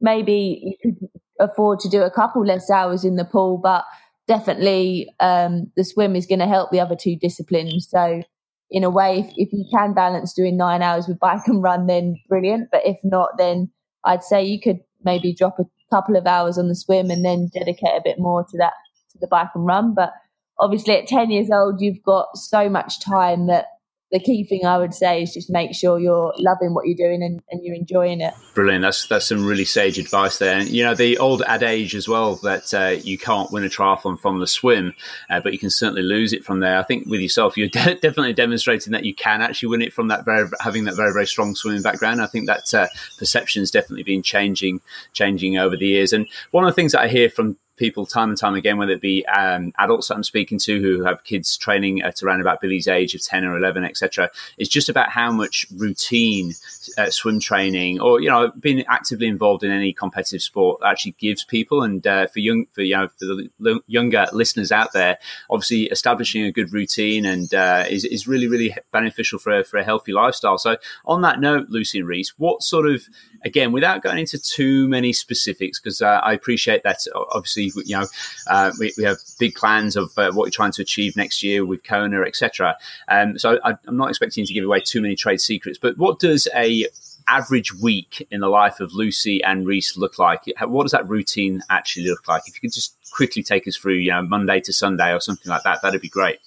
maybe 0.00 0.58
you 0.62 0.74
could 0.82 1.10
afford 1.38 1.80
to 1.80 1.88
do 1.88 2.02
a 2.02 2.10
couple 2.10 2.44
less 2.44 2.70
hours 2.70 3.04
in 3.04 3.16
the 3.16 3.24
pool, 3.24 3.58
but 3.58 3.84
definitely 4.26 5.08
um, 5.20 5.70
the 5.76 5.84
swim 5.84 6.14
is 6.14 6.26
going 6.26 6.38
to 6.38 6.46
help 6.46 6.70
the 6.70 6.80
other 6.80 6.96
two 6.96 7.16
disciplines. 7.16 7.88
So, 7.90 8.22
in 8.70 8.84
a 8.84 8.90
way, 8.90 9.20
if, 9.20 9.32
if 9.36 9.52
you 9.52 9.64
can 9.72 9.94
balance 9.94 10.34
doing 10.34 10.56
nine 10.56 10.82
hours 10.82 11.08
with 11.08 11.18
bike 11.18 11.46
and 11.46 11.62
run, 11.62 11.86
then 11.86 12.16
brilliant. 12.28 12.68
But 12.70 12.82
if 12.84 12.98
not, 13.02 13.30
then 13.38 13.70
I'd 14.04 14.22
say 14.22 14.44
you 14.44 14.60
could 14.60 14.80
maybe 15.02 15.34
drop 15.34 15.58
a 15.58 15.64
couple 15.90 16.16
of 16.16 16.26
hours 16.26 16.58
on 16.58 16.68
the 16.68 16.74
swim 16.74 17.10
and 17.10 17.24
then 17.24 17.48
dedicate 17.52 17.96
a 17.96 18.02
bit 18.04 18.18
more 18.18 18.44
to 18.44 18.58
that 18.58 18.74
to 19.12 19.18
the 19.18 19.26
bike 19.26 19.48
and 19.54 19.64
run. 19.64 19.94
But 19.94 20.12
obviously, 20.60 20.98
at 20.98 21.06
ten 21.06 21.30
years 21.30 21.50
old, 21.50 21.80
you've 21.80 22.02
got 22.02 22.36
so 22.36 22.68
much 22.68 23.00
time 23.00 23.46
that 23.46 23.66
the 24.10 24.18
key 24.18 24.44
thing 24.44 24.64
I 24.64 24.78
would 24.78 24.94
say 24.94 25.22
is 25.22 25.34
just 25.34 25.50
make 25.50 25.74
sure 25.74 25.98
you're 25.98 26.32
loving 26.38 26.72
what 26.72 26.86
you're 26.86 26.96
doing 26.96 27.22
and, 27.22 27.42
and 27.50 27.62
you're 27.62 27.74
enjoying 27.74 28.22
it. 28.22 28.32
Brilliant. 28.54 28.82
That's 28.82 29.06
that's 29.06 29.26
some 29.26 29.46
really 29.46 29.66
sage 29.66 29.98
advice 29.98 30.38
there. 30.38 30.58
And 30.58 30.68
you 30.68 30.82
know 30.82 30.94
the 30.94 31.18
old 31.18 31.42
adage 31.42 31.94
as 31.94 32.08
well 32.08 32.36
that 32.36 32.72
uh, 32.72 33.00
you 33.02 33.18
can't 33.18 33.52
win 33.52 33.64
a 33.64 33.68
triathlon 33.68 34.18
from 34.18 34.40
the 34.40 34.46
swim, 34.46 34.94
uh, 35.28 35.40
but 35.40 35.52
you 35.52 35.58
can 35.58 35.70
certainly 35.70 36.02
lose 36.02 36.32
it 36.32 36.44
from 36.44 36.60
there. 36.60 36.78
I 36.78 36.84
think 36.84 37.06
with 37.06 37.20
yourself, 37.20 37.56
you're 37.56 37.68
de- 37.72 37.96
definitely 37.96 38.32
demonstrating 38.32 38.92
that 38.92 39.04
you 39.04 39.14
can 39.14 39.42
actually 39.42 39.68
win 39.68 39.82
it 39.82 39.92
from 39.92 40.08
that 40.08 40.24
very 40.24 40.48
having 40.60 40.84
that 40.84 40.96
very 40.96 41.12
very 41.12 41.26
strong 41.26 41.54
swimming 41.54 41.82
background. 41.82 42.22
I 42.22 42.26
think 42.26 42.46
that 42.46 42.72
uh, 42.72 42.88
perception 43.18 43.60
has 43.60 43.70
definitely 43.70 44.04
been 44.04 44.22
changing 44.22 44.80
changing 45.12 45.58
over 45.58 45.76
the 45.76 45.86
years. 45.86 46.14
And 46.14 46.26
one 46.50 46.64
of 46.64 46.70
the 46.70 46.74
things 46.74 46.92
that 46.92 47.02
I 47.02 47.08
hear 47.08 47.28
from 47.28 47.58
people 47.78 48.04
time 48.04 48.28
and 48.28 48.38
time 48.38 48.54
again, 48.54 48.76
whether 48.76 48.92
it 48.92 49.00
be 49.00 49.24
um, 49.26 49.72
adults 49.78 50.08
that 50.08 50.14
I'm 50.14 50.24
speaking 50.24 50.58
to 50.60 50.80
who 50.80 51.04
have 51.04 51.24
kids 51.24 51.56
training 51.56 52.02
at 52.02 52.22
around 52.22 52.40
about 52.40 52.60
Billy's 52.60 52.88
age 52.88 53.14
of 53.14 53.22
10 53.22 53.44
or 53.44 53.56
11, 53.56 53.84
etc. 53.84 54.30
It's 54.58 54.68
just 54.68 54.88
about 54.88 55.10
how 55.10 55.30
much 55.30 55.66
routine 55.76 56.52
uh, 56.98 57.10
swim 57.10 57.40
training 57.40 58.00
or, 58.00 58.20
you 58.20 58.28
know, 58.28 58.52
being 58.58 58.84
actively 58.86 59.26
involved 59.26 59.62
in 59.62 59.70
any 59.70 59.92
competitive 59.92 60.42
sport 60.42 60.80
actually 60.84 61.12
gives 61.12 61.44
people. 61.44 61.82
And 61.82 62.06
uh, 62.06 62.26
for 62.26 62.40
young, 62.40 62.66
for, 62.72 62.82
you 62.82 62.96
know, 62.96 63.08
for 63.08 63.24
the 63.24 63.80
younger 63.86 64.26
listeners 64.32 64.72
out 64.72 64.92
there, 64.92 65.18
obviously 65.48 65.84
establishing 65.84 66.44
a 66.44 66.52
good 66.52 66.72
routine 66.72 67.24
and 67.24 67.52
uh, 67.54 67.84
is, 67.88 68.04
is 68.04 68.26
really, 68.26 68.48
really 68.48 68.74
beneficial 68.92 69.38
for 69.38 69.60
a, 69.60 69.64
for 69.64 69.78
a 69.78 69.84
healthy 69.84 70.12
lifestyle. 70.12 70.58
So 70.58 70.76
on 71.06 71.22
that 71.22 71.40
note, 71.40 71.66
Lucy 71.68 71.98
and 71.98 72.08
Reece, 72.08 72.34
what 72.38 72.62
sort 72.62 72.88
of, 72.88 73.02
again, 73.44 73.72
without 73.72 74.02
going 74.02 74.18
into 74.18 74.38
too 74.38 74.88
many 74.88 75.12
specifics, 75.12 75.78
because 75.78 76.02
uh, 76.02 76.20
I 76.22 76.32
appreciate 76.32 76.82
that 76.82 76.98
obviously 77.14 77.67
you 77.74 77.98
know, 77.98 78.06
uh, 78.48 78.72
we, 78.78 78.92
we, 78.96 79.04
have 79.04 79.18
big 79.38 79.54
plans 79.54 79.96
of 79.96 80.10
uh, 80.16 80.30
what 80.32 80.46
we're 80.46 80.50
trying 80.50 80.72
to 80.72 80.82
achieve 80.82 81.16
next 81.16 81.42
year 81.42 81.64
with 81.64 81.84
Kona, 81.84 82.22
etc. 82.22 82.76
Um, 83.08 83.38
so 83.38 83.58
I, 83.64 83.74
am 83.86 83.96
not 83.96 84.08
expecting 84.08 84.44
to 84.44 84.52
give 84.52 84.64
away 84.64 84.80
too 84.80 85.00
many 85.00 85.16
trade 85.16 85.40
secrets. 85.40 85.78
But 85.78 85.98
what 85.98 86.18
does 86.18 86.48
a 86.54 86.86
average 87.28 87.74
week 87.74 88.26
in 88.30 88.40
the 88.40 88.48
life 88.48 88.80
of 88.80 88.92
Lucy 88.94 89.42
and 89.44 89.66
Reece 89.66 89.96
look 89.96 90.18
like? 90.18 90.42
What 90.62 90.84
does 90.84 90.92
that 90.92 91.08
routine 91.08 91.62
actually 91.70 92.08
look 92.08 92.26
like? 92.26 92.42
If 92.46 92.54
you 92.54 92.60
could 92.60 92.72
just 92.72 92.96
quickly 93.12 93.42
take 93.42 93.68
us 93.68 93.76
through, 93.76 93.94
you 93.94 94.10
know, 94.10 94.22
Monday 94.22 94.60
to 94.60 94.72
Sunday 94.72 95.12
or 95.12 95.20
something 95.20 95.50
like 95.50 95.62
that, 95.64 95.82
that'd 95.82 96.00
be 96.00 96.08
great. 96.08 96.38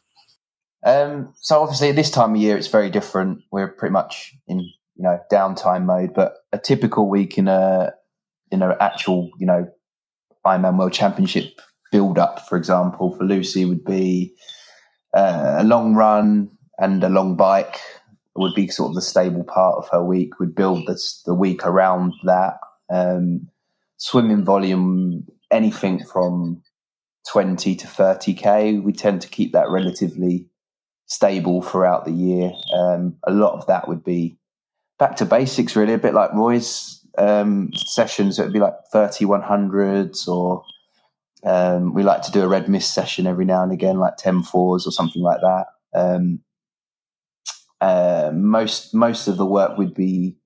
Um, 0.83 1.33
so 1.39 1.61
obviously, 1.61 1.89
at 1.89 1.95
this 1.95 2.09
time 2.09 2.31
of 2.35 2.41
year, 2.41 2.57
it's 2.57 2.67
very 2.67 2.89
different. 2.89 3.43
We're 3.51 3.67
pretty 3.67 3.93
much 3.93 4.35
in 4.47 4.59
you 4.59 5.03
know 5.03 5.19
downtime 5.31 5.85
mode, 5.85 6.13
but 6.13 6.37
a 6.51 6.57
typical 6.57 7.07
week 7.07 7.37
in 7.37 7.47
a 7.47 7.93
in 8.51 8.61
an 8.61 8.75
actual 8.79 9.29
you 9.37 9.45
know 9.45 9.69
Ironman 10.45 10.77
World 10.77 10.93
Championship 10.93 11.61
build 11.91 12.17
up, 12.17 12.47
for 12.47 12.57
example, 12.57 13.15
for 13.15 13.23
Lucy 13.23 13.65
would 13.65 13.83
be 13.83 14.33
uh, 15.13 15.55
a 15.59 15.63
long 15.63 15.93
run 15.93 16.49
and 16.77 17.03
a 17.03 17.09
long 17.09 17.35
bike 17.35 17.79
would 18.35 18.55
be 18.55 18.67
sort 18.67 18.89
of 18.89 18.95
the 18.95 19.01
stable 19.01 19.43
part 19.43 19.75
of 19.75 19.89
her 19.91 20.03
week. 20.03 20.39
We'd 20.39 20.55
build 20.55 20.87
the 21.25 21.35
week 21.35 21.65
around 21.65 22.13
that. 22.23 22.57
Um, 22.89 23.47
swimming 23.97 24.43
volume, 24.43 25.27
anything 25.51 26.03
from 26.03 26.61
20 27.29 27.75
to 27.75 27.87
30k. 27.87 28.81
We 28.81 28.93
tend 28.93 29.21
to 29.21 29.29
keep 29.29 29.53
that 29.53 29.69
relatively 29.69 30.47
stable 31.05 31.61
throughout 31.61 32.05
the 32.05 32.11
year. 32.11 32.51
Um, 32.73 33.17
a 33.25 33.31
lot 33.31 33.53
of 33.53 33.67
that 33.67 33.87
would 33.87 34.03
be 34.03 34.37
back 34.97 35.17
to 35.17 35.25
basics, 35.25 35.75
really, 35.75 35.93
a 35.93 35.97
bit 35.97 36.13
like 36.13 36.33
Roy's 36.33 37.00
um, 37.17 37.71
sessions. 37.73 38.39
It 38.39 38.43
would 38.43 38.53
be 38.53 38.59
like 38.59 38.75
3100s 38.93 40.27
or 40.27 40.63
um, 41.43 41.93
we 41.93 42.03
like 42.03 42.21
to 42.23 42.31
do 42.31 42.43
a 42.43 42.47
red 42.47 42.69
mist 42.69 42.93
session 42.93 43.27
every 43.27 43.45
now 43.45 43.63
and 43.63 43.71
again, 43.71 43.97
like 43.97 44.17
10 44.17 44.43
fours 44.43 44.85
or 44.85 44.91
something 44.91 45.21
like 45.21 45.41
that. 45.41 45.65
Um, 45.93 46.41
uh, 47.79 48.31
most 48.33 48.93
most 48.93 49.27
of 49.27 49.37
the 49.37 49.45
work 49.45 49.77
would 49.77 49.95
be 49.95 50.37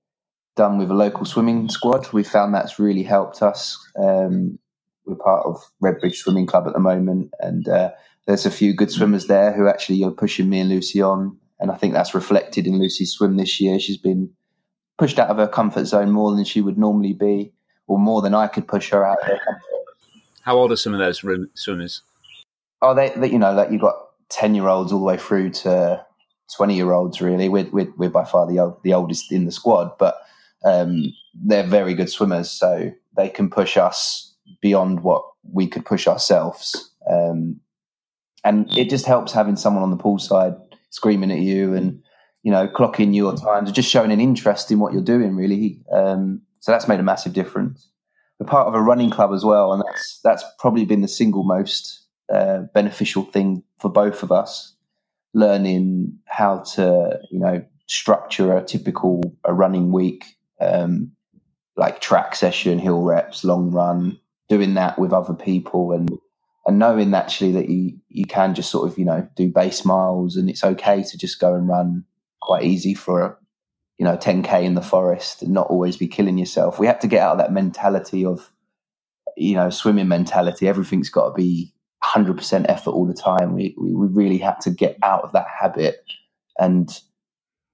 done 0.56 0.78
with 0.78 0.90
a 0.90 0.94
local 0.94 1.26
swimming 1.26 1.68
squad. 1.68 2.10
We 2.12 2.22
found 2.22 2.54
that's 2.54 2.78
really 2.78 3.02
helped 3.02 3.42
us. 3.42 3.78
Um, 3.98 4.58
we're 5.04 5.16
part 5.16 5.44
of 5.44 5.62
Redbridge 5.82 6.16
Swimming 6.16 6.46
Club 6.46 6.66
at 6.66 6.72
the 6.72 6.80
moment, 6.80 7.30
and 7.38 7.68
uh, 7.68 7.90
there's 8.26 8.46
a 8.46 8.50
few 8.50 8.72
good 8.74 8.90
swimmers 8.90 9.26
there 9.26 9.52
who 9.52 9.68
actually 9.68 10.02
are 10.02 10.10
pushing 10.10 10.48
me 10.48 10.60
and 10.60 10.70
Lucy 10.70 11.02
on. 11.02 11.38
And 11.60 11.70
I 11.70 11.76
think 11.76 11.92
that's 11.92 12.14
reflected 12.14 12.66
in 12.66 12.78
Lucy's 12.78 13.12
swim 13.12 13.36
this 13.36 13.60
year. 13.60 13.78
She's 13.78 13.98
been 13.98 14.30
pushed 14.98 15.18
out 15.18 15.28
of 15.28 15.36
her 15.36 15.48
comfort 15.48 15.84
zone 15.86 16.10
more 16.10 16.34
than 16.34 16.44
she 16.44 16.60
would 16.60 16.78
normally 16.78 17.12
be, 17.12 17.52
or 17.86 17.98
more 17.98 18.22
than 18.22 18.34
I 18.34 18.46
could 18.46 18.66
push 18.66 18.90
her 18.90 19.04
out 19.04 19.18
of 19.20 19.26
her 19.26 19.38
comfort. 19.44 19.62
How 20.42 20.56
old 20.56 20.72
are 20.72 20.76
some 20.76 20.94
of 20.94 21.00
those 21.00 21.22
swimmers? 21.54 22.02
Oh, 22.82 22.94
they, 22.94 23.10
they 23.10 23.30
you 23.30 23.38
know, 23.38 23.52
like 23.52 23.70
you've 23.70 23.80
got 23.80 23.96
ten 24.28 24.54
year 24.54 24.68
olds 24.68 24.92
all 24.92 25.00
the 25.00 25.04
way 25.04 25.16
through 25.16 25.50
to 25.50 26.04
twenty 26.54 26.76
year 26.76 26.92
olds. 26.92 27.20
Really, 27.20 27.48
we're, 27.48 27.68
we're, 27.70 27.92
we're 27.96 28.10
by 28.10 28.24
far 28.24 28.46
the 28.46 28.60
old, 28.60 28.82
the 28.82 28.94
oldest 28.94 29.32
in 29.32 29.44
the 29.44 29.52
squad, 29.52 29.96
but 29.98 30.16
um, 30.64 31.12
they're 31.34 31.66
very 31.66 31.94
good 31.94 32.10
swimmers, 32.10 32.50
so 32.50 32.92
they 33.16 33.28
can 33.28 33.50
push 33.50 33.76
us 33.76 34.34
beyond 34.60 35.00
what 35.00 35.24
we 35.52 35.66
could 35.66 35.84
push 35.84 36.06
ourselves. 36.06 36.92
Um, 37.10 37.60
and 38.44 38.72
it 38.76 38.88
just 38.88 39.06
helps 39.06 39.32
having 39.32 39.56
someone 39.56 39.82
on 39.82 39.90
the 39.90 39.96
pool 39.96 40.18
side 40.18 40.54
screaming 40.90 41.32
at 41.32 41.40
you 41.40 41.74
and 41.74 42.02
you 42.46 42.52
know, 42.52 42.68
clocking 42.68 43.12
your 43.12 43.34
times, 43.34 43.72
just 43.72 43.90
showing 43.90 44.12
an 44.12 44.20
interest 44.20 44.70
in 44.70 44.78
what 44.78 44.92
you're 44.92 45.02
doing, 45.02 45.34
really. 45.34 45.80
Um, 45.92 46.42
so 46.60 46.70
that's 46.70 46.86
made 46.86 47.00
a 47.00 47.02
massive 47.02 47.32
difference. 47.32 47.88
We're 48.38 48.46
part 48.46 48.68
of 48.68 48.74
a 48.74 48.80
running 48.80 49.10
club 49.10 49.32
as 49.32 49.44
well, 49.44 49.72
and 49.72 49.82
that's 49.84 50.20
that's 50.22 50.44
probably 50.60 50.84
been 50.84 51.00
the 51.00 51.08
single 51.08 51.42
most 51.42 52.06
uh, 52.32 52.60
beneficial 52.72 53.24
thing 53.24 53.64
for 53.80 53.90
both 53.90 54.22
of 54.22 54.30
us. 54.30 54.76
Learning 55.34 56.20
how 56.26 56.60
to, 56.74 57.18
you 57.32 57.40
know, 57.40 57.64
structure 57.88 58.56
a 58.56 58.62
typical 58.62 59.22
a 59.44 59.52
running 59.52 59.90
week, 59.90 60.24
um, 60.60 61.10
like 61.76 62.00
track 62.00 62.36
session, 62.36 62.78
hill 62.78 63.02
reps, 63.02 63.42
long 63.42 63.72
run, 63.72 64.20
doing 64.48 64.74
that 64.74 65.00
with 65.00 65.12
other 65.12 65.34
people, 65.34 65.90
and 65.90 66.08
and 66.64 66.78
knowing 66.78 67.12
actually 67.12 67.50
that 67.50 67.68
you 67.68 67.98
you 68.08 68.24
can 68.24 68.54
just 68.54 68.70
sort 68.70 68.88
of 68.88 68.96
you 68.96 69.04
know 69.04 69.28
do 69.34 69.48
base 69.48 69.84
miles, 69.84 70.36
and 70.36 70.48
it's 70.48 70.62
okay 70.62 71.02
to 71.02 71.18
just 71.18 71.40
go 71.40 71.52
and 71.52 71.66
run 71.66 72.04
quite 72.46 72.64
easy 72.64 72.94
for 72.94 73.38
you 73.98 74.04
know 74.04 74.16
10k 74.16 74.62
in 74.62 74.74
the 74.74 74.82
forest 74.82 75.42
and 75.42 75.52
not 75.52 75.66
always 75.68 75.96
be 75.96 76.08
killing 76.08 76.38
yourself. 76.38 76.78
We 76.78 76.86
have 76.86 77.00
to 77.00 77.08
get 77.08 77.20
out 77.20 77.32
of 77.32 77.38
that 77.38 77.52
mentality 77.52 78.24
of 78.24 78.50
you 79.36 79.54
know 79.54 79.68
swimming 79.70 80.08
mentality. 80.08 80.68
Everything's 80.68 81.10
got 81.10 81.28
to 81.28 81.34
be 81.34 81.74
100% 82.04 82.66
effort 82.68 82.90
all 82.90 83.06
the 83.06 83.14
time. 83.14 83.54
We, 83.54 83.74
we 83.78 83.94
we 83.94 84.06
really 84.06 84.38
had 84.38 84.60
to 84.62 84.70
get 84.70 84.96
out 85.02 85.24
of 85.24 85.32
that 85.32 85.46
habit 85.60 86.04
and 86.58 86.88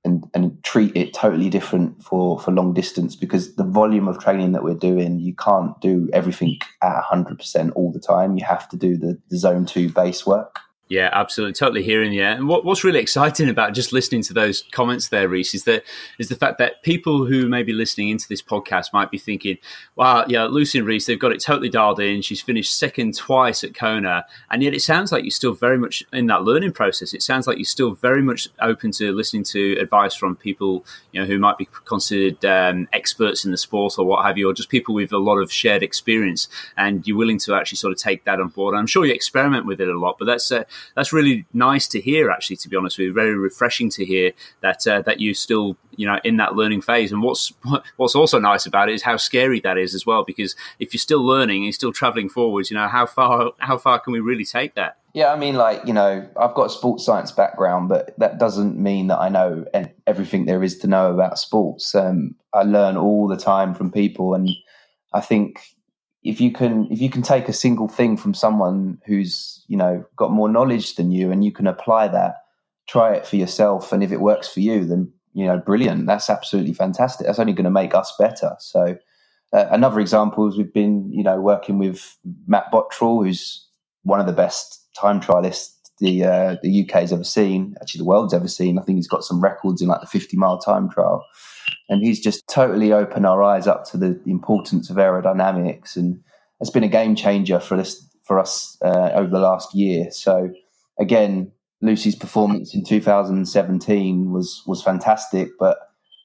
and 0.05 0.25
and 0.35 0.63
treat 0.65 0.97
it 0.97 1.15
totally 1.15 1.49
different 1.49 2.03
for 2.03 2.41
for 2.41 2.51
long 2.51 2.75
distance 2.75 3.15
because 3.15 3.55
the 3.57 3.65
volume 3.65 4.09
of 4.09 4.19
training 4.19 4.53
that 4.53 4.65
we're 4.65 4.75
doing, 4.75 5.21
you 5.21 5.35
can't 5.35 5.81
do 5.81 6.09
everything 6.13 6.59
at 6.83 7.03
100% 7.05 7.73
all 7.75 7.93
the 7.93 8.01
time. 8.01 8.37
You 8.37 8.45
have 8.45 8.69
to 8.71 8.77
do 8.77 8.97
the, 8.97 9.19
the 9.29 9.39
zone 9.39 9.67
two 9.67 9.91
base 9.91 10.27
work. 10.27 10.59
Yeah, 10.93 11.09
absolutely, 11.11 11.55
totally 11.55 11.83
hearing 11.83 12.13
you. 12.13 12.23
And 12.23 12.47
what, 12.47 12.67
what's 12.67 12.85
really 12.85 13.01
exciting 13.01 13.49
about 13.49 13.73
just 13.73 13.95
listening 13.95 14.21
to 14.25 14.35
those 14.35 14.65
comments 14.73 15.09
there, 15.09 15.27
Reece, 15.27 15.55
is 15.55 15.65
that 15.65 15.85
is 16.19 16.29
the 16.29 16.35
fact 16.35 16.59
that 16.59 16.83
people 16.83 17.25
who 17.25 17.49
may 17.49 17.63
be 17.63 17.73
listening 17.73 18.11
into 18.11 18.29
this 18.29 18.43
podcast 18.43 18.93
might 18.93 19.11
be 19.11 19.17
thinking, 19.17 19.57
"Wow, 19.97 20.27
yeah, 20.29 20.45
Lucy 20.45 20.77
and 20.77 20.87
Reece, 20.87 21.07
they've 21.07 21.19
got 21.19 21.33
it 21.33 21.41
totally 21.41 21.71
dialed 21.71 21.99
in. 21.99 22.21
She's 22.21 22.43
finished 22.43 22.77
second 22.77 23.17
twice 23.17 23.65
at 23.65 23.75
Kona, 23.75 24.27
and 24.51 24.63
yet 24.63 24.75
it 24.75 24.83
sounds 24.83 25.13
like 25.13 25.25
you're 25.25 25.31
still 25.31 25.55
very 25.55 25.79
much 25.79 26.05
in 26.13 26.27
that 26.27 26.43
learning 26.45 26.73
process. 26.73 27.15
It 27.15 27.23
sounds 27.23 27.47
like 27.47 27.57
you're 27.57 27.65
still 27.65 27.93
very 27.93 28.21
much 28.21 28.51
open 28.61 28.91
to 28.93 29.13
listening 29.13 29.45
to 29.45 29.79
advice 29.79 30.15
from 30.15 30.37
people, 30.37 30.85
you 31.13 31.23
know, 31.23 31.27
who 31.27 31.39
might 31.39 31.57
be 31.57 31.69
considered 31.87 32.45
um, 32.45 32.87
experts 32.93 33.47
in 33.47 33.51
the 33.51 33.57
sport 33.57 33.95
or 33.99 34.05
what 34.05 34.27
have 34.27 34.37
you, 34.37 34.51
or 34.51 34.53
just 34.53 34.69
people 34.69 34.95
with 34.95 35.11
a 35.11 35.19
lot 35.19 35.39
of 35.39 35.51
shared 35.51 35.83
experience, 35.83 36.49
and 36.77 37.07
you're 37.07 37.17
willing 37.17 37.39
to 37.39 37.55
actually 37.55 37.79
sort 37.79 37.95
of 37.95 37.99
take 37.99 38.25
that 38.25 38.39
on 38.41 38.49
board. 38.49 38.75
I'm 38.75 38.87
sure 38.87 39.07
you 39.07 39.15
experiment 39.15 39.65
with 39.65 39.81
it 39.81 39.89
a 39.89 39.99
lot, 39.99 40.19
but 40.19 40.27
that's 40.27 40.53
uh, 40.53 40.65
that's 40.95 41.13
really 41.13 41.45
nice 41.53 41.87
to 41.89 42.01
hear. 42.01 42.31
Actually, 42.31 42.57
to 42.57 42.69
be 42.69 42.77
honest 42.77 42.99
with 42.99 43.07
you, 43.07 43.13
very 43.13 43.37
refreshing 43.37 43.91
to 43.91 44.05
hear 44.05 44.33
that 44.61 44.87
uh, 44.87 45.03
that 45.03 45.21
you 45.21 45.35
still 45.35 45.77
you 45.97 46.07
know 46.07 46.19
in 46.25 46.37
that 46.37 46.55
learning 46.55 46.83
phase. 46.83 47.13
And 47.13 47.23
what's 47.23 47.53
what's 47.97 48.15
also 48.15 48.39
nice 48.39 48.67
about 48.67 48.89
it 48.89 48.95
is 48.95 49.03
how 49.03 49.17
scary 49.17 49.61
that 49.61 49.79
is 49.79 49.95
as 49.95 50.07
well. 50.07 50.25
Because 50.25 50.55
if 50.79 50.93
you're 50.93 50.99
still 50.99 51.25
learning 51.25 51.57
and 51.57 51.65
you're 51.65 51.73
still 51.73 51.93
traveling 51.93 52.29
forwards, 52.29 52.71
you 52.71 52.77
know 52.77 52.89
how 52.89 53.07
far 53.07 53.53
how 53.59 53.79
far 53.79 53.99
can 53.99 54.13
we 54.13 54.21
really 54.21 54.45
take 54.45 54.75
that? 54.75 54.99
Yeah, 55.15 55.31
I 55.31 55.37
mean, 55.37 55.57
like 55.57 55.87
you 55.87 55.93
know, 55.93 56.27
I've 56.37 56.55
got 56.55 56.67
a 56.67 56.71
sports 56.71 57.05
science 57.05 57.33
background, 57.33 57.89
but 57.89 58.19
that 58.19 58.39
doesn't 58.39 58.79
mean 58.79 59.09
that 59.09 59.19
I 59.19 59.29
know 59.29 59.67
everything 60.07 60.47
there 60.47 60.63
is 60.63 60.79
to 60.79 60.87
know 60.87 61.13
about 61.13 61.39
sports. 61.39 61.95
Um, 61.95 62.35
I 62.55 62.63
learn 62.63 62.97
all 62.97 63.29
the 63.29 63.37
time 63.37 63.75
from 63.75 63.93
people, 63.93 64.35
and 64.35 64.51
I 65.13 65.21
think 65.21 65.61
if 66.25 66.41
you 66.41 66.53
can 66.53 66.91
if 66.91 67.01
you 67.01 67.11
can 67.11 67.23
take 67.23 67.49
a 67.49 67.53
single 67.53 67.89
thing 67.89 68.17
from 68.17 68.35
someone 68.35 69.01
who's 69.07 69.65
you 69.69 69.77
know 69.77 70.05
got 70.17 70.31
more 70.31 70.49
knowledge 70.49 70.95
than 70.97 71.11
you 71.11 71.31
and 71.31 71.45
you 71.45 71.53
can 71.53 71.67
apply 71.67 72.09
that 72.09 72.37
try 72.89 73.13
it 73.15 73.27
for 73.27 73.37
yourself 73.37 73.93
and 73.93 74.03
if 74.03 74.13
it 74.13 74.21
works 74.21 74.49
for 74.49 74.61
you 74.61 74.85
then 74.85 75.13
you 75.35 75.47
know 75.47 75.59
brilliant. 75.59 76.07
That's 76.07 76.31
absolutely 76.31 76.75
fantastic. 76.75 77.27
That's 77.27 77.39
only 77.39 77.53
going 77.53 77.65
to 77.65 77.71
make 77.71 77.95
us 77.95 78.15
better. 78.19 78.55
So 78.59 78.97
uh, 79.53 79.67
another 79.71 80.01
example 80.01 80.49
is 80.49 80.57
we've 80.57 80.73
been 80.73 81.11
you 81.13 81.23
know 81.23 81.41
working 81.41 81.79
with 81.79 82.17
matt 82.47 82.71
Bottrill 82.73 83.25
who's 83.25 83.67
one 84.03 84.21
of 84.21 84.27
the 84.27 84.33
best 84.33 84.87
time 84.99 85.21
trialists 85.21 85.82
the 86.03 86.25
uh, 86.25 86.57
the 86.63 86.85
UK's 86.85 87.13
ever 87.13 87.25
seen, 87.25 87.77
actually 87.81 88.01
the 88.01 88.05
world's 88.05 88.35
ever 88.35 88.49
seen. 88.49 88.79
I 88.79 88.83
think 88.83 88.97
he's 88.97 89.09
got 89.09 89.23
some 89.23 89.41
records 89.41 89.81
in 89.81 89.89
like 89.89 90.01
the 90.01 90.07
50 90.07 90.37
mile 90.37 90.59
time 90.59 90.91
trial, 90.91 91.25
and 91.89 92.03
he's 92.03 92.21
just 92.21 92.47
totally 92.49 92.93
opened 92.93 93.25
our 93.25 93.43
eyes 93.43 93.69
up 93.69 93.85
to 93.91 93.97
the, 93.97 94.21
importance 94.27 94.91
of 94.91 94.97
aerodynamics, 94.97 95.97
and 95.97 96.21
it's 96.61 96.71
been 96.71 96.83
a 96.83 96.89
game 96.89 97.15
changer 97.15 97.61
for 97.61 97.77
this 97.77 98.05
for 98.25 98.39
us 98.39 98.77
uh, 98.85 99.11
over 99.15 99.31
the 99.31 99.39
last 99.39 99.75
year. 99.75 100.11
So 100.11 100.51
again, 100.99 101.53
Lucy's 101.81 102.17
performance 102.17 102.75
in 102.75 102.85
2017 102.85 104.33
was 104.33 104.63
was 104.67 104.83
fantastic, 104.83 105.51
but 105.59 105.79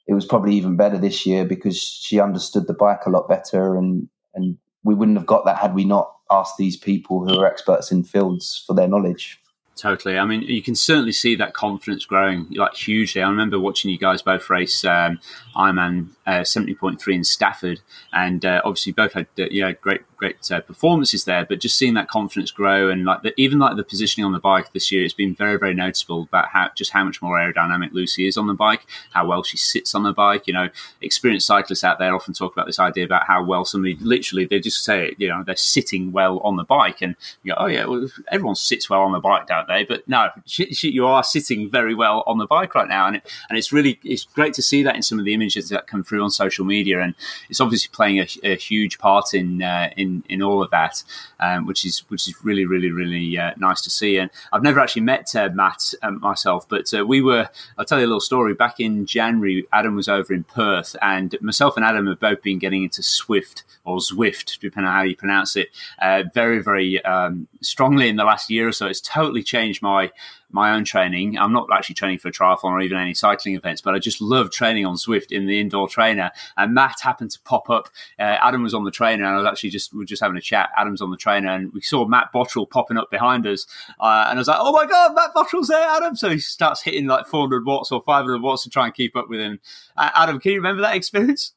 it 0.07 0.15
was 0.15 0.25
probably 0.25 0.55
even 0.55 0.75
better 0.75 0.97
this 0.97 1.23
year 1.23 1.45
because 1.45 1.79
she 1.79 2.19
understood 2.19 2.65
the 2.65 2.73
bike 2.73 3.05
a 3.05 3.11
lot 3.11 3.29
better, 3.29 3.77
and 3.77 4.09
and 4.33 4.57
we 4.83 4.95
wouldn't 4.95 5.19
have 5.19 5.27
got 5.27 5.45
that 5.45 5.57
had 5.57 5.75
we 5.75 5.85
not 5.85 6.11
asked 6.31 6.57
these 6.57 6.77
people 6.77 7.23
who 7.23 7.39
are 7.39 7.45
experts 7.45 7.91
in 7.91 8.03
fields 8.03 8.63
for 8.65 8.73
their 8.73 8.87
knowledge. 8.87 9.39
Totally. 9.77 10.17
I 10.17 10.25
mean, 10.25 10.41
you 10.41 10.63
can 10.63 10.73
certainly 10.73 11.11
see 11.11 11.35
that 11.35 11.53
confidence 11.53 12.03
growing 12.03 12.47
like 12.49 12.73
hugely. 12.73 13.21
I 13.21 13.29
remember 13.29 13.59
watching 13.59 13.91
you 13.91 13.99
guys 13.99 14.23
both 14.23 14.49
race 14.49 14.83
um, 14.83 15.19
Ironman 15.55 16.09
uh, 16.25 16.41
70.3 16.41 17.13
in 17.13 17.23
Stafford, 17.23 17.81
and 18.11 18.43
uh, 18.43 18.61
obviously 18.65 18.91
both 18.91 19.13
had 19.13 19.27
uh, 19.37 19.43
you 19.51 19.61
know 19.61 19.73
great 19.79 20.01
great 20.17 20.51
uh, 20.51 20.61
performances 20.61 21.25
there. 21.25 21.45
But 21.45 21.59
just 21.59 21.77
seeing 21.77 21.93
that 21.93 22.07
confidence 22.07 22.49
grow 22.49 22.89
and 22.89 23.05
like 23.05 23.21
the, 23.21 23.39
even 23.39 23.59
like 23.59 23.77
the 23.77 23.83
positioning 23.83 24.25
on 24.25 24.31
the 24.31 24.39
bike 24.39 24.73
this 24.73 24.91
year, 24.91 25.05
it's 25.05 25.13
been 25.13 25.35
very 25.35 25.57
very 25.57 25.75
noticeable 25.75 26.23
about 26.23 26.49
how 26.49 26.69
just 26.75 26.91
how 26.91 27.03
much 27.03 27.21
more 27.21 27.37
aerodynamic 27.37 27.93
Lucy 27.93 28.27
is 28.27 28.35
on 28.35 28.47
the 28.47 28.55
bike, 28.55 28.85
how 29.11 29.27
well 29.27 29.43
she 29.43 29.57
sits 29.57 29.93
on 29.93 30.01
the 30.03 30.11
bike. 30.11 30.47
You 30.47 30.53
know, 30.53 30.69
experienced 31.01 31.45
cyclists 31.45 31.83
out 31.83 31.99
there 31.99 32.15
often 32.15 32.33
talk 32.33 32.51
about 32.51 32.65
this 32.65 32.79
idea 32.79 33.05
about 33.05 33.27
how 33.27 33.43
well 33.43 33.63
somebody 33.63 33.95
literally 34.01 34.45
they 34.45 34.59
just 34.59 34.83
say 34.83 35.15
you 35.19 35.29
know 35.29 35.43
they're 35.45 35.55
sitting 35.55 36.11
well 36.11 36.39
on 36.39 36.55
the 36.55 36.63
bike, 36.63 37.01
and 37.01 37.15
you 37.43 37.53
go 37.53 37.57
oh 37.59 37.67
yeah, 37.67 37.85
well, 37.85 38.07
everyone 38.31 38.55
sits 38.55 38.89
well 38.89 39.01
on 39.01 39.11
the 39.11 39.19
bike, 39.19 39.47
don't 39.47 39.66
But 39.67 40.07
no, 40.07 40.29
she, 40.45 40.73
she, 40.73 40.89
you 40.91 41.05
are 41.05 41.23
sitting 41.23 41.69
very 41.69 41.93
well 41.93 42.23
on 42.25 42.37
the 42.37 42.47
bike 42.47 42.73
right 42.73 42.87
now, 42.87 43.07
and 43.07 43.17
it, 43.17 43.31
and 43.49 43.57
it's 43.57 43.71
really 43.71 43.99
it's 44.03 44.23
great 44.23 44.53
to 44.55 44.61
see 44.61 44.81
that 44.83 44.95
in 44.95 45.01
some 45.01 45.19
of 45.19 45.25
the 45.25 45.33
images 45.33 45.69
that 45.69 45.87
come 45.87 46.03
through 46.03 46.23
on 46.23 46.31
social 46.31 46.65
media, 46.65 47.01
and 47.01 47.13
it's 47.49 47.59
obviously 47.59 47.89
playing 47.91 48.19
a, 48.19 48.27
a 48.43 48.55
huge 48.55 48.97
part 48.97 49.33
in 49.33 49.61
uh, 49.61 49.89
in 49.97 50.23
in 50.29 50.41
all 50.41 50.63
of 50.63 50.71
that, 50.71 51.03
um, 51.39 51.65
which 51.65 51.85
is 51.85 51.99
which 52.09 52.27
is 52.27 52.33
really 52.43 52.65
really 52.65 52.91
really 52.91 53.37
uh, 53.37 53.51
nice 53.57 53.81
to 53.81 53.89
see. 53.89 54.17
And 54.17 54.31
I've 54.53 54.63
never 54.63 54.79
actually 54.79 55.03
met 55.03 55.35
uh, 55.35 55.49
Matt 55.53 55.93
um, 56.01 56.19
myself, 56.21 56.67
but 56.67 56.93
uh, 56.93 57.05
we 57.05 57.21
were. 57.21 57.49
I'll 57.77 57.85
tell 57.85 57.99
you 57.99 58.05
a 58.05 58.07
little 58.07 58.19
story. 58.21 58.53
Back 58.53 58.79
in 58.79 59.05
January, 59.05 59.67
Adam 59.73 59.95
was 59.95 60.07
over 60.07 60.33
in 60.33 60.43
Perth, 60.45 60.95
and 61.01 61.35
myself 61.41 61.75
and 61.75 61.85
Adam 61.85 62.07
have 62.07 62.19
both 62.19 62.41
been 62.41 62.59
getting 62.59 62.83
into 62.83 63.03
Swift 63.03 63.63
or 63.83 63.97
Zwift, 63.97 64.59
depending 64.59 64.87
on 64.89 64.95
how 64.95 65.03
you 65.03 65.15
pronounce 65.15 65.55
it, 65.55 65.69
uh, 66.01 66.23
very 66.33 66.61
very 66.63 67.03
um, 67.03 67.47
strongly 67.61 68.07
in 68.07 68.15
the 68.15 68.23
last 68.23 68.49
year 68.49 68.67
or 68.67 68.71
so. 68.71 68.87
It's 68.87 69.01
totally 69.01 69.43
changed 69.43 69.56
my 69.81 70.11
my 70.49 70.73
own 70.73 70.85
training. 70.85 71.37
I'm 71.37 71.51
not 71.51 71.67
actually 71.73 71.95
training 71.95 72.19
for 72.19 72.29
a 72.29 72.31
triathlon 72.31 72.71
or 72.71 72.81
even 72.81 72.97
any 72.97 73.13
cycling 73.13 73.55
events, 73.55 73.81
but 73.81 73.93
I 73.93 73.99
just 73.99 74.21
love 74.21 74.49
training 74.49 74.85
on 74.85 74.95
Swift 74.95 75.31
in 75.31 75.45
the 75.45 75.59
indoor 75.59 75.89
trainer. 75.89 76.31
And 76.55 76.73
Matt 76.73 77.01
happened 77.01 77.31
to 77.31 77.41
pop 77.41 77.69
up. 77.69 77.89
Uh, 78.17 78.37
Adam 78.41 78.63
was 78.63 78.73
on 78.73 78.85
the 78.85 78.91
trainer, 78.91 79.25
and 79.25 79.33
I 79.33 79.37
was 79.37 79.45
actually 79.45 79.71
just 79.71 79.93
we 79.93 79.99
were 79.99 80.05
just 80.05 80.21
having 80.21 80.37
a 80.37 80.41
chat. 80.41 80.69
Adam's 80.77 81.01
on 81.01 81.11
the 81.11 81.17
trainer, 81.17 81.49
and 81.49 81.73
we 81.73 81.81
saw 81.81 82.05
Matt 82.05 82.31
Bottrill 82.33 82.69
popping 82.69 82.97
up 82.97 83.11
behind 83.11 83.45
us, 83.45 83.65
uh, 83.99 84.27
and 84.29 84.37
I 84.37 84.39
was 84.39 84.47
like, 84.47 84.59
"Oh 84.59 84.71
my 84.71 84.85
god, 84.85 85.15
Matt 85.15 85.33
Bottrill's 85.35 85.67
there, 85.67 85.87
Adam!" 85.89 86.15
So 86.15 86.29
he 86.29 86.39
starts 86.39 86.81
hitting 86.83 87.07
like 87.07 87.27
400 87.27 87.65
watts 87.65 87.91
or 87.91 88.01
500 88.05 88.41
watts 88.41 88.63
to 88.63 88.69
try 88.69 88.85
and 88.85 88.93
keep 88.93 89.15
up 89.15 89.29
with 89.29 89.39
him. 89.39 89.59
Uh, 89.95 90.11
Adam, 90.15 90.39
can 90.39 90.51
you 90.51 90.57
remember 90.57 90.81
that 90.81 90.95
experience? 90.95 91.53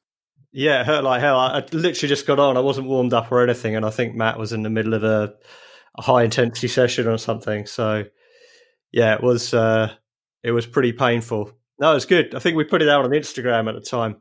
Yeah, 0.52 0.80
it 0.80 0.86
hurt 0.86 1.04
like 1.04 1.20
hell. 1.20 1.38
I, 1.38 1.58
I 1.58 1.64
literally 1.72 2.08
just 2.08 2.26
got 2.26 2.40
on. 2.40 2.56
I 2.56 2.60
wasn't 2.60 2.88
warmed 2.88 3.12
up 3.12 3.30
or 3.30 3.42
anything, 3.42 3.76
and 3.76 3.86
I 3.86 3.90
think 3.90 4.14
Matt 4.14 4.38
was 4.38 4.52
in 4.52 4.62
the 4.62 4.70
middle 4.70 4.94
of 4.94 5.04
a, 5.04 5.34
a 5.98 6.02
high 6.02 6.24
intensity 6.24 6.68
session 6.68 7.06
or 7.06 7.18
something. 7.18 7.66
So 7.66 8.04
yeah, 8.92 9.14
it 9.14 9.22
was 9.22 9.54
uh, 9.54 9.92
it 10.42 10.52
was 10.52 10.66
pretty 10.66 10.92
painful. 10.92 11.52
No, 11.78 11.94
was 11.94 12.06
good. 12.06 12.34
I 12.34 12.38
think 12.38 12.56
we 12.56 12.64
put 12.64 12.82
it 12.82 12.88
out 12.88 13.04
on 13.04 13.10
Instagram 13.10 13.68
at 13.68 13.74
the 13.74 13.80
time. 13.80 14.16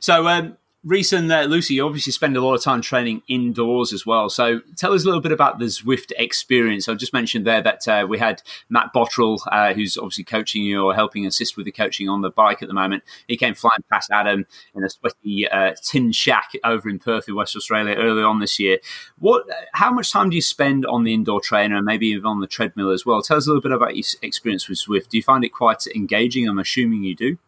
So 0.00 0.26
um, 0.28 0.56
Reece 0.82 1.12
and 1.12 1.28
Lucy, 1.50 1.74
you 1.74 1.84
obviously 1.84 2.10
spend 2.10 2.38
a 2.38 2.40
lot 2.40 2.54
of 2.54 2.62
time 2.62 2.80
training 2.80 3.20
indoors 3.28 3.92
as 3.92 4.06
well. 4.06 4.30
So 4.30 4.60
tell 4.76 4.94
us 4.94 5.02
a 5.02 5.04
little 5.04 5.20
bit 5.20 5.30
about 5.30 5.58
the 5.58 5.66
Zwift 5.66 6.10
experience. 6.16 6.88
I 6.88 6.94
just 6.94 7.12
mentioned 7.12 7.46
there 7.46 7.60
that 7.60 7.86
uh, 7.86 8.06
we 8.08 8.18
had 8.18 8.40
Matt 8.70 8.94
Bottrill, 8.94 9.40
uh, 9.52 9.74
who's 9.74 9.98
obviously 9.98 10.24
coaching 10.24 10.62
you 10.62 10.82
or 10.82 10.94
helping 10.94 11.26
assist 11.26 11.58
with 11.58 11.66
the 11.66 11.72
coaching 11.72 12.08
on 12.08 12.22
the 12.22 12.30
bike 12.30 12.62
at 12.62 12.68
the 12.68 12.74
moment. 12.74 13.02
He 13.28 13.36
came 13.36 13.52
flying 13.52 13.84
past 13.92 14.10
Adam 14.10 14.46
in 14.74 14.82
a 14.82 14.88
sweaty 14.88 15.46
uh, 15.46 15.74
tin 15.82 16.12
shack 16.12 16.52
over 16.64 16.88
in 16.88 16.98
Perth 16.98 17.28
in 17.28 17.34
West 17.34 17.54
Australia 17.54 17.96
early 17.96 18.22
on 18.22 18.40
this 18.40 18.58
year. 18.58 18.78
What? 19.18 19.44
How 19.74 19.92
much 19.92 20.10
time 20.10 20.30
do 20.30 20.36
you 20.36 20.42
spend 20.42 20.86
on 20.86 21.04
the 21.04 21.12
indoor 21.12 21.42
trainer 21.42 21.76
and 21.76 21.84
maybe 21.84 22.06
even 22.06 22.24
on 22.24 22.40
the 22.40 22.46
treadmill 22.46 22.88
as 22.88 23.04
well? 23.04 23.20
Tell 23.20 23.36
us 23.36 23.46
a 23.46 23.50
little 23.50 23.60
bit 23.60 23.72
about 23.72 23.96
your 23.96 24.04
experience 24.22 24.66
with 24.66 24.78
Zwift. 24.78 25.10
Do 25.10 25.18
you 25.18 25.22
find 25.22 25.44
it 25.44 25.50
quite 25.50 25.86
engaging? 25.94 26.48
I'm 26.48 26.58
assuming 26.58 27.04
you 27.04 27.14
do. 27.14 27.38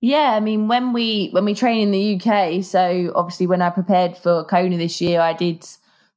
Yeah, 0.00 0.32
I 0.34 0.40
mean 0.40 0.68
when 0.68 0.92
we 0.92 1.30
when 1.32 1.44
we 1.44 1.54
train 1.54 1.80
in 1.82 1.90
the 1.90 2.20
UK, 2.20 2.64
so 2.64 3.12
obviously 3.16 3.46
when 3.46 3.62
I 3.62 3.70
prepared 3.70 4.16
for 4.16 4.44
Kona 4.44 4.76
this 4.76 5.00
year, 5.00 5.20
I 5.20 5.32
did 5.32 5.66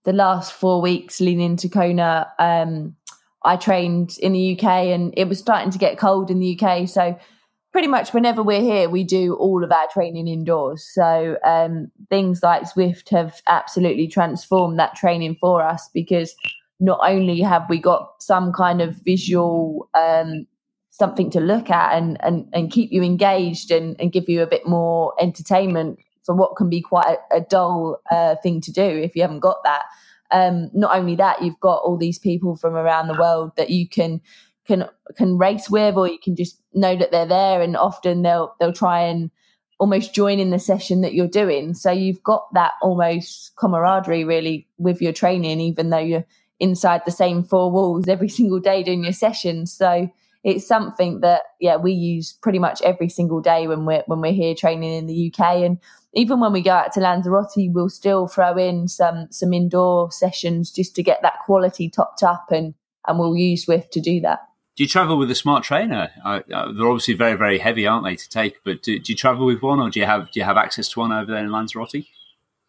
the 0.06 0.14
last 0.14 0.54
four 0.54 0.82
weeks 0.82 1.22
leading 1.22 1.42
into 1.42 1.70
Kona. 1.70 2.32
Um, 2.40 2.96
I 3.44 3.58
trained 3.58 4.18
in 4.20 4.34
the 4.34 4.58
UK, 4.60 4.66
and 4.66 5.14
it 5.18 5.30
was 5.30 5.40
starting 5.40 5.72
to 5.72 5.78
get 5.80 5.98
cold 5.98 6.30
in 6.30 6.40
the 6.40 6.60
UK, 6.62 6.90
so 6.90 7.18
pretty 7.72 7.88
much 7.88 8.14
whenever 8.14 8.44
we're 8.44 8.62
here, 8.62 8.90
we 8.90 9.04
do 9.04 9.36
all 9.36 9.64
of 9.64 9.72
our 9.72 9.88
training 9.94 10.28
indoors. 10.28 10.88
So 10.94 11.38
um, 11.46 11.92
things 12.10 12.42
like 12.44 12.68
Swift 12.68 13.10
have 13.10 13.42
absolutely 13.48 14.08
transformed 14.08 14.80
that 14.80 14.96
training 14.96 15.38
for 15.40 15.62
us 15.64 15.90
because 15.94 16.36
not 16.80 17.00
only 17.04 17.42
have 17.42 17.66
we 17.70 17.80
got 17.80 18.22
some 18.22 18.54
kind 18.54 18.82
of 18.82 18.96
visual 19.06 19.90
um, 19.94 20.48
something 21.00 21.32
to 21.32 21.40
look 21.40 21.70
at 21.70 21.98
and 21.98 22.18
and, 22.22 22.48
and 22.54 22.72
keep 22.72 22.92
you 22.92 23.02
engaged 23.02 23.72
and, 23.72 23.96
and 24.00 24.12
give 24.12 24.28
you 24.28 24.44
a 24.44 24.48
bit 24.48 24.68
more 24.68 25.14
entertainment 25.20 25.98
for 26.26 26.36
what 26.36 26.56
can 26.58 26.70
be 26.70 26.82
quite 26.82 27.18
a, 27.32 27.38
a 27.38 27.42
dull 27.42 28.00
uh, 28.12 28.36
thing 28.44 28.62
to 28.62 28.72
do 28.72 28.84
if 28.84 29.16
you 29.16 29.22
haven't 29.24 29.40
got 29.40 29.64
that. 29.64 29.86
Um, 30.32 30.70
not 30.74 30.96
only 30.96 31.16
that, 31.16 31.42
you've 31.42 31.60
got 31.60 31.82
all 31.82 31.98
these 31.98 32.20
people 32.20 32.56
from 32.56 32.76
around 32.76 33.08
the 33.08 33.18
world 33.20 33.54
that 33.58 33.72
you 33.72 33.90
can 33.90 34.22
can 34.68 34.88
can 35.18 35.40
race 35.40 35.70
with, 35.70 35.96
or 35.96 36.08
you 36.08 36.20
can 36.24 36.36
just 36.36 36.62
know 36.74 36.96
that 36.96 37.10
they're 37.12 37.26
there, 37.26 37.62
and 37.62 37.76
often 37.76 38.22
they'll 38.22 38.54
they'll 38.60 38.74
try 38.74 39.02
and 39.02 39.32
almost 39.80 40.14
join 40.14 40.40
in 40.40 40.50
the 40.52 40.60
session 40.60 41.02
that 41.02 41.14
you're 41.14 41.28
doing. 41.28 41.74
So 41.74 41.90
you've 41.90 42.22
got 42.22 42.54
that 42.54 42.74
almost 42.82 43.56
camaraderie 43.56 44.26
really 44.26 44.68
with 44.78 45.02
your 45.02 45.14
training, 45.14 45.62
even 45.62 45.90
though 45.90 45.98
you're 45.98 46.26
inside 46.60 47.02
the 47.06 47.12
same 47.12 47.44
four 47.44 47.72
walls 47.72 48.08
every 48.08 48.30
single 48.40 48.60
day 48.60 48.84
doing 48.84 49.04
your 49.04 49.14
sessions. 49.14 49.74
So 49.74 50.12
it's 50.44 50.68
something 50.68 51.20
that 51.22 51.42
yeah 51.60 51.76
we 51.76 51.92
use 51.92 52.34
pretty 52.42 52.60
much 52.60 52.82
every 52.82 53.10
single 53.10 53.42
day 53.42 53.68
when 53.68 53.86
we're 53.86 54.04
when 54.08 54.22
we're 54.22 54.34
here 54.34 54.56
training 54.56 54.94
in 54.94 55.06
the 55.06 55.34
UK 55.34 55.64
and 55.64 55.78
even 56.14 56.40
when 56.40 56.54
we 56.54 56.62
go 56.62 56.72
out 56.72 56.92
to 56.94 57.00
Lanzarote 57.00 57.72
we'll 57.74 57.90
still 57.90 58.28
throw 58.28 58.58
in 58.58 58.88
some 58.88 59.28
some 59.32 59.54
indoor 59.54 60.12
sessions 60.12 60.72
just 60.72 60.96
to 60.96 61.04
get 61.04 61.22
that 61.22 61.40
quality 61.46 61.90
topped 61.90 62.24
up 62.24 62.48
and 62.52 62.74
and 63.08 63.20
we'll 63.20 63.36
use 63.36 63.66
Zwift 63.66 63.90
to 63.92 64.02
do 64.02 64.22
that. 64.22 64.40
Do 64.76 64.84
you 64.84 64.88
travel 64.88 65.18
with 65.18 65.30
a 65.30 65.36
smart 65.36 65.64
trainer? 65.64 66.10
Uh, 66.24 66.40
uh, 66.54 66.72
they're 66.72 66.88
obviously 66.88 67.16
very 67.16 67.36
very 67.36 67.58
heavy, 67.58 67.86
aren't 67.86 68.06
they, 68.06 68.16
to 68.16 68.30
take? 68.30 68.64
But 68.64 68.82
do, 68.82 68.98
do, 68.98 69.12
you 69.12 69.18
travel 69.18 69.46
with 69.46 69.62
one, 69.62 69.80
or 69.80 69.90
do 69.90 70.00
you 70.00 70.06
have 70.06 70.32
do 70.32 70.40
you 70.40 70.46
have 70.46 70.58
access 70.58 70.88
to 70.90 71.00
one 71.00 71.12
over 71.12 71.32
there 71.32 71.44
in 71.44 71.52
Lanzarote? 71.52 72.06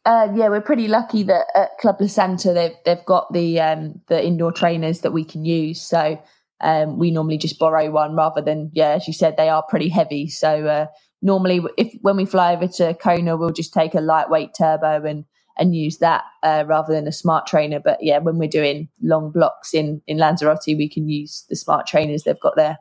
Uh, 0.04 0.28
yeah, 0.34 0.48
we're 0.48 0.62
pretty 0.62 0.88
lucky 0.88 1.22
that 1.24 1.46
at 1.54 1.76
Club 1.78 1.96
La 2.00 2.08
Santa 2.08 2.52
they've 2.52 2.74
they've 2.84 3.04
got 3.04 3.32
the 3.32 3.60
um, 3.60 4.00
the 4.08 4.24
indoor 4.24 4.50
trainers 4.50 5.02
that 5.02 5.12
we 5.12 5.24
can 5.24 5.44
use. 5.44 5.80
So 5.80 6.20
um, 6.60 6.98
we 6.98 7.10
normally 7.10 7.38
just 7.38 7.58
borrow 7.58 7.90
one 7.90 8.14
rather 8.14 8.42
than, 8.42 8.70
yeah, 8.74 8.90
as 8.90 9.06
you 9.06 9.14
said, 9.14 9.36
they 9.36 9.48
are 9.48 9.64
pretty 9.68 9.88
heavy. 9.88 10.28
So 10.28 10.66
uh, 10.66 10.86
normally, 11.22 11.62
if 11.76 11.92
when 12.02 12.16
we 12.16 12.26
fly 12.26 12.54
over 12.54 12.66
to 12.66 12.94
Kona, 12.94 13.36
we'll 13.36 13.50
just 13.50 13.72
take 13.72 13.94
a 13.94 14.00
lightweight 14.00 14.50
turbo 14.56 15.04
and 15.04 15.24
and 15.58 15.74
use 15.74 15.98
that 15.98 16.24
uh, 16.42 16.64
rather 16.66 16.94
than 16.94 17.06
a 17.06 17.12
smart 17.12 17.46
trainer. 17.46 17.80
But 17.80 17.98
yeah, 18.00 18.18
when 18.18 18.38
we're 18.38 18.48
doing 18.48 18.88
long 19.02 19.30
blocks 19.30 19.74
in 19.74 20.02
in 20.06 20.18
Lanzarote, 20.18 20.58
we 20.66 20.88
can 20.88 21.08
use 21.08 21.44
the 21.48 21.56
smart 21.56 21.86
trainers 21.86 22.22
they've 22.22 22.40
got 22.40 22.56
there. 22.56 22.78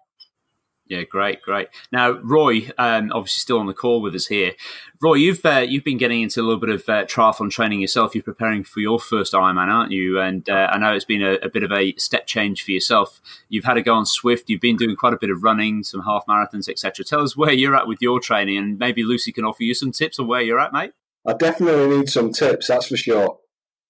Yeah, 0.89 1.03
great, 1.03 1.43
great. 1.43 1.67
Now, 1.91 2.13
Roy, 2.13 2.71
um, 2.79 3.11
obviously 3.13 3.41
still 3.41 3.59
on 3.59 3.67
the 3.67 3.75
call 3.75 4.01
with 4.01 4.15
us 4.15 4.25
here. 4.25 4.53
Roy, 4.99 5.13
you've 5.13 5.45
uh, 5.45 5.59
you've 5.59 5.83
been 5.83 5.99
getting 5.99 6.23
into 6.23 6.41
a 6.41 6.43
little 6.43 6.59
bit 6.59 6.71
of 6.71 6.89
uh, 6.89 7.05
triathlon 7.05 7.51
training 7.51 7.79
yourself. 7.79 8.15
You're 8.15 8.23
preparing 8.23 8.63
for 8.63 8.79
your 8.79 8.99
first 8.99 9.33
Ironman, 9.33 9.67
aren't 9.67 9.91
you? 9.91 10.19
And 10.19 10.49
uh, 10.49 10.67
I 10.71 10.79
know 10.79 10.93
it's 10.93 11.05
been 11.05 11.21
a, 11.21 11.33
a, 11.43 11.49
bit 11.49 11.61
of 11.61 11.71
a 11.71 11.93
step 11.97 12.25
change 12.25 12.63
for 12.63 12.71
yourself. 12.71 13.21
You've 13.49 13.65
had 13.65 13.75
to 13.75 13.83
go 13.83 13.93
on 13.93 14.07
Swift. 14.07 14.49
You've 14.49 14.61
been 14.61 14.77
doing 14.77 14.95
quite 14.95 15.13
a 15.13 15.19
bit 15.21 15.29
of 15.29 15.43
running, 15.43 15.83
some 15.83 16.01
half 16.01 16.25
marathons, 16.27 16.67
etc. 16.67 17.05
Tell 17.05 17.21
us 17.21 17.37
where 17.37 17.53
you're 17.53 17.75
at 17.75 17.87
with 17.87 17.99
your 18.01 18.19
training, 18.19 18.57
and 18.57 18.79
maybe 18.79 19.03
Lucy 19.03 19.31
can 19.31 19.45
offer 19.45 19.61
you 19.61 19.75
some 19.75 19.91
tips 19.91 20.17
on 20.17 20.25
where 20.25 20.41
you're 20.41 20.59
at, 20.59 20.73
mate. 20.73 20.93
I 21.23 21.33
definitely 21.33 21.99
need 21.99 22.09
some 22.09 22.33
tips. 22.33 22.67
That's 22.67 22.87
for 22.87 22.97
sure. 22.97 23.37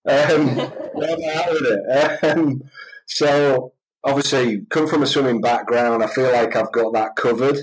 Um, 0.06 0.48
where 0.94 1.12
am 1.12 1.24
I 1.24 1.44
at 1.44 1.52
with 1.52 1.62
it? 1.64 2.24
Um, 2.26 2.64
so 3.06 3.72
obviously 4.04 4.66
come 4.70 4.88
from 4.88 5.04
a 5.04 5.08
swimming 5.08 5.42
background. 5.42 6.04
I 6.04 6.08
feel 6.08 6.32
like 6.32 6.56
I've 6.56 6.72
got 6.72 6.94
that 6.94 7.16
covered. 7.16 7.58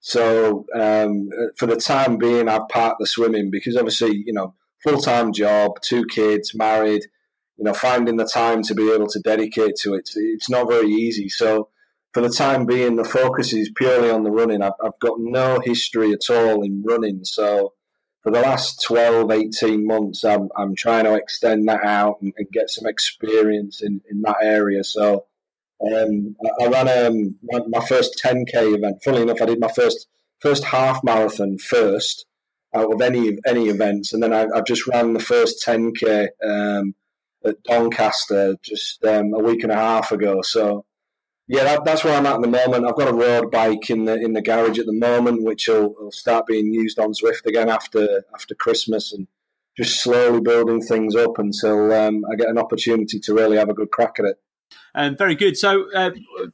So 0.00 0.66
um, 0.74 1.28
for 1.56 1.66
the 1.66 1.76
time 1.76 2.16
being, 2.16 2.48
I've 2.48 2.68
parked 2.68 3.00
the 3.00 3.06
swimming 3.06 3.50
because 3.50 3.76
obviously, 3.76 4.22
you 4.24 4.32
know, 4.32 4.54
full 4.82 5.00
time 5.00 5.32
job, 5.32 5.80
two 5.82 6.04
kids, 6.06 6.54
married. 6.54 7.02
you 7.56 7.64
know, 7.64 7.74
finding 7.74 8.16
the 8.16 8.26
time 8.26 8.62
to 8.62 8.74
be 8.74 8.92
able 8.92 9.08
to 9.08 9.20
dedicate 9.20 9.76
to 9.82 9.94
it, 9.94 10.10
it's 10.14 10.50
not 10.50 10.68
very 10.68 10.88
easy. 10.88 11.28
So 11.28 11.70
for 12.12 12.20
the 12.20 12.30
time 12.30 12.66
being, 12.66 12.96
the 12.96 13.04
focus 13.04 13.52
is 13.52 13.70
purely 13.74 14.10
on 14.10 14.22
the 14.22 14.30
running. 14.30 14.62
I've, 14.62 14.72
I've 14.82 14.98
got 15.00 15.18
no 15.18 15.60
history 15.60 16.12
at 16.12 16.30
all 16.30 16.62
in 16.62 16.82
running. 16.86 17.24
So 17.24 17.72
for 18.22 18.30
the 18.30 18.40
last 18.40 18.82
12, 18.84 19.30
18 19.30 19.86
months, 19.86 20.24
I'm, 20.24 20.48
I'm 20.56 20.74
trying 20.74 21.04
to 21.04 21.14
extend 21.14 21.68
that 21.68 21.84
out 21.84 22.18
and, 22.20 22.32
and 22.36 22.48
get 22.50 22.70
some 22.70 22.86
experience 22.86 23.82
in, 23.82 24.00
in 24.10 24.22
that 24.22 24.36
area. 24.42 24.82
So 24.84 25.26
um, 25.82 26.36
I, 26.44 26.64
I, 26.64 26.68
ran 26.68 27.06
um, 27.06 27.36
my, 27.68 27.84
first 27.84 28.20
10k 28.24 28.76
event. 28.76 28.96
Funnily 29.04 29.24
enough, 29.24 29.42
I 29.42 29.46
did 29.46 29.60
my 29.60 29.70
first 29.70 30.06
first 30.40 30.64
half 30.64 31.02
marathon 31.04 31.58
first 31.58 32.26
out 32.74 32.92
of 32.92 33.00
any 33.00 33.38
any 33.46 33.68
events, 33.68 34.12
and 34.12 34.22
then 34.22 34.32
I, 34.32 34.46
have 34.54 34.66
just 34.66 34.86
ran 34.86 35.12
the 35.12 35.20
first 35.20 35.62
10k 35.66 36.28
um, 36.44 36.94
at 37.44 37.62
Doncaster 37.64 38.56
just 38.62 39.04
um, 39.04 39.34
a 39.34 39.38
week 39.38 39.62
and 39.62 39.72
a 39.72 39.76
half 39.76 40.12
ago. 40.12 40.40
So 40.42 40.84
yeah, 41.48 41.62
that, 41.64 41.84
that's 41.84 42.02
where 42.02 42.16
I'm 42.16 42.26
at 42.26 42.36
at 42.36 42.40
the 42.40 42.48
moment. 42.48 42.86
I've 42.86 42.96
got 42.96 43.08
a 43.08 43.14
road 43.14 43.50
bike 43.50 43.90
in 43.90 44.06
the 44.06 44.14
in 44.14 44.32
the 44.32 44.42
garage 44.42 44.78
at 44.78 44.86
the 44.86 44.92
moment, 44.92 45.44
which 45.44 45.68
will, 45.68 45.94
will 45.94 46.10
start 46.10 46.46
being 46.46 46.72
used 46.72 46.98
on 46.98 47.12
Zwift 47.12 47.44
again 47.46 47.68
after 47.68 48.24
after 48.34 48.54
Christmas, 48.54 49.12
and 49.12 49.28
just 49.76 50.02
slowly 50.02 50.40
building 50.40 50.80
things 50.80 51.14
up 51.14 51.38
until 51.38 51.92
um, 51.92 52.24
I 52.32 52.36
get 52.36 52.48
an 52.48 52.58
opportunity 52.58 53.20
to 53.20 53.34
really 53.34 53.58
have 53.58 53.68
a 53.68 53.74
good 53.74 53.90
crack 53.90 54.16
at 54.18 54.24
it. 54.24 54.36
Um, 54.96 55.14
very 55.14 55.34
good. 55.34 55.58
So, 55.58 55.92
uh, 55.94 56.10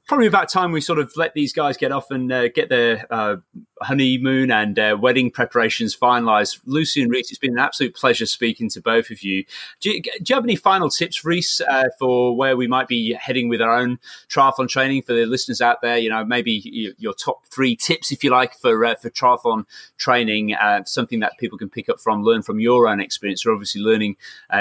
probably 0.08 0.26
about 0.26 0.48
time 0.48 0.72
we 0.72 0.80
sort 0.80 0.98
of 0.98 1.12
let 1.16 1.32
these 1.32 1.52
guys 1.52 1.76
get 1.76 1.92
off 1.92 2.10
and 2.10 2.30
uh, 2.32 2.48
get 2.48 2.68
their 2.68 3.06
uh, 3.08 3.36
honeymoon 3.82 4.50
and 4.50 4.78
uh, 4.78 4.96
wedding 5.00 5.30
preparations 5.30 5.96
finalised. 5.96 6.60
Lucy 6.66 7.02
and 7.02 7.10
Reece, 7.10 7.30
it's 7.30 7.38
been 7.38 7.52
an 7.52 7.58
absolute 7.58 7.94
pleasure 7.94 8.26
speaking 8.26 8.68
to 8.70 8.80
both 8.80 9.10
of 9.10 9.22
you. 9.22 9.44
Do 9.80 9.90
you, 9.90 10.02
do 10.02 10.10
you 10.26 10.34
have 10.34 10.44
any 10.44 10.56
final 10.56 10.88
tips, 10.88 11.24
Reece, 11.24 11.60
uh, 11.60 11.88
for 11.98 12.36
where 12.36 12.56
we 12.56 12.66
might 12.66 12.88
be 12.88 13.12
heading 13.14 13.48
with 13.48 13.60
our 13.60 13.76
own 13.76 13.98
triathlon 14.28 14.68
training 14.68 15.02
for 15.02 15.12
the 15.12 15.26
listeners 15.26 15.60
out 15.60 15.82
there? 15.82 15.98
You 15.98 16.10
know, 16.10 16.24
maybe 16.24 16.94
your 16.98 17.14
top 17.14 17.46
three 17.46 17.76
tips, 17.76 18.12
if 18.12 18.22
you 18.24 18.30
like, 18.30 18.54
for 18.54 18.84
uh, 18.84 18.94
for 18.94 19.10
triathlon 19.10 19.64
training, 19.98 20.54
something 20.84 21.20
that 21.20 21.38
people 21.38 21.58
can 21.58 21.70
pick 21.70 21.88
up 21.88 22.00
from, 22.00 22.22
learn 22.22 22.42
from 22.42 22.60
your 22.60 22.86
own 22.86 23.00
experience. 23.00 23.44
You're 23.44 23.54
obviously 23.54 23.80
learning, 23.80 24.16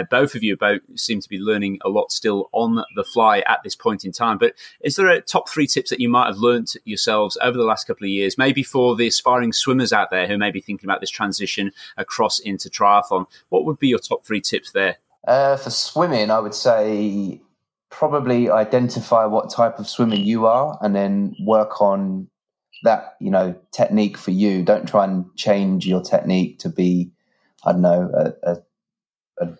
both 0.09 0.35
of 0.35 0.43
you 0.43 0.57
both 0.57 0.81
seem 0.95 1.19
to 1.21 1.29
be 1.29 1.37
learning 1.37 1.79
a 1.83 1.89
lot 1.89 2.11
still 2.11 2.49
on 2.51 2.83
the 2.95 3.03
fly 3.03 3.39
at 3.39 3.63
this 3.63 3.75
point 3.75 4.05
in 4.05 4.11
time. 4.11 4.37
But 4.37 4.53
is 4.81 4.95
there 4.95 5.07
a 5.07 5.21
top 5.21 5.49
three 5.49 5.67
tips 5.67 5.89
that 5.89 5.99
you 5.99 6.09
might 6.09 6.27
have 6.27 6.37
learned 6.37 6.73
yourselves 6.85 7.37
over 7.41 7.57
the 7.57 7.63
last 7.63 7.87
couple 7.87 8.05
of 8.05 8.09
years, 8.09 8.37
maybe 8.37 8.63
for 8.63 8.95
the 8.95 9.10
aspiring 9.11 9.53
swimmers 9.53 9.93
out 9.93 10.09
there 10.09 10.27
who 10.27 10.37
may 10.37 10.51
be 10.51 10.61
thinking 10.61 10.87
about 10.87 11.01
this 11.01 11.09
transition 11.09 11.71
across 11.97 12.39
into 12.39 12.69
triathlon? 12.69 13.25
What 13.49 13.65
would 13.65 13.79
be 13.79 13.89
your 13.89 13.99
top 13.99 14.25
three 14.25 14.41
tips 14.41 14.71
there? 14.71 14.97
Uh, 15.27 15.57
for 15.57 15.69
swimming, 15.69 16.31
I 16.31 16.39
would 16.39 16.55
say 16.55 17.41
probably 17.89 18.49
identify 18.49 19.25
what 19.25 19.51
type 19.51 19.77
of 19.77 19.87
swimmer 19.87 20.15
you 20.15 20.47
are 20.47 20.77
and 20.81 20.95
then 20.95 21.35
work 21.41 21.81
on 21.81 22.27
that 22.83 23.15
you 23.19 23.29
know 23.29 23.53
technique 23.71 24.17
for 24.17 24.31
you 24.31 24.63
don't 24.63 24.87
try 24.87 25.03
and 25.03 25.25
change 25.35 25.85
your 25.85 26.01
technique 26.01 26.57
to 26.57 26.69
be 26.69 27.11
i 27.65 27.71
don't 27.73 27.81
know 27.81 28.09
a, 28.15 28.51
a, 28.53 28.57
a 29.45 29.57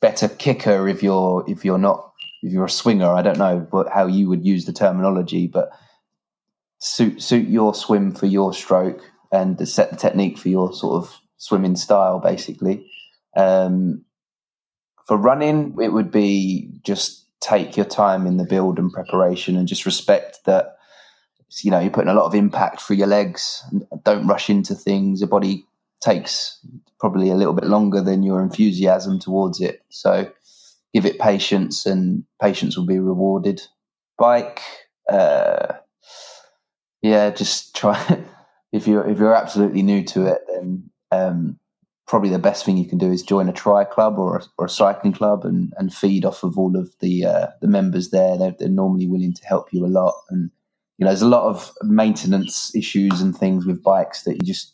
better 0.00 0.28
kicker 0.28 0.88
if 0.88 1.02
you're 1.02 1.44
if 1.48 1.64
you're 1.64 1.76
not 1.76 2.06
if 2.42 2.52
you're 2.52 2.64
a 2.66 2.70
swinger, 2.70 3.08
I 3.08 3.22
don't 3.22 3.38
know 3.38 3.66
but 3.70 3.88
how 3.88 4.06
you 4.06 4.28
would 4.28 4.44
use 4.44 4.64
the 4.64 4.72
terminology, 4.72 5.46
but 5.46 5.70
suit 6.78 7.22
suit 7.22 7.48
your 7.48 7.74
swim 7.74 8.14
for 8.14 8.26
your 8.26 8.52
stroke 8.52 9.02
and 9.32 9.68
set 9.68 9.90
the 9.90 9.96
technique 9.96 10.38
for 10.38 10.48
your 10.48 10.72
sort 10.72 11.02
of 11.02 11.18
swimming 11.36 11.76
style, 11.76 12.20
basically. 12.20 12.90
Um, 13.36 14.04
for 15.06 15.16
running, 15.16 15.76
it 15.80 15.92
would 15.92 16.10
be 16.10 16.70
just 16.82 17.26
take 17.40 17.76
your 17.76 17.86
time 17.86 18.26
in 18.26 18.38
the 18.38 18.44
build 18.44 18.78
and 18.78 18.92
preparation, 18.92 19.56
and 19.56 19.68
just 19.68 19.86
respect 19.86 20.40
that. 20.46 20.76
You 21.62 21.70
know, 21.70 21.78
you're 21.78 21.90
putting 21.90 22.10
a 22.10 22.14
lot 22.14 22.26
of 22.26 22.34
impact 22.34 22.80
through 22.80 22.96
your 22.96 23.06
legs. 23.06 23.62
Don't 24.02 24.26
rush 24.26 24.50
into 24.50 24.74
things. 24.74 25.20
Your 25.20 25.28
body 25.28 25.64
takes 26.00 26.58
probably 26.98 27.30
a 27.30 27.36
little 27.36 27.54
bit 27.54 27.66
longer 27.66 28.02
than 28.02 28.24
your 28.24 28.42
enthusiasm 28.42 29.20
towards 29.20 29.60
it. 29.60 29.80
So 29.88 30.30
give 30.92 31.06
it 31.06 31.20
patience, 31.20 31.86
and 31.86 32.24
patience 32.42 32.76
will 32.76 32.86
be 32.86 32.98
rewarded. 32.98 33.62
Bike, 34.18 34.60
uh, 35.08 35.74
yeah, 37.06 37.30
just 37.30 37.74
try. 37.76 38.24
if 38.72 38.86
you're 38.86 39.06
if 39.08 39.18
you're 39.18 39.34
absolutely 39.34 39.82
new 39.82 40.04
to 40.04 40.26
it, 40.26 40.40
then 40.52 40.90
um, 41.12 41.58
probably 42.06 42.30
the 42.30 42.38
best 42.38 42.64
thing 42.64 42.76
you 42.76 42.88
can 42.88 42.98
do 42.98 43.10
is 43.10 43.22
join 43.22 43.48
a 43.48 43.52
tri 43.52 43.84
club 43.84 44.18
or 44.18 44.38
a, 44.38 44.44
or 44.58 44.66
a 44.66 44.70
cycling 44.70 45.12
club 45.12 45.44
and, 45.44 45.72
and 45.78 45.94
feed 45.94 46.24
off 46.24 46.42
of 46.42 46.58
all 46.58 46.76
of 46.76 46.90
the 47.00 47.24
uh, 47.24 47.46
the 47.60 47.68
members 47.68 48.10
there. 48.10 48.36
They're, 48.36 48.54
they're 48.58 48.68
normally 48.68 49.06
willing 49.06 49.34
to 49.34 49.46
help 49.46 49.72
you 49.72 49.84
a 49.84 49.88
lot, 49.88 50.14
and 50.30 50.50
you 50.98 51.04
know 51.04 51.10
there's 51.10 51.22
a 51.22 51.28
lot 51.28 51.48
of 51.48 51.70
maintenance 51.82 52.74
issues 52.74 53.20
and 53.20 53.36
things 53.36 53.66
with 53.66 53.82
bikes 53.82 54.22
that 54.24 54.34
you 54.34 54.40
just 54.40 54.72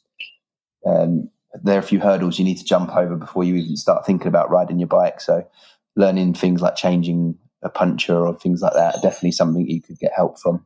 um, 0.87 1.29
there 1.63 1.77
are 1.77 1.81
a 1.81 1.83
few 1.83 2.01
hurdles 2.01 2.39
you 2.39 2.45
need 2.45 2.59
to 2.59 2.65
jump 2.65 2.95
over 2.97 3.17
before 3.17 3.45
you 3.45 3.57
even 3.57 3.77
start 3.77 4.07
thinking 4.07 4.29
about 4.29 4.51
riding 4.51 4.79
your 4.79 4.89
bike. 4.89 5.21
So 5.21 5.47
learning 5.97 6.35
things 6.35 6.63
like 6.63 6.77
changing 6.77 7.37
a 7.63 7.69
puncture 7.69 8.27
or 8.27 8.35
things 8.35 8.63
like 8.63 8.73
that 8.73 8.97
are 8.97 9.03
definitely 9.03 9.33
something 9.33 9.69
you 9.69 9.83
could 9.83 9.99
get 9.99 10.13
help 10.17 10.39
from. 10.39 10.65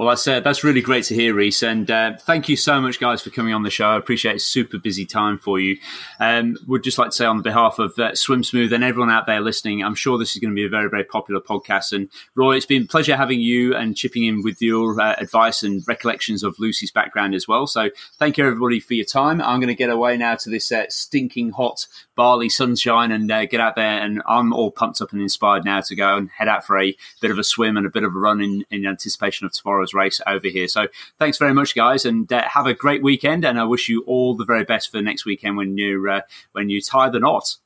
Well, 0.00 0.08
that's 0.08 0.26
uh, 0.26 0.40
that's 0.40 0.64
really 0.64 0.80
great 0.80 1.04
to 1.04 1.14
hear, 1.14 1.34
Reece, 1.34 1.62
and 1.62 1.90
uh, 1.90 2.16
thank 2.16 2.48
you 2.48 2.56
so 2.56 2.80
much, 2.80 2.98
guys, 2.98 3.20
for 3.20 3.28
coming 3.28 3.52
on 3.52 3.64
the 3.64 3.70
show. 3.70 3.84
I 3.84 3.98
appreciate 3.98 4.36
it's 4.36 4.46
super 4.46 4.78
busy 4.78 5.04
time 5.04 5.36
for 5.36 5.60
you. 5.60 5.76
Um, 6.18 6.56
would 6.66 6.82
just 6.82 6.96
like 6.96 7.10
to 7.10 7.16
say 7.16 7.26
on 7.26 7.42
behalf 7.42 7.78
of 7.78 7.98
uh, 7.98 8.14
Swim 8.14 8.42
Smooth 8.42 8.72
and 8.72 8.82
everyone 8.82 9.10
out 9.10 9.26
there 9.26 9.42
listening, 9.42 9.84
I'm 9.84 9.94
sure 9.94 10.16
this 10.16 10.34
is 10.34 10.40
going 10.40 10.52
to 10.52 10.54
be 10.54 10.64
a 10.64 10.70
very 10.70 10.88
very 10.88 11.04
popular 11.04 11.38
podcast. 11.42 11.92
And 11.92 12.08
Roy, 12.34 12.56
it's 12.56 12.64
been 12.64 12.84
a 12.84 12.86
pleasure 12.86 13.14
having 13.14 13.40
you 13.40 13.76
and 13.76 13.94
chipping 13.94 14.24
in 14.24 14.42
with 14.42 14.62
your 14.62 14.98
uh, 14.98 15.16
advice 15.18 15.62
and 15.62 15.86
recollections 15.86 16.42
of 16.42 16.58
Lucy's 16.58 16.90
background 16.90 17.34
as 17.34 17.46
well. 17.46 17.66
So 17.66 17.90
thank 18.18 18.38
you 18.38 18.46
everybody 18.46 18.80
for 18.80 18.94
your 18.94 19.04
time. 19.04 19.42
I'm 19.42 19.60
going 19.60 19.68
to 19.68 19.74
get 19.74 19.90
away 19.90 20.16
now 20.16 20.34
to 20.34 20.48
this 20.48 20.72
uh, 20.72 20.86
stinking 20.88 21.50
hot 21.50 21.86
Bali 22.20 22.48
sunshine 22.48 23.12
and 23.12 23.28
get 23.50 23.60
out 23.60 23.76
there. 23.76 24.02
And 24.02 24.22
I'm 24.26 24.52
all 24.52 24.70
pumped 24.70 25.00
up 25.00 25.12
and 25.12 25.22
inspired 25.22 25.64
now 25.64 25.80
to 25.80 25.94
go 25.94 26.16
and 26.16 26.28
head 26.30 26.48
out 26.48 26.66
for 26.66 26.78
a 26.78 26.96
bit 27.20 27.30
of 27.30 27.38
a 27.38 27.44
swim 27.44 27.76
and 27.78 27.86
a 27.86 27.90
bit 27.90 28.02
of 28.02 28.14
a 28.14 28.18
run 28.18 28.40
in, 28.42 28.64
in 28.70 28.84
anticipation 28.84 29.46
of 29.46 29.52
tomorrow's 29.52 29.89
race 29.94 30.20
over 30.26 30.48
here. 30.48 30.68
So 30.68 30.86
thanks 31.18 31.38
very 31.38 31.54
much, 31.54 31.74
guys, 31.74 32.04
and 32.04 32.30
uh, 32.32 32.42
have 32.48 32.66
a 32.66 32.74
great 32.74 33.02
weekend. 33.02 33.44
And 33.44 33.58
I 33.58 33.64
wish 33.64 33.88
you 33.88 34.02
all 34.06 34.34
the 34.34 34.44
very 34.44 34.64
best 34.64 34.90
for 34.90 35.00
next 35.00 35.24
weekend 35.24 35.56
when 35.56 35.76
you 35.76 36.10
uh, 36.10 36.20
when 36.52 36.68
you 36.68 36.80
tie 36.80 37.08
the 37.08 37.20
knot. 37.20 37.56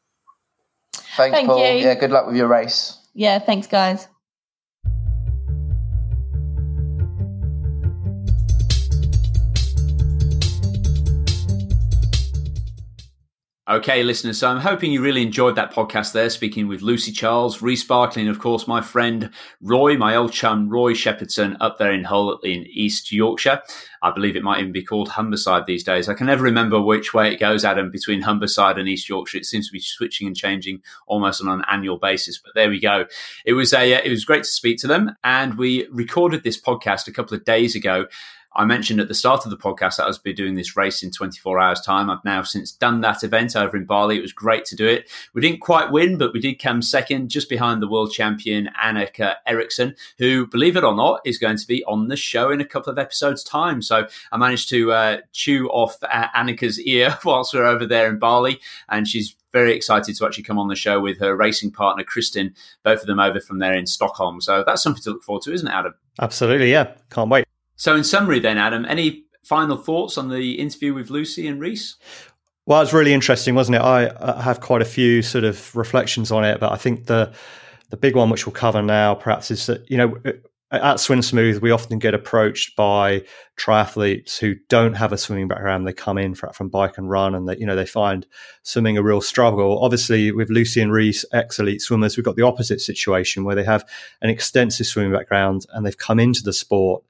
Thanks, 1.17 1.37
Thank 1.37 1.49
Paul. 1.49 1.59
You. 1.59 1.85
Yeah, 1.85 1.95
good 1.95 2.11
luck 2.11 2.27
with 2.27 2.37
your 2.37 2.49
race. 2.49 2.99
Yeah, 3.15 3.39
thanks, 3.39 3.67
guys. 3.67 4.09
Okay, 13.67 14.03
listeners, 14.03 14.37
so 14.37 14.51
I'm 14.51 14.61
hoping 14.61 14.93
you 14.93 15.01
really 15.01 15.23
enjoyed 15.23 15.57
that 15.57 15.73
podcast 15.73 16.13
there, 16.13 16.29
speaking 16.29 16.69
with 16.69 16.83
Lucy 16.83 17.11
Charles, 17.11 17.63
and 17.63 18.29
of 18.29 18.39
course 18.39 18.69
my 18.69 18.83
friend 18.83 19.31
Roy, 19.63 19.97
my 19.97 20.17
old 20.17 20.35
chum 20.35 20.69
Roy 20.69 20.93
Shepherdson, 20.93 21.57
up 21.63 21.79
there 21.79 21.91
in 21.91 22.05
Hull 22.05 22.37
in 22.41 22.67
East 22.69 23.11
Yorkshire. 23.11 23.63
I 24.03 24.11
believe 24.11 24.37
it 24.37 24.43
might 24.43 24.61
even 24.61 24.73
be 24.73 24.85
called 24.85 25.09
Humberside 25.09 25.65
these 25.65 25.83
days. 25.83 26.11
I 26.11 26.15
can 26.15 26.27
never 26.27 26.43
remember 26.43 26.79
which 26.79 27.15
way 27.15 27.33
it 27.33 27.41
goes, 27.41 27.65
Adam, 27.65 27.91
between 27.91 28.23
Humberside 28.23 28.79
and 28.79 28.87
East 28.87 29.09
Yorkshire. 29.09 29.39
It 29.39 29.47
seems 29.47 29.69
to 29.69 29.73
be 29.73 29.81
switching 29.81 30.27
and 30.27 30.37
changing 30.37 30.83
almost 31.07 31.41
on 31.41 31.49
an 31.49 31.65
annual 31.71 31.97
basis. 31.97 32.37
But 32.37 32.53
there 32.55 32.69
we 32.69 32.81
go. 32.81 33.07
It 33.47 33.55
was 33.55 33.73
a, 33.73 33.95
uh, 33.95 34.01
it 34.05 34.11
was 34.11 34.27
great 34.27 34.43
to 34.43 34.51
speak 34.51 34.77
to 34.81 34.87
them, 34.87 35.17
and 35.25 35.57
we 35.57 35.87
recorded 35.87 36.43
this 36.43 36.61
podcast 36.61 37.09
a 37.09 37.13
couple 37.13 37.35
of 37.35 37.47
days 37.47 37.75
ago. 37.75 38.09
I 38.57 38.65
mentioned 38.65 39.01
at 39.01 39.09
the 39.09 39.15
start 39.15 39.45
of 39.45 39.51
the 39.51 39.57
podcast 39.57 39.97
that 39.97 40.05
I 40.05 40.07
was 40.07 40.19
be 40.19 40.33
doing 40.33 40.55
this 40.55 40.77
race 40.77 41.03
in 41.03 41.11
24 41.11 41.59
hours 41.59 41.81
time. 41.81 42.09
I've 42.09 42.25
now 42.25 42.43
since 42.43 42.73
done 42.73 43.01
that 43.01 43.25
event 43.25 43.57
over 43.57 43.77
in 43.77 43.85
Bali. 43.85 44.17
It 44.17 44.23
was 44.23 44.33
great 44.33 44.65
to 44.67 44.77
do 44.77 44.87
it. 44.87 45.11
We 45.33 45.43
didn't 45.43 45.61
quite 45.61 45.91
win, 45.91 46.19
but 46.19 46.33
we 46.33 46.41
did 46.41 46.55
come 46.55 46.83
second, 46.83 47.31
just 47.31 47.49
behind 47.49 47.83
the 47.83 47.89
world 47.89 48.13
champion 48.13 48.71
Annika 48.83 49.37
Eriksson, 49.47 49.97
who, 50.19 50.47
believe 50.47 50.77
it 50.77 50.85
or 50.85 50.95
not, 50.95 51.21
is 51.25 51.39
going 51.39 51.57
to 51.57 51.67
be 51.67 51.85
on 51.85 52.09
the 52.09 52.17
show 52.17 52.51
in 52.51 52.61
a 52.61 52.65
couple 52.65 52.93
of 52.93 52.99
episodes' 52.99 53.43
time. 53.43 53.83
So 53.83 54.07
I 54.33 54.37
managed 54.37 54.69
to 54.71 54.93
uh, 54.93 55.19
chew 55.33 55.69
off 55.69 55.97
uh, 56.03 56.29
Annika's 56.29 56.81
ear 56.81 57.19
whilst 57.25 57.55
we 57.55 57.61
are 57.61 57.67
over 57.67 57.87
there 57.87 58.09
in 58.09 58.19
Bali, 58.19 58.61
and 58.89 59.09
she's 59.09 59.35
very 59.53 59.75
excited 59.75 60.17
to 60.17 60.27
actually 60.27 60.43
come 60.43 60.59
on 60.59 60.69
the 60.69 60.75
show 60.75 61.01
with 61.01 61.19
her 61.21 61.37
racing 61.37 61.71
partner 61.71 62.05
Kristin, 62.05 62.55
both 62.83 63.01
of 63.01 63.07
them 63.07 63.21
over 63.21 63.41
from 63.41 63.61
there 63.61 63.75
in 63.75 63.87
Stockholm. 63.87 64.41
So 64.41 64.65
that's 64.67 64.83
something 64.83 65.03
to 65.05 65.11
look 65.11 65.23
forward 65.23 65.43
to, 65.43 65.53
isn't 65.53 65.69
it, 65.69 65.73
Adam? 65.73 65.95
Absolutely, 66.21 66.73
yeah. 66.73 66.95
Can't 67.11 67.31
wait. 67.31 67.47
So, 67.77 67.97
in 67.97 68.05
summary, 68.05 68.39
then, 68.39 68.59
Adam, 68.59 68.85
any 68.87 69.25
final 69.43 69.77
thoughts 69.77 70.17
on 70.17 70.29
the 70.29 70.53
interview 70.53 70.95
with 70.95 71.11
Lucy 71.11 71.47
and 71.47 71.61
Reece? 71.61 71.97
Well, 72.67 72.81
it 72.81 72.85
was 72.85 72.95
really 72.95 73.13
interesting, 73.13 73.55
wasn't 73.55 73.77
it? 73.77 73.83
I, 73.83 74.11
I 74.21 74.43
have 74.43 74.61
quite 74.61 74.81
a 74.81 74.87
few 74.87 75.21
sort 75.23 75.45
of 75.45 75.75
reflections 75.77 76.33
on 76.33 76.45
it, 76.45 76.61
but 76.61 76.73
I 76.73 76.77
think 76.77 77.07
the 77.07 77.33
the 77.91 77.97
big 77.97 78.17
one 78.17 78.31
which 78.31 78.47
we'll 78.47 78.55
cover 78.55 78.83
now, 78.83 79.15
perhaps, 79.15 79.51
is 79.51 79.67
that 79.67 79.89
you 79.91 79.99
know 79.99 80.17
at 80.73 80.99
Swim 80.99 81.23
Smooth, 81.23 81.61
we 81.61 81.71
often 81.71 81.99
get 81.99 82.15
approached 82.15 82.75
by 82.75 83.23
triathletes 83.57 84.39
who 84.39 84.55
don't 84.69 84.95
have 84.95 85.13
a 85.13 85.19
swimming 85.19 85.47
background. 85.47 85.87
They 85.87 85.93
come 85.93 86.19
in 86.19 86.35
from 86.35 86.69
bike 86.69 86.99
and 86.99 87.09
run, 87.09 87.35
and 87.35 87.49
they, 87.49 87.57
you 87.59 87.67
know 87.67 87.77
they 87.77 87.87
find 87.87 88.27
swimming 88.63 88.97
a 88.97 89.03
real 89.03 89.21
struggle. 89.21 89.79
Obviously, 89.83 90.33
with 90.33 90.51
Lucy 90.51 90.81
and 90.81 90.93
Reece, 90.93 91.25
ex 91.33 91.59
elite 91.59 91.83
swimmers, 91.83 92.17
we've 92.17 92.25
got 92.25 92.37
the 92.37 92.43
opposite 92.43 92.81
situation 92.81 93.45
where 93.45 93.55
they 93.55 93.65
have 93.65 93.85
an 94.23 94.31
extensive 94.31 94.87
swimming 94.87 95.13
background 95.13 95.67
and 95.73 95.85
they've 95.85 95.99
come 95.99 96.19
into 96.19 96.43
the 96.43 96.53
sport. 96.53 97.05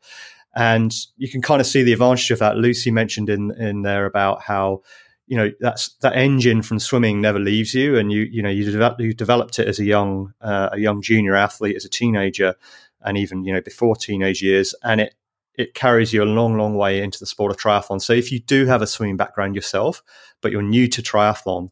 And 0.57 0.95
you 1.17 1.29
can 1.29 1.43
kind 1.43 1.61
of 1.61 1.67
see 1.67 1.83
the 1.83 1.93
advantage 1.93 2.31
of 2.31 2.39
that. 2.39 2.57
Lucy 2.57 2.91
mentioned 2.91 3.29
in 3.29 3.51
in 3.59 3.83
there 3.83 4.07
about 4.07 4.43
how 4.43 4.83
you 5.27 5.37
know 5.37 5.51
that's 5.61 5.95
that 6.03 6.17
engine 6.17 6.63
from 6.63 6.79
swimming 6.79 7.21
never 7.21 7.39
leaves 7.39 7.75
you, 7.75 7.97
and 7.99 8.13
you 8.13 8.23
you 8.23 8.43
know 8.43 8.51
you, 8.51 8.65
develop, 8.65 9.01
you 9.01 9.15
developed 9.15 9.59
it 9.59 9.67
as 9.67 9.81
a 9.81 9.85
young 9.85 10.33
uh, 10.41 10.71
a 10.73 10.79
young 10.79 11.03
junior 11.03 11.35
athlete, 11.35 11.77
as 11.77 11.85
a 11.85 11.89
teenager, 11.91 12.55
and 13.03 13.19
even 13.19 13.45
you 13.45 13.53
know 13.53 13.61
before 13.61 13.97
teenage 13.97 14.43
years, 14.43 14.75
and 14.83 15.01
it 15.01 15.15
it 15.57 15.75
carries 15.75 16.13
you 16.13 16.23
a 16.23 16.25
long, 16.25 16.57
long 16.57 16.75
way 16.75 17.01
into 17.01 17.19
the 17.19 17.27
sport 17.27 17.51
of 17.51 17.57
triathlon. 17.57 18.03
So 18.03 18.13
if 18.13 18.33
you 18.33 18.41
do 18.41 18.67
have 18.67 18.83
a 18.83 18.87
swimming 18.87 19.17
background 19.17 19.55
yourself, 19.55 20.03
but 20.41 20.51
you're 20.51 20.63
new 20.63 20.89
to 20.89 21.03
triathlon, 21.03 21.71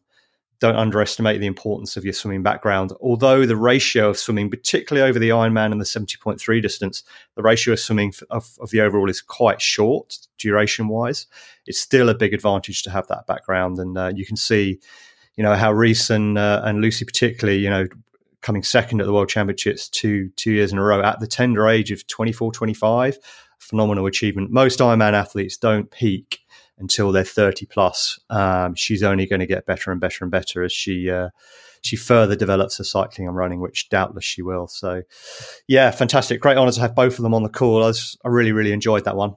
don't 0.63 0.77
underestimate 0.77 1.41
the 1.41 1.45
importance 1.45 1.97
of 1.97 2.05
your 2.05 2.13
swimming 2.13 2.41
background. 2.41 2.93
Although 3.01 3.45
the 3.45 3.57
ratio 3.57 4.09
of 4.09 4.17
swimming, 4.17 4.49
particularly 4.49 5.05
over 5.05 5.19
the 5.19 5.27
Ironman 5.27 5.73
and 5.73 5.81
the 5.81 5.85
70.3 5.85 6.61
distance, 6.61 7.03
the 7.35 7.41
ratio 7.41 7.73
of 7.73 7.81
swimming 7.81 8.13
of, 8.29 8.49
of 8.61 8.69
the 8.69 8.79
overall 8.79 9.09
is 9.09 9.19
quite 9.19 9.61
short 9.61 10.19
duration 10.37 10.87
wise. 10.87 11.27
It's 11.67 11.81
still 11.81 12.07
a 12.07 12.15
big 12.15 12.33
advantage 12.33 12.81
to 12.83 12.91
have 12.91 13.07
that 13.07 13.27
background. 13.27 13.77
And 13.77 13.97
uh, 13.97 14.13
you 14.15 14.25
can 14.25 14.37
see, 14.37 14.79
you 15.35 15.43
know, 15.43 15.53
how 15.53 15.73
Reece 15.73 16.09
and, 16.09 16.37
uh, 16.37 16.61
and 16.63 16.79
Lucy, 16.79 17.03
particularly, 17.03 17.59
you 17.59 17.69
know, 17.69 17.85
coming 18.41 18.63
second 18.63 19.01
at 19.01 19.05
the 19.05 19.11
World 19.11 19.27
Championships 19.27 19.89
two 19.89 20.29
two 20.37 20.51
years 20.53 20.71
in 20.71 20.77
a 20.77 20.83
row 20.83 21.01
at 21.01 21.19
the 21.19 21.27
tender 21.27 21.67
age 21.67 21.91
of 21.91 22.07
24, 22.07 22.53
25. 22.53 23.17
Phenomenal 23.59 24.05
achievement. 24.05 24.49
Most 24.49 24.79
Ironman 24.79 25.11
athletes 25.11 25.57
don't 25.57 25.91
peak 25.91 26.39
until 26.77 27.11
they're 27.11 27.23
30 27.23 27.65
plus. 27.67 28.19
Um, 28.29 28.75
she's 28.75 29.03
only 29.03 29.25
going 29.25 29.39
to 29.39 29.45
get 29.45 29.65
better 29.65 29.91
and 29.91 30.01
better 30.01 30.23
and 30.23 30.31
better 30.31 30.63
as 30.63 30.71
she 30.71 31.09
uh, 31.09 31.29
she 31.83 31.97
further 31.97 32.35
develops 32.35 32.77
her 32.77 32.83
cycling 32.83 33.27
and 33.27 33.35
running, 33.35 33.59
which 33.59 33.89
doubtless 33.89 34.23
she 34.23 34.41
will. 34.41 34.67
So, 34.67 35.03
yeah, 35.67 35.91
fantastic. 35.91 36.41
Great 36.41 36.57
honour 36.57 36.71
to 36.71 36.79
have 36.79 36.95
both 36.95 37.19
of 37.19 37.23
them 37.23 37.33
on 37.33 37.43
the 37.43 37.49
call. 37.49 37.83
I, 37.83 37.87
was, 37.87 38.17
I 38.23 38.29
really, 38.29 38.53
really 38.53 38.71
enjoyed 38.71 39.03
that 39.03 39.17
one. 39.17 39.35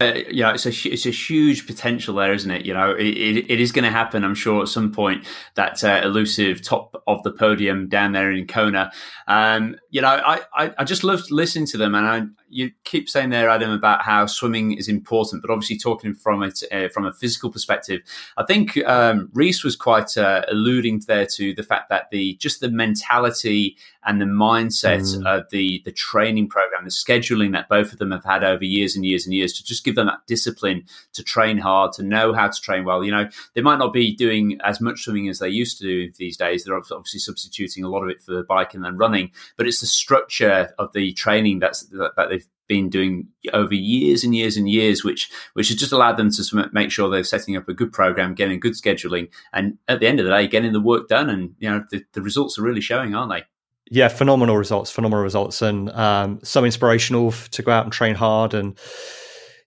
Uh, 0.00 0.20
yeah, 0.30 0.54
it's 0.54 0.64
a 0.64 0.88
it's 0.88 1.04
a 1.04 1.10
huge 1.10 1.66
potential 1.66 2.14
there, 2.14 2.32
isn't 2.32 2.50
it? 2.50 2.64
You 2.64 2.72
know, 2.72 2.92
it, 2.92 3.06
it, 3.06 3.50
it 3.50 3.60
is 3.60 3.70
going 3.70 3.84
to 3.84 3.90
happen. 3.90 4.24
I'm 4.24 4.34
sure 4.34 4.62
at 4.62 4.68
some 4.68 4.92
point 4.92 5.26
that 5.56 5.84
uh, 5.84 6.00
elusive 6.02 6.62
top 6.62 7.02
of 7.06 7.22
the 7.22 7.30
podium 7.30 7.86
down 7.86 8.12
there 8.12 8.32
in 8.32 8.46
Kona. 8.46 8.90
Um, 9.28 9.76
you 9.90 10.00
know, 10.00 10.08
I, 10.08 10.40
I, 10.54 10.74
I 10.78 10.84
just 10.84 11.04
loved 11.04 11.30
listening 11.30 11.66
to 11.66 11.76
them, 11.76 11.94
and 11.94 12.06
I 12.06 12.22
you 12.50 12.72
keep 12.84 13.08
saying 13.08 13.30
there, 13.30 13.48
Adam, 13.48 13.70
about 13.70 14.02
how 14.02 14.26
swimming 14.26 14.72
is 14.72 14.88
important, 14.88 15.40
but 15.40 15.50
obviously 15.50 15.78
talking 15.78 16.14
from 16.14 16.42
it 16.42 16.62
uh, 16.72 16.88
from 16.88 17.06
a 17.06 17.12
physical 17.12 17.50
perspective. 17.50 18.02
I 18.36 18.44
think 18.44 18.76
um, 18.86 19.30
Reece 19.32 19.62
was 19.62 19.76
quite 19.76 20.16
uh, 20.18 20.42
alluding 20.48 21.02
there 21.06 21.26
to 21.26 21.54
the 21.54 21.62
fact 21.62 21.88
that 21.88 22.10
the 22.10 22.36
just 22.36 22.60
the 22.60 22.70
mentality 22.70 23.76
and 24.04 24.20
the 24.20 24.26
mindset 24.26 25.00
mm. 25.00 25.26
of 25.26 25.48
the 25.50 25.82
the 25.84 25.92
training 25.92 26.48
program, 26.48 26.84
the 26.84 26.90
scheduling 26.90 27.52
that 27.52 27.68
both 27.68 27.92
of 27.92 27.98
them 27.98 28.10
have 28.10 28.24
had 28.24 28.42
over 28.42 28.64
years 28.64 28.96
and 28.96 29.04
years 29.04 29.26
and 29.26 29.34
years 29.34 29.52
to 29.54 29.64
just 29.64 29.84
give 29.84 29.94
them 29.94 30.06
that 30.06 30.26
discipline 30.26 30.84
to 31.12 31.22
train 31.22 31.58
hard, 31.58 31.92
to 31.92 32.02
know 32.02 32.32
how 32.32 32.48
to 32.48 32.60
train 32.60 32.84
well. 32.84 33.04
You 33.04 33.12
know, 33.12 33.28
they 33.54 33.60
might 33.60 33.78
not 33.78 33.92
be 33.92 34.14
doing 34.14 34.58
as 34.64 34.80
much 34.80 35.02
swimming 35.02 35.28
as 35.28 35.38
they 35.38 35.48
used 35.48 35.78
to 35.78 35.84
do 35.84 36.12
these 36.16 36.36
days. 36.36 36.64
They're 36.64 36.76
obviously 36.76 37.20
substituting 37.20 37.84
a 37.84 37.88
lot 37.88 38.02
of 38.02 38.08
it 38.08 38.20
for 38.20 38.42
biking 38.42 38.78
and 38.78 38.84
then 38.84 38.96
running, 38.96 39.30
but 39.56 39.66
it's 39.66 39.80
the 39.80 39.86
structure 39.86 40.74
of 40.78 40.92
the 40.92 41.12
training 41.12 41.60
that's 41.60 41.82
that, 41.90 42.16
that 42.16 42.28
they've 42.30 42.39
been 42.70 42.88
doing 42.88 43.26
over 43.52 43.74
years 43.74 44.22
and 44.22 44.32
years 44.32 44.56
and 44.56 44.70
years, 44.70 45.02
which 45.02 45.28
which 45.54 45.68
has 45.68 45.76
just 45.76 45.90
allowed 45.90 46.16
them 46.16 46.30
to 46.30 46.70
make 46.72 46.92
sure 46.92 47.10
they're 47.10 47.24
setting 47.24 47.56
up 47.56 47.68
a 47.68 47.74
good 47.74 47.92
program, 47.92 48.32
getting 48.32 48.60
good 48.60 48.74
scheduling, 48.74 49.28
and 49.52 49.76
at 49.88 49.98
the 49.98 50.06
end 50.06 50.20
of 50.20 50.24
the 50.24 50.30
day, 50.30 50.46
getting 50.46 50.72
the 50.72 50.80
work 50.80 51.08
done. 51.08 51.28
And 51.28 51.56
you 51.58 51.68
know, 51.68 51.84
the, 51.90 52.04
the 52.12 52.22
results 52.22 52.58
are 52.58 52.62
really 52.62 52.80
showing, 52.80 53.12
aren't 53.12 53.32
they? 53.32 53.42
Yeah, 53.90 54.06
phenomenal 54.06 54.56
results, 54.56 54.92
phenomenal 54.92 55.24
results, 55.24 55.62
and 55.62 55.90
um, 55.90 56.38
so 56.44 56.64
inspirational 56.64 57.32
to 57.32 57.62
go 57.62 57.72
out 57.72 57.84
and 57.84 57.92
train 57.92 58.14
hard 58.14 58.54
and 58.54 58.78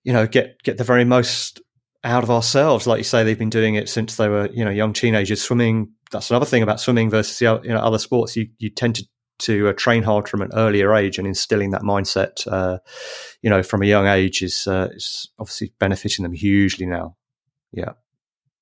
you 0.05 0.13
know 0.13 0.25
get 0.25 0.63
get 0.63 0.77
the 0.77 0.85
very 0.85 1.03
most 1.03 1.61
out 2.05 2.23
of 2.23 2.31
ourselves. 2.31 2.88
Like 2.88 2.99
you 2.99 3.03
say, 3.03 3.25
they've 3.25 3.38
been 3.38 3.49
doing 3.49 3.75
it 3.75 3.89
since 3.89 4.15
they 4.15 4.30
were 4.30 4.47
you 4.53 4.63
know 4.63 4.71
young 4.71 4.93
teenagers. 4.93 5.41
Swimming. 5.41 5.91
That's 6.09 6.30
another 6.30 6.45
thing 6.45 6.63
about 6.63 6.80
swimming 6.80 7.09
versus 7.09 7.41
you 7.41 7.73
know, 7.73 7.80
other 7.80 7.99
sports. 7.99 8.38
You 8.38 8.47
you 8.59 8.69
tend 8.69 8.95
to 8.95 9.05
to 9.39 9.69
uh, 9.69 9.73
train 9.73 10.03
hard 10.03 10.30
from 10.30 10.41
an 10.41 10.51
earlier 10.53 10.93
age 10.95 11.18
and 11.18 11.27
instilling 11.27 11.72
that 11.72 11.81
mindset, 11.81 12.47
uh, 12.51 12.80
you 13.41 13.49
know, 13.49 13.64
from 13.64 13.81
a 13.81 13.88
young 13.88 14.07
age 14.07 14.41
is 14.41 14.68
uh, 14.68 14.89
is 14.93 15.30
obviously 15.39 15.73
benefiting 15.80 16.23
them 16.23 16.34
hugely 16.34 16.85
now. 16.85 17.15
Yeah 17.72 17.93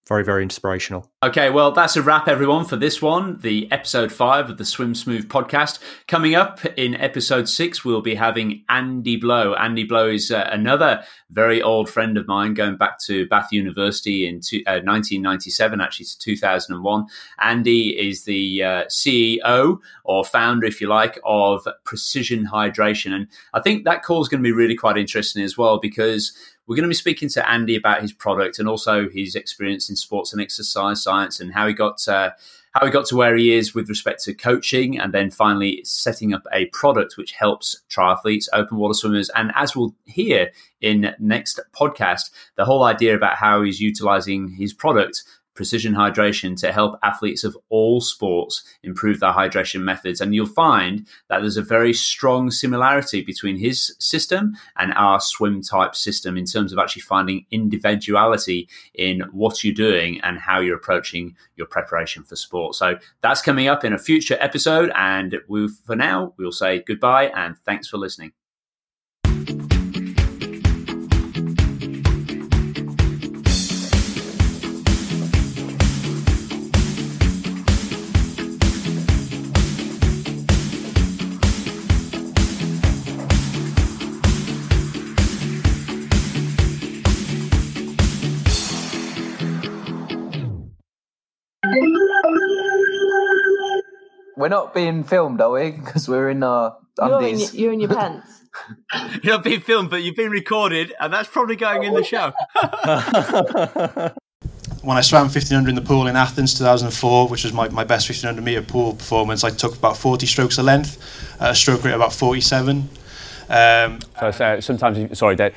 very, 0.07 0.23
very 0.23 0.41
inspirational. 0.41 1.09
Okay, 1.23 1.51
well, 1.51 1.71
that's 1.71 1.95
a 1.95 2.01
wrap, 2.01 2.27
everyone, 2.27 2.65
for 2.65 2.75
this 2.75 3.01
one, 3.01 3.37
the 3.37 3.71
episode 3.71 4.11
five 4.11 4.49
of 4.49 4.57
the 4.57 4.65
Swim 4.65 4.95
Smooth 4.95 5.29
podcast. 5.29 5.79
Coming 6.07 6.33
up 6.33 6.65
in 6.75 6.95
episode 6.95 7.47
six, 7.47 7.85
we'll 7.85 8.01
be 8.01 8.15
having 8.15 8.63
Andy 8.67 9.15
Blow. 9.15 9.53
Andy 9.53 9.83
Blow 9.83 10.09
is 10.09 10.31
uh, 10.31 10.49
another 10.51 11.03
very 11.29 11.61
old 11.61 11.87
friend 11.87 12.17
of 12.17 12.27
mine, 12.27 12.55
going 12.55 12.77
back 12.77 12.99
to 13.01 13.27
Bath 13.27 13.51
University 13.51 14.27
in 14.27 14.41
two, 14.41 14.63
uh, 14.65 14.81
1997, 14.83 15.79
actually 15.79 16.07
to 16.07 16.17
2001. 16.17 17.05
Andy 17.39 17.89
is 17.89 18.23
the 18.23 18.63
uh, 18.63 18.85
CEO 18.85 19.77
or 20.03 20.25
founder, 20.25 20.65
if 20.65 20.81
you 20.81 20.87
like, 20.87 21.19
of 21.23 21.67
Precision 21.83 22.47
Hydration. 22.51 23.13
And 23.13 23.27
I 23.53 23.61
think 23.61 23.85
that 23.85 24.01
call 24.01 24.21
is 24.21 24.27
going 24.27 24.41
to 24.41 24.47
be 24.47 24.51
really 24.51 24.75
quite 24.75 24.97
interesting 24.97 25.43
as 25.43 25.59
well 25.59 25.79
because 25.79 26.33
we're 26.67 26.75
going 26.75 26.83
to 26.83 26.89
be 26.89 26.95
speaking 26.95 27.29
to 27.29 27.49
Andy 27.49 27.75
about 27.75 28.01
his 28.01 28.13
product 28.13 28.59
and 28.59 28.67
also 28.67 29.09
his 29.09 29.35
experience 29.35 29.89
in 29.89 29.95
sports 29.95 30.31
and 30.31 30.41
exercise 30.41 31.03
science 31.03 31.39
and 31.39 31.53
how 31.53 31.67
he 31.67 31.73
got 31.73 32.07
uh, 32.07 32.31
how 32.73 32.85
he 32.85 32.91
got 32.91 33.05
to 33.07 33.17
where 33.17 33.35
he 33.35 33.53
is 33.53 33.75
with 33.75 33.89
respect 33.89 34.23
to 34.23 34.33
coaching, 34.33 34.97
and 34.97 35.13
then 35.13 35.29
finally 35.29 35.81
setting 35.83 36.33
up 36.33 36.43
a 36.53 36.67
product 36.67 37.17
which 37.17 37.33
helps 37.33 37.81
triathletes, 37.89 38.47
open 38.53 38.77
water 38.77 38.93
swimmers, 38.93 39.29
and 39.35 39.51
as 39.55 39.75
we'll 39.75 39.93
hear 40.05 40.51
in 40.79 41.13
next 41.19 41.59
podcast, 41.75 42.31
the 42.55 42.65
whole 42.65 42.83
idea 42.83 43.15
about 43.15 43.35
how 43.35 43.61
he's 43.61 43.81
utilizing 43.81 44.49
his 44.49 44.73
product 44.73 45.23
precision 45.53 45.93
hydration 45.93 46.59
to 46.59 46.71
help 46.71 46.97
athletes 47.03 47.43
of 47.43 47.57
all 47.69 48.01
sports 48.01 48.63
improve 48.83 49.19
their 49.19 49.33
hydration 49.33 49.81
methods. 49.81 50.21
And 50.21 50.33
you'll 50.33 50.45
find 50.45 51.05
that 51.29 51.39
there's 51.39 51.57
a 51.57 51.61
very 51.61 51.93
strong 51.93 52.51
similarity 52.51 53.21
between 53.21 53.57
his 53.57 53.95
system 53.99 54.55
and 54.77 54.93
our 54.93 55.19
swim 55.19 55.61
type 55.61 55.95
system 55.95 56.37
in 56.37 56.45
terms 56.45 56.71
of 56.71 56.79
actually 56.79 57.01
finding 57.03 57.45
individuality 57.51 58.69
in 58.93 59.21
what 59.31 59.63
you're 59.63 59.73
doing 59.73 60.19
and 60.21 60.39
how 60.39 60.59
you're 60.59 60.77
approaching 60.77 61.35
your 61.55 61.67
preparation 61.67 62.23
for 62.23 62.35
sport. 62.35 62.75
So 62.75 62.97
that's 63.21 63.41
coming 63.41 63.67
up 63.67 63.83
in 63.83 63.93
a 63.93 63.97
future 63.97 64.37
episode. 64.39 64.91
And 64.95 65.39
we, 65.47 65.67
for 65.67 65.95
now, 65.95 66.33
we'll 66.37 66.51
say 66.51 66.79
goodbye 66.79 67.25
and 67.35 67.57
thanks 67.65 67.87
for 67.87 67.97
listening. 67.97 68.31
We're 94.41 94.49
not 94.49 94.73
being 94.73 95.03
filmed, 95.03 95.39
are 95.39 95.51
we? 95.51 95.71
Because 95.81 96.09
we're 96.09 96.31
in 96.31 96.41
our 96.41 96.75
undies. 96.97 97.53
You're 97.53 97.71
in, 97.71 97.79
you're 97.79 97.87
in 97.89 97.91
your 97.91 97.95
pants. 98.01 98.41
You're 99.23 99.35
not 99.35 99.45
being 99.45 99.61
filmed, 99.61 99.89
but 99.89 100.03
you've 100.03 100.17
been 100.17 100.29
recorded, 100.29 100.93
and 100.99 101.13
that's 101.13 101.29
probably 101.29 101.55
going 101.55 101.83
in 101.83 101.93
the 101.93 102.03
show. 102.03 102.33
when 104.81 104.97
I 104.97 105.01
swam 105.01 105.27
1500 105.27 105.69
in 105.69 105.75
the 105.75 105.81
pool 105.81 106.07
in 106.07 106.17
Athens 106.17 106.53
2004, 106.55 107.29
which 107.29 107.45
was 107.45 107.53
my, 107.53 107.69
my 107.69 107.85
best 107.85 108.09
1500 108.09 108.43
meter 108.43 108.61
pool 108.61 108.95
performance, 108.95 109.45
I 109.45 109.51
took 109.51 109.77
about 109.77 109.95
40 109.95 110.25
strokes 110.25 110.57
a 110.57 110.63
length, 110.63 110.97
a 111.39 111.55
stroke 111.55 111.85
rate 111.85 111.93
of 111.93 112.01
about 112.01 112.11
47. 112.11 112.89
Um, 113.47 113.99
so, 114.19 114.31
so 114.31 114.59
sometimes, 114.59 115.17
sorry, 115.17 115.37
Dave, 115.37 115.55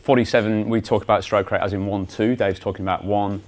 47, 0.00 0.68
we 0.68 0.82
talk 0.82 1.02
about 1.02 1.24
stroke 1.24 1.50
rate 1.50 1.62
as 1.62 1.72
in 1.72 1.86
1 1.86 2.06
2. 2.08 2.36
Dave's 2.36 2.60
talking 2.60 2.84
about 2.84 3.06
1 3.06 3.42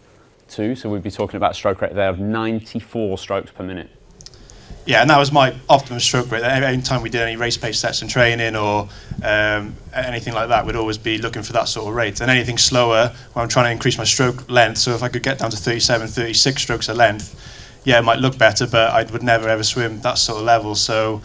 2. 0.48 0.74
So 0.74 0.88
we'd 0.88 1.02
be 1.02 1.10
talking 1.10 1.36
about 1.36 1.54
stroke 1.54 1.82
rate 1.82 1.94
there 1.94 2.08
of 2.08 2.18
94 2.18 3.18
strokes 3.18 3.50
per 3.50 3.62
minute 3.62 3.90
yeah, 4.86 5.00
and 5.00 5.10
that 5.10 5.18
was 5.18 5.32
my 5.32 5.54
optimum 5.68 5.98
stroke 5.98 6.30
rate. 6.30 6.44
Any 6.44 6.80
time 6.80 7.02
we 7.02 7.10
did 7.10 7.20
any 7.20 7.36
race 7.36 7.56
pace 7.56 7.80
sets 7.80 8.02
in 8.02 8.08
training 8.08 8.54
or 8.54 8.88
um, 9.22 9.74
anything 9.92 10.32
like 10.32 10.48
that, 10.48 10.64
we'd 10.64 10.76
always 10.76 10.96
be 10.96 11.18
looking 11.18 11.42
for 11.42 11.52
that 11.54 11.66
sort 11.66 11.88
of 11.88 11.94
rate. 11.94 12.20
And 12.20 12.30
anything 12.30 12.56
slower, 12.56 13.12
when 13.32 13.42
I'm 13.42 13.48
trying 13.48 13.66
to 13.66 13.72
increase 13.72 13.98
my 13.98 14.04
stroke 14.04 14.48
length, 14.48 14.78
so 14.78 14.92
if 14.92 15.02
I 15.02 15.08
could 15.08 15.24
get 15.24 15.40
down 15.40 15.50
to 15.50 15.56
37, 15.56 16.06
36 16.06 16.62
strokes 16.62 16.88
a 16.88 16.94
length, 16.94 17.34
yeah, 17.84 17.98
it 17.98 18.02
might 18.02 18.20
look 18.20 18.38
better, 18.38 18.66
but 18.66 18.92
I 18.92 19.02
would 19.10 19.24
never 19.24 19.48
ever 19.48 19.64
swim 19.64 20.00
that 20.02 20.18
sort 20.18 20.38
of 20.38 20.44
level. 20.44 20.76
So 20.76 21.20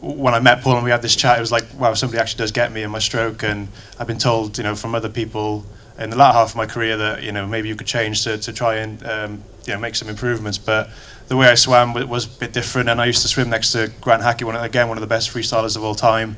when 0.00 0.34
I 0.34 0.40
met 0.40 0.62
Paul 0.62 0.74
and 0.74 0.84
we 0.84 0.90
had 0.90 1.00
this 1.00 1.14
chat, 1.14 1.38
it 1.38 1.40
was 1.40 1.52
like, 1.52 1.64
wow, 1.78 1.94
somebody 1.94 2.20
actually 2.20 2.38
does 2.38 2.50
get 2.50 2.72
me 2.72 2.82
in 2.82 2.90
my 2.90 2.98
stroke. 2.98 3.44
And 3.44 3.68
I've 3.98 4.08
been 4.08 4.18
told, 4.18 4.58
you 4.58 4.64
know, 4.64 4.74
from 4.74 4.94
other 4.94 5.08
people 5.08 5.64
in 5.98 6.10
the 6.10 6.16
latter 6.16 6.36
half 6.36 6.50
of 6.50 6.56
my 6.56 6.66
career 6.66 6.96
that 6.96 7.22
you 7.22 7.32
know 7.32 7.46
maybe 7.46 7.68
you 7.68 7.76
could 7.76 7.86
change 7.86 8.24
to, 8.24 8.36
to 8.38 8.52
try 8.52 8.76
and 8.76 9.04
um, 9.06 9.42
you 9.66 9.72
know 9.72 9.78
make 9.78 9.94
some 9.94 10.08
improvements. 10.08 10.58
But 10.58 10.90
the 11.28 11.36
way 11.36 11.48
I 11.48 11.54
swam 11.54 11.94
was 12.08 12.24
a 12.26 12.38
bit 12.38 12.52
different, 12.52 12.88
and 12.88 13.00
I 13.00 13.06
used 13.06 13.22
to 13.22 13.28
swim 13.28 13.50
next 13.50 13.72
to 13.72 13.90
Grant 14.00 14.22
Hackett, 14.22 14.46
one 14.46 14.56
again 14.56 14.88
one 14.88 14.96
of 14.96 15.00
the 15.00 15.06
best 15.06 15.30
freestylers 15.30 15.76
of 15.76 15.82
all 15.82 15.94
time. 15.94 16.36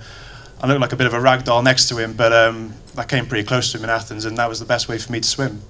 I 0.60 0.66
looked 0.66 0.80
like 0.80 0.92
a 0.92 0.96
bit 0.96 1.06
of 1.06 1.12
a 1.14 1.20
rag 1.20 1.44
doll 1.44 1.62
next 1.62 1.88
to 1.90 1.98
him, 1.98 2.14
but 2.14 2.32
um, 2.32 2.72
I 2.96 3.04
came 3.04 3.26
pretty 3.26 3.46
close 3.46 3.72
to 3.72 3.78
him 3.78 3.84
in 3.84 3.90
Athens, 3.90 4.24
and 4.24 4.38
that 4.38 4.48
was 4.48 4.58
the 4.58 4.64
best 4.64 4.88
way 4.88 4.98
for 4.98 5.12
me 5.12 5.20
to 5.20 5.28
swim. 5.28 5.60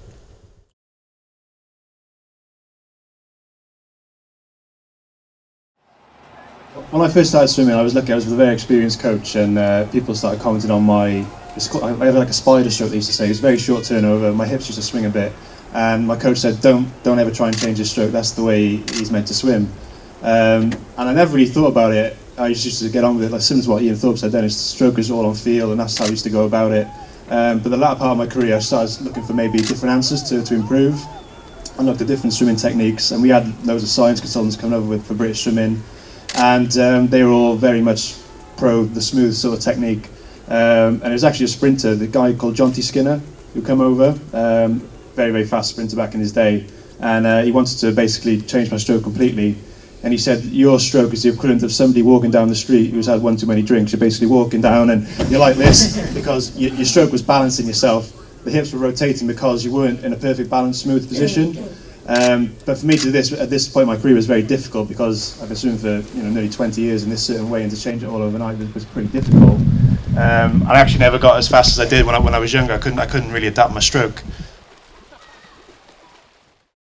When 6.91 7.01
I 7.01 7.09
first 7.09 7.31
started 7.31 7.49
swimming, 7.49 7.75
I 7.75 7.81
was 7.81 7.93
lucky. 7.93 8.13
I 8.13 8.15
was 8.15 8.25
with 8.25 8.35
a 8.35 8.37
very 8.37 8.53
experienced 8.53 9.01
coach, 9.01 9.35
and 9.35 9.57
uh, 9.57 9.87
people 9.87 10.15
started 10.15 10.39
commenting 10.39 10.71
on 10.71 10.83
my. 10.83 11.25
I 11.83 12.05
had 12.05 12.15
like 12.15 12.29
a 12.29 12.33
spider 12.33 12.69
stroke. 12.69 12.91
They 12.91 12.95
used 12.97 13.09
to 13.09 13.13
say 13.13 13.25
it 13.25 13.29
was 13.29 13.39
very 13.41 13.57
short 13.57 13.83
turnover. 13.83 14.31
My 14.31 14.45
hips 14.45 14.67
used 14.67 14.79
to 14.79 14.85
swing 14.85 15.05
a 15.05 15.09
bit, 15.09 15.33
and 15.77 16.07
my 16.07 16.15
coach 16.15 16.39
said, 16.39 16.59
"Don't 16.61 16.87
don't 17.03 17.19
ever 17.19 17.31
try 17.31 17.47
and 17.47 17.57
change 17.57 17.77
his 17.77 17.91
stroke. 17.91 18.11
That's 18.11 18.31
the 18.31 18.43
way 18.43 18.77
he's 18.97 19.11
meant 19.11 19.27
to 19.27 19.33
swim." 19.33 19.69
Um, 20.21 20.73
and 20.97 21.05
I 21.11 21.13
never 21.13 21.35
really 21.35 21.49
thought 21.49 21.67
about 21.67 21.93
it. 21.93 22.17
I 22.37 22.49
just 22.49 22.65
used 22.65 22.81
to 22.81 22.89
get 22.89 23.03
on 23.03 23.15
with 23.15 23.25
it. 23.25 23.31
Like 23.31 23.41
similar 23.41 23.63
to 23.65 23.69
what 23.71 23.83
Ian 23.83 23.95
Thorpe 23.95 24.17
said, 24.17 24.31
then 24.31 24.43
his 24.43 24.57
stroke 24.57 24.97
is 24.99 25.11
all 25.11 25.25
on 25.25 25.35
feel, 25.35 25.71
and 25.71 25.79
that's 25.79 25.97
how 25.97 26.05
I 26.05 26.09
used 26.09 26.23
to 26.23 26.29
go 26.29 26.45
about 26.45 26.71
it. 26.71 26.87
Um, 27.29 27.59
but 27.59 27.69
the 27.69 27.77
latter 27.77 27.99
part 27.99 28.11
of 28.11 28.17
my 28.17 28.27
career, 28.27 28.55
I 28.55 28.59
started 28.59 29.01
looking 29.01 29.23
for 29.23 29.33
maybe 29.33 29.59
different 29.59 29.93
answers 29.93 30.23
to, 30.29 30.43
to 30.43 30.55
improve. 30.55 30.95
I 31.77 31.83
looked 31.83 32.01
at 32.01 32.07
different 32.07 32.33
swimming 32.33 32.55
techniques, 32.55 33.11
and 33.11 33.21
we 33.21 33.29
had 33.29 33.45
loads 33.65 33.83
of 33.83 33.89
science 33.89 34.19
consultants 34.19 34.55
coming 34.55 34.73
over 34.73 34.87
with 34.87 35.05
for 35.05 35.13
British 35.13 35.43
swimming 35.43 35.83
and 36.37 36.77
um, 36.77 37.07
they 37.07 37.23
were 37.23 37.31
all 37.31 37.55
very 37.55 37.81
much 37.81 38.15
pro 38.57 38.85
the 38.85 39.01
smooth 39.01 39.33
sort 39.33 39.57
of 39.57 39.63
technique. 39.63 40.07
Um, 40.47 41.01
and 41.01 41.07
it 41.07 41.11
was 41.11 41.23
actually 41.23 41.45
a 41.45 41.49
sprinter, 41.49 41.95
the 41.95 42.07
guy 42.07 42.33
called 42.33 42.55
Jonty 42.55 42.81
Skinner, 42.81 43.21
who 43.53 43.61
came 43.61 43.81
over, 43.81 44.17
um, 44.33 44.87
very 45.17 45.31
very 45.31 45.45
fast 45.45 45.71
sprinter 45.71 45.97
back 45.97 46.13
in 46.13 46.21
his 46.21 46.31
day, 46.31 46.65
and 47.01 47.27
uh, 47.27 47.41
he 47.41 47.51
wanted 47.51 47.77
to 47.79 47.91
basically 47.91 48.39
change 48.39 48.71
my 48.71 48.77
stroke 48.77 49.03
completely. 49.03 49.57
And 50.03 50.13
he 50.13 50.17
said, 50.17 50.43
Your 50.45 50.79
stroke 50.79 51.11
is 51.11 51.23
the 51.23 51.29
equivalent 51.29 51.63
of 51.63 51.71
somebody 51.71 52.03
walking 52.03 52.31
down 52.31 52.47
the 52.47 52.55
street 52.55 52.91
who's 52.91 53.07
had 53.07 53.21
one 53.21 53.35
too 53.35 53.47
many 53.47 53.63
drinks. 53.63 53.91
You're 53.91 53.99
basically 53.99 54.27
walking 54.27 54.61
down 54.61 54.91
and 54.91 55.07
you're 55.29 55.39
like 55.39 55.57
this 55.57 55.97
because 56.13 56.55
your, 56.55 56.71
your 56.75 56.85
stroke 56.85 57.11
was 57.11 57.23
balancing 57.23 57.65
yourself. 57.65 58.13
The 58.43 58.51
hips 58.51 58.71
were 58.71 58.79
rotating 58.79 59.27
because 59.27 59.65
you 59.65 59.73
weren't 59.73 60.05
in 60.05 60.13
a 60.13 60.15
perfect 60.15 60.49
balanced, 60.49 60.83
smooth 60.83 61.07
position. 61.07 61.57
Um, 62.07 62.55
but 62.65 62.77
for 62.77 62.85
me 62.85 62.95
to 62.97 63.11
this 63.11 63.33
at 63.33 63.49
this 63.49 63.67
point 63.67 63.83
in 63.83 63.87
my 63.89 63.97
career 63.97 64.15
was 64.15 64.27
very 64.27 64.43
difficult 64.43 64.87
because 64.87 65.41
I've 65.41 65.49
been 65.49 65.57
swimming 65.57 65.79
for 65.79 65.99
you 66.15 66.23
know 66.23 66.29
nearly 66.29 66.49
20 66.49 66.79
years 66.79 67.03
in 67.03 67.09
this 67.09 67.25
certain 67.25 67.49
way 67.49 67.63
and 67.63 67.71
to 67.71 67.77
change 67.77 68.01
it 68.01 68.07
all 68.07 68.21
overnight 68.21 68.57
was, 68.59 68.73
was 68.73 68.85
pretty 68.85 69.09
difficult. 69.09 69.59
Um, 70.15 70.63
I 70.67 70.79
actually 70.79 70.99
never 70.99 71.19
got 71.19 71.37
as 71.37 71.49
fast 71.49 71.77
as 71.77 71.85
I 71.85 71.89
did 71.89 72.05
when 72.05 72.15
I, 72.15 72.19
when 72.19 72.33
I 72.33 72.39
was 72.39 72.53
younger. 72.53 72.71
I 72.71 72.77
couldn't 72.77 72.99
I 72.99 73.07
couldn't 73.07 73.31
really 73.33 73.47
adapt 73.47 73.73
my 73.73 73.81
stroke. 73.81 74.23